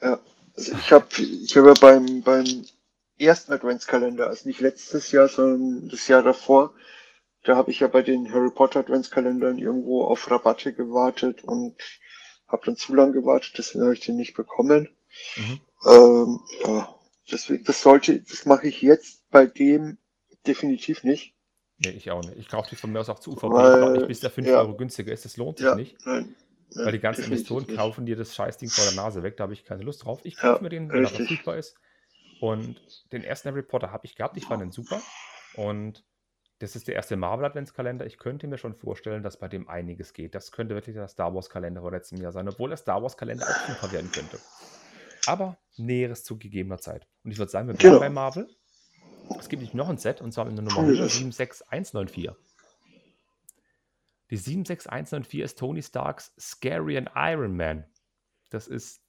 Ja. 0.02 0.20
Also 0.56 0.74
ich 0.74 0.92
habe 0.92 1.08
ich 1.20 1.58
hab 1.58 1.66
ja 1.66 1.74
beim, 1.82 2.22
beim 2.22 2.66
ersten 3.18 3.54
Adventskalender, 3.54 4.28
also 4.28 4.48
nicht 4.48 4.62
letztes 4.62 5.12
Jahr, 5.12 5.28
sondern 5.28 5.90
das 5.90 6.08
Jahr 6.08 6.22
davor, 6.22 6.74
da 7.44 7.56
habe 7.56 7.72
ich 7.72 7.80
ja 7.80 7.88
bei 7.88 8.04
den 8.04 8.32
Harry 8.32 8.52
Potter 8.52 8.82
Adventskalendern 8.82 9.58
irgendwo 9.58 10.04
auf 10.06 10.30
Rabatte 10.30 10.74
gewartet 10.74 11.44
und 11.44 11.76
habe 12.54 12.66
dann 12.66 12.78
zu 12.78 12.96
lange 12.96 13.12
gewartet, 13.12 13.54
deswegen 13.58 13.84
habe 13.84 13.94
ich 13.94 14.00
den 14.00 14.16
nicht 14.16 14.34
bekommen. 14.36 14.90
Mhm. 15.36 15.60
Ähm, 15.86 16.40
ja, 16.66 16.96
deswegen, 17.30 17.64
das 17.66 17.82
sollte, 17.82 18.22
das 18.22 18.46
mache 18.46 18.68
ich 18.68 18.82
jetzt 18.82 19.30
bei 19.30 19.46
dem 19.46 19.98
definitiv 20.48 21.04
nicht. 21.04 21.36
Nee, 21.80 21.90
ich 21.92 22.10
auch 22.12 22.24
nicht. 22.24 22.38
Ich 22.38 22.48
kaufe 22.48 22.70
die 22.70 22.76
von 22.78 22.92
mir 22.92 23.00
aus 23.02 23.10
auch 23.10 23.20
zu 23.20 23.32
UVP. 23.32 23.50
Weil- 23.50 23.92
nicht, 23.94 24.08
bis 24.08 24.20
der 24.22 24.30
5 24.30 24.48
ja. 24.48 24.60
Euro 24.60 24.78
günstiger 24.78 25.12
ist. 25.12 25.26
Das 25.26 25.36
lohnt 25.38 25.58
sich 25.58 25.66
Ja, 25.68 25.76
nicht. 25.76 25.98
nein. 26.06 26.36
nein, 26.74 26.86
Weil 26.86 26.92
die 26.94 27.00
ganzen 27.00 27.26
Investoren 27.26 27.66
nicht. 27.66 27.76
kaufen 27.76 28.06
dir 28.06 28.16
das 28.16 28.34
Scheißding 28.36 28.70
vor 28.70 28.86
der 28.86 28.94
Nase 28.94 29.24
weg. 29.24 29.36
Da 29.38 29.44
habe 29.44 29.54
ich 29.54 29.66
keine 29.66 29.84
Lust 29.84 30.06
drauf. 30.06 30.22
Ich 30.24 30.36
Ja, 30.36 30.54
kaufe 30.54 30.64
mir 30.64 30.70
den, 30.70 30.90
wenn 30.90 31.04
er 31.04 31.10
verfügbar 31.10 31.58
ist. 31.58 31.76
Und 32.40 32.80
den 33.12 33.24
ersten 33.24 33.50
Harry 33.50 33.64
Potter 33.64 33.92
habe 33.92 34.06
ich 34.06 34.16
gehabt. 34.16 34.38
Ich 34.38 34.46
fand 34.46 34.62
den 34.62 34.72
super. 34.72 35.02
Und 35.56 36.04
das 36.64 36.78
ist 36.78 36.88
der 36.88 36.96
erste 36.96 37.18
Marvel-Adventskalender. 37.18 38.06
Ich 38.06 38.18
könnte 38.18 38.48
mir 38.48 38.58
schon 38.58 38.74
vorstellen, 38.74 39.22
dass 39.22 39.38
bei 39.38 39.50
dem 39.50 39.68
einiges 39.68 40.14
geht. 40.14 40.34
Das 40.34 40.54
könnte 40.54 40.76
wirklich 40.76 40.96
der 40.96 41.10
Star 41.10 41.34
Wars-Kalender 41.36 41.82
von 41.82 41.92
letztem 41.94 42.22
Jahr 42.22 42.32
sein, 42.32 42.48
obwohl 42.48 42.70
der 42.70 42.78
Star 42.78 43.04
Wars-Kalender 43.04 43.46
auch 43.46 43.68
super 43.68 43.92
werden 43.92 44.10
könnte. 44.14 44.40
Aber 45.26 45.58
Näheres 45.76 46.24
zu 46.24 46.38
gegebener 46.40 46.78
Zeit. 46.78 47.06
Und 47.26 47.32
ich 47.32 47.38
würde 47.38 47.52
sagen, 47.52 47.68
wir 47.68 47.74
bleiben 47.74 47.90
Genau. 47.96 48.00
bei 48.00 48.10
Marvel. 48.10 48.50
Es 49.40 49.50
gibt 49.50 49.62
nicht 49.62 49.74
noch 49.74 49.90
ein 49.90 49.98
Set, 49.98 50.22
und 50.22 50.32
zwar 50.32 50.48
in 50.48 50.56
der 50.56 50.64
Nummer 50.64 50.76
Tun 50.76 50.88
wir 50.88 50.98
das. 51.00 51.14
76194. 51.16 52.32
Die 54.30 54.38
76194 54.38 55.42
ist 55.42 55.60
Tony 55.60 55.84
Starks 55.84 56.34
Scary 56.40 56.98
and 56.98 57.12
Iron 57.14 57.58
Man. 57.58 57.86
Das 58.52 58.68
ist 58.68 59.02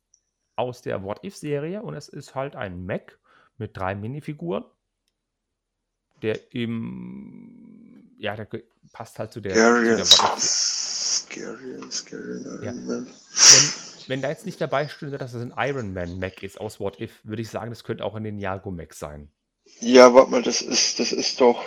aus 0.57 0.83
der 0.83 1.05
What 1.05 1.23
If-Serie 1.25 1.83
und 1.83 1.95
es 1.95 2.09
ist 2.09 2.35
halt 2.35 2.57
ein 2.57 2.85
Mac 2.85 3.19
mit 3.59 3.77
drei 3.77 3.95
Minifiguren, 3.95 4.65
der 6.23 6.39
im, 6.55 8.11
ja, 8.19 8.37
der 8.37 8.49
passt 8.93 9.19
halt 9.19 9.33
zu 9.33 9.41
der, 9.41 9.55
Scary, 9.55 10.05
scary, 10.41 11.91
scary, 11.91 12.65
Ja. 12.65 12.73
Wenn, 12.73 13.07
wenn 14.07 14.23
da 14.23 14.29
jetzt 14.29 14.47
nicht 14.47 14.61
dabei 14.61 14.89
stünde, 14.89 15.19
dass 15.19 15.35
es 15.35 15.43
ein 15.43 15.55
Iron 15.57 15.93
Man 15.95 16.19
Mac 16.19 16.43
ist 16.43 16.61
aus 16.61 16.81
What 16.81 17.01
If, 17.01 17.21
würde 17.25 17.43
ich 17.43 17.51
sagen, 17.51 17.71
das 17.71 17.85
könnte 17.85 18.05
auch 18.05 18.15
ein 18.15 18.23
Ninjago 18.23 18.71
Mac 18.71 18.95
sein. 18.95 19.29
Ja, 19.81 20.15
warte 20.15 20.31
mal, 20.31 20.43
das 20.43 20.63
ist, 20.63 21.01
das 21.01 21.13
ist 21.13 21.41
doch. 21.41 21.65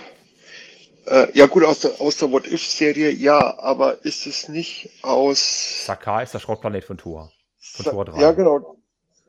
Äh, 1.06 1.28
ja 1.34 1.46
gut, 1.48 1.64
aus 1.64 1.80
der, 1.80 2.00
aus 2.02 2.18
der 2.18 2.32
What 2.32 2.48
If-Serie, 2.48 3.12
ja, 3.12 3.58
aber 3.60 4.04
ist 4.06 4.28
es 4.28 4.50
nicht 4.50 4.90
aus. 5.04 5.86
Sakaar 5.86 6.24
ist 6.24 6.34
der 6.34 6.40
Schrottplanet 6.40 6.84
von 6.84 6.98
Thor. 6.98 7.32
Von 7.60 7.86
Sa- 7.86 7.92
Tor 7.92 8.06
3. 8.06 8.22
Ja, 8.22 8.32
genau. 8.34 8.78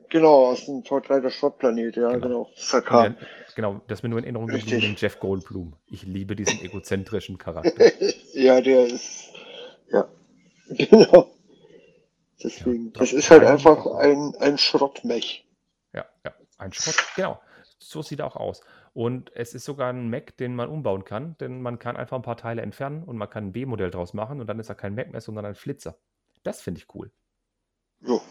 Genau, 0.09 0.47
aus 0.47 0.65
dem 0.65 0.83
Tor 0.83 1.01
3 1.01 1.19
der 1.19 1.29
Schrottplanet, 1.29 1.95
ja, 1.95 2.11
Genau. 2.17 2.49
genau. 2.55 3.01
Der, 3.03 3.15
genau, 3.55 3.81
das 3.87 3.99
ist 3.99 4.03
mir 4.03 4.09
nur 4.09 4.19
in 4.19 4.25
Erinnerung 4.25 4.47
geblieben, 4.47 4.81
den 4.81 4.95
Jeff 4.95 5.19
Goldblum. 5.19 5.75
Ich 5.87 6.03
liebe 6.03 6.35
diesen 6.35 6.59
egozentrischen 6.63 7.37
Charakter. 7.37 7.91
ja, 8.33 8.59
der 8.61 8.87
ist. 8.87 9.33
Ja. 9.91 10.07
Genau. 10.71 11.27
Deswegen. 12.43 12.85
Ja, 12.93 12.99
das 12.99 13.11
ist 13.11 13.31
halt 13.31 13.43
einfach 13.43 13.85
ein, 13.97 14.35
ein 14.39 14.57
Schrottmech. 14.59 15.45
Ja, 15.93 16.05
ja, 16.23 16.33
ein 16.59 16.71
Schrott. 16.71 16.95
Genau, 17.15 17.39
so 17.79 18.01
sieht 18.03 18.19
er 18.19 18.27
auch 18.27 18.35
aus. 18.35 18.61
Und 18.93 19.31
es 19.35 19.53
ist 19.55 19.65
sogar 19.65 19.89
ein 19.91 20.09
Mac, 20.09 20.37
den 20.37 20.55
man 20.55 20.69
umbauen 20.69 21.05
kann, 21.05 21.35
denn 21.39 21.61
man 21.61 21.79
kann 21.79 21.97
einfach 21.97 22.17
ein 22.17 22.21
paar 22.21 22.37
Teile 22.37 22.61
entfernen 22.61 23.03
und 23.03 23.17
man 23.17 23.29
kann 23.29 23.47
ein 23.47 23.51
B-Modell 23.51 23.91
draus 23.91 24.13
machen 24.13 24.39
und 24.39 24.47
dann 24.47 24.59
ist 24.59 24.69
er 24.69 24.75
kein 24.75 24.93
Mac 24.95 25.11
mehr, 25.11 25.21
sondern 25.21 25.45
ein 25.45 25.55
Flitzer. 25.55 25.97
Das 26.43 26.61
finde 26.61 26.79
ich 26.79 26.93
cool. 26.93 27.11
Jo. 28.01 28.21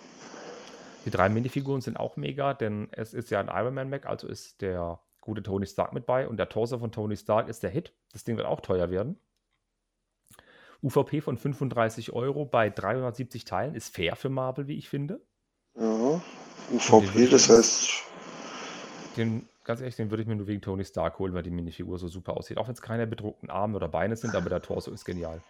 Die 1.09 1.17
drei 1.17 1.31
Minifiguren 1.31 1.81
sind 1.81 1.97
auch 1.97 2.19
mega, 2.19 2.53
denn 2.53 2.89
es 2.93 3.15
ist 3.15 3.31
ja 3.31 3.41
ein 3.41 3.49
Iron 3.49 3.73
Man 3.73 3.89
Mac, 3.89 4.05
also 4.05 4.29
ist 4.29 4.61
der 4.61 5.01
gute 5.23 5.43
Tony 5.43 5.65
Stark 5.65 5.95
mit 5.95 6.05
bei 6.05 6.29
und 6.29 6.37
der 6.37 6.51
Torso 6.51 6.79
von 6.79 6.93
Tony 6.93 7.17
Stark 7.17 7.49
ist 7.49 7.63
der 7.63 7.71
Hit. 7.71 7.95
Das 8.13 8.25
Ding 8.25 8.37
wird 8.37 8.47
auch 8.47 8.61
teuer 8.61 8.91
werden. 8.91 9.19
UVP 10.83 11.23
von 11.23 11.39
35 11.39 12.13
Euro 12.13 12.45
bei 12.45 12.69
370 12.69 13.47
Teilen 13.47 13.75
ist 13.75 13.95
fair 13.95 14.17
für 14.17 14.29
Marvel, 14.29 14.67
wie 14.67 14.77
ich 14.77 14.91
finde. 14.91 15.23
Ja. 15.77 16.21
UVP, 16.75 17.29
das 17.29 17.49
heißt. 17.49 18.03
Den, 19.17 19.49
ganz 19.65 19.81
ehrlich, 19.81 19.97
den 19.97 20.11
würde 20.11 20.23
ich 20.23 20.29
mir 20.29 20.37
nur 20.37 20.47
wegen 20.47 20.61
Tony 20.61 20.85
Stark 20.85 21.19
holen, 21.19 21.33
weil 21.33 21.43
die 21.43 21.51
Minifigur 21.51 21.99
so 21.99 22.09
super 22.09 22.37
aussieht. 22.37 22.59
Auch 22.59 22.69
wenn 22.69 22.75
es 22.75 22.83
keine 22.83 23.07
bedruckten 23.07 23.49
Arme 23.49 23.77
oder 23.77 23.89
Beine 23.89 24.15
sind, 24.15 24.35
aber 24.35 24.51
der 24.51 24.61
Torso 24.61 24.91
ist 24.91 25.07
genial. 25.07 25.41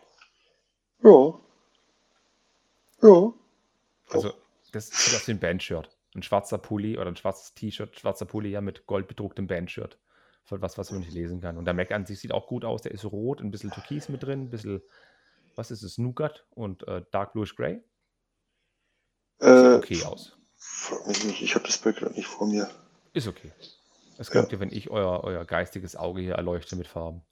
Ja. 1.02 1.34
Ja. 3.02 3.32
Also, 4.10 4.32
das 4.72 4.88
sieht 4.88 5.14
aus 5.14 5.26
wie 5.26 5.32
ein 5.32 5.40
Bandshirt. 5.40 5.96
Ein 6.14 6.22
schwarzer 6.22 6.58
Pulli 6.58 6.96
oder 6.98 7.08
ein 7.08 7.16
schwarzes 7.16 7.54
T-Shirt, 7.54 7.98
schwarzer 7.98 8.26
Pulli 8.26 8.50
ja 8.50 8.60
mit 8.60 8.86
goldbedrucktem 8.86 9.46
Bandshirt. 9.46 9.98
Von 10.44 10.62
was, 10.62 10.78
was 10.78 10.90
man 10.90 11.00
nicht 11.00 11.12
lesen 11.12 11.40
kann. 11.40 11.58
Und 11.58 11.66
der 11.66 11.74
Mac 11.74 11.90
an 11.92 12.06
sich 12.06 12.20
sieht 12.20 12.32
auch 12.32 12.46
gut 12.46 12.64
aus. 12.64 12.80
Der 12.80 12.92
ist 12.92 13.04
rot, 13.04 13.40
ein 13.40 13.50
bisschen 13.50 13.70
Türkis 13.70 14.08
mit 14.08 14.22
drin, 14.22 14.44
ein 14.44 14.50
bisschen, 14.50 14.80
was 15.56 15.70
ist 15.70 15.82
es, 15.82 15.98
Nougat 15.98 16.46
und 16.50 16.88
äh, 16.88 17.02
Dark 17.10 17.34
Bluish 17.34 17.54
Grey. 17.54 17.82
Sieht 19.38 19.48
Äh, 19.48 19.74
okay 19.74 20.02
aus. 20.04 20.38
Frag 20.56 21.06
mich 21.06 21.24
nicht, 21.24 21.42
ich 21.42 21.54
habe 21.54 21.66
das 21.66 21.78
Bild 21.78 21.96
gerade 21.96 22.14
nicht 22.14 22.26
vor 22.26 22.46
mir. 22.46 22.68
Ist 23.12 23.28
okay. 23.28 23.52
Es 24.16 24.30
könnt 24.30 24.50
ihr, 24.50 24.58
wenn 24.58 24.72
ich 24.72 24.90
euer, 24.90 25.22
euer 25.22 25.44
geistiges 25.44 25.94
Auge 25.94 26.22
hier 26.22 26.34
erleuchte 26.34 26.74
mit 26.74 26.88
Farben. 26.88 27.22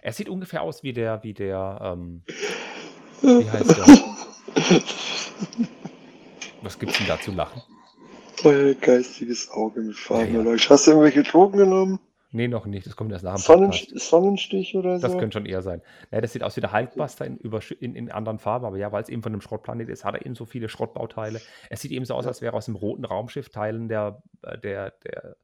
Er 0.00 0.12
sieht 0.12 0.28
ungefähr 0.28 0.62
aus 0.62 0.82
wie 0.82 0.92
der, 0.92 1.22
wie 1.22 1.34
der, 1.34 1.80
ähm, 1.82 2.22
wie 3.20 3.50
heißt 3.50 3.76
der? 3.76 3.86
Was 6.62 6.78
gibt's 6.78 6.98
denn 6.98 7.06
da 7.06 7.20
zu 7.20 7.32
lachen? 7.32 7.62
Euer 8.44 8.74
geistiges 8.74 9.50
Auge 9.50 9.80
mit 9.80 9.96
Farben 9.96 10.34
Ja, 10.34 10.42
ja. 10.42 10.68
Hast 10.68 10.86
du 10.86 10.90
irgendwelche 10.90 11.22
Drogen 11.22 11.58
genommen? 11.58 12.00
Nee, 12.32 12.48
noch 12.48 12.66
nicht. 12.66 12.86
Das 12.86 12.96
kommt 12.96 13.12
erst 13.12 13.24
nach 13.24 13.36
dem 13.36 13.44
Podcast. 13.44 13.98
Sonnenstich 13.98 14.76
oder 14.76 14.98
so? 14.98 15.06
Das 15.06 15.16
könnte 15.16 15.38
schon 15.38 15.46
eher 15.46 15.62
sein. 15.62 15.80
Ja, 16.10 16.20
das 16.20 16.32
sieht 16.32 16.42
aus 16.42 16.56
wie 16.56 16.60
der 16.60 16.72
Hulkbuster 16.72 17.24
in, 17.24 17.38
in, 17.38 17.94
in 17.94 18.10
anderen 18.10 18.38
Farben, 18.38 18.66
aber 18.66 18.76
ja, 18.76 18.92
weil 18.92 19.02
es 19.02 19.08
eben 19.08 19.22
von 19.22 19.32
einem 19.32 19.40
Schrottplanet 19.40 19.88
ist, 19.88 20.04
hat 20.04 20.14
er 20.14 20.26
eben 20.26 20.34
so 20.34 20.44
viele 20.44 20.68
Schrottbauteile. 20.68 21.40
Es 21.70 21.80
sieht 21.80 21.92
eben 21.92 22.04
so 22.04 22.14
aus, 22.14 22.26
als 22.26 22.42
wäre 22.42 22.54
aus 22.54 22.66
dem 22.66 22.76
roten 22.76 23.04
Raumschiff 23.04 23.48
Teilen 23.48 23.88
der, 23.88 24.22
äh, 24.42 24.58
der, 24.58 24.90
der 25.04 25.36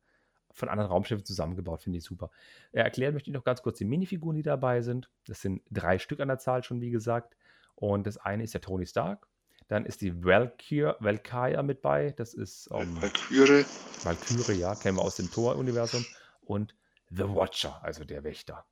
von 0.51 0.68
anderen 0.68 0.90
Raumschiffen 0.90 1.24
zusammengebaut. 1.24 1.82
Finde 1.82 1.99
ich 1.99 2.05
super. 2.05 2.30
Ja, 2.72 2.82
erklären 2.82 3.14
möchte 3.14 3.30
ich 3.30 3.34
noch 3.34 3.45
ganz 3.45 3.62
kurz 3.62 3.78
die 3.78 3.86
Minifiguren, 3.86 4.36
die 4.36 4.43
dabei 4.43 4.82
sind. 4.82 5.09
Das 5.26 5.40
sind 5.40 5.62
drei 5.70 5.99
Stück 5.99 6.20
an 6.20 6.28
der 6.28 6.38
Zahl 6.38 6.62
schon, 6.62 6.82
wie 6.82 6.90
gesagt. 6.90 7.36
Und 7.74 8.07
das 8.07 8.18
eine 8.18 8.45
ist 8.45 8.53
der 8.53 8.61
Tony 8.61 8.86
Stark. 8.86 9.26
Dann 9.72 9.86
ist 9.86 10.02
die 10.02 10.22
Valkyr, 10.22 10.96
Valkyria 11.00 11.62
mit 11.62 11.80
bei. 11.80 12.10
Das 12.10 12.34
ist 12.34 12.68
ähm, 12.72 13.00
Valkyrie. 13.00 13.64
Valkyrie, 14.02 14.60
ja, 14.60 14.74
kennen 14.74 14.98
wir 14.98 15.02
aus 15.02 15.16
dem 15.16 15.30
Tor-Universum. 15.30 16.04
Und 16.44 16.74
The 17.08 17.22
Watcher, 17.22 17.82
also 17.82 18.04
der 18.04 18.22
Wächter. 18.22 18.66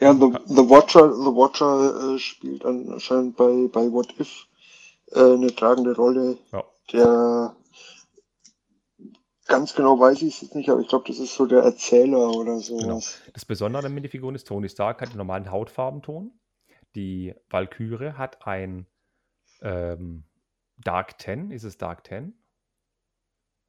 Ja, 0.00 0.12
The, 0.12 0.32
The 0.46 0.68
Watcher, 0.68 1.12
The 1.12 1.30
Watcher 1.36 2.16
äh, 2.16 2.18
spielt 2.18 2.64
anscheinend 2.64 3.36
bei, 3.36 3.68
bei 3.72 3.92
What 3.92 4.12
If 4.18 4.48
äh, 5.12 5.20
eine 5.20 5.54
tragende 5.54 5.94
Rolle. 5.94 6.38
Ja. 6.50 6.64
Der 6.92 7.56
ganz 9.46 9.72
genau 9.76 10.00
weiß 10.00 10.20
ich 10.22 10.34
es 10.34 10.40
jetzt 10.40 10.56
nicht, 10.56 10.68
aber 10.68 10.80
ich 10.80 10.88
glaube, 10.88 11.04
das 11.06 11.20
ist 11.20 11.32
so 11.32 11.46
der 11.46 11.62
Erzähler 11.62 12.30
oder 12.30 12.58
sowas. 12.58 12.82
Genau. 12.82 13.30
Das 13.32 13.44
Besondere 13.44 13.78
an 13.78 13.84
der 13.84 13.94
Minifiguren 13.94 14.34
ist, 14.34 14.48
Tony 14.48 14.68
Stark 14.68 15.00
hat 15.00 15.10
den 15.10 15.18
normalen 15.18 15.52
Hautfarbenton. 15.52 16.32
Die 16.96 17.32
Valkyrie 17.50 18.14
hat 18.14 18.44
ein 18.48 18.88
ähm, 19.62 20.24
Dark 20.78 21.20
10. 21.20 21.50
Ist 21.50 21.64
es 21.64 21.78
Dark 21.78 22.06
10? 22.06 22.34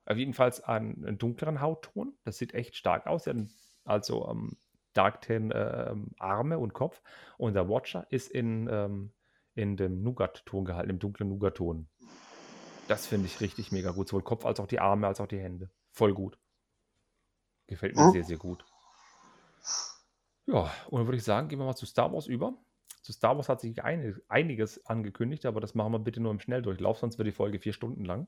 Auf 0.05 0.17
jedenfalls 0.17 0.61
einen, 0.63 1.05
einen 1.05 1.17
dunkleren 1.17 1.61
Hautton. 1.61 2.17
Das 2.23 2.37
sieht 2.37 2.53
echt 2.53 2.75
stark 2.75 3.07
aus. 3.07 3.25
Also 3.83 4.27
ähm, 4.29 4.57
Dark 4.93 5.23
10 5.23 5.51
ähm, 5.53 6.11
Arme 6.17 6.59
und 6.59 6.73
Kopf. 6.73 7.01
Und 7.37 7.53
der 7.53 7.69
Watcher 7.69 8.07
ist 8.09 8.29
in, 8.29 8.67
ähm, 8.71 9.11
in 9.55 9.77
dem 9.77 10.01
Nougat-Ton 10.01 10.65
gehalten, 10.65 10.89
im 10.89 10.99
dunklen 10.99 11.29
Nougat-Ton. 11.29 11.87
Das 12.87 13.05
finde 13.05 13.27
ich 13.27 13.41
richtig 13.41 13.71
mega 13.71 13.91
gut. 13.91 14.07
Sowohl 14.07 14.23
Kopf 14.23 14.45
als 14.45 14.59
auch 14.59 14.67
die 14.67 14.79
Arme 14.79 15.07
als 15.07 15.19
auch 15.19 15.27
die 15.27 15.39
Hände. 15.39 15.69
Voll 15.91 16.13
gut. 16.13 16.37
Gefällt 17.67 17.95
mir 17.95 18.05
Mhm. 18.07 18.11
sehr, 18.11 18.23
sehr 18.23 18.37
gut. 18.37 18.63
Ja, 20.45 20.71
und 20.89 20.99
dann 20.99 21.07
würde 21.07 21.17
ich 21.17 21.23
sagen, 21.25 21.49
gehen 21.49 21.59
wir 21.59 21.65
mal 21.65 21.75
zu 21.75 21.85
Star 21.85 22.13
Wars 22.13 22.27
über. 22.27 22.53
Zu 23.01 23.13
Star 23.13 23.37
Wars 23.37 23.49
hat 23.49 23.61
sich 23.61 23.83
ein, 23.83 24.19
einiges 24.27 24.85
angekündigt, 24.85 25.45
aber 25.45 25.61
das 25.61 25.75
machen 25.75 25.93
wir 25.93 25.99
bitte 25.99 26.19
nur 26.19 26.31
im 26.31 26.39
Schnelldurchlauf, 26.39 26.99
sonst 26.99 27.17
wird 27.17 27.27
die 27.27 27.31
Folge 27.31 27.59
vier 27.59 27.73
Stunden 27.73 28.05
lang. 28.05 28.27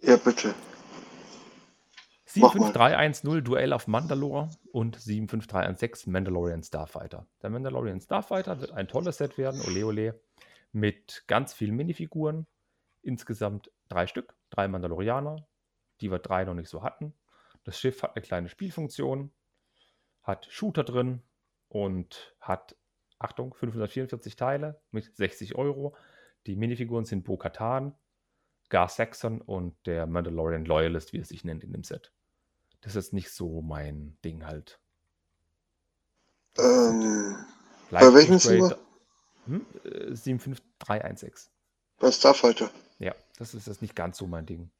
Ja, 0.00 0.16
bitte. 0.16 0.54
Mach 2.36 2.54
mal. 2.54 2.72
75310 2.72 3.44
Duell 3.44 3.72
auf 3.72 3.88
Mandalore 3.88 4.50
und 4.72 4.96
75316 4.96 6.12
Mandalorian 6.12 6.62
Starfighter. 6.62 7.26
Der 7.42 7.50
Mandalorian 7.50 8.00
Starfighter 8.00 8.60
wird 8.60 8.70
ein 8.70 8.86
tolles 8.86 9.16
Set 9.16 9.36
werden, 9.36 9.60
ole 9.66 9.84
ole, 9.84 10.20
mit 10.72 11.24
ganz 11.26 11.52
vielen 11.52 11.74
Minifiguren. 11.74 12.46
Insgesamt 13.02 13.72
drei 13.88 14.06
Stück, 14.06 14.36
drei 14.50 14.68
Mandalorianer, 14.68 15.48
die 16.00 16.10
wir 16.10 16.18
drei 16.18 16.44
noch 16.44 16.54
nicht 16.54 16.68
so 16.68 16.82
hatten. 16.82 17.14
Das 17.64 17.78
Schiff 17.78 18.02
hat 18.02 18.14
eine 18.14 18.22
kleine 18.22 18.48
Spielfunktion, 18.48 19.32
hat 20.22 20.46
Shooter 20.50 20.84
drin 20.84 21.22
und 21.68 22.34
hat, 22.40 22.76
Achtung, 23.20 23.54
544 23.54 24.34
Teile 24.34 24.80
mit 24.90 25.14
60 25.14 25.54
Euro. 25.54 25.94
Die 26.46 26.56
Minifiguren 26.56 27.04
sind 27.04 27.22
Bo-Katan, 27.24 27.94
Gar 28.70 28.88
Saxon 28.88 29.40
und 29.42 29.76
der 29.86 30.06
Mandalorian 30.06 30.64
Loyalist, 30.64 31.12
wie 31.12 31.18
er 31.18 31.24
sich 31.26 31.44
nennt 31.44 31.62
in 31.62 31.72
dem 31.72 31.84
Set. 31.84 32.12
Das 32.80 32.96
ist 32.96 33.12
nicht 33.12 33.30
so 33.30 33.60
mein 33.60 34.16
Ding 34.24 34.46
halt. 34.46 34.80
Ähm, 36.58 37.36
Bei 37.90 38.12
welchem 38.14 38.34
Rate- 38.62 38.78
Hm? 39.46 39.66
Äh, 39.84 40.14
75316. 40.16 41.50
bei 41.98 42.10
Starfighter. 42.10 42.70
Ja, 42.98 43.14
das 43.38 43.52
ist 43.54 43.66
das 43.68 43.82
nicht 43.82 43.94
ganz 43.94 44.16
so 44.18 44.26
mein 44.26 44.46
Ding. 44.46 44.70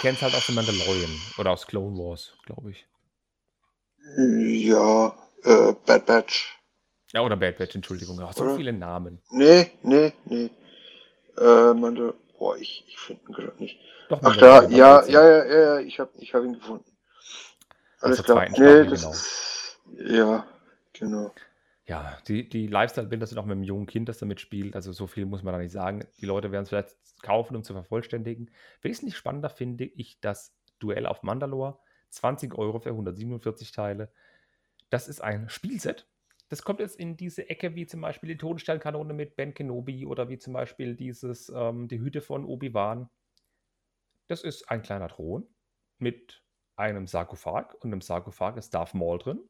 Kennen 0.00 0.16
es 0.16 0.22
halt 0.22 0.34
aus 0.34 0.46
dem 0.46 0.54
Mandalorian 0.54 1.10
oder 1.38 1.50
aus 1.52 1.66
Clone 1.66 1.96
Wars, 1.96 2.32
glaube 2.44 2.70
ich. 2.70 2.86
Ja, 4.16 5.14
äh, 5.44 5.74
Bad 5.86 6.06
Batch. 6.06 6.58
Ja, 7.12 7.22
oder 7.22 7.36
Bad 7.36 7.58
Batch, 7.58 7.74
Entschuldigung. 7.74 8.20
Ach, 8.22 8.32
so 8.32 8.44
Oder? 8.44 8.56
viele 8.56 8.72
Namen. 8.72 9.22
Nee, 9.30 9.70
nee, 9.82 10.12
nee. 10.26 10.50
Äh, 11.38 11.74
Mandal 11.74 12.14
Boah, 12.38 12.56
ich, 12.56 12.84
ich 12.86 12.98
finde 12.98 13.22
ihn 13.28 13.34
gerade 13.34 13.58
nicht. 13.58 13.78
Doch, 14.08 14.20
Ach 14.22 14.36
da, 14.36 14.62
ja, 14.68 14.68
ja, 14.68 15.06
ja, 15.06 15.44
ja, 15.44 15.44
ja, 15.44 15.78
ich 15.80 15.98
habe 15.98 16.10
ich 16.18 16.32
hab 16.34 16.44
ihn 16.44 16.54
gefunden. 16.54 16.96
Alles 18.00 18.22
klar. 18.22 18.48
Nee, 18.48 18.84
das 18.84 19.00
genau. 19.00 19.10
ist, 19.10 19.80
ja, 19.98 20.46
genau. 20.92 21.34
Ja, 21.86 22.18
die, 22.28 22.48
die 22.48 22.68
Lifestyle-Bilder 22.68 23.26
sind 23.26 23.38
auch 23.38 23.44
mit 23.44 23.52
einem 23.52 23.64
jungen 23.64 23.86
Kind, 23.86 24.08
das 24.08 24.18
damit 24.18 24.40
spielt. 24.40 24.76
Also 24.76 24.92
so 24.92 25.06
viel 25.06 25.26
muss 25.26 25.42
man 25.42 25.52
da 25.52 25.58
nicht 25.58 25.72
sagen. 25.72 26.06
Die 26.20 26.26
Leute 26.26 26.52
werden 26.52 26.62
es 26.62 26.68
vielleicht 26.68 26.94
kaufen, 27.22 27.56
um 27.56 27.64
zu 27.64 27.72
vervollständigen. 27.72 28.50
Wesentlich 28.82 29.16
spannender 29.16 29.50
finde 29.50 29.84
ich 29.84 30.20
das 30.20 30.54
Duell 30.78 31.06
auf 31.06 31.22
Mandalore. 31.22 31.78
20 32.10 32.56
Euro 32.56 32.78
für 32.78 32.90
147 32.90 33.72
Teile. 33.72 34.12
Das 34.90 35.08
ist 35.08 35.20
ein 35.20 35.48
Spielset. 35.48 36.08
Das 36.48 36.62
kommt 36.62 36.80
jetzt 36.80 36.96
in 36.96 37.16
diese 37.16 37.50
Ecke, 37.50 37.74
wie 37.74 37.86
zum 37.86 38.00
Beispiel 38.00 38.28
die 38.28 38.38
Todessternkanone 38.38 39.12
mit 39.12 39.36
Ben 39.36 39.52
Kenobi 39.52 40.06
oder 40.06 40.28
wie 40.28 40.38
zum 40.38 40.54
Beispiel 40.54 40.96
dieses, 40.96 41.50
ähm, 41.54 41.88
die 41.88 42.00
Hüte 42.00 42.22
von 42.22 42.44
Obi-Wan. 42.44 43.10
Das 44.28 44.42
ist 44.42 44.70
ein 44.70 44.82
kleiner 44.82 45.08
Thron 45.08 45.46
mit 45.98 46.42
einem 46.76 47.06
Sarkophag 47.06 47.74
und 47.80 47.92
im 47.92 48.00
Sarkophag 48.00 48.56
ist 48.56 48.72
Darth 48.72 48.94
Maul 48.94 49.18
drin 49.18 49.48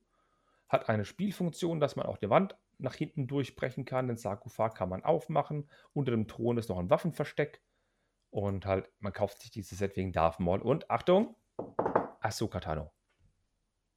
hat 0.68 0.88
eine 0.88 1.04
Spielfunktion, 1.04 1.80
dass 1.80 1.96
man 1.96 2.06
auch 2.06 2.18
die 2.18 2.30
Wand 2.30 2.56
nach 2.78 2.94
hinten 2.94 3.26
durchbrechen 3.26 3.84
kann. 3.84 4.08
Den 4.08 4.16
Sarkophag 4.16 4.74
kann 4.74 4.88
man 4.88 5.02
aufmachen. 5.02 5.68
Unter 5.94 6.12
dem 6.12 6.28
Thron 6.28 6.58
ist 6.58 6.68
noch 6.68 6.78
ein 6.78 6.90
Waffenversteck. 6.90 7.62
Und 8.30 8.66
halt, 8.66 8.90
man 8.98 9.12
kauft 9.12 9.40
sich 9.40 9.50
dieses 9.50 9.78
Set 9.78 9.96
wegen 9.96 10.12
Darth 10.12 10.38
Maul. 10.38 10.60
Und 10.60 10.90
Achtung, 10.90 11.34
Ahsoka 12.20 12.60
Tano. 12.60 12.92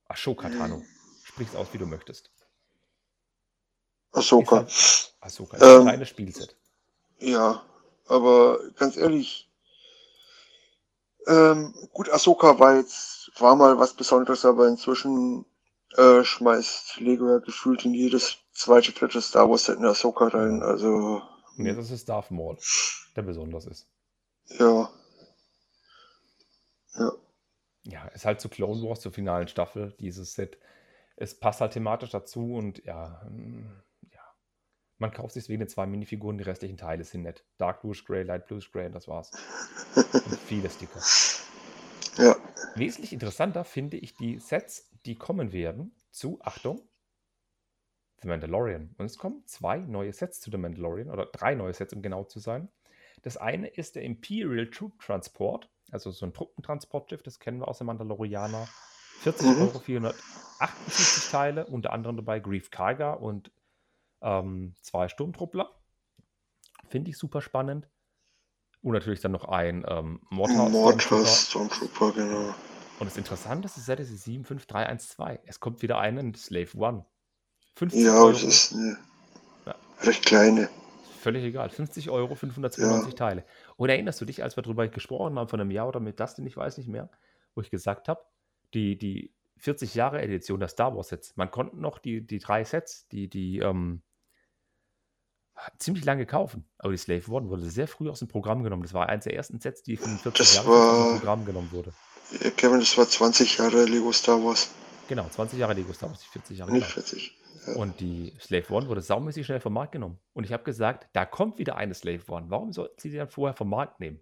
Ashoka 0.05 0.49
Tano. 0.49 0.81
Sprich's 1.33 1.55
aus, 1.55 1.73
wie 1.73 1.77
du 1.77 1.85
möchtest. 1.85 2.31
Ahsoka. 4.13 4.59
Ist 4.61 5.15
Ahsoka 5.19 5.57
ist 5.57 5.63
ein 5.63 5.75
Ähm. 5.75 5.81
kleines 5.81 6.09
Spielset. 6.09 6.55
Ja, 7.19 7.63
aber 8.07 8.59
ganz 8.75 8.97
ehrlich, 8.97 9.49
ähm, 11.27 11.73
gut, 11.93 12.09
Ahsoka 12.09 12.59
war 12.59 12.75
jetzt, 12.77 13.31
war 13.39 13.55
mal 13.55 13.77
was 13.79 13.93
Besonderes, 13.93 14.43
aber 14.45 14.67
inzwischen 14.67 15.45
äh, 15.97 16.23
schmeißt 16.23 16.99
Lego 16.99 17.29
ja 17.29 17.37
gefühlt 17.39 17.85
in 17.85 17.93
jedes 17.93 18.37
zweite, 18.53 18.91
dritte 18.91 19.21
Star 19.21 19.49
Wars 19.49 19.65
Set 19.65 19.77
eine 19.77 19.89
Ahsoka 19.89 20.27
rein. 20.27 20.61
Also, 20.63 21.21
Und 21.57 21.65
jetzt 21.65 21.77
ist 21.77 21.91
es 21.91 22.05
Darth 22.05 22.31
Maul, 22.31 22.57
der 23.15 23.21
besonders 23.23 23.65
ist. 23.65 23.87
ja. 24.59 24.89
Ja. 26.95 27.11
Ja, 27.83 28.05
ist 28.09 28.25
halt 28.25 28.41
zu 28.41 28.49
Clone 28.49 28.81
Wars, 28.83 29.01
zur 29.01 29.11
finalen 29.11 29.47
Staffel, 29.47 29.95
dieses 29.99 30.33
Set. 30.33 30.57
Es 31.21 31.39
passt 31.39 31.61
halt 31.61 31.73
thematisch 31.73 32.09
dazu 32.09 32.55
und 32.55 32.83
ja, 32.83 33.21
mm, 33.29 33.69
ja. 34.11 34.21
Man 34.97 35.11
kauft 35.11 35.35
sich 35.35 35.47
wegen 35.49 35.59
den 35.59 35.69
zwei 35.69 35.85
Minifiguren, 35.85 36.39
die 36.39 36.43
restlichen 36.43 36.77
Teile 36.77 37.03
sind 37.03 37.21
nett. 37.21 37.45
Dark 37.57 37.81
Blues 37.81 38.03
Grey, 38.03 38.23
Light 38.23 38.47
Blues 38.47 38.71
Grey 38.71 38.87
und 38.87 38.93
das 38.93 39.07
war's. 39.07 39.29
Und 39.95 40.39
viele 40.47 40.67
Sticker. 40.67 40.99
Ja. 42.17 42.35
Wesentlich 42.75 43.13
interessanter 43.13 43.63
finde 43.63 43.97
ich 43.97 44.15
die 44.15 44.39
Sets, 44.39 44.89
die 45.05 45.15
kommen 45.15 45.53
werden 45.53 45.93
zu, 46.09 46.39
Achtung, 46.41 46.81
The 48.23 48.27
Mandalorian. 48.27 48.95
Und 48.97 49.05
es 49.05 49.19
kommen 49.19 49.43
zwei 49.45 49.77
neue 49.77 50.13
Sets 50.13 50.41
zu 50.41 50.49
The 50.49 50.57
Mandalorian, 50.57 51.11
oder 51.11 51.27
drei 51.27 51.53
neue 51.53 51.75
Sets, 51.75 51.93
um 51.93 52.01
genau 52.01 52.23
zu 52.23 52.39
sein. 52.39 52.67
Das 53.21 53.37
eine 53.37 53.67
ist 53.67 53.95
der 53.95 54.01
Imperial 54.01 54.71
Troop 54.71 54.99
Transport, 54.99 55.69
also 55.91 56.09
so 56.09 56.25
ein 56.25 56.33
Truppentransportschiff, 56.33 57.21
das 57.21 57.39
kennen 57.39 57.59
wir 57.59 57.67
aus 57.67 57.77
dem 57.77 57.85
Mandalorianer. 57.87 58.67
40 59.21 59.47
Mhm. 59.47 59.61
Euro, 59.61 59.79
458 59.79 61.31
Teile, 61.31 61.65
unter 61.67 61.93
anderem 61.93 62.15
dabei 62.17 62.39
Grief 62.39 62.71
Karga 62.71 63.13
und 63.13 63.51
ähm, 64.21 64.75
zwei 64.81 65.07
Sturmtruppler. 65.09 65.69
Finde 66.89 67.09
ich 67.11 67.17
super 67.17 67.41
spannend. 67.41 67.87
Und 68.81 68.93
natürlich 68.93 69.21
dann 69.21 69.31
noch 69.31 69.45
ein 69.45 69.85
ähm, 69.87 70.21
Mortar 70.31 70.69
Mortar 70.69 71.25
Stormtrooper. 71.25 72.11
Genau. 72.13 72.53
Und 72.99 73.05
das 73.05 73.17
Interessante 73.17 73.67
ist, 73.67 73.77
das 73.77 73.85
Set 73.85 73.99
ist 73.99 74.09
die 74.11 74.17
75312. 74.43 75.39
Es 75.45 75.59
kommt 75.59 75.81
wieder 75.81 75.99
einen 75.99 76.33
Slave 76.33 76.75
One. 76.77 77.05
50 77.75 78.03
Ja, 78.03 78.13
Euro. 78.15 78.29
es 78.31 78.43
ist 78.43 78.73
eine 78.73 78.97
Ja. 79.67 79.75
recht 80.01 80.25
kleine. 80.25 80.69
Völlig 81.19 81.43
egal. 81.43 81.69
50 81.69 82.09
Euro, 82.09 82.33
592 82.33 83.13
Teile. 83.13 83.45
Und 83.77 83.89
erinnerst 83.89 84.19
du 84.19 84.25
dich, 84.25 84.41
als 84.43 84.55
wir 84.55 84.63
darüber 84.63 84.87
gesprochen 84.87 85.37
haben, 85.37 85.47
von 85.47 85.61
einem 85.61 85.69
Jahr 85.69 85.87
oder 85.87 85.99
mit 85.99 86.19
Dustin, 86.19 86.47
ich 86.47 86.57
weiß 86.57 86.77
nicht 86.79 86.87
mehr, 86.89 87.09
wo 87.53 87.61
ich 87.61 87.69
gesagt 87.69 88.07
habe, 88.07 88.23
die, 88.73 88.97
die 88.97 89.33
40 89.57 89.95
Jahre 89.95 90.21
Edition 90.21 90.59
der 90.59 90.69
Star 90.69 90.95
Wars 90.95 91.09
Sets, 91.09 91.35
man 91.35 91.51
konnte 91.51 91.77
noch 91.77 91.99
die, 91.99 92.25
die 92.25 92.39
drei 92.39 92.63
Sets, 92.63 93.07
die, 93.09 93.29
die 93.29 93.59
ähm, 93.59 94.01
ziemlich 95.77 96.05
lange 96.05 96.25
kaufen. 96.25 96.67
Aber 96.79 96.91
die 96.91 96.97
Slave 96.97 97.29
One 97.31 97.49
wurde 97.49 97.69
sehr 97.69 97.87
früh 97.87 98.09
aus 98.09 98.19
dem 98.19 98.27
Programm 98.27 98.63
genommen. 98.63 98.83
Das 98.83 98.93
war 98.93 99.07
eines 99.09 99.25
der 99.25 99.35
ersten 99.35 99.59
Sets, 99.59 99.83
die 99.83 99.97
von 99.97 100.17
40 100.17 100.33
Das 100.33 100.55
Jahren 100.55 100.67
aus 100.67 101.09
dem 101.09 101.17
Programm 101.19 101.45
genommen 101.45 101.71
wurde. 101.71 101.93
Kevin, 102.57 102.79
das 102.79 102.97
war 102.97 103.07
20 103.07 103.57
Jahre 103.57 103.85
Lego 103.85 104.11
Star 104.11 104.43
Wars, 104.43 104.71
Genau, 105.07 105.27
20 105.27 105.59
Jahre 105.59 105.73
Lego 105.73 105.91
Star 105.91 106.09
Wars, 106.09 106.19
nicht 106.19 106.31
40 106.31 106.57
Jahre. 106.57 106.71
nicht 106.71 106.83
Genau. 106.83 106.93
40. 106.93 107.37
Ja. 107.67 107.73
Und 107.75 107.99
die 107.99 108.33
Slave 108.39 108.73
One 108.73 108.87
wurde 108.87 109.01
saumäßig 109.01 109.45
schnell 109.45 109.59
vom 109.59 109.73
Markt 109.73 109.91
genommen. 109.91 110.17
Und 110.33 110.45
ich 110.45 110.53
habe 110.53 110.63
gesagt, 110.63 111.09
da 111.13 111.25
kommt 111.25 111.59
wieder 111.59 111.75
eine 111.75 111.93
Slave 111.93 112.23
One. 112.29 112.45
Warum 112.49 112.71
sollten 112.71 112.99
sie 112.99 113.09
die 113.09 113.17
dann 113.17 113.27
vorher 113.27 113.53
vom 113.55 113.69
Markt 113.69 113.99
nehmen? 113.99 114.19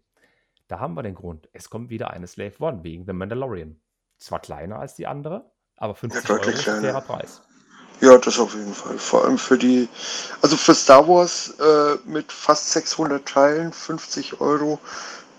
Da 0.67 0.79
haben 0.79 0.95
wir 0.95 1.03
den 1.03 1.15
Grund. 1.15 1.47
Es 1.53 1.69
kommt 1.69 1.89
wieder 1.89 2.09
eine 2.11 2.27
Slave 2.27 2.55
One 2.59 2.83
wegen 2.83 3.05
The 3.05 3.13
Mandalorian. 3.13 3.79
Zwar 4.19 4.39
kleiner 4.39 4.79
als 4.79 4.95
die 4.95 5.07
andere, 5.07 5.49
aber 5.77 5.95
50 5.95 6.25
deutlich 6.25 6.47
Euro 6.47 6.59
ist 6.59 6.67
ein 6.69 6.81
fairer 6.81 7.01
Preis. 7.01 7.41
Ja, 8.01 8.17
das 8.17 8.39
auf 8.39 8.53
jeden 8.53 8.73
Fall. 8.73 8.97
Vor 8.97 9.25
allem 9.25 9.37
für 9.37 9.57
die, 9.57 9.89
also 10.41 10.55
für 10.55 10.73
Star 10.73 11.07
Wars 11.07 11.49
äh, 11.59 11.97
mit 12.05 12.31
fast 12.31 12.71
600 12.71 13.25
Teilen, 13.27 13.73
50 13.73 14.39
Euro. 14.39 14.79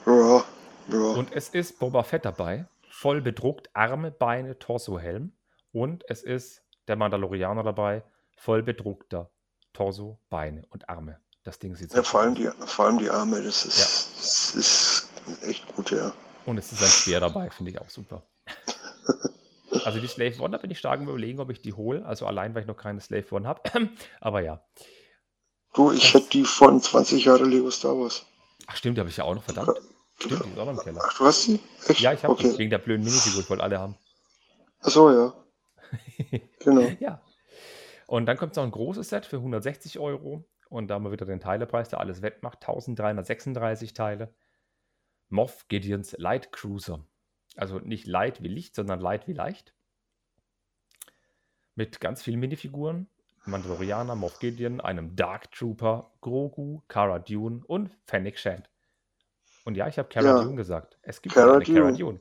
Ja, 0.07 0.45
ja. 0.89 0.99
Und 0.99 1.33
es 1.33 1.49
ist 1.49 1.79
Boba 1.79 2.03
Fett 2.03 2.25
dabei. 2.25 2.67
voll 2.91 3.23
bedruckt, 3.23 3.71
Arme, 3.73 4.11
Beine, 4.11 4.59
Torso, 4.59 4.99
Helm. 4.99 5.33
Und 5.73 6.05
es 6.09 6.23
ist 6.23 6.63
der 6.89 6.97
Mandalorianer 6.97 7.63
dabei, 7.63 8.03
voll 8.37 8.63
bedruckter 8.63 9.31
Torso, 9.73 10.19
Beine 10.29 10.67
und 10.71 10.89
Arme. 10.91 11.19
Das 11.45 11.59
Ding 11.59 11.75
sieht 11.77 11.95
Ja, 11.95 12.03
vor 12.03 12.21
allem, 12.21 12.33
aus. 12.33 12.39
die, 12.39 12.51
vor 12.67 12.85
allem 12.87 12.99
die 12.99 13.09
Arme, 13.09 13.43
das 13.43 13.65
ist, 13.65 13.79
das 14.19 14.55
ist 14.55 15.09
echt 15.43 15.67
gut, 15.75 15.91
ja. 15.93 16.13
Und 16.45 16.59
es 16.59 16.73
ist 16.73 16.83
ein 16.83 16.89
Speer 16.89 17.21
dabei, 17.21 17.49
finde 17.51 17.71
ich 17.71 17.81
auch 17.81 17.89
super. 17.89 18.23
Also 19.85 20.01
die 20.01 20.09
Slave 20.09 20.41
One, 20.41 20.51
da 20.51 20.59
bin 20.59 20.71
ich 20.71 20.79
stark 20.79 21.01
überlegen, 21.01 21.39
ob 21.41 21.51
ich 21.51 21.63
die 21.63 21.73
hole. 21.73 22.05
Also 22.05 22.27
allein, 22.27 22.55
weil 22.55 22.63
ich 22.63 22.69
noch 22.69 22.77
keine 22.77 23.01
Slave 23.01 23.27
One 23.31 23.47
habe. 23.47 23.63
Aber 24.21 24.41
ja. 24.41 24.63
Du, 25.75 25.93
ich 25.93 26.13
hätte 26.13 26.31
die 26.31 26.45
von 26.45 26.81
20 26.81 27.25
Jahre 27.25 27.45
Lego 27.45 27.71
Star 27.71 27.97
Wars. 27.97 28.27
Ach 28.67 28.77
stimmt, 28.77 28.97
die 28.97 29.01
habe 29.01 29.11
ich 29.11 29.17
ja 29.17 29.25
auch 29.25 29.35
noch, 29.35 29.45
verdammt. 29.45 29.79
Stimmt, 30.19 30.45
die 30.45 30.51
ist 30.51 30.59
auch 30.59 30.67
noch 30.67 30.73
im 30.73 30.79
Keller. 30.79 31.01
Ach, 31.05 31.17
du 31.17 31.25
hast 31.25 31.47
die? 31.47 31.61
Echt? 31.87 32.01
Ja, 32.01 32.13
ich 32.13 32.23
habe 32.25 32.33
okay. 32.35 32.51
die, 32.53 32.59
wegen 32.59 32.71
der 32.71 32.79
blöden 32.79 33.05
Minifigur, 33.05 33.41
ich 33.41 33.51
wollte 33.51 33.63
alle 33.63 33.79
haben. 33.79 33.97
Ach 34.81 34.91
so, 34.91 35.11
ja. 35.11 35.35
Genau. 36.61 36.83
Ja. 37.01 37.23
Und 38.07 38.27
dann 38.27 38.37
kommt 38.37 38.57
noch 38.57 38.65
ein 38.65 38.71
großes 38.71 39.09
Set 39.09 39.25
für 39.25 39.37
160 39.37 39.99
Euro. 39.99 40.45
Und 40.69 40.89
da 40.89 40.95
haben 40.95 41.05
wir 41.05 41.13
wieder 41.13 41.27
den 41.27 41.41
Teilepreis, 41.41 41.89
der 41.89 42.01
alles 42.01 42.23
wettmacht. 42.23 42.59
1336 42.61 43.95
Teile. 43.95 44.35
Moff 45.29 45.67
Gideons 45.69 46.17
Light 46.19 46.53
Cruiser. 46.53 47.05
Also 47.57 47.79
nicht 47.79 48.07
Light 48.07 48.43
wie 48.43 48.49
Licht, 48.49 48.75
sondern 48.75 49.01
Light 49.01 49.27
wie 49.29 49.33
leicht. 49.33 49.75
Mit 51.75 52.01
ganz 52.01 52.23
vielen 52.23 52.41
Minifiguren. 52.41 53.09
Mandalorianer, 53.47 54.15
Moff 54.15 54.39
Gideon, 54.39 54.81
einem 54.81 55.17
Dark 55.17 55.51
Trooper, 55.53 56.11
Grogu, 56.21 56.83
Cara 56.89 57.19
Dune 57.19 57.63
und 57.67 57.91
Fennec 58.07 58.39
Shand. 58.39 58.69
Und 59.65 59.77
ja, 59.77 59.89
ich 59.89 59.99
habe 59.99 60.09
Cara 60.09 60.27
Ja. 60.27 60.43
Dune 60.43 60.57
gesagt. 60.57 60.99
Es 61.03 61.23
gibt 61.23 61.35
Cara 61.35 61.55
eine 61.55 61.65
Cara 61.65 61.93
Dune. 61.93 61.97
Dune. 61.97 62.21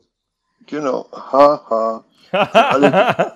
Genau. 0.66 1.10
Ha, 1.12 2.06
ha. 2.32 3.36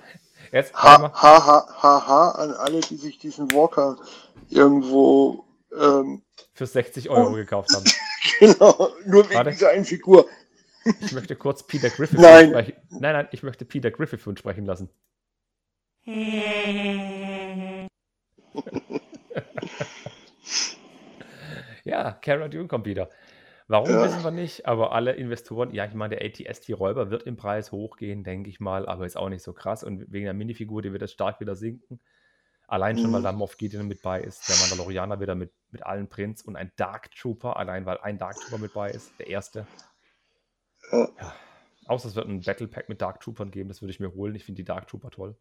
Jetzt 0.52 0.72
Ha, 0.74 1.12
ha, 1.12 1.46
ha, 1.46 1.82
ha, 1.82 2.06
ha 2.06 2.30
an 2.32 2.52
alle, 2.52 2.80
die 2.80 2.96
sich 2.96 3.18
diesen 3.18 3.52
Walker 3.52 3.96
irgendwo, 4.50 5.44
ähm, 5.76 6.22
für 6.52 6.66
60 6.66 7.10
Euro 7.10 7.32
gekauft 7.32 7.70
haben. 7.74 7.84
genau, 8.38 8.92
nur 9.04 9.24
wegen 9.24 9.34
Warte. 9.34 9.50
dieser 9.50 9.70
einen 9.70 9.84
Figur. 9.84 10.26
Ich 10.98 11.12
möchte 11.12 11.36
kurz 11.36 11.66
Peter 11.66 11.90
Griffith 11.90 12.20
Nein. 12.20 12.40
sprechen. 12.40 12.74
Nein, 12.98 13.12
nein, 13.14 13.28
ich 13.32 13.42
möchte 13.42 13.64
Peter 13.64 13.90
Griffith 13.90 14.20
für 14.22 14.30
uns 14.30 14.38
sprechen 14.40 14.66
lassen. 14.66 14.90
ja, 21.84 22.12
Cara 22.12 22.48
Dune 22.48 22.68
kommt 22.68 22.86
wieder. 22.86 23.10
Warum 23.68 23.92
Ja. 23.92 24.02
wissen 24.02 24.22
wir 24.24 24.30
nicht, 24.30 24.66
aber 24.66 24.92
alle 24.92 25.12
Investoren, 25.12 25.72
ja, 25.74 25.84
ich 25.86 25.94
meine, 25.94 26.16
der 26.16 26.26
ATST 26.26 26.72
Räuber 26.74 27.10
wird 27.10 27.22
im 27.24 27.36
Preis 27.36 27.72
hochgehen, 27.72 28.22
denke 28.24 28.50
ich 28.50 28.60
mal, 28.60 28.86
aber 28.86 29.06
ist 29.06 29.16
auch 29.16 29.28
nicht 29.30 29.42
so 29.42 29.52
krass 29.54 29.82
und 29.84 30.12
wegen 30.12 30.24
der 30.26 30.34
Minifigur, 30.34 30.82
die 30.82 30.92
wird 30.92 31.02
das 31.02 31.12
stark 31.12 31.40
wieder 31.40 31.56
sinken. 31.56 32.00
Allein 32.68 32.98
schon, 32.98 33.12
weil 33.12 33.20
Mhm. 33.20 33.22
da 33.22 33.32
Moff 33.32 33.56
Gideon 33.58 33.86
mit 33.88 34.02
bei 34.02 34.20
ist, 34.20 34.48
der 34.48 34.56
Mandalorianer 34.56 35.20
wieder 35.20 35.34
mit, 35.34 35.52
mit 35.70 35.84
allen 35.84 36.08
Prints 36.08 36.42
und 36.42 36.56
ein 36.56 36.72
Dark 36.76 37.10
Trooper, 37.12 37.56
allein 37.58 37.86
weil 37.86 37.98
ein 37.98 38.18
Dark 38.18 38.40
Trooper 38.40 38.58
mit 38.58 38.72
bei 38.74 38.90
ist, 38.90 39.18
der 39.20 39.28
erste. 39.28 39.66
Ja. 40.94 41.08
Ja. 41.20 41.34
Außer 41.86 42.08
es 42.08 42.14
wird 42.14 42.28
ein 42.28 42.40
Battle 42.40 42.68
Pack 42.68 42.88
mit 42.88 43.02
Dark 43.02 43.20
Troopern 43.20 43.50
geben, 43.50 43.68
das 43.68 43.82
würde 43.82 43.90
ich 43.90 44.00
mir 44.00 44.14
holen. 44.14 44.34
Ich 44.34 44.44
finde 44.44 44.62
die 44.62 44.64
Dark 44.64 44.88
Trooper 44.88 45.10
toll. 45.10 45.36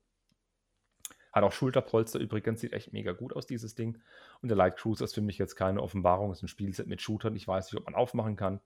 Hat 1.32 1.44
auch 1.44 1.52
Schulterpolster 1.52 2.20
übrigens, 2.20 2.62
sieht 2.62 2.74
echt 2.74 2.94
mega 2.94 3.12
gut 3.12 3.36
aus, 3.36 3.48
dieses 3.48 3.74
Ding. 3.74 4.00
Und 4.42 4.50
der 4.50 4.58
Light 4.58 4.78
Cruiser 4.78 5.06
ist 5.06 5.16
für 5.16 5.22
mich 5.22 5.40
jetzt 5.40 5.56
keine 5.56 5.82
Offenbarung, 5.82 6.32
ist 6.32 6.44
ein 6.44 6.48
Spielset 6.48 6.86
mit 6.88 7.02
Shootern. 7.02 7.36
Ich 7.36 7.48
weiß 7.48 7.72
nicht, 7.72 7.80
ob 7.80 7.86
man 7.86 7.96
aufmachen 7.96 8.36
kann. 8.36 8.60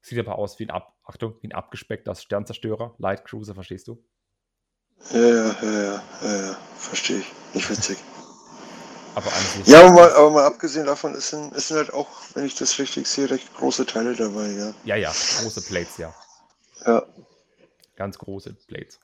Sieht 0.00 0.18
aber 0.18 0.36
aus 0.36 0.58
wie 0.58 0.64
ein, 0.64 0.70
Ab 0.70 0.96
Achtung, 1.04 1.36
wie 1.42 1.48
ein 1.48 1.52
abgespeckter 1.52 2.16
Sternzerstörer. 2.16 2.96
Light 2.98 3.24
Cruiser, 3.24 3.54
verstehst 3.54 3.86
du? 3.86 4.02
Ja, 5.12 5.20
ja, 5.20 5.56
ja, 5.62 5.62
ja, 5.62 6.02
ja, 6.22 6.46
ja. 6.46 6.54
verstehe 6.74 7.18
ich. 7.18 7.32
Nicht 7.54 7.70
witzig. 7.70 7.98
Aber. 9.14 9.30
Ja, 9.64 9.80
aber 9.80 9.92
mal, 9.92 10.12
aber 10.12 10.30
mal 10.30 10.44
abgesehen 10.46 10.86
davon, 10.86 11.14
es 11.14 11.30
sind 11.30 11.52
halt 11.70 11.92
auch, 11.92 12.08
wenn 12.34 12.46
ich 12.46 12.54
das 12.54 12.78
richtig 12.78 13.06
sehe, 13.06 13.30
recht 13.30 13.54
große 13.54 13.86
Teile 13.86 14.14
dabei, 14.14 14.48
ja. 14.52 14.74
Ja, 14.84 14.96
ja, 14.96 15.12
große 15.40 15.62
Plates, 15.62 15.98
ja. 15.98 16.14
Ja, 16.86 17.06
Ganz 17.96 18.18
große 18.18 18.54
Plates. 18.66 19.00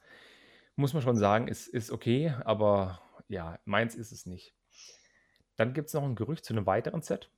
Muss 0.77 0.95
man 0.95 1.03
schon 1.03 1.17
sagen, 1.17 1.49
ist, 1.49 1.69
ist 1.69 1.91
okay, 1.91 2.35
aber 2.45 3.01
ja, 3.29 3.59
meins 3.65 3.95
ist 3.95 4.13
es 4.13 4.27
nicht. 4.27 4.55
Dann 5.57 5.75
gibt 5.75 5.89
es 5.89 5.95
noch 5.95 6.05
ein 6.05 6.15
Gerücht 6.15 6.45
zu 6.45 6.55
einem 6.55 6.67
weiteren 6.67 7.03
Set. 7.03 7.31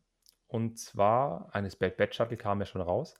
Und 0.46 0.78
zwar, 0.78 1.48
eines 1.54 1.76
Bad 1.76 1.96
Bad 1.96 2.14
Shuttle 2.14 2.36
kam 2.36 2.60
ja 2.60 2.66
schon 2.66 2.80
raus. 2.80 3.14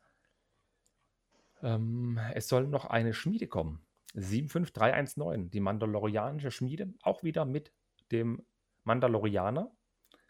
Ähm, 1.63 2.21
es 2.35 2.49
soll 2.49 2.67
noch 2.67 2.85
eine 2.85 3.15
Schmiede 3.15 3.47
kommen. 3.47 3.81
75319, 4.15 5.51
die 5.51 5.61
Mandalorianische 5.61 6.51
Schmiede, 6.51 6.93
auch 7.03 7.23
wieder 7.23 7.45
mit 7.45 7.73
dem 8.11 8.45
Mandalorianer. 8.85 9.71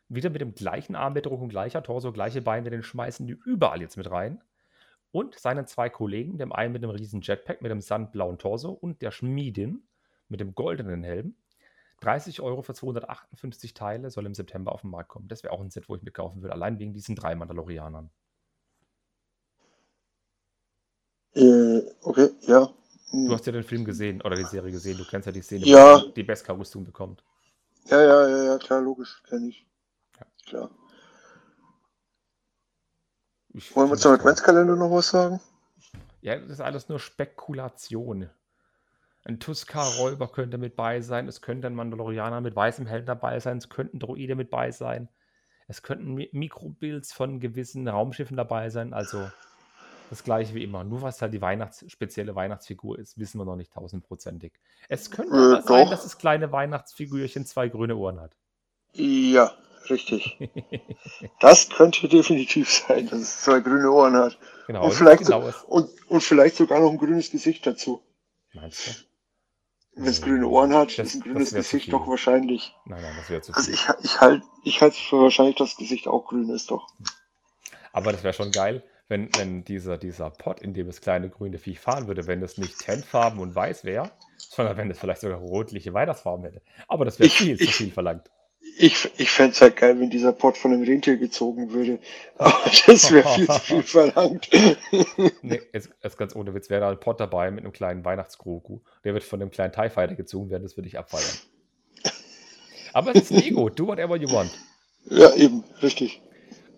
Wieder 0.09 0.31
mit 0.31 0.41
dem 0.41 0.55
gleichen 0.55 0.97
Armbedruck 0.97 1.41
und 1.41 1.51
gleicher 1.51 1.83
Torso, 1.83 2.13
gleiche 2.13 2.43
Beine, 2.43 2.71
den 2.71 2.83
schmeißen 2.83 3.27
die 3.27 3.39
überall 3.45 3.81
jetzt 3.81 3.97
mit 3.97 4.11
rein. 4.11 4.43
Und 5.13 5.39
seinen 5.39 5.67
zwei 5.67 5.89
Kollegen, 5.89 6.39
dem 6.39 6.53
einen 6.53 6.73
mit 6.73 6.83
dem 6.83 6.91
riesen 6.91 7.21
Jetpack, 7.21 7.63
mit 7.63 7.71
dem 7.71 7.81
sandblauen 7.81 8.39
Torso 8.39 8.71
und 8.71 9.03
der 9.03 9.11
Schmiedin 9.11 9.83
mit 10.29 10.41
dem 10.41 10.55
goldenen 10.55 11.03
Helm. 11.03 11.35
30 12.01 12.41
Euro 12.41 12.63
für 12.63 12.75
258 12.75 13.75
Teile 13.75 14.11
soll 14.11 14.27
im 14.27 14.35
September 14.35 14.73
auf 14.73 14.81
den 14.83 14.91
Markt 14.91 15.11
kommen. 15.11 15.29
Das 15.29 15.43
wäre 15.43 15.53
auch 15.53 15.61
ein 15.61 15.71
Set, 15.71 15.89
wo 15.89 15.97
ich 15.97 16.03
mir 16.03 16.13
kaufen 16.13 16.41
würde, 16.43 16.55
allein 16.55 16.79
wegen 16.79 16.93
diesen 16.95 17.15
drei 17.17 17.35
Mandalorianern. 17.35 18.11
äh, 21.35 21.81
okay, 22.03 22.29
ja. 22.43 22.69
Du 23.13 23.33
hast 23.33 23.45
ja 23.47 23.53
den 23.53 23.65
Film 23.65 23.85
gesehen 23.85 24.23
oder 24.23 24.37
die 24.37 24.45
Serie 24.45 24.71
gesehen, 24.71 24.97
du 24.97 25.05
kennst 25.05 25.27
ja 25.27 25.33
die 25.33 25.43
Szene, 25.43 25.67
Ja. 25.67 26.01
wo 26.01 26.09
die 26.11 26.23
Beskar-Rüstung 26.23 26.85
bekommt. 26.85 27.25
Ja, 27.87 28.03
ja, 28.03 28.29
ja, 28.29 28.45
ja, 28.45 28.59
klar, 28.59 28.81
logisch, 28.81 29.23
kenne 29.25 29.49
ich. 29.49 29.67
Ja. 30.19 30.27
Klar. 30.47 30.71
Ich 33.53 33.75
Wollen 33.75 33.91
wir 33.91 33.97
zum. 33.97 34.13
Adventskalender 34.13 34.77
noch 34.77 34.91
was 34.91 35.09
sagen? 35.09 35.41
Ja, 36.21 36.39
das 36.39 36.51
ist 36.51 36.61
alles 36.61 36.89
nur 36.89 37.01
Spekulation. 37.01 38.31
Ein 39.25 39.39
Tuskar-Räuber 39.39 40.29
könnte 40.33 40.57
mit 40.57 40.77
bei 40.77 41.01
sein, 41.01 41.29
es 41.29 41.43
könnte 41.43 41.67
ein 41.67 41.75
Mandalorianer 41.75 42.41
mit 42.41 42.57
weißem 42.57 42.87
Helm 42.87 43.05
dabei 43.05 43.39
sein, 43.41 43.59
es 43.59 43.69
könnten 43.69 43.99
Droide 43.99 44.35
mit 44.35 44.51
bei 44.51 44.71
sein, 44.71 45.09
es 45.69 45.83
könnten 45.83 46.15
Mi 46.15 46.31
Mikrobuilds 46.33 47.13
von 47.13 47.39
gewissen 47.39 47.87
Raumschiffen 47.87 48.37
dabei 48.37 48.71
sein, 48.71 48.95
also 48.95 49.31
das 50.11 50.23
gleiche 50.25 50.55
wie 50.55 50.63
immer. 50.65 50.85
Nur 50.85 51.01
was 51.03 51.23
halt 51.23 51.33
die 51.33 51.41
Weihnachts 51.41 51.85
spezielle 51.89 52.35
Weihnachtsfigur 52.35 52.99
ist, 52.99 53.17
wissen 53.19 53.39
wir 53.39 53.45
noch 53.47 53.57
nicht 53.57 53.73
tausendprozentig. 53.73 54.53
Es 54.89 55.11
könnte 55.11 55.35
Äh, 55.35 55.39
aber 55.39 55.63
sein, 55.63 55.85
doch. 55.85 55.91
dass 55.91 56.03
das 56.03 56.19
kleine 56.19 56.53
Weihnachtsfigürchen 56.53 57.47
zwei 57.47 57.69
grüne 57.69 57.97
Ohren 57.97 58.21
hat. 58.21 58.37
Ja, 58.93 59.55
richtig. 59.89 60.37
Das 61.41 61.69
könnte 61.71 62.09
definitiv 62.09 62.71
sein, 62.71 63.09
dass 63.09 63.21
es 63.21 63.43
zwei 63.43 63.61
grüne 63.61 63.91
Ohren 63.91 64.17
hat. 64.17 64.39
genau, 64.67 64.85
Und 64.85 64.93
vielleicht, 64.93 65.25
so, 65.25 65.33
genaues. 65.39 65.63
und, 65.65 65.89
und 66.11 66.21
vielleicht 66.23 66.57
sogar 66.57 66.81
noch 66.81 66.91
ein 66.91 66.99
grünes 66.99 67.31
Gesicht 67.31 67.67
dazu. 67.67 68.03
Meinst 68.53 68.87
du? 68.89 68.91
Wenn 69.97 70.07
es 70.07 70.23
grüne 70.23 70.47
Ohren 70.49 70.75
hat, 70.75 70.97
das- 70.99 71.09
ist 71.09 71.15
ein 71.17 71.21
grünes 71.21 71.53
Gesicht 71.53 71.93
doch 71.93 72.07
wahrscheinlich. 72.09 72.75
Nein, 72.85 73.03
nein, 73.03 73.15
das 73.17 73.29
wäre 73.31 73.43
zu 73.43 73.53
Also 73.53 73.67
viel. 73.67 73.75
ich, 73.75 73.87
ich 74.05 74.21
halte 74.21 74.45
ich 74.65 74.81
halt 74.81 74.95
für 74.95 75.21
wahrscheinlich, 75.21 75.57
dass 75.57 75.71
das 75.71 75.79
Gesicht 75.79 76.07
auch 76.09 76.27
grün 76.27 76.49
ist, 76.51 76.71
doch. 76.71 76.87
Aber 77.93 78.13
das 78.13 78.23
wäre 78.23 78.35
schon 78.35 78.53
geil, 78.53 78.85
wenn, 79.11 79.29
wenn 79.37 79.65
dieser, 79.65 79.99
dieser 79.99 80.31
Pot, 80.31 80.61
in 80.61 80.73
dem 80.73 80.87
das 80.87 81.03
kleine 81.03 81.29
grüne 81.29 81.59
Viech 81.59 81.79
fahren 81.81 82.07
würde, 82.07 82.27
wenn 82.27 82.43
es 82.43 82.57
nicht 82.57 82.79
Tentfarben 82.79 83.39
und 83.41 83.55
weiß 83.55 83.85
wäre, 83.85 84.11
sondern 84.39 84.77
wenn 84.79 84.91
es 84.91 84.99
vielleicht 84.99 85.21
sogar 85.21 85.39
rotliche 85.39 85.93
Weihnachtsfarben 85.93 86.45
hätte. 86.47 86.63
Aber 86.89 87.05
das 87.05 87.19
wäre 87.19 87.27
Ich- 87.27 87.37
viel 87.37 87.59
zu 87.59 87.65
ich- 87.65 87.75
viel 87.75 87.91
verlangt. 87.91 88.31
Ich, 88.79 89.11
ich 89.19 89.31
fände 89.31 89.53
es 89.53 89.61
halt 89.61 89.77
geil, 89.77 89.99
wenn 89.99 90.11
dieser 90.11 90.33
Pott 90.33 90.57
von 90.57 90.73
einem 90.73 90.85
Rentier 90.85 91.17
gezogen 91.17 91.73
würde. 91.73 91.99
Aber 92.39 92.55
das 92.87 93.11
wäre 93.11 93.29
viel 93.35 93.47
zu 93.47 93.59
viel 93.61 93.83
verlangt. 93.83 94.49
Nee, 95.43 95.61
jetzt, 95.73 95.91
jetzt 96.03 96.17
ganz 96.17 96.37
ohne 96.37 96.55
Witz, 96.55 96.71
wäre 96.71 96.83
da 96.83 96.91
ein 96.91 97.01
Pot 97.01 97.19
dabei 97.21 97.51
mit 97.51 97.65
einem 97.65 97.73
kleinen 97.73 98.05
Weihnachtsgrogu. 98.05 98.81
Der 99.05 99.13
wird 99.13 99.25
von 99.25 99.41
einem 99.43 99.51
kleinen 99.51 99.73
TIE 99.73 99.91
Fighter 99.91 100.15
gezogen 100.15 100.51
werden, 100.51 100.63
das 100.63 100.77
würde 100.77 100.89
ich 100.89 100.99
abfeiern. 100.99 101.25
Aber 102.93 103.15
es 103.15 103.31
ist 103.31 103.45
Lego, 103.45 103.69
do 103.69 103.87
whatever 103.89 104.17
you 104.17 104.31
want. 104.31 104.51
ja, 105.07 105.35
eben, 105.35 105.65
richtig. 105.83 106.21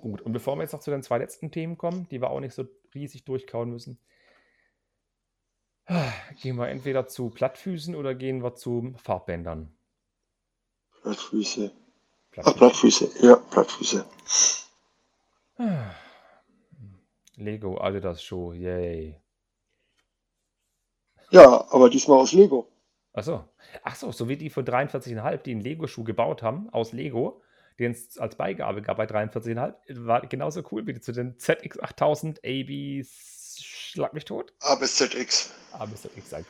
Gut, 0.03 0.21
und 0.21 0.33
bevor 0.33 0.57
wir 0.57 0.63
jetzt 0.63 0.73
noch 0.73 0.81
zu 0.81 0.91
den 0.91 1.05
zwei 1.05 1.19
letzten 1.19 1.53
Themen 1.53 1.79
kommen, 1.79 2.09
die 2.11 2.21
wir 2.21 2.31
auch 2.31 2.41
nicht 2.41 2.55
so 2.55 2.67
riesig 2.93 3.25
durchkauen 3.25 3.71
müssen, 3.71 4.01
gehen 6.43 6.57
wir 6.57 6.69
entweder 6.69 7.07
zu 7.07 7.31
Plattfüßen 7.31 7.95
oder 7.95 8.17
gehen 8.17 8.43
wir 8.43 8.57
zu 8.57 8.95
Farbbändern. 8.97 9.73
Plattfüße. 11.03 11.71
Ah, 12.39 12.51
Plattfüße. 12.51 13.07
Plattfüße. 13.07 13.27
Ja, 13.27 13.37
Plattfüße. 13.37 14.05
Lego 17.37 17.81
Adidas 17.81 18.25
Show, 18.25 18.53
yay. 18.53 19.21
Ja, 21.31 21.65
aber 21.71 21.89
diesmal 21.89 22.19
aus 22.19 22.33
Lego. 22.33 22.67
Achso. 23.13 23.45
Achso, 23.85 24.11
so 24.11 24.29
wie 24.29 24.37
die 24.37 24.51
von 24.51 24.65
43,5, 24.65 25.37
die 25.39 25.53
einen 25.53 25.61
Lego-Schuh 25.61 26.03
gebaut 26.03 26.43
haben, 26.43 26.69
aus 26.71 26.93
Lego, 26.93 27.41
den 27.79 27.93
es 27.93 28.19
als 28.19 28.37
Beigabe 28.37 28.83
gab 28.83 28.97
bei 28.97 29.05
43,5, 29.05 29.75
war 30.07 30.27
genauso 30.27 30.63
cool 30.71 30.87
wie 30.87 31.01
zu 31.01 31.13
den 31.13 31.37
ZX8000 31.39 32.39
AB 32.43 33.05
Schlag 33.93 34.15
mich 34.15 34.25
tot. 34.25 34.53
A 34.61 34.75
bis 34.77 34.97
ZX. 34.97 35.53
A 35.73 35.85
bis 35.85 36.03
ZX. 36.03 36.31
Ja. 36.31 36.45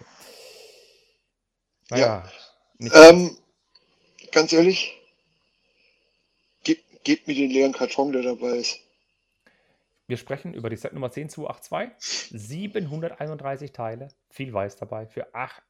Naja, 1.90 2.30
nicht 2.78 2.94
Ähm, 2.94 3.36
ganz 4.30 4.52
ehrlich, 4.52 4.96
gib, 6.62 6.82
gib 7.04 7.26
mir 7.26 7.34
den 7.34 7.50
leeren 7.50 7.72
Karton, 7.72 8.12
der 8.12 8.22
dabei 8.22 8.56
ist. 8.58 8.78
Wir 10.06 10.16
sprechen 10.16 10.54
über 10.54 10.70
die 10.70 10.76
Set 10.76 10.92
Nummer 10.92 11.10
10282. 11.10 11.90
731 12.38 13.72
Teile, 13.72 14.08
viel 14.30 14.52
Weiß 14.52 14.76
dabei, 14.76 15.06
für, 15.06 15.26
ach- 15.34 15.60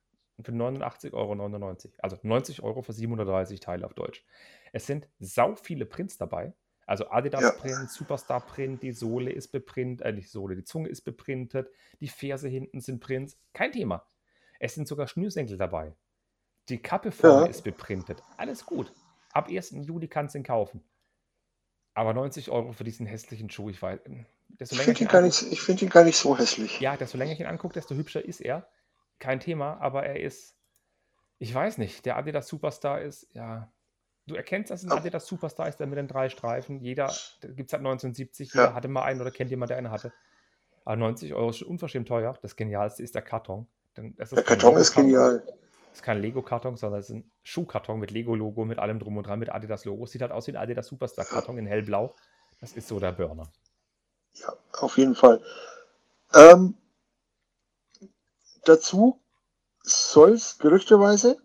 für 0.40 0.52
89,99 0.52 1.12
Euro. 1.12 1.92
Also 1.98 2.18
90 2.22 2.62
Euro 2.62 2.82
für 2.82 2.92
730 2.92 3.60
Teile 3.60 3.86
auf 3.86 3.94
Deutsch. 3.94 4.24
Es 4.72 4.86
sind 4.86 5.08
sau 5.18 5.54
viele 5.54 5.86
Prints 5.86 6.16
dabei. 6.16 6.54
Also 6.86 7.08
Adidas 7.10 7.42
Ja. 7.42 7.50
Print, 7.52 7.90
Superstar 7.90 8.40
Print, 8.40 8.82
die 8.82 8.92
Sohle 8.92 9.30
ist 9.30 9.48
beprintet, 9.48 10.06
äh, 10.06 10.12
nicht 10.12 10.30
Sohle, 10.30 10.56
die 10.56 10.64
Zunge 10.64 10.88
ist 10.88 11.02
beprintet, 11.02 11.70
die 12.00 12.08
Ferse 12.08 12.48
hinten 12.48 12.80
sind 12.80 13.00
Prints. 13.00 13.38
Kein 13.52 13.72
Thema. 13.72 14.04
Es 14.58 14.74
sind 14.74 14.88
sogar 14.88 15.06
Schnürsenkel 15.06 15.56
dabei. 15.56 15.94
Die 16.68 16.78
Kappe 16.82 17.12
vorne 17.12 17.44
Ja. 17.44 17.50
ist 17.50 17.62
beprintet. 17.62 18.22
Alles 18.36 18.66
gut. 18.66 18.92
Ab 19.32 19.48
1. 19.48 19.82
Juli 19.84 20.08
kannst 20.08 20.34
du 20.34 20.38
ihn 20.38 20.44
kaufen. 20.44 20.82
Aber 21.94 22.14
90 22.14 22.50
Euro 22.50 22.72
für 22.72 22.84
diesen 22.84 23.06
hässlichen 23.06 23.50
Schuh, 23.50 23.70
ich 23.70 23.80
weiß. 23.80 24.00
Desto 24.48 24.74
Ich 24.76 24.82
finde 24.82 25.00
ihn, 25.00 25.56
find 25.56 25.82
ihn 25.82 25.88
gar 25.88 26.04
nicht 26.04 26.16
so 26.16 26.36
hässlich. 26.36 26.80
ja, 26.80 26.96
desto 26.96 27.16
länger 27.18 27.32
ich 27.32 27.40
ihn 27.40 27.46
angucke, 27.46 27.74
desto 27.74 27.94
hübscher 27.94 28.24
ist 28.24 28.40
er. 28.40 28.68
Kein 29.22 29.38
Thema, 29.38 29.76
aber 29.80 30.02
er 30.04 30.18
ist, 30.20 30.56
ich 31.38 31.54
weiß 31.54 31.78
nicht, 31.78 32.04
der 32.06 32.16
Adidas 32.16 32.48
Superstar 32.48 33.00
ist, 33.02 33.28
ja, 33.34 33.70
du 34.26 34.34
erkennst, 34.34 34.72
dass 34.72 34.80
es 34.80 34.86
ein 34.86 34.90
Aber- 34.90 35.00
Adidas 35.00 35.26
Superstar 35.28 35.68
ist, 35.68 35.76
der 35.78 35.86
mit 35.86 35.96
den 35.96 36.08
drei 36.08 36.28
Streifen. 36.28 36.80
Jeder, 36.80 37.06
gibt 37.40 37.66
es 37.66 37.70
seit 37.70 37.82
1970, 37.82 38.52
Ja. 38.52 38.62
jeder 38.62 38.74
hatte 38.74 38.88
mal 38.88 39.04
einen 39.04 39.20
oder 39.20 39.30
kennt 39.30 39.50
jemand, 39.50 39.70
der 39.70 39.76
einen 39.76 39.92
hatte. 39.92 40.12
Aber 40.84 40.96
90 40.96 41.34
Euro 41.34 41.50
ist 41.50 41.58
schon 41.58 41.68
unverschämt 41.68 42.08
teuer. 42.08 42.36
Das 42.42 42.56
Genialste 42.56 43.04
ist 43.04 43.14
der 43.14 43.22
Karton. 43.22 43.68
Denn 43.96 44.16
das 44.16 44.32
ist 44.32 44.38
Der 44.38 44.42
kein 44.44 44.58
Karton 44.58 44.80
ist 44.80 44.96
Lego-Karton. 44.96 45.04
genial. 45.04 45.42
Das 45.90 45.98
ist 45.98 46.02
kein 46.02 46.20
Lego-Karton, 46.20 46.76
sondern 46.76 46.98
es 47.00 47.10
ist 47.10 47.14
ein 47.14 47.30
Schuhkarton 47.44 48.00
mit 48.00 48.10
Lego-Logo, 48.10 48.64
mit 48.64 48.80
allem 48.80 48.98
drum 48.98 49.16
und 49.18 49.26
dran, 49.28 49.38
mit 49.38 49.50
Adidas-Logo. 49.54 50.06
Sieht 50.06 50.22
halt 50.22 50.32
aus 50.32 50.48
wie 50.48 50.52
ein 50.52 50.56
Adidas 50.56 50.88
Superstar-Karton 50.88 51.58
in 51.58 51.66
hellblau. 51.66 52.12
Das 52.60 52.72
ist 52.72 52.88
so 52.88 52.98
der 52.98 53.12
Burner. 53.12 53.48
Ja, 54.34 54.52
auf 54.80 54.98
jeden 54.98 55.14
Fall. 55.14 55.40
Ähm, 56.34 56.74
dazu 58.64 59.20
soll 59.82 60.32
es 60.32 60.58
gerüchteweise 60.58 61.36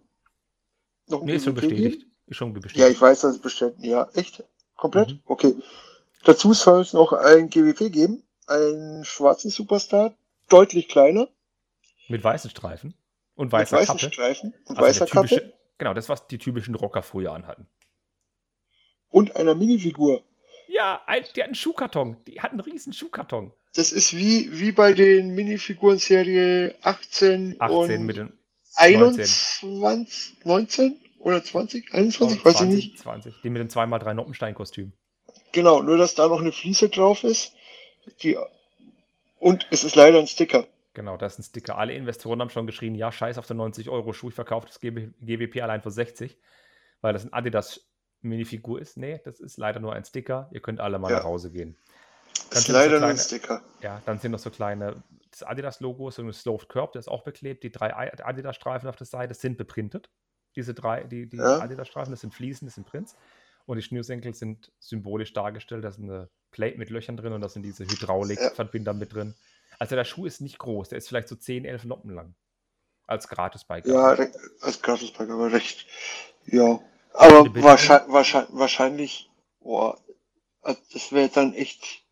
noch 1.08 1.22
ein 1.22 1.26
Nee, 1.26 1.36
ist 1.36 1.46
schon 1.46 1.56
GWP 1.56 1.62
bestätigt. 1.70 2.00
geben? 2.00 2.12
Ist 2.28 2.36
schon 2.38 2.54
bestätigt. 2.54 2.78
Ja, 2.80 2.88
ich 2.90 3.00
weiß, 3.00 3.22
dass 3.22 3.36
es 3.36 3.42
bestätigt. 3.42 3.84
Ja, 3.84 4.10
echt? 4.14 4.44
Komplett? 4.76 5.10
Mhm. 5.12 5.20
Okay. 5.26 5.56
Dazu 6.24 6.54
soll 6.54 6.82
es 6.82 6.94
noch 6.94 7.14
ein 7.14 7.50
GWP 7.50 7.90
geben, 7.92 8.24
einen 8.48 9.06
schwarzen 9.06 9.50
Superstar, 9.50 10.16
deutlich 10.50 10.88
kleiner, 10.90 11.30
Mit 12.10 12.24
weißen 12.24 12.50
Streifen 12.50 12.94
und 13.36 13.46
mit 13.48 13.54
weißer 13.54 13.78
weißen 13.78 13.98
Kappe. 13.98 14.14
Streifen 14.14 14.54
und 14.66 14.78
Also 14.78 14.82
weißer 14.90 15.06
typische, 15.06 15.36
Kappe 15.42 15.54
Genau, 15.78 15.94
das, 15.94 16.10
was 16.10 16.28
die 16.28 16.38
typischen 16.40 16.76
Rocker 16.76 17.04
früher 17.04 17.32
anhatten. 17.34 17.68
und 19.10 19.36
einer 19.36 19.56
Minifigur. 19.56 20.24
Ja, 20.78 21.02
ein, 21.08 21.24
die 21.36 21.42
hatten 21.42 21.50
einen 21.50 21.56
Schuhkarton. 21.56 22.18
Die 22.28 22.40
hatten 22.40 22.62
einen 22.62 22.72
riesen 22.72 22.94
Schuhkarton. 22.94 23.52
Das 23.74 23.92
ist 23.92 24.16
wie, 24.16 24.60
wie 24.60 24.72
bei 24.72 24.94
den 24.94 25.34
Minifiguren 25.34 25.98
Serie 25.98 26.76
18, 26.84 27.56
18 27.58 28.00
und 28.00 28.06
mit 28.06 28.18
den 28.18 28.34
21, 28.76 30.46
19 30.46 31.00
oder 31.18 31.44
20, 31.44 31.94
21, 31.96 32.46
weiß 32.46 32.54
ich 32.54 32.58
20, 32.60 32.76
nicht. 32.76 33.00
20. 33.00 33.42
Die 33.42 33.50
mit 33.50 33.60
den 33.60 33.70
2x3 33.70 34.14
Noppenstein-Kostüm. 34.14 34.94
Genau, 35.52 35.82
nur 35.82 35.98
dass 35.98 36.14
da 36.14 36.28
noch 36.28 36.42
eine 36.42 36.52
Fliese 36.52 36.90
drauf 36.90 37.24
ist. 37.24 37.54
Die, 38.22 38.38
und 39.40 39.66
es 39.72 39.84
ist 39.84 39.96
leider 39.96 40.20
ein 40.20 40.28
Sticker. 40.28 40.68
Genau, 40.94 41.18
das 41.18 41.34
ist 41.34 41.40
ein 41.40 41.44
Sticker. 41.44 41.80
Alle 41.80 41.94
Investoren 41.94 42.40
haben 42.40 42.52
schon 42.52 42.68
geschrien, 42.68 42.94
ja, 42.94 43.12
scheiß 43.12 43.40
auf 43.40 43.48
den 43.48 43.58
90 43.58 43.90
Euro 43.90 44.14
Schuh, 44.14 44.30
ich 44.30 44.36
verkaufe 44.36 44.68
das 44.68 44.80
GWP 44.80 45.60
allein 45.64 45.82
für 45.82 45.90
60, 45.90 46.38
weil 47.02 47.14
das 47.14 47.26
ein 47.26 47.34
Adidas 47.34 47.88
Minifigur 48.22 48.82
ist. 48.82 48.98
Nee, 48.98 49.20
das 49.24 49.40
ist 49.40 49.58
leider 49.58 49.80
nur 49.80 49.94
ein 49.94 50.04
Sticker. 50.06 50.50
Ihr 50.52 50.62
könnt 50.62 50.80
alle 50.80 51.00
mal 51.00 51.12
Ja. 51.12 51.18
nach 51.18 51.26
Hause 51.26 51.52
gehen. 51.52 51.76
Dann 51.76 52.44
Ist 52.50 52.56
noch 52.56 52.62
so 52.62 52.74
leider 52.74 53.00
nur 53.00 53.10
ein 53.10 53.16
kleine- 53.16 53.20
Sticker. 53.20 53.62
Ja, 53.82 54.02
dann 54.06 54.20
sind 54.20 54.32
noch 54.32 54.40
so 54.40 54.50
kleine, 54.50 55.04
das 55.32 55.44
Adidas-Logo, 55.44 56.10
so 56.12 56.22
ein 56.22 56.32
Sloped 56.34 56.70
Curb, 56.70 56.94
der 56.94 57.00
ist 57.00 57.08
auch 57.08 57.24
beklebt. 57.24 57.64
Die 57.64 57.72
drei 57.72 57.94
Adidas-Streifen 58.24 58.88
auf 58.90 58.96
der 58.96 59.08
Seite 59.08 59.34
sind 59.34 59.58
beprintet. 59.58 60.10
Diese 60.56 60.74
drei, 60.74 61.04
die, 61.04 61.28
die 61.30 61.38
Ja. 61.38 61.60
Adidas-Streifen, 61.60 62.12
das 62.12 62.22
sind 62.22 62.34
Fliesen, 62.34 62.68
das 62.68 62.76
sind 62.76 62.88
Prints. 62.88 63.16
Und 63.66 63.78
die 63.78 63.84
Schnürsenkel 63.84 64.34
sind 64.34 64.72
symbolisch 64.80 65.34
dargestellt. 65.34 65.84
Da 65.84 65.90
ist 65.90 66.00
eine 66.00 66.30
Plate 66.52 66.78
mit 66.78 66.90
Löchern 66.90 67.18
drin 67.18 67.34
und 67.34 67.42
da 67.42 67.50
sind 67.50 67.64
diese 67.64 67.84
Hydraulikverbinder 67.84 68.94
mit 68.94 69.14
drin. 69.14 69.36
Also 69.80 69.96
der 69.96 70.06
Schuh 70.06 70.26
ist 70.26 70.40
nicht 70.42 70.58
groß, 70.58 70.90
der 70.90 70.98
ist 71.00 71.08
vielleicht 71.10 71.28
so 71.28 71.36
10, 71.36 71.66
11 71.66 71.84
Noppen 71.84 72.12
lang. 72.14 72.34
Als 73.06 73.28
Gratis-Beigabe. 73.28 73.94
Ja, 74.24 74.30
als 74.62 74.82
Gratispack, 74.82 75.30
aber 75.30 75.52
recht. 75.52 75.86
Ja. 76.46 76.80
Aber 77.14 77.46
wahrscheinlich, 77.64 78.14
wahrscheinlich, 78.14 78.60
wahrscheinlich, 78.60 79.30
boah, 79.62 79.98
also 80.62 80.80
das 80.94 81.12
wäre 81.12 81.30
dann 81.30 81.54
echt, 81.54 82.04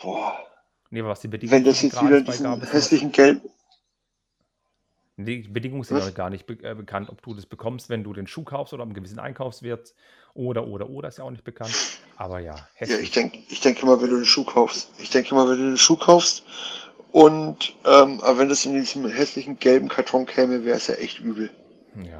boah, 0.00 0.44
Nee, 0.90 1.04
was 1.04 1.20
die 1.20 1.28
Bedingungen 1.28 1.58
wenn 1.58 1.64
das 1.64 1.82
jetzt 1.82 2.02
wieder 2.02 2.20
diesen 2.22 2.62
hässlichen 2.62 3.12
Gelb, 3.12 3.42
Die 5.16 5.40
Bedingungen 5.42 5.84
sind 5.84 5.98
noch 5.98 6.14
gar 6.14 6.30
nicht 6.30 6.46
be 6.46 6.54
äh, 6.62 6.74
bekannt, 6.74 7.10
ob 7.10 7.20
du 7.22 7.34
das 7.34 7.44
bekommst, 7.44 7.90
wenn 7.90 8.04
du 8.04 8.14
den 8.14 8.26
Schuh 8.26 8.44
kaufst 8.44 8.72
oder 8.72 8.84
am 8.84 8.94
gewissen 8.94 9.18
Einkaufswert 9.18 9.94
oder, 10.32 10.66
oder, 10.66 10.88
oder, 10.88 11.08
ist 11.08 11.18
ja 11.18 11.24
auch 11.24 11.30
nicht 11.30 11.44
bekannt. 11.44 11.74
Aber 12.16 12.38
ja, 12.38 12.54
Ja, 12.54 12.68
hässlich. 12.74 13.00
ich 13.00 13.10
denke, 13.10 13.38
ich 13.50 13.60
denke 13.60 13.84
mal, 13.84 14.00
wenn 14.00 14.08
du 14.08 14.16
einen 14.16 14.24
Schuh 14.24 14.44
kaufst. 14.44 14.90
Ich 14.98 15.10
denke 15.10 15.34
mal, 15.34 15.48
wenn 15.48 15.58
du 15.58 15.64
einen 15.64 15.76
Schuh 15.76 15.96
kaufst 15.96 16.44
und 17.12 17.74
ähm, 17.84 18.20
aber 18.22 18.38
wenn 18.38 18.48
das 18.48 18.64
in 18.64 18.74
diesem 18.74 19.06
hässlichen 19.08 19.58
gelben 19.58 19.88
Karton 19.88 20.24
käme, 20.24 20.64
wäre 20.64 20.78
es 20.78 20.86
ja 20.86 20.94
echt 20.94 21.18
übel. 21.18 21.50
Ja. 22.02 22.18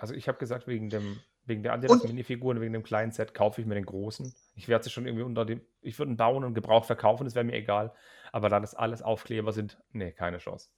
Also 0.00 0.14
ich 0.14 0.28
habe 0.28 0.38
gesagt, 0.38 0.66
wegen 0.66 0.88
dem, 0.88 1.20
wegen 1.44 1.62
der 1.62 1.74
Und- 1.74 2.04
Minifiguren, 2.04 2.60
wegen 2.60 2.72
dem 2.72 2.82
kleinen 2.82 3.12
Set 3.12 3.34
kaufe 3.34 3.60
ich 3.60 3.66
mir 3.66 3.74
den 3.74 3.84
großen. 3.84 4.34
Ich 4.54 4.66
werde 4.66 4.84
sie 4.84 4.90
schon 4.90 5.04
irgendwie 5.06 5.24
unter 5.24 5.44
dem, 5.44 5.60
ich 5.82 5.98
würde 5.98 6.12
ihn 6.12 6.16
bauen 6.16 6.42
und 6.42 6.54
gebraucht 6.54 6.86
verkaufen, 6.86 7.24
das 7.24 7.34
wäre 7.34 7.44
mir 7.44 7.52
egal. 7.54 7.94
Aber 8.32 8.48
da 8.48 8.60
das 8.60 8.74
alles 8.74 9.02
Aufkleber 9.02 9.52
sind, 9.52 9.78
nee, 9.92 10.10
keine 10.12 10.38
Chance. 10.38 10.70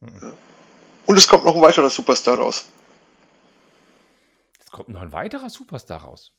Mhm. 0.00 0.32
Und 1.06 1.16
es 1.18 1.28
kommt 1.28 1.44
noch 1.44 1.54
ein 1.54 1.60
weiterer 1.60 1.90
Superstar 1.90 2.38
raus. 2.38 2.66
Jetzt 4.58 4.70
kommt 4.72 4.88
noch 4.88 5.02
ein 5.02 5.12
weiterer 5.12 5.50
Superstar 5.50 6.00
raus. 6.02 6.32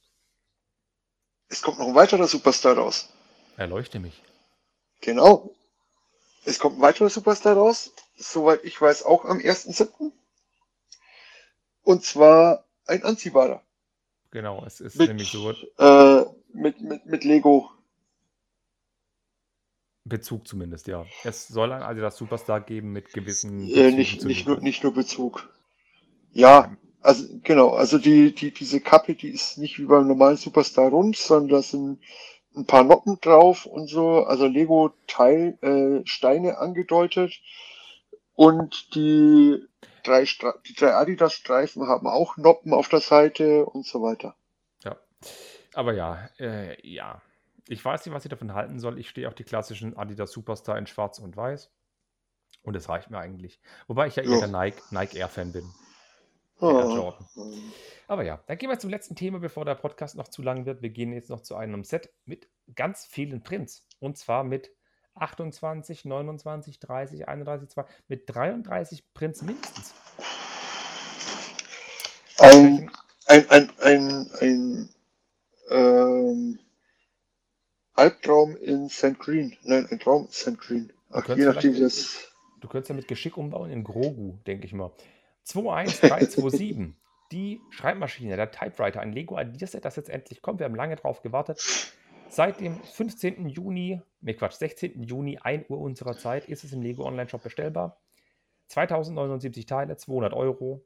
Es 1.49 1.61
kommt 1.61 1.77
noch 1.77 1.87
ein 1.87 1.95
weiterer 1.95 2.27
Superstar 2.27 2.77
raus. 2.77 3.13
Erleuchte 3.57 3.99
mich. 3.99 4.23
Genau. 5.01 5.53
Es 6.45 6.57
kommt 6.57 6.79
ein 6.79 6.81
weiterer 6.81 7.09
Superstar 7.09 7.55
raus. 7.55 7.91
Soweit 8.17 8.63
ich 8.63 8.81
weiß, 8.81 9.03
auch 9.03 9.25
am 9.25 9.37
1.7. 9.37 10.11
Und 11.83 12.03
zwar 12.03 12.65
ein 12.87 13.03
anziehbarer. 13.03 13.61
Genau, 14.31 14.63
es 14.65 14.81
ist 14.81 14.97
Mit, 14.97 15.09
nämlich 15.09 15.31
so 15.31 15.51
äh, 15.51 16.25
mit, 16.53 16.81
mit, 16.81 17.05
mit 17.05 17.23
Lego. 17.23 17.69
Bezug 20.05 20.47
zumindest, 20.47 20.87
ja. 20.87 21.05
Es 21.23 21.47
soll 21.47 21.71
ein 21.71 21.83
Adidas 21.83 22.17
Superstar 22.17 22.61
geben 22.61 22.91
mit 22.91 23.13
gewissen 23.13 23.69
Äh, 23.69 23.91
nicht, 23.91 24.25
nicht, 24.25 24.47
nur, 24.47 24.59
nicht 24.59 24.83
nur 24.83 24.93
Bezug. 24.93 25.49
Ja, 26.31 26.75
also 27.01 27.25
genau, 27.43 27.69
also 27.69 27.97
die, 27.97 28.33
die, 28.33 28.51
diese 28.51 28.81
Kappe, 28.81 29.13
die 29.13 29.29
ist 29.29 29.57
nicht 29.57 29.77
wie 29.77 29.85
beim 29.85 30.07
normalen 30.07 30.37
Superstar 30.37 30.89
rund, 30.89 31.15
sondern 31.15 31.49
da 31.49 31.61
sind 31.61 31.99
ein 32.55 32.65
paar 32.65 32.83
Noppen 32.83 33.19
drauf 33.21 33.65
und 33.65 33.87
so, 33.87 34.23
also 34.23 34.47
Lego-Teil, 34.47 35.57
äh, 35.61 36.07
Steine 36.07 36.57
angedeutet. 36.57 37.33
Und 38.35 38.95
die 38.95 39.63
drei, 40.03 40.25
Stra 40.25 40.53
die 40.67 40.73
drei 40.73 40.93
Adidas-Streifen 40.93 41.87
haben 41.87 42.07
auch 42.07 42.37
Noppen 42.37 42.73
auf 42.73 42.89
der 42.89 42.99
Seite 43.01 43.65
und 43.65 43.85
so 43.85 44.01
weiter. 44.01 44.35
Ja. 44.83 44.97
Aber 45.73 45.93
ja, 45.93 46.29
äh, 46.39 46.75
ja. 46.87 47.21
Ich 47.67 47.83
weiß 47.83 48.05
nicht, 48.05 48.13
was 48.13 48.25
ich 48.25 48.29
davon 48.29 48.53
halten 48.53 48.79
soll. 48.79 48.99
Ich 48.99 49.09
stehe 49.09 49.27
auf 49.27 49.35
die 49.35 49.45
klassischen 49.45 49.97
Adidas 49.97 50.31
Superstar 50.31 50.77
in 50.77 50.85
Schwarz 50.85 51.19
und 51.19 51.37
Weiß. 51.37 51.71
Und 52.61 52.75
es 52.75 52.89
reicht 52.89 53.09
mir 53.09 53.17
eigentlich. 53.19 53.59
Wobei 53.87 54.07
ich 54.07 54.15
ja 54.15 54.23
eher 54.23 54.31
Ja. 54.31 54.39
der 54.39 54.47
Nike, 54.49 54.81
Nike 54.91 55.15
Air-Fan 55.17 55.51
bin. 55.53 55.69
Jordan. 56.59 57.27
Aber 58.07 58.23
ja, 58.23 58.41
dann 58.47 58.57
gehen 58.57 58.69
wir 58.69 58.79
zum 58.79 58.89
letzten 58.89 59.15
Thema, 59.15 59.39
bevor 59.39 59.65
der 59.65 59.75
Podcast 59.75 60.15
noch 60.15 60.27
zu 60.27 60.41
lang 60.41 60.65
wird. 60.65 60.81
Wir 60.81 60.89
gehen 60.91 61.11
jetzt 61.11 61.29
noch 61.29 61.41
zu 61.41 61.55
einem 61.55 61.83
Set 61.83 62.13
mit 62.25 62.47
ganz 62.75 63.05
vielen 63.05 63.43
Prints. 63.43 63.85
Und 63.99 64.17
zwar 64.17 64.43
mit 64.43 64.71
28, 65.15 66.05
29, 66.05 66.79
30, 66.79 67.27
31, 67.27 67.69
2, 67.69 67.85
mit 68.07 68.23
33 68.27 69.13
Prints 69.13 69.41
mindestens. 69.41 69.93
ein, 72.39 72.89
ein, 73.27 73.49
ein, 73.49 73.71
ein, 73.79 74.29
ein 74.41 74.89
ähm, 75.69 76.59
Albtraum 77.93 78.55
in 78.57 78.89
St. 78.89 79.19
Green. 79.19 79.55
Nein, 79.63 79.87
ein 79.89 79.99
Traum 79.99 80.25
in 80.25 80.31
St. 80.31 80.57
Green. 80.57 80.91
Ach, 81.11 81.27
je 81.29 81.45
nachdem, 81.45 81.75
wie 81.75 81.81
das. 81.81 82.31
Du 82.59 82.67
könntest 82.67 82.89
ja 82.89 82.95
mit 82.95 83.07
Geschick 83.07 83.37
umbauen 83.37 83.69
in 83.69 83.83
Grogu, 83.83 84.37
denke 84.47 84.65
ich 84.65 84.73
mal. 84.73 84.91
21327. 85.43 86.93
die 87.31 87.61
Schreibmaschine, 87.71 88.37
der 88.37 88.51
Typewriter, 88.51 89.01
ein 89.01 89.11
Lego 89.11 89.37
Ideaset, 89.37 89.83
das 89.83 89.97
jetzt 89.97 90.09
endlich 90.09 90.41
kommt. 90.41 90.59
Wir 90.59 90.65
haben 90.65 90.75
lange 90.75 90.95
drauf 90.95 91.21
gewartet. 91.21 91.61
Seit 92.33 92.59
dem 92.61 92.81
15. 92.81 93.47
Juni, 93.47 94.01
ne 94.21 94.33
Quatsch, 94.33 94.53
16. 94.53 95.03
Juni, 95.03 95.37
1 95.37 95.69
Uhr 95.69 95.79
unserer 95.79 96.17
Zeit, 96.17 96.45
ist 96.45 96.63
es 96.63 96.73
im 96.73 96.81
Lego 96.81 97.05
Online-Shop 97.05 97.43
bestellbar. 97.43 98.01
2079 98.69 99.67
Teile, 99.67 99.97
200 99.97 100.33
Euro. 100.33 100.83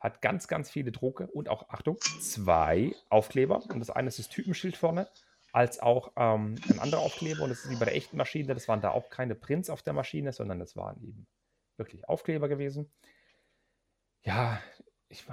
Hat 0.00 0.20
ganz, 0.20 0.48
ganz 0.48 0.70
viele 0.70 0.92
Drucke 0.92 1.28
und 1.28 1.48
auch, 1.48 1.70
Achtung, 1.70 1.96
zwei 2.20 2.94
Aufkleber. 3.08 3.62
Und 3.70 3.80
das 3.80 3.88
eine 3.88 4.08
ist 4.08 4.18
das 4.18 4.28
Typenschild 4.28 4.76
vorne, 4.76 5.08
als 5.52 5.80
auch 5.80 6.12
ähm, 6.16 6.56
ein 6.68 6.78
anderer 6.78 7.00
Aufkleber. 7.00 7.42
Und 7.44 7.48
das 7.48 7.64
ist 7.64 7.70
wie 7.70 7.76
bei 7.76 7.86
der 7.86 7.96
echten 7.96 8.18
Maschine. 8.18 8.52
Das 8.52 8.68
waren 8.68 8.82
da 8.82 8.90
auch 8.90 9.08
keine 9.08 9.34
Prints 9.34 9.70
auf 9.70 9.80
der 9.80 9.94
Maschine, 9.94 10.34
sondern 10.34 10.58
das 10.58 10.76
waren 10.76 11.00
eben 11.00 11.26
wirklich 11.78 12.06
Aufkleber 12.06 12.50
gewesen. 12.50 12.92
Ja, 14.24 14.60
ich, 15.08 15.24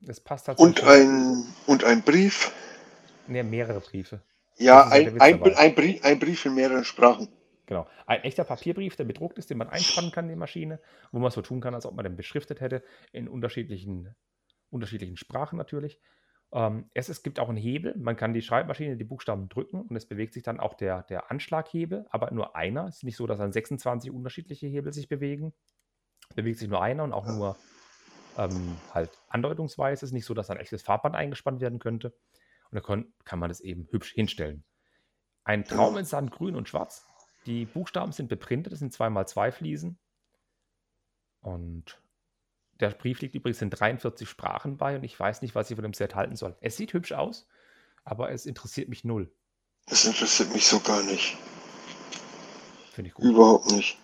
das 0.00 0.20
passt 0.20 0.48
halt. 0.48 0.58
Und 0.58 0.82
ein, 0.84 1.44
und 1.66 1.84
ein 1.84 2.02
Brief. 2.02 2.52
Ne, 3.26 3.44
mehrere 3.44 3.80
Briefe. 3.80 4.22
Ja, 4.58 4.88
ein, 4.88 5.20
ein, 5.20 5.42
ein, 5.42 5.74
Brief, 5.74 6.04
ein 6.04 6.18
Brief 6.18 6.44
in 6.44 6.54
mehreren 6.54 6.84
Sprachen. 6.84 7.28
Genau. 7.66 7.86
Ein 8.06 8.22
echter 8.22 8.44
Papierbrief, 8.44 8.96
der 8.96 9.04
bedruckt 9.04 9.38
ist, 9.38 9.50
den 9.50 9.58
man 9.58 9.68
einspannen 9.68 10.10
kann 10.10 10.24
in 10.24 10.30
die 10.30 10.36
Maschine, 10.36 10.80
wo 11.12 11.18
man 11.18 11.30
so 11.30 11.42
tun 11.42 11.60
kann, 11.60 11.74
als 11.74 11.84
ob 11.84 11.94
man 11.94 12.04
den 12.04 12.16
beschriftet 12.16 12.60
hätte, 12.60 12.82
in 13.12 13.28
unterschiedlichen, 13.28 14.14
unterschiedlichen 14.70 15.16
Sprachen 15.18 15.58
natürlich. 15.58 16.00
Ähm, 16.50 16.90
es, 16.94 17.10
es 17.10 17.22
gibt 17.22 17.38
auch 17.38 17.50
einen 17.50 17.58
Hebel, 17.58 17.94
man 17.98 18.16
kann 18.16 18.32
die 18.32 18.40
Schreibmaschine, 18.40 18.96
die 18.96 19.04
Buchstaben 19.04 19.50
drücken 19.50 19.82
und 19.82 19.94
es 19.96 20.06
bewegt 20.06 20.32
sich 20.32 20.42
dann 20.42 20.60
auch 20.60 20.74
der, 20.74 21.02
der 21.04 21.30
Anschlaghebel, 21.30 22.06
aber 22.10 22.30
nur 22.30 22.56
einer. 22.56 22.86
Es 22.86 22.96
ist 22.96 23.04
nicht 23.04 23.16
so, 23.16 23.26
dass 23.26 23.38
dann 23.38 23.52
26 23.52 24.10
unterschiedliche 24.10 24.66
Hebel 24.66 24.92
sich 24.94 25.08
bewegen. 25.08 25.52
Bewegt 26.34 26.58
sich 26.58 26.68
nur 26.68 26.82
einer 26.82 27.04
und 27.04 27.12
auch 27.12 27.26
nur 27.26 27.56
ähm, 28.38 28.76
halt 28.94 29.10
andeutungsweise. 29.28 29.92
Es 29.92 30.02
ist 30.04 30.12
nicht 30.12 30.24
so, 30.24 30.32
dass 30.32 30.48
ein 30.48 30.58
echtes 30.58 30.82
Farbband 30.82 31.14
eingespannt 31.14 31.60
werden 31.60 31.78
könnte. 31.78 32.14
Und 32.70 32.76
da 32.76 32.80
kann, 32.80 33.12
kann 33.24 33.38
man 33.38 33.48
das 33.48 33.60
eben 33.60 33.88
hübsch 33.90 34.12
hinstellen. 34.12 34.64
Ein 35.44 35.64
Traum 35.64 35.96
in 35.96 36.04
Sand, 36.04 36.30
grün 36.30 36.56
und 36.56 36.68
schwarz. 36.68 37.06
Die 37.46 37.64
Buchstaben 37.64 38.12
sind 38.12 38.28
beprintet, 38.28 38.72
das 38.72 38.80
sind 38.80 38.92
zweimal 38.92 39.26
zwei 39.26 39.50
Fliesen. 39.50 39.98
Und 41.40 42.02
der 42.80 42.90
Brief 42.90 43.20
liegt 43.20 43.34
übrigens 43.34 43.62
in 43.62 43.70
43 43.70 44.28
Sprachen 44.28 44.76
bei 44.76 44.96
und 44.96 45.04
ich 45.04 45.18
weiß 45.18 45.42
nicht, 45.42 45.54
was 45.54 45.70
ich 45.70 45.76
von 45.76 45.82
dem 45.82 45.94
Set 45.94 46.14
halten 46.14 46.36
soll. 46.36 46.56
Es 46.60 46.76
sieht 46.76 46.92
hübsch 46.92 47.12
aus, 47.12 47.46
aber 48.04 48.30
es 48.30 48.46
interessiert 48.46 48.88
mich 48.88 49.04
null. 49.04 49.32
Es 49.86 50.04
interessiert 50.04 50.52
mich 50.52 50.66
so 50.66 50.80
gar 50.80 51.02
nicht. 51.02 51.36
Finde 52.92 53.08
ich 53.08 53.14
gut. 53.14 53.24
Überhaupt 53.24 53.70
nicht. 53.72 53.98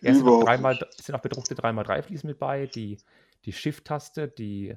Ja, 0.00 0.12
es 0.12 0.18
sind, 0.18 0.26
dreimal, 0.26 0.74
nicht. 0.74 0.86
es 0.98 1.04
sind 1.04 1.14
auch 1.14 1.20
bedruckte 1.20 1.54
3x3 1.54 2.02
Fliesen 2.02 2.28
mit 2.28 2.38
bei. 2.38 2.66
Die, 2.66 2.98
die 3.44 3.52
Shift-Taste, 3.52 4.28
die, 4.28 4.76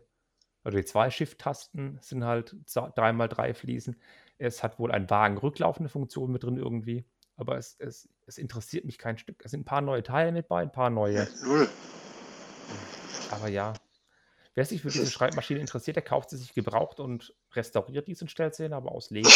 oder 0.65 0.77
die 0.77 0.85
zwei 0.85 1.09
Shift-Tasten 1.09 1.99
sind 2.01 2.23
halt 2.23 2.55
3x3 2.67 3.53
Fliesen. 3.53 3.97
Es 4.37 4.63
hat 4.63 4.79
wohl 4.79 4.91
eine 4.91 5.09
wagenrücklaufende 5.09 5.89
Funktion 5.89 6.31
mit 6.31 6.43
drin 6.43 6.57
irgendwie. 6.57 7.05
Aber 7.35 7.57
es, 7.57 7.75
es, 7.79 8.07
es 8.27 8.37
interessiert 8.37 8.85
mich 8.85 8.97
kein 8.97 9.17
Stück. 9.17 9.43
Es 9.43 9.51
sind 9.51 9.61
ein 9.61 9.65
paar 9.65 9.81
neue 9.81 10.03
Teile 10.03 10.31
mit 10.31 10.47
bei, 10.47 10.61
ein 10.61 10.71
paar 10.71 10.89
neue. 10.89 11.27
Null. 11.43 11.67
Aber 13.31 13.47
ja, 13.47 13.73
wer 14.53 14.65
sich 14.65 14.81
für 14.81 14.89
diese 14.89 15.09
Schreibmaschine 15.09 15.59
interessiert, 15.59 15.95
der 15.95 16.03
kauft 16.03 16.29
sie 16.29 16.37
sich 16.37 16.53
gebraucht 16.53 16.99
und 16.99 17.33
restauriert 17.53 18.07
diesen 18.07 18.27
Stellzähler, 18.27 18.77
aber 18.77 18.91
aus 18.91 19.09
Lego. 19.09 19.29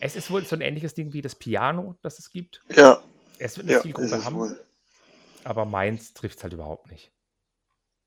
Es 0.00 0.16
ist 0.16 0.30
wohl 0.30 0.44
so 0.44 0.56
ein 0.56 0.62
ähnliches 0.62 0.94
Ding 0.94 1.12
wie 1.12 1.20
das 1.20 1.34
Piano, 1.34 1.96
das 2.02 2.18
es 2.18 2.30
gibt. 2.30 2.62
Ja, 2.74 3.02
Es 3.38 3.56
wird 3.56 3.66
eine 3.66 3.76
ja, 3.76 3.82
Zielgruppe 3.82 4.24
haben, 4.24 4.36
wohl. 4.36 4.64
aber 5.44 5.64
meins 5.64 6.14
trifft 6.14 6.38
es 6.38 6.42
halt 6.44 6.52
überhaupt 6.52 6.90
nicht. 6.90 7.10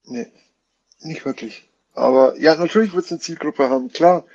Nee, 0.05 0.31
nicht 1.01 1.25
wirklich. 1.25 1.69
Aber 1.93 2.37
ja, 2.39 2.55
natürlich 2.55 2.93
wird 2.93 3.05
es 3.05 3.11
eine 3.11 3.19
Zielgruppe 3.19 3.69
haben, 3.69 3.89
klar. 3.89 4.25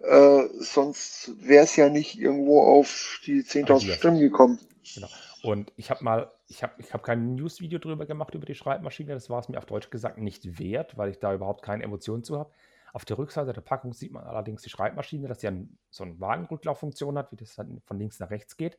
Äh, 0.00 0.44
sonst 0.60 1.32
wäre 1.40 1.64
es 1.64 1.74
ja 1.76 1.88
nicht 1.88 2.18
irgendwo 2.18 2.62
auf 2.62 3.20
die 3.26 3.42
10.000 3.42 3.82
Ideas. 3.82 3.96
Stimmen 3.96 4.20
gekommen. 4.20 4.58
Genau. 4.94 5.08
Und 5.42 5.72
ich 5.76 5.90
habe 5.90 6.04
mal, 6.04 6.32
ich 6.46 6.62
habe 6.62 6.74
ich 6.78 6.92
hab 6.92 7.02
kein 7.02 7.34
News-Video 7.34 7.78
drüber 7.78 8.06
gemacht 8.06 8.34
über 8.34 8.46
die 8.46 8.54
Schreibmaschine. 8.54 9.12
Das 9.12 9.28
war 9.30 9.40
es 9.40 9.48
mir 9.48 9.58
auf 9.58 9.66
Deutsch 9.66 9.90
gesagt 9.90 10.18
nicht 10.18 10.58
wert, 10.58 10.96
weil 10.96 11.10
ich 11.10 11.18
da 11.18 11.34
überhaupt 11.34 11.62
keine 11.62 11.82
Emotionen 11.82 12.22
zu 12.22 12.38
habe. 12.38 12.50
Auf 12.92 13.04
der 13.04 13.18
Rückseite 13.18 13.52
der 13.52 13.60
Packung 13.60 13.92
sieht 13.92 14.12
man 14.12 14.24
allerdings 14.24 14.62
die 14.62 14.70
Schreibmaschine, 14.70 15.28
dass 15.28 15.40
sie 15.40 15.68
so 15.90 16.04
eine 16.04 16.18
Wagenrücklauffunktion 16.20 17.18
hat, 17.18 17.32
wie 17.32 17.36
das 17.36 17.54
dann 17.54 17.80
von 17.84 17.98
links 17.98 18.18
nach 18.18 18.30
rechts 18.30 18.56
geht. 18.56 18.78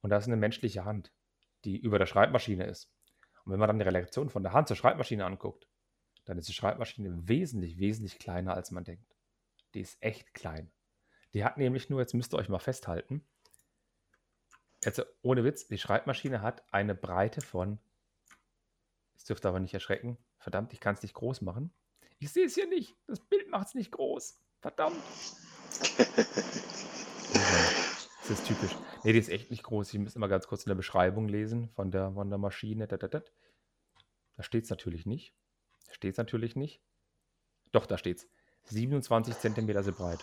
Und 0.00 0.10
da 0.10 0.16
ist 0.16 0.26
eine 0.26 0.36
menschliche 0.36 0.84
Hand, 0.84 1.12
die 1.64 1.76
über 1.76 1.98
der 1.98 2.06
Schreibmaschine 2.06 2.66
ist. 2.66 2.88
Und 3.44 3.52
wenn 3.52 3.60
man 3.60 3.68
dann 3.68 3.78
die 3.78 3.84
Relation 3.84 4.30
von 4.30 4.42
der 4.42 4.52
Hand 4.52 4.68
zur 4.68 4.76
Schreibmaschine 4.76 5.24
anguckt, 5.24 5.68
dann 6.24 6.38
ist 6.38 6.48
die 6.48 6.54
Schreibmaschine 6.54 7.28
wesentlich, 7.28 7.78
wesentlich 7.78 8.18
kleiner, 8.18 8.54
als 8.54 8.70
man 8.70 8.84
denkt. 8.84 9.16
Die 9.74 9.80
ist 9.80 10.02
echt 10.02 10.34
klein. 10.34 10.70
Die 11.34 11.44
hat 11.44 11.56
nämlich 11.56 11.88
nur, 11.90 12.00
jetzt 12.00 12.14
müsst 12.14 12.34
ihr 12.34 12.38
euch 12.38 12.48
mal 12.48 12.58
festhalten, 12.58 13.24
Jetzt 14.84 15.04
ohne 15.22 15.44
Witz, 15.44 15.68
die 15.68 15.78
Schreibmaschine 15.78 16.42
hat 16.42 16.64
eine 16.72 16.94
Breite 16.94 17.40
von, 17.40 17.78
es 19.14 19.24
dürfte 19.24 19.48
aber 19.48 19.60
nicht 19.60 19.74
erschrecken, 19.74 20.18
verdammt, 20.38 20.72
ich 20.72 20.80
kann 20.80 20.94
es 20.94 21.02
nicht 21.02 21.14
groß 21.14 21.40
machen. 21.42 21.72
Ich 22.18 22.32
sehe 22.32 22.46
es 22.46 22.54
hier 22.54 22.66
nicht, 22.66 22.96
das 23.06 23.20
Bild 23.20 23.48
macht 23.48 23.68
es 23.68 23.74
nicht 23.74 23.92
groß, 23.92 24.40
verdammt. 24.60 25.00
Das 28.22 28.38
ist 28.38 28.46
typisch. 28.46 28.76
Nee, 29.04 29.12
die 29.12 29.18
ist 29.18 29.28
echt 29.28 29.50
nicht 29.50 29.62
groß. 29.64 29.92
Ich 29.92 30.00
muss 30.00 30.14
mal 30.14 30.28
ganz 30.28 30.46
kurz 30.46 30.64
in 30.64 30.70
der 30.70 30.76
Beschreibung 30.76 31.28
lesen 31.28 31.68
von 31.70 31.90
der, 31.90 32.12
von 32.12 32.28
der 32.28 32.38
Maschine. 32.38 32.86
Da 32.86 33.22
steht 34.38 34.64
es 34.64 34.70
natürlich 34.70 35.06
nicht. 35.06 35.34
Steht 35.92 36.12
es 36.12 36.18
natürlich 36.18 36.56
nicht. 36.56 36.80
Doch, 37.70 37.86
da 37.86 37.96
steht 37.96 38.18
es. 38.18 38.26
27 38.64 39.38
Zentimeter 39.38 39.82
so 39.82 39.92
breit. 39.92 40.18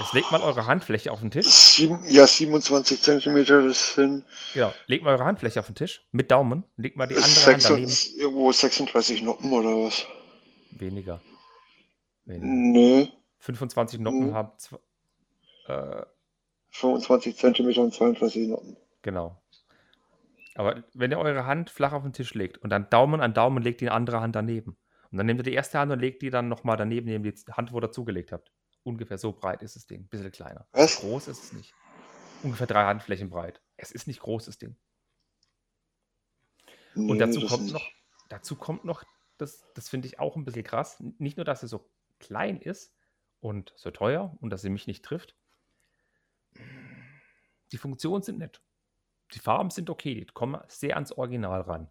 Jetzt 0.00 0.14
legt 0.14 0.30
mal 0.32 0.40
eure 0.40 0.66
Handfläche 0.66 1.12
auf 1.12 1.20
den 1.20 1.30
Tisch. 1.30 1.46
Sieben, 1.46 2.02
ja, 2.08 2.26
27 2.26 3.02
Zentimeter, 3.02 3.66
das 3.66 3.94
sind 3.94 4.24
Genau. 4.54 4.72
Legt 4.86 5.04
mal 5.04 5.10
eure 5.12 5.24
Handfläche 5.24 5.60
auf 5.60 5.66
den 5.66 5.74
Tisch 5.74 6.06
mit 6.10 6.30
Daumen. 6.30 6.64
Legt 6.76 6.96
mal 6.96 7.06
die 7.06 7.16
andere 7.16 7.30
Hand 7.46 7.62
6, 7.62 7.64
daneben. 7.64 7.92
irgendwo 8.18 8.52
36 8.52 9.22
Noppen 9.22 9.52
oder 9.52 9.68
was? 9.86 10.06
Weniger. 10.70 11.20
Weniger. 12.24 12.46
Nö, 12.46 13.06
25 13.40 14.00
Noppen 14.00 14.28
Mhm. 14.28 14.34
haben. 14.34 14.52
zw- 14.58 14.78
Äh, 15.66 16.06
25 16.70 17.36
Zentimeter 17.36 17.82
und 17.82 17.92
32 17.92 18.48
Noppen. 18.48 18.76
genau. 19.02 19.39
Aber 20.54 20.84
wenn 20.94 21.10
ihr 21.12 21.18
eure 21.18 21.46
Hand 21.46 21.70
flach 21.70 21.92
auf 21.92 22.02
den 22.02 22.12
Tisch 22.12 22.34
legt 22.34 22.58
und 22.58 22.70
dann 22.70 22.90
Daumen 22.90 23.20
an 23.20 23.34
Daumen 23.34 23.62
legt 23.62 23.80
die 23.80 23.90
andere 23.90 24.20
Hand 24.20 24.34
daneben. 24.36 24.76
Und 25.10 25.18
dann 25.18 25.26
nehmt 25.26 25.40
ihr 25.40 25.44
die 25.44 25.52
erste 25.54 25.78
Hand 25.78 25.90
und 25.92 25.98
legt 26.00 26.22
die 26.22 26.30
dann 26.30 26.48
nochmal 26.48 26.76
daneben, 26.76 27.06
neben 27.06 27.24
die 27.24 27.34
Hand, 27.52 27.72
wo 27.72 27.78
ihr 27.78 27.82
dazugelegt 27.82 28.32
habt. 28.32 28.52
Ungefähr 28.82 29.18
so 29.18 29.32
breit 29.32 29.62
ist 29.62 29.76
das 29.76 29.86
Ding. 29.86 30.02
Ein 30.02 30.08
bisschen 30.08 30.32
kleiner. 30.32 30.66
Was? 30.72 30.96
Groß 31.00 31.28
ist 31.28 31.44
es 31.44 31.52
nicht. 31.52 31.74
Ungefähr 32.42 32.66
drei 32.66 32.84
Handflächen 32.84 33.28
breit. 33.28 33.60
Es 33.76 33.90
ist 33.92 34.06
nicht 34.06 34.20
groß, 34.20 34.46
das 34.46 34.58
Ding. 34.58 34.76
Und 36.94 37.06
Nee, 37.06 37.18
dazu 37.18 37.40
das 37.40 37.50
kommt 37.50 37.62
nicht. 37.64 37.72
noch, 37.74 37.90
dazu 38.28 38.56
kommt 38.56 38.84
noch, 38.84 39.04
das, 39.38 39.64
das 39.74 39.88
finde 39.88 40.08
ich 40.08 40.18
auch 40.18 40.36
ein 40.36 40.44
bisschen 40.44 40.64
krass. 40.64 40.96
Nicht 41.18 41.36
nur, 41.36 41.44
dass 41.44 41.60
sie 41.60 41.68
so 41.68 41.90
klein 42.18 42.60
ist 42.60 42.94
und 43.40 43.72
so 43.76 43.90
teuer 43.90 44.36
und 44.40 44.50
dass 44.50 44.62
sie 44.62 44.70
mich 44.70 44.86
nicht 44.86 45.04
trifft. 45.04 45.36
Die 47.72 47.78
Funktionen 47.78 48.22
sind 48.22 48.38
nett. 48.38 48.62
Die 49.32 49.38
Farben 49.38 49.70
sind 49.70 49.90
okay, 49.90 50.14
die 50.14 50.32
kommen 50.32 50.60
sehr 50.68 50.94
ans 50.94 51.12
Original 51.12 51.60
ran. 51.62 51.90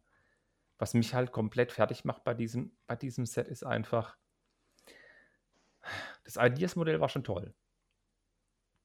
Was 0.78 0.94
mich 0.94 1.14
halt 1.14 1.32
komplett 1.32 1.72
fertig 1.72 2.06
macht 2.06 2.24
bei 2.24 2.34
diesem, 2.34 2.78
bei 2.88 2.95
diesem 2.95 3.26
Set 3.26 3.48
ist 3.48 3.64
einfach, 3.64 4.18
das 6.24 6.38
Ideas-Modell 6.38 6.99
war 6.99 7.10
schon 7.10 7.24
toll. 7.24 7.53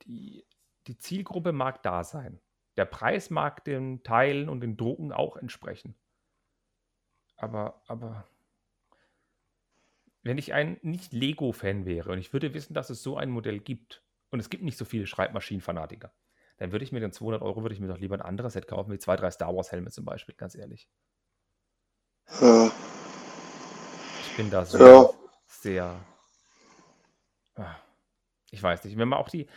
Die, 0.02 0.46
die 0.86 0.96
Zielgruppe 0.96 1.52
mag 1.52 1.82
da 1.82 2.04
sein. 2.04 2.40
Der 2.76 2.84
Preis 2.84 3.30
mag 3.30 3.64
den 3.64 4.02
Teilen 4.02 4.48
und 4.48 4.60
den 4.60 4.76
Drucken 4.76 5.12
auch 5.12 5.36
entsprechen. 5.36 5.94
Aber, 7.36 7.82
aber 7.86 8.26
wenn 10.22 10.38
ich 10.38 10.52
ein 10.52 10.78
Nicht-Lego-Fan 10.82 11.84
wäre 11.84 12.10
und 12.10 12.18
ich 12.18 12.32
würde 12.32 12.54
wissen, 12.54 12.74
dass 12.74 12.90
es 12.90 13.02
so 13.02 13.16
ein 13.16 13.30
Modell 13.30 13.60
gibt 13.60 14.02
und 14.30 14.40
es 14.40 14.50
gibt 14.50 14.64
nicht 14.64 14.78
so 14.78 14.84
viele 14.84 15.06
Schreibmaschinen-Fanatiker, 15.06 16.12
dann 16.58 16.72
würde 16.72 16.84
ich 16.84 16.92
mir 16.92 17.00
den 17.00 17.12
200 17.12 17.42
Euro, 17.42 17.62
würde 17.62 17.74
ich 17.74 17.80
mir 17.80 17.88
doch 17.88 17.98
lieber 17.98 18.14
ein 18.14 18.22
anderes 18.22 18.52
Set 18.52 18.66
kaufen, 18.68 18.92
wie 18.92 18.98
zwei, 18.98 19.16
drei 19.16 19.30
Star 19.30 19.54
Wars-Helme 19.54 19.90
zum 19.90 20.04
Beispiel, 20.04 20.34
ganz 20.34 20.54
ehrlich. 20.54 20.88
Ja, 22.40 22.70
Ich 24.22 24.36
bin 24.36 24.50
da 24.50 24.64
so 24.64 24.78
Ja. 24.78 25.08
sehr. 25.46 26.00
Ah, 27.56 27.76
Ich 28.50 28.62
weiß 28.62 28.84
nicht. 28.84 28.96
Wenn 28.96 29.08
man 29.08 29.18
auch 29.18 29.28
die. 29.28 29.48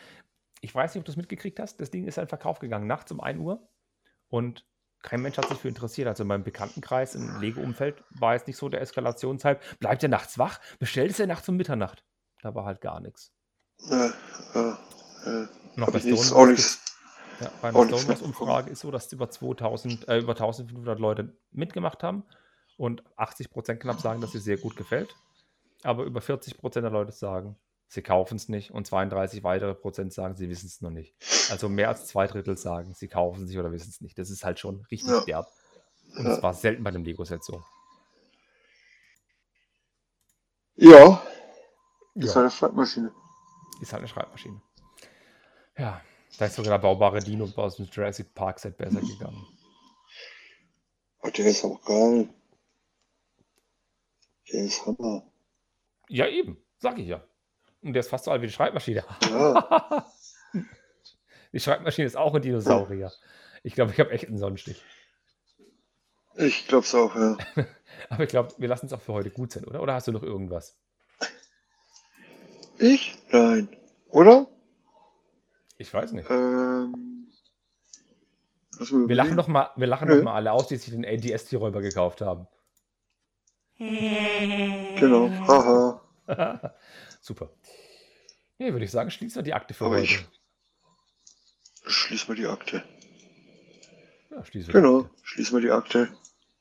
Ich 0.62 0.74
weiß 0.74 0.94
nicht, 0.94 1.02
ob 1.02 1.06
du 1.06 1.12
es 1.12 1.18
mitgekriegt 1.18 1.60
hast. 1.60 1.80
Das 1.80 1.92
Ding 1.92 2.06
ist 2.08 2.18
in 2.18 2.28
Verkauf 2.28 2.60
gegangen, 2.60 2.88
nachts 2.88 3.12
um 3.12 3.20
1 3.22 3.40
Uhr. 3.40 3.68
Und 4.28 4.66
kein 5.04 5.22
Mensch 5.22 5.38
hat 5.38 5.48
sich 5.48 5.60
für 5.60 5.68
interessiert. 5.68 6.08
Also 6.08 6.24
in 6.24 6.28
meinem 6.28 6.44
Bekanntenkreis 6.44 7.14
im 7.16 7.40
Lego-Umfeld 7.40 8.04
war 8.10 8.34
jetzt 8.34 8.48
nicht 8.48 8.58
so 8.58 8.68
der 8.68 8.82
Eskalationshype. 8.82 9.62
Bleibt 9.80 10.02
ihr 10.04 10.10
nachts 10.10 10.38
wach? 10.40 10.60
Bestellt 10.80 11.12
es 11.12 11.20
ja 11.20 11.28
nachts 11.28 11.48
um 11.48 11.56
Mitternacht. 11.58 12.04
Da 12.42 12.56
war 12.56 12.66
halt 12.66 12.82
gar 12.82 13.00
nichts. 13.00 13.32
ja, 13.90 14.12
ja, 14.56 14.78
ja. 15.26 15.50
Hab 15.78 15.92
bei 15.94 16.00
Stone 16.00 16.16
auch 16.16 16.36
Wars 16.48 16.50
nichts. 16.50 16.87
Ja, 17.40 17.52
bei 17.62 17.70
einer 17.70 17.84
Stonewalls-Umfrage 17.86 18.72
ist 18.72 18.80
so, 18.82 18.92
dass 18.92 19.12
über 19.14 19.30
2000, 19.30 20.08
äh, 20.08 20.18
über 20.20 20.34
1500 20.34 21.00
Leute 21.00 21.38
mitgemacht 21.52 22.04
haben 22.04 22.24
und 22.78 23.04
80% 23.18 23.76
knapp 23.80 24.00
sagen, 24.00 24.22
dass 24.22 24.32
sie 24.32 24.40
sehr 24.40 24.58
gut 24.58 24.76
gefällt. 24.76 25.16
Aber 25.84 26.04
über 26.04 26.22
40% 26.22 26.82
der 26.82 26.90
Leute 26.92 27.12
sagen, 27.12 27.56
sie 27.88 28.02
kaufen 28.02 28.36
es 28.38 28.50
nicht 28.50 28.72
und 28.72 28.88
32 28.88 29.44
weitere 29.44 29.76
Prozent 29.76 30.14
sagen, 30.14 30.36
sie 30.36 30.50
wissen 30.50 30.66
es 30.68 30.82
noch 30.82 30.90
nicht. 30.90 31.16
Also 31.52 31.70
mehr 31.70 31.90
als 31.90 32.08
zwei 32.08 32.26
Drittel 32.28 32.58
sagen, 32.58 32.94
sie 32.96 33.08
kaufen 33.08 33.44
es 33.44 33.50
sich 33.50 33.60
oder 33.60 33.72
wissen 33.72 33.90
es 33.90 34.02
nicht. 34.02 34.18
Das 34.18 34.30
ist 34.30 34.44
halt 34.44 34.60
schon 34.60 34.86
richtig 34.92 35.10
Ja. 35.12 35.22
derb. 35.22 35.48
Und 36.18 36.26
Ja. 36.26 36.36
es 36.36 36.42
war 36.44 36.54
selten 36.54 36.84
bei 36.84 36.92
dem 36.92 37.04
Lego-Set 37.04 37.44
so. 37.44 37.64
Ja, 40.76 41.22
Ja. 42.16 42.26
ist 42.26 42.36
halt 42.36 42.44
eine 42.44 42.52
Schreibmaschine. 42.52 43.12
Ist 43.82 43.94
halt 43.94 44.02
eine 44.02 44.08
Schreibmaschine. 44.08 44.60
Ja, 45.78 46.02
da 46.38 46.46
ist 46.46 46.56
sogar 46.56 46.74
der 46.74 46.80
baubare 46.80 47.20
Dino 47.20 47.50
aus 47.56 47.78
dem 47.78 47.86
Jurassic 47.86 48.34
Park 48.34 48.60
Set 48.60 48.78
besser 48.78 49.02
gegangen. 49.02 49.46
Oh, 51.22 51.30
der 51.30 51.46
ist 51.46 51.66
auch 51.66 51.84
geil. 51.84 52.30
Der 54.52 54.64
ist 54.64 54.86
Hammer. 54.86 55.24
Ja, 56.10 56.28
eben, 56.28 56.58
sag 56.78 57.00
ich 57.00 57.08
ja. 57.08 57.24
Und 57.82 57.94
der 57.94 58.02
ist 58.02 58.10
fast 58.10 58.26
so 58.26 58.32
alt 58.32 58.42
wie 58.42 58.48
die 58.48 58.54
Schreibmaschine. 58.54 59.04
Ja, 59.30 60.08
Die 61.54 61.60
Schreibmaschine 61.60 62.08
ist 62.08 62.18
auch 62.18 62.34
ein 62.36 62.42
Dinosaurier. 62.42 63.12
Ich 63.64 63.74
glaube, 63.74 63.92
ich 63.92 64.00
habe 64.00 64.12
echt 64.12 64.28
einen 64.28 64.38
Sonnenstich. 64.38 64.84
ich 66.36 66.68
glaub's 66.68 66.94
auch, 66.94 67.16
ja. 67.16 67.38
Aber 68.10 68.24
ich 68.24 68.30
glaube, 68.30 68.54
wir 68.58 68.68
lassen 68.68 68.86
es 68.86 68.94
auch 68.94 69.02
für 69.02 69.14
heute 69.14 69.32
gut 69.32 69.52
sein, 69.52 69.66
oder? 69.66 69.82
Oder 69.82 69.94
hast 69.94 70.08
du 70.08 70.12
noch 70.12 70.24
irgendwas? 70.24 70.78
Ich? 72.78 73.18
Nein. 73.32 73.70
Oder? 74.10 74.48
Ich 75.78 75.94
weiß 75.94 76.12
nicht. 76.14 76.30
Ähm, 76.30 77.28
mal 78.80 79.08
Wir 79.10 79.16
lachen 79.16 79.38
doch 79.38 79.48
mal, 79.48 79.70
wir 79.76 79.88
lachen 79.88 80.08
Nö. 80.08 80.18
doch 80.18 80.24
mal 80.24 80.34
alle 80.36 80.52
aus, 80.52 80.68
die 80.68 80.78
sich 80.78 80.92
den 80.94 81.06
ADST-Räuber 81.06 81.82
gekauft 81.82 82.22
haben. 82.22 82.48
Genau. 83.78 85.30
Haha. 85.30 86.02
Super. 87.22 87.50
Nee, 88.58 88.72
würde 88.74 88.86
ich 88.86 88.92
sagen, 88.92 89.12
schließen 89.12 89.38
wir 89.38 89.44
die 89.44 89.54
Akte 89.54 89.74
für 89.74 89.86
Aber 89.86 89.96
heute. 89.98 90.06
ich- 90.06 90.26
Schließ 91.86 92.28
mal 92.28 92.36
die 92.36 92.48
Akte. 92.48 92.84
Ja, 94.32 94.44
schließen 94.44 94.74
wir 94.74 94.82
die 94.82 94.86
Genau. 94.86 95.00
Akte. 95.02 95.12
Schließ 95.24 95.52
mal 95.52 95.62
die 95.62 95.72
Akte. 95.72 96.10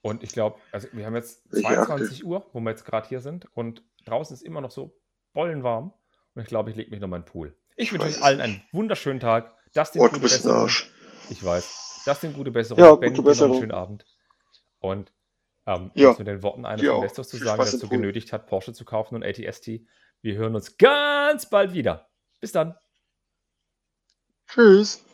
Und 0.03 0.23
ich 0.23 0.31
glaube, 0.33 0.61
also 0.73 0.87
wir 0.93 1.05
haben 1.07 1.17
jetzt 1.17 1.43
Welche 1.51 1.67
22 1.69 2.25
Uhr, 2.25 2.47
wo 2.53 2.61
wir 2.61 2.71
jetzt 2.71 2.85
gerade 2.85 3.09
hier 3.09 3.21
sind. 3.21 3.49
Und 3.57 3.83
draußen 4.05 4.35
ist 4.35 4.43
immer 4.43 4.61
noch 4.61 4.71
so 4.71 4.97
bollenwarm. 5.33 5.93
Und 6.35 6.43
ich 6.43 6.49
glaube, 6.49 6.71
ich 6.71 6.77
lege 6.77 6.91
mich 6.91 7.01
noch 7.01 7.09
mal 7.09 7.17
in 7.17 7.23
den 7.23 7.29
Pool. 7.29 7.57
Ich 7.77 7.93
wünsche 7.93 8.07
euch 8.07 8.23
allen 8.23 8.41
einen 8.41 8.63
wunderschönen 8.73 9.21
Tag. 9.21 9.55
Das 9.75 9.93
Oh, 9.97 10.05
ein 10.05 10.21
Arsch. 10.51 10.91
Ich 11.29 11.45
weiß. 11.45 12.03
Das 12.07 12.21
den 12.21 12.33
gute 12.33 12.51
Besserung. 12.51 12.83
Ja, 12.83 12.95
Ben, 12.95 13.11
gute 13.11 13.21
noch 13.23 13.27
einen 13.27 13.33
Besserung. 13.33 13.59
schönen 13.59 13.73
Abend. 13.73 14.07
Und 14.79 15.13
ähm, 15.67 15.91
Ja, 15.95 16.15
mit 16.17 16.27
den 16.27 16.43
Worten 16.43 16.65
von 16.65 16.97
auch. 16.97 17.03
Vestos 17.03 17.29
zu 17.29 17.37
sagen, 17.37 17.63
der 17.63 17.73
dazu 17.73 17.89
genötigt 17.89 18.33
hat, 18.33 18.47
Porsche 18.47 18.73
zu 18.73 18.85
kaufen 18.85 19.17
und 19.17 19.25
ATST. 19.25 19.83
Wir 20.23 20.37
hören 20.37 20.55
uns 20.55 20.79
ganz 20.79 21.51
bald 21.51 21.75
wieder. 21.75 22.09
Bis 22.41 22.53
dann. 22.53 22.77
Tschüss. 24.49 25.05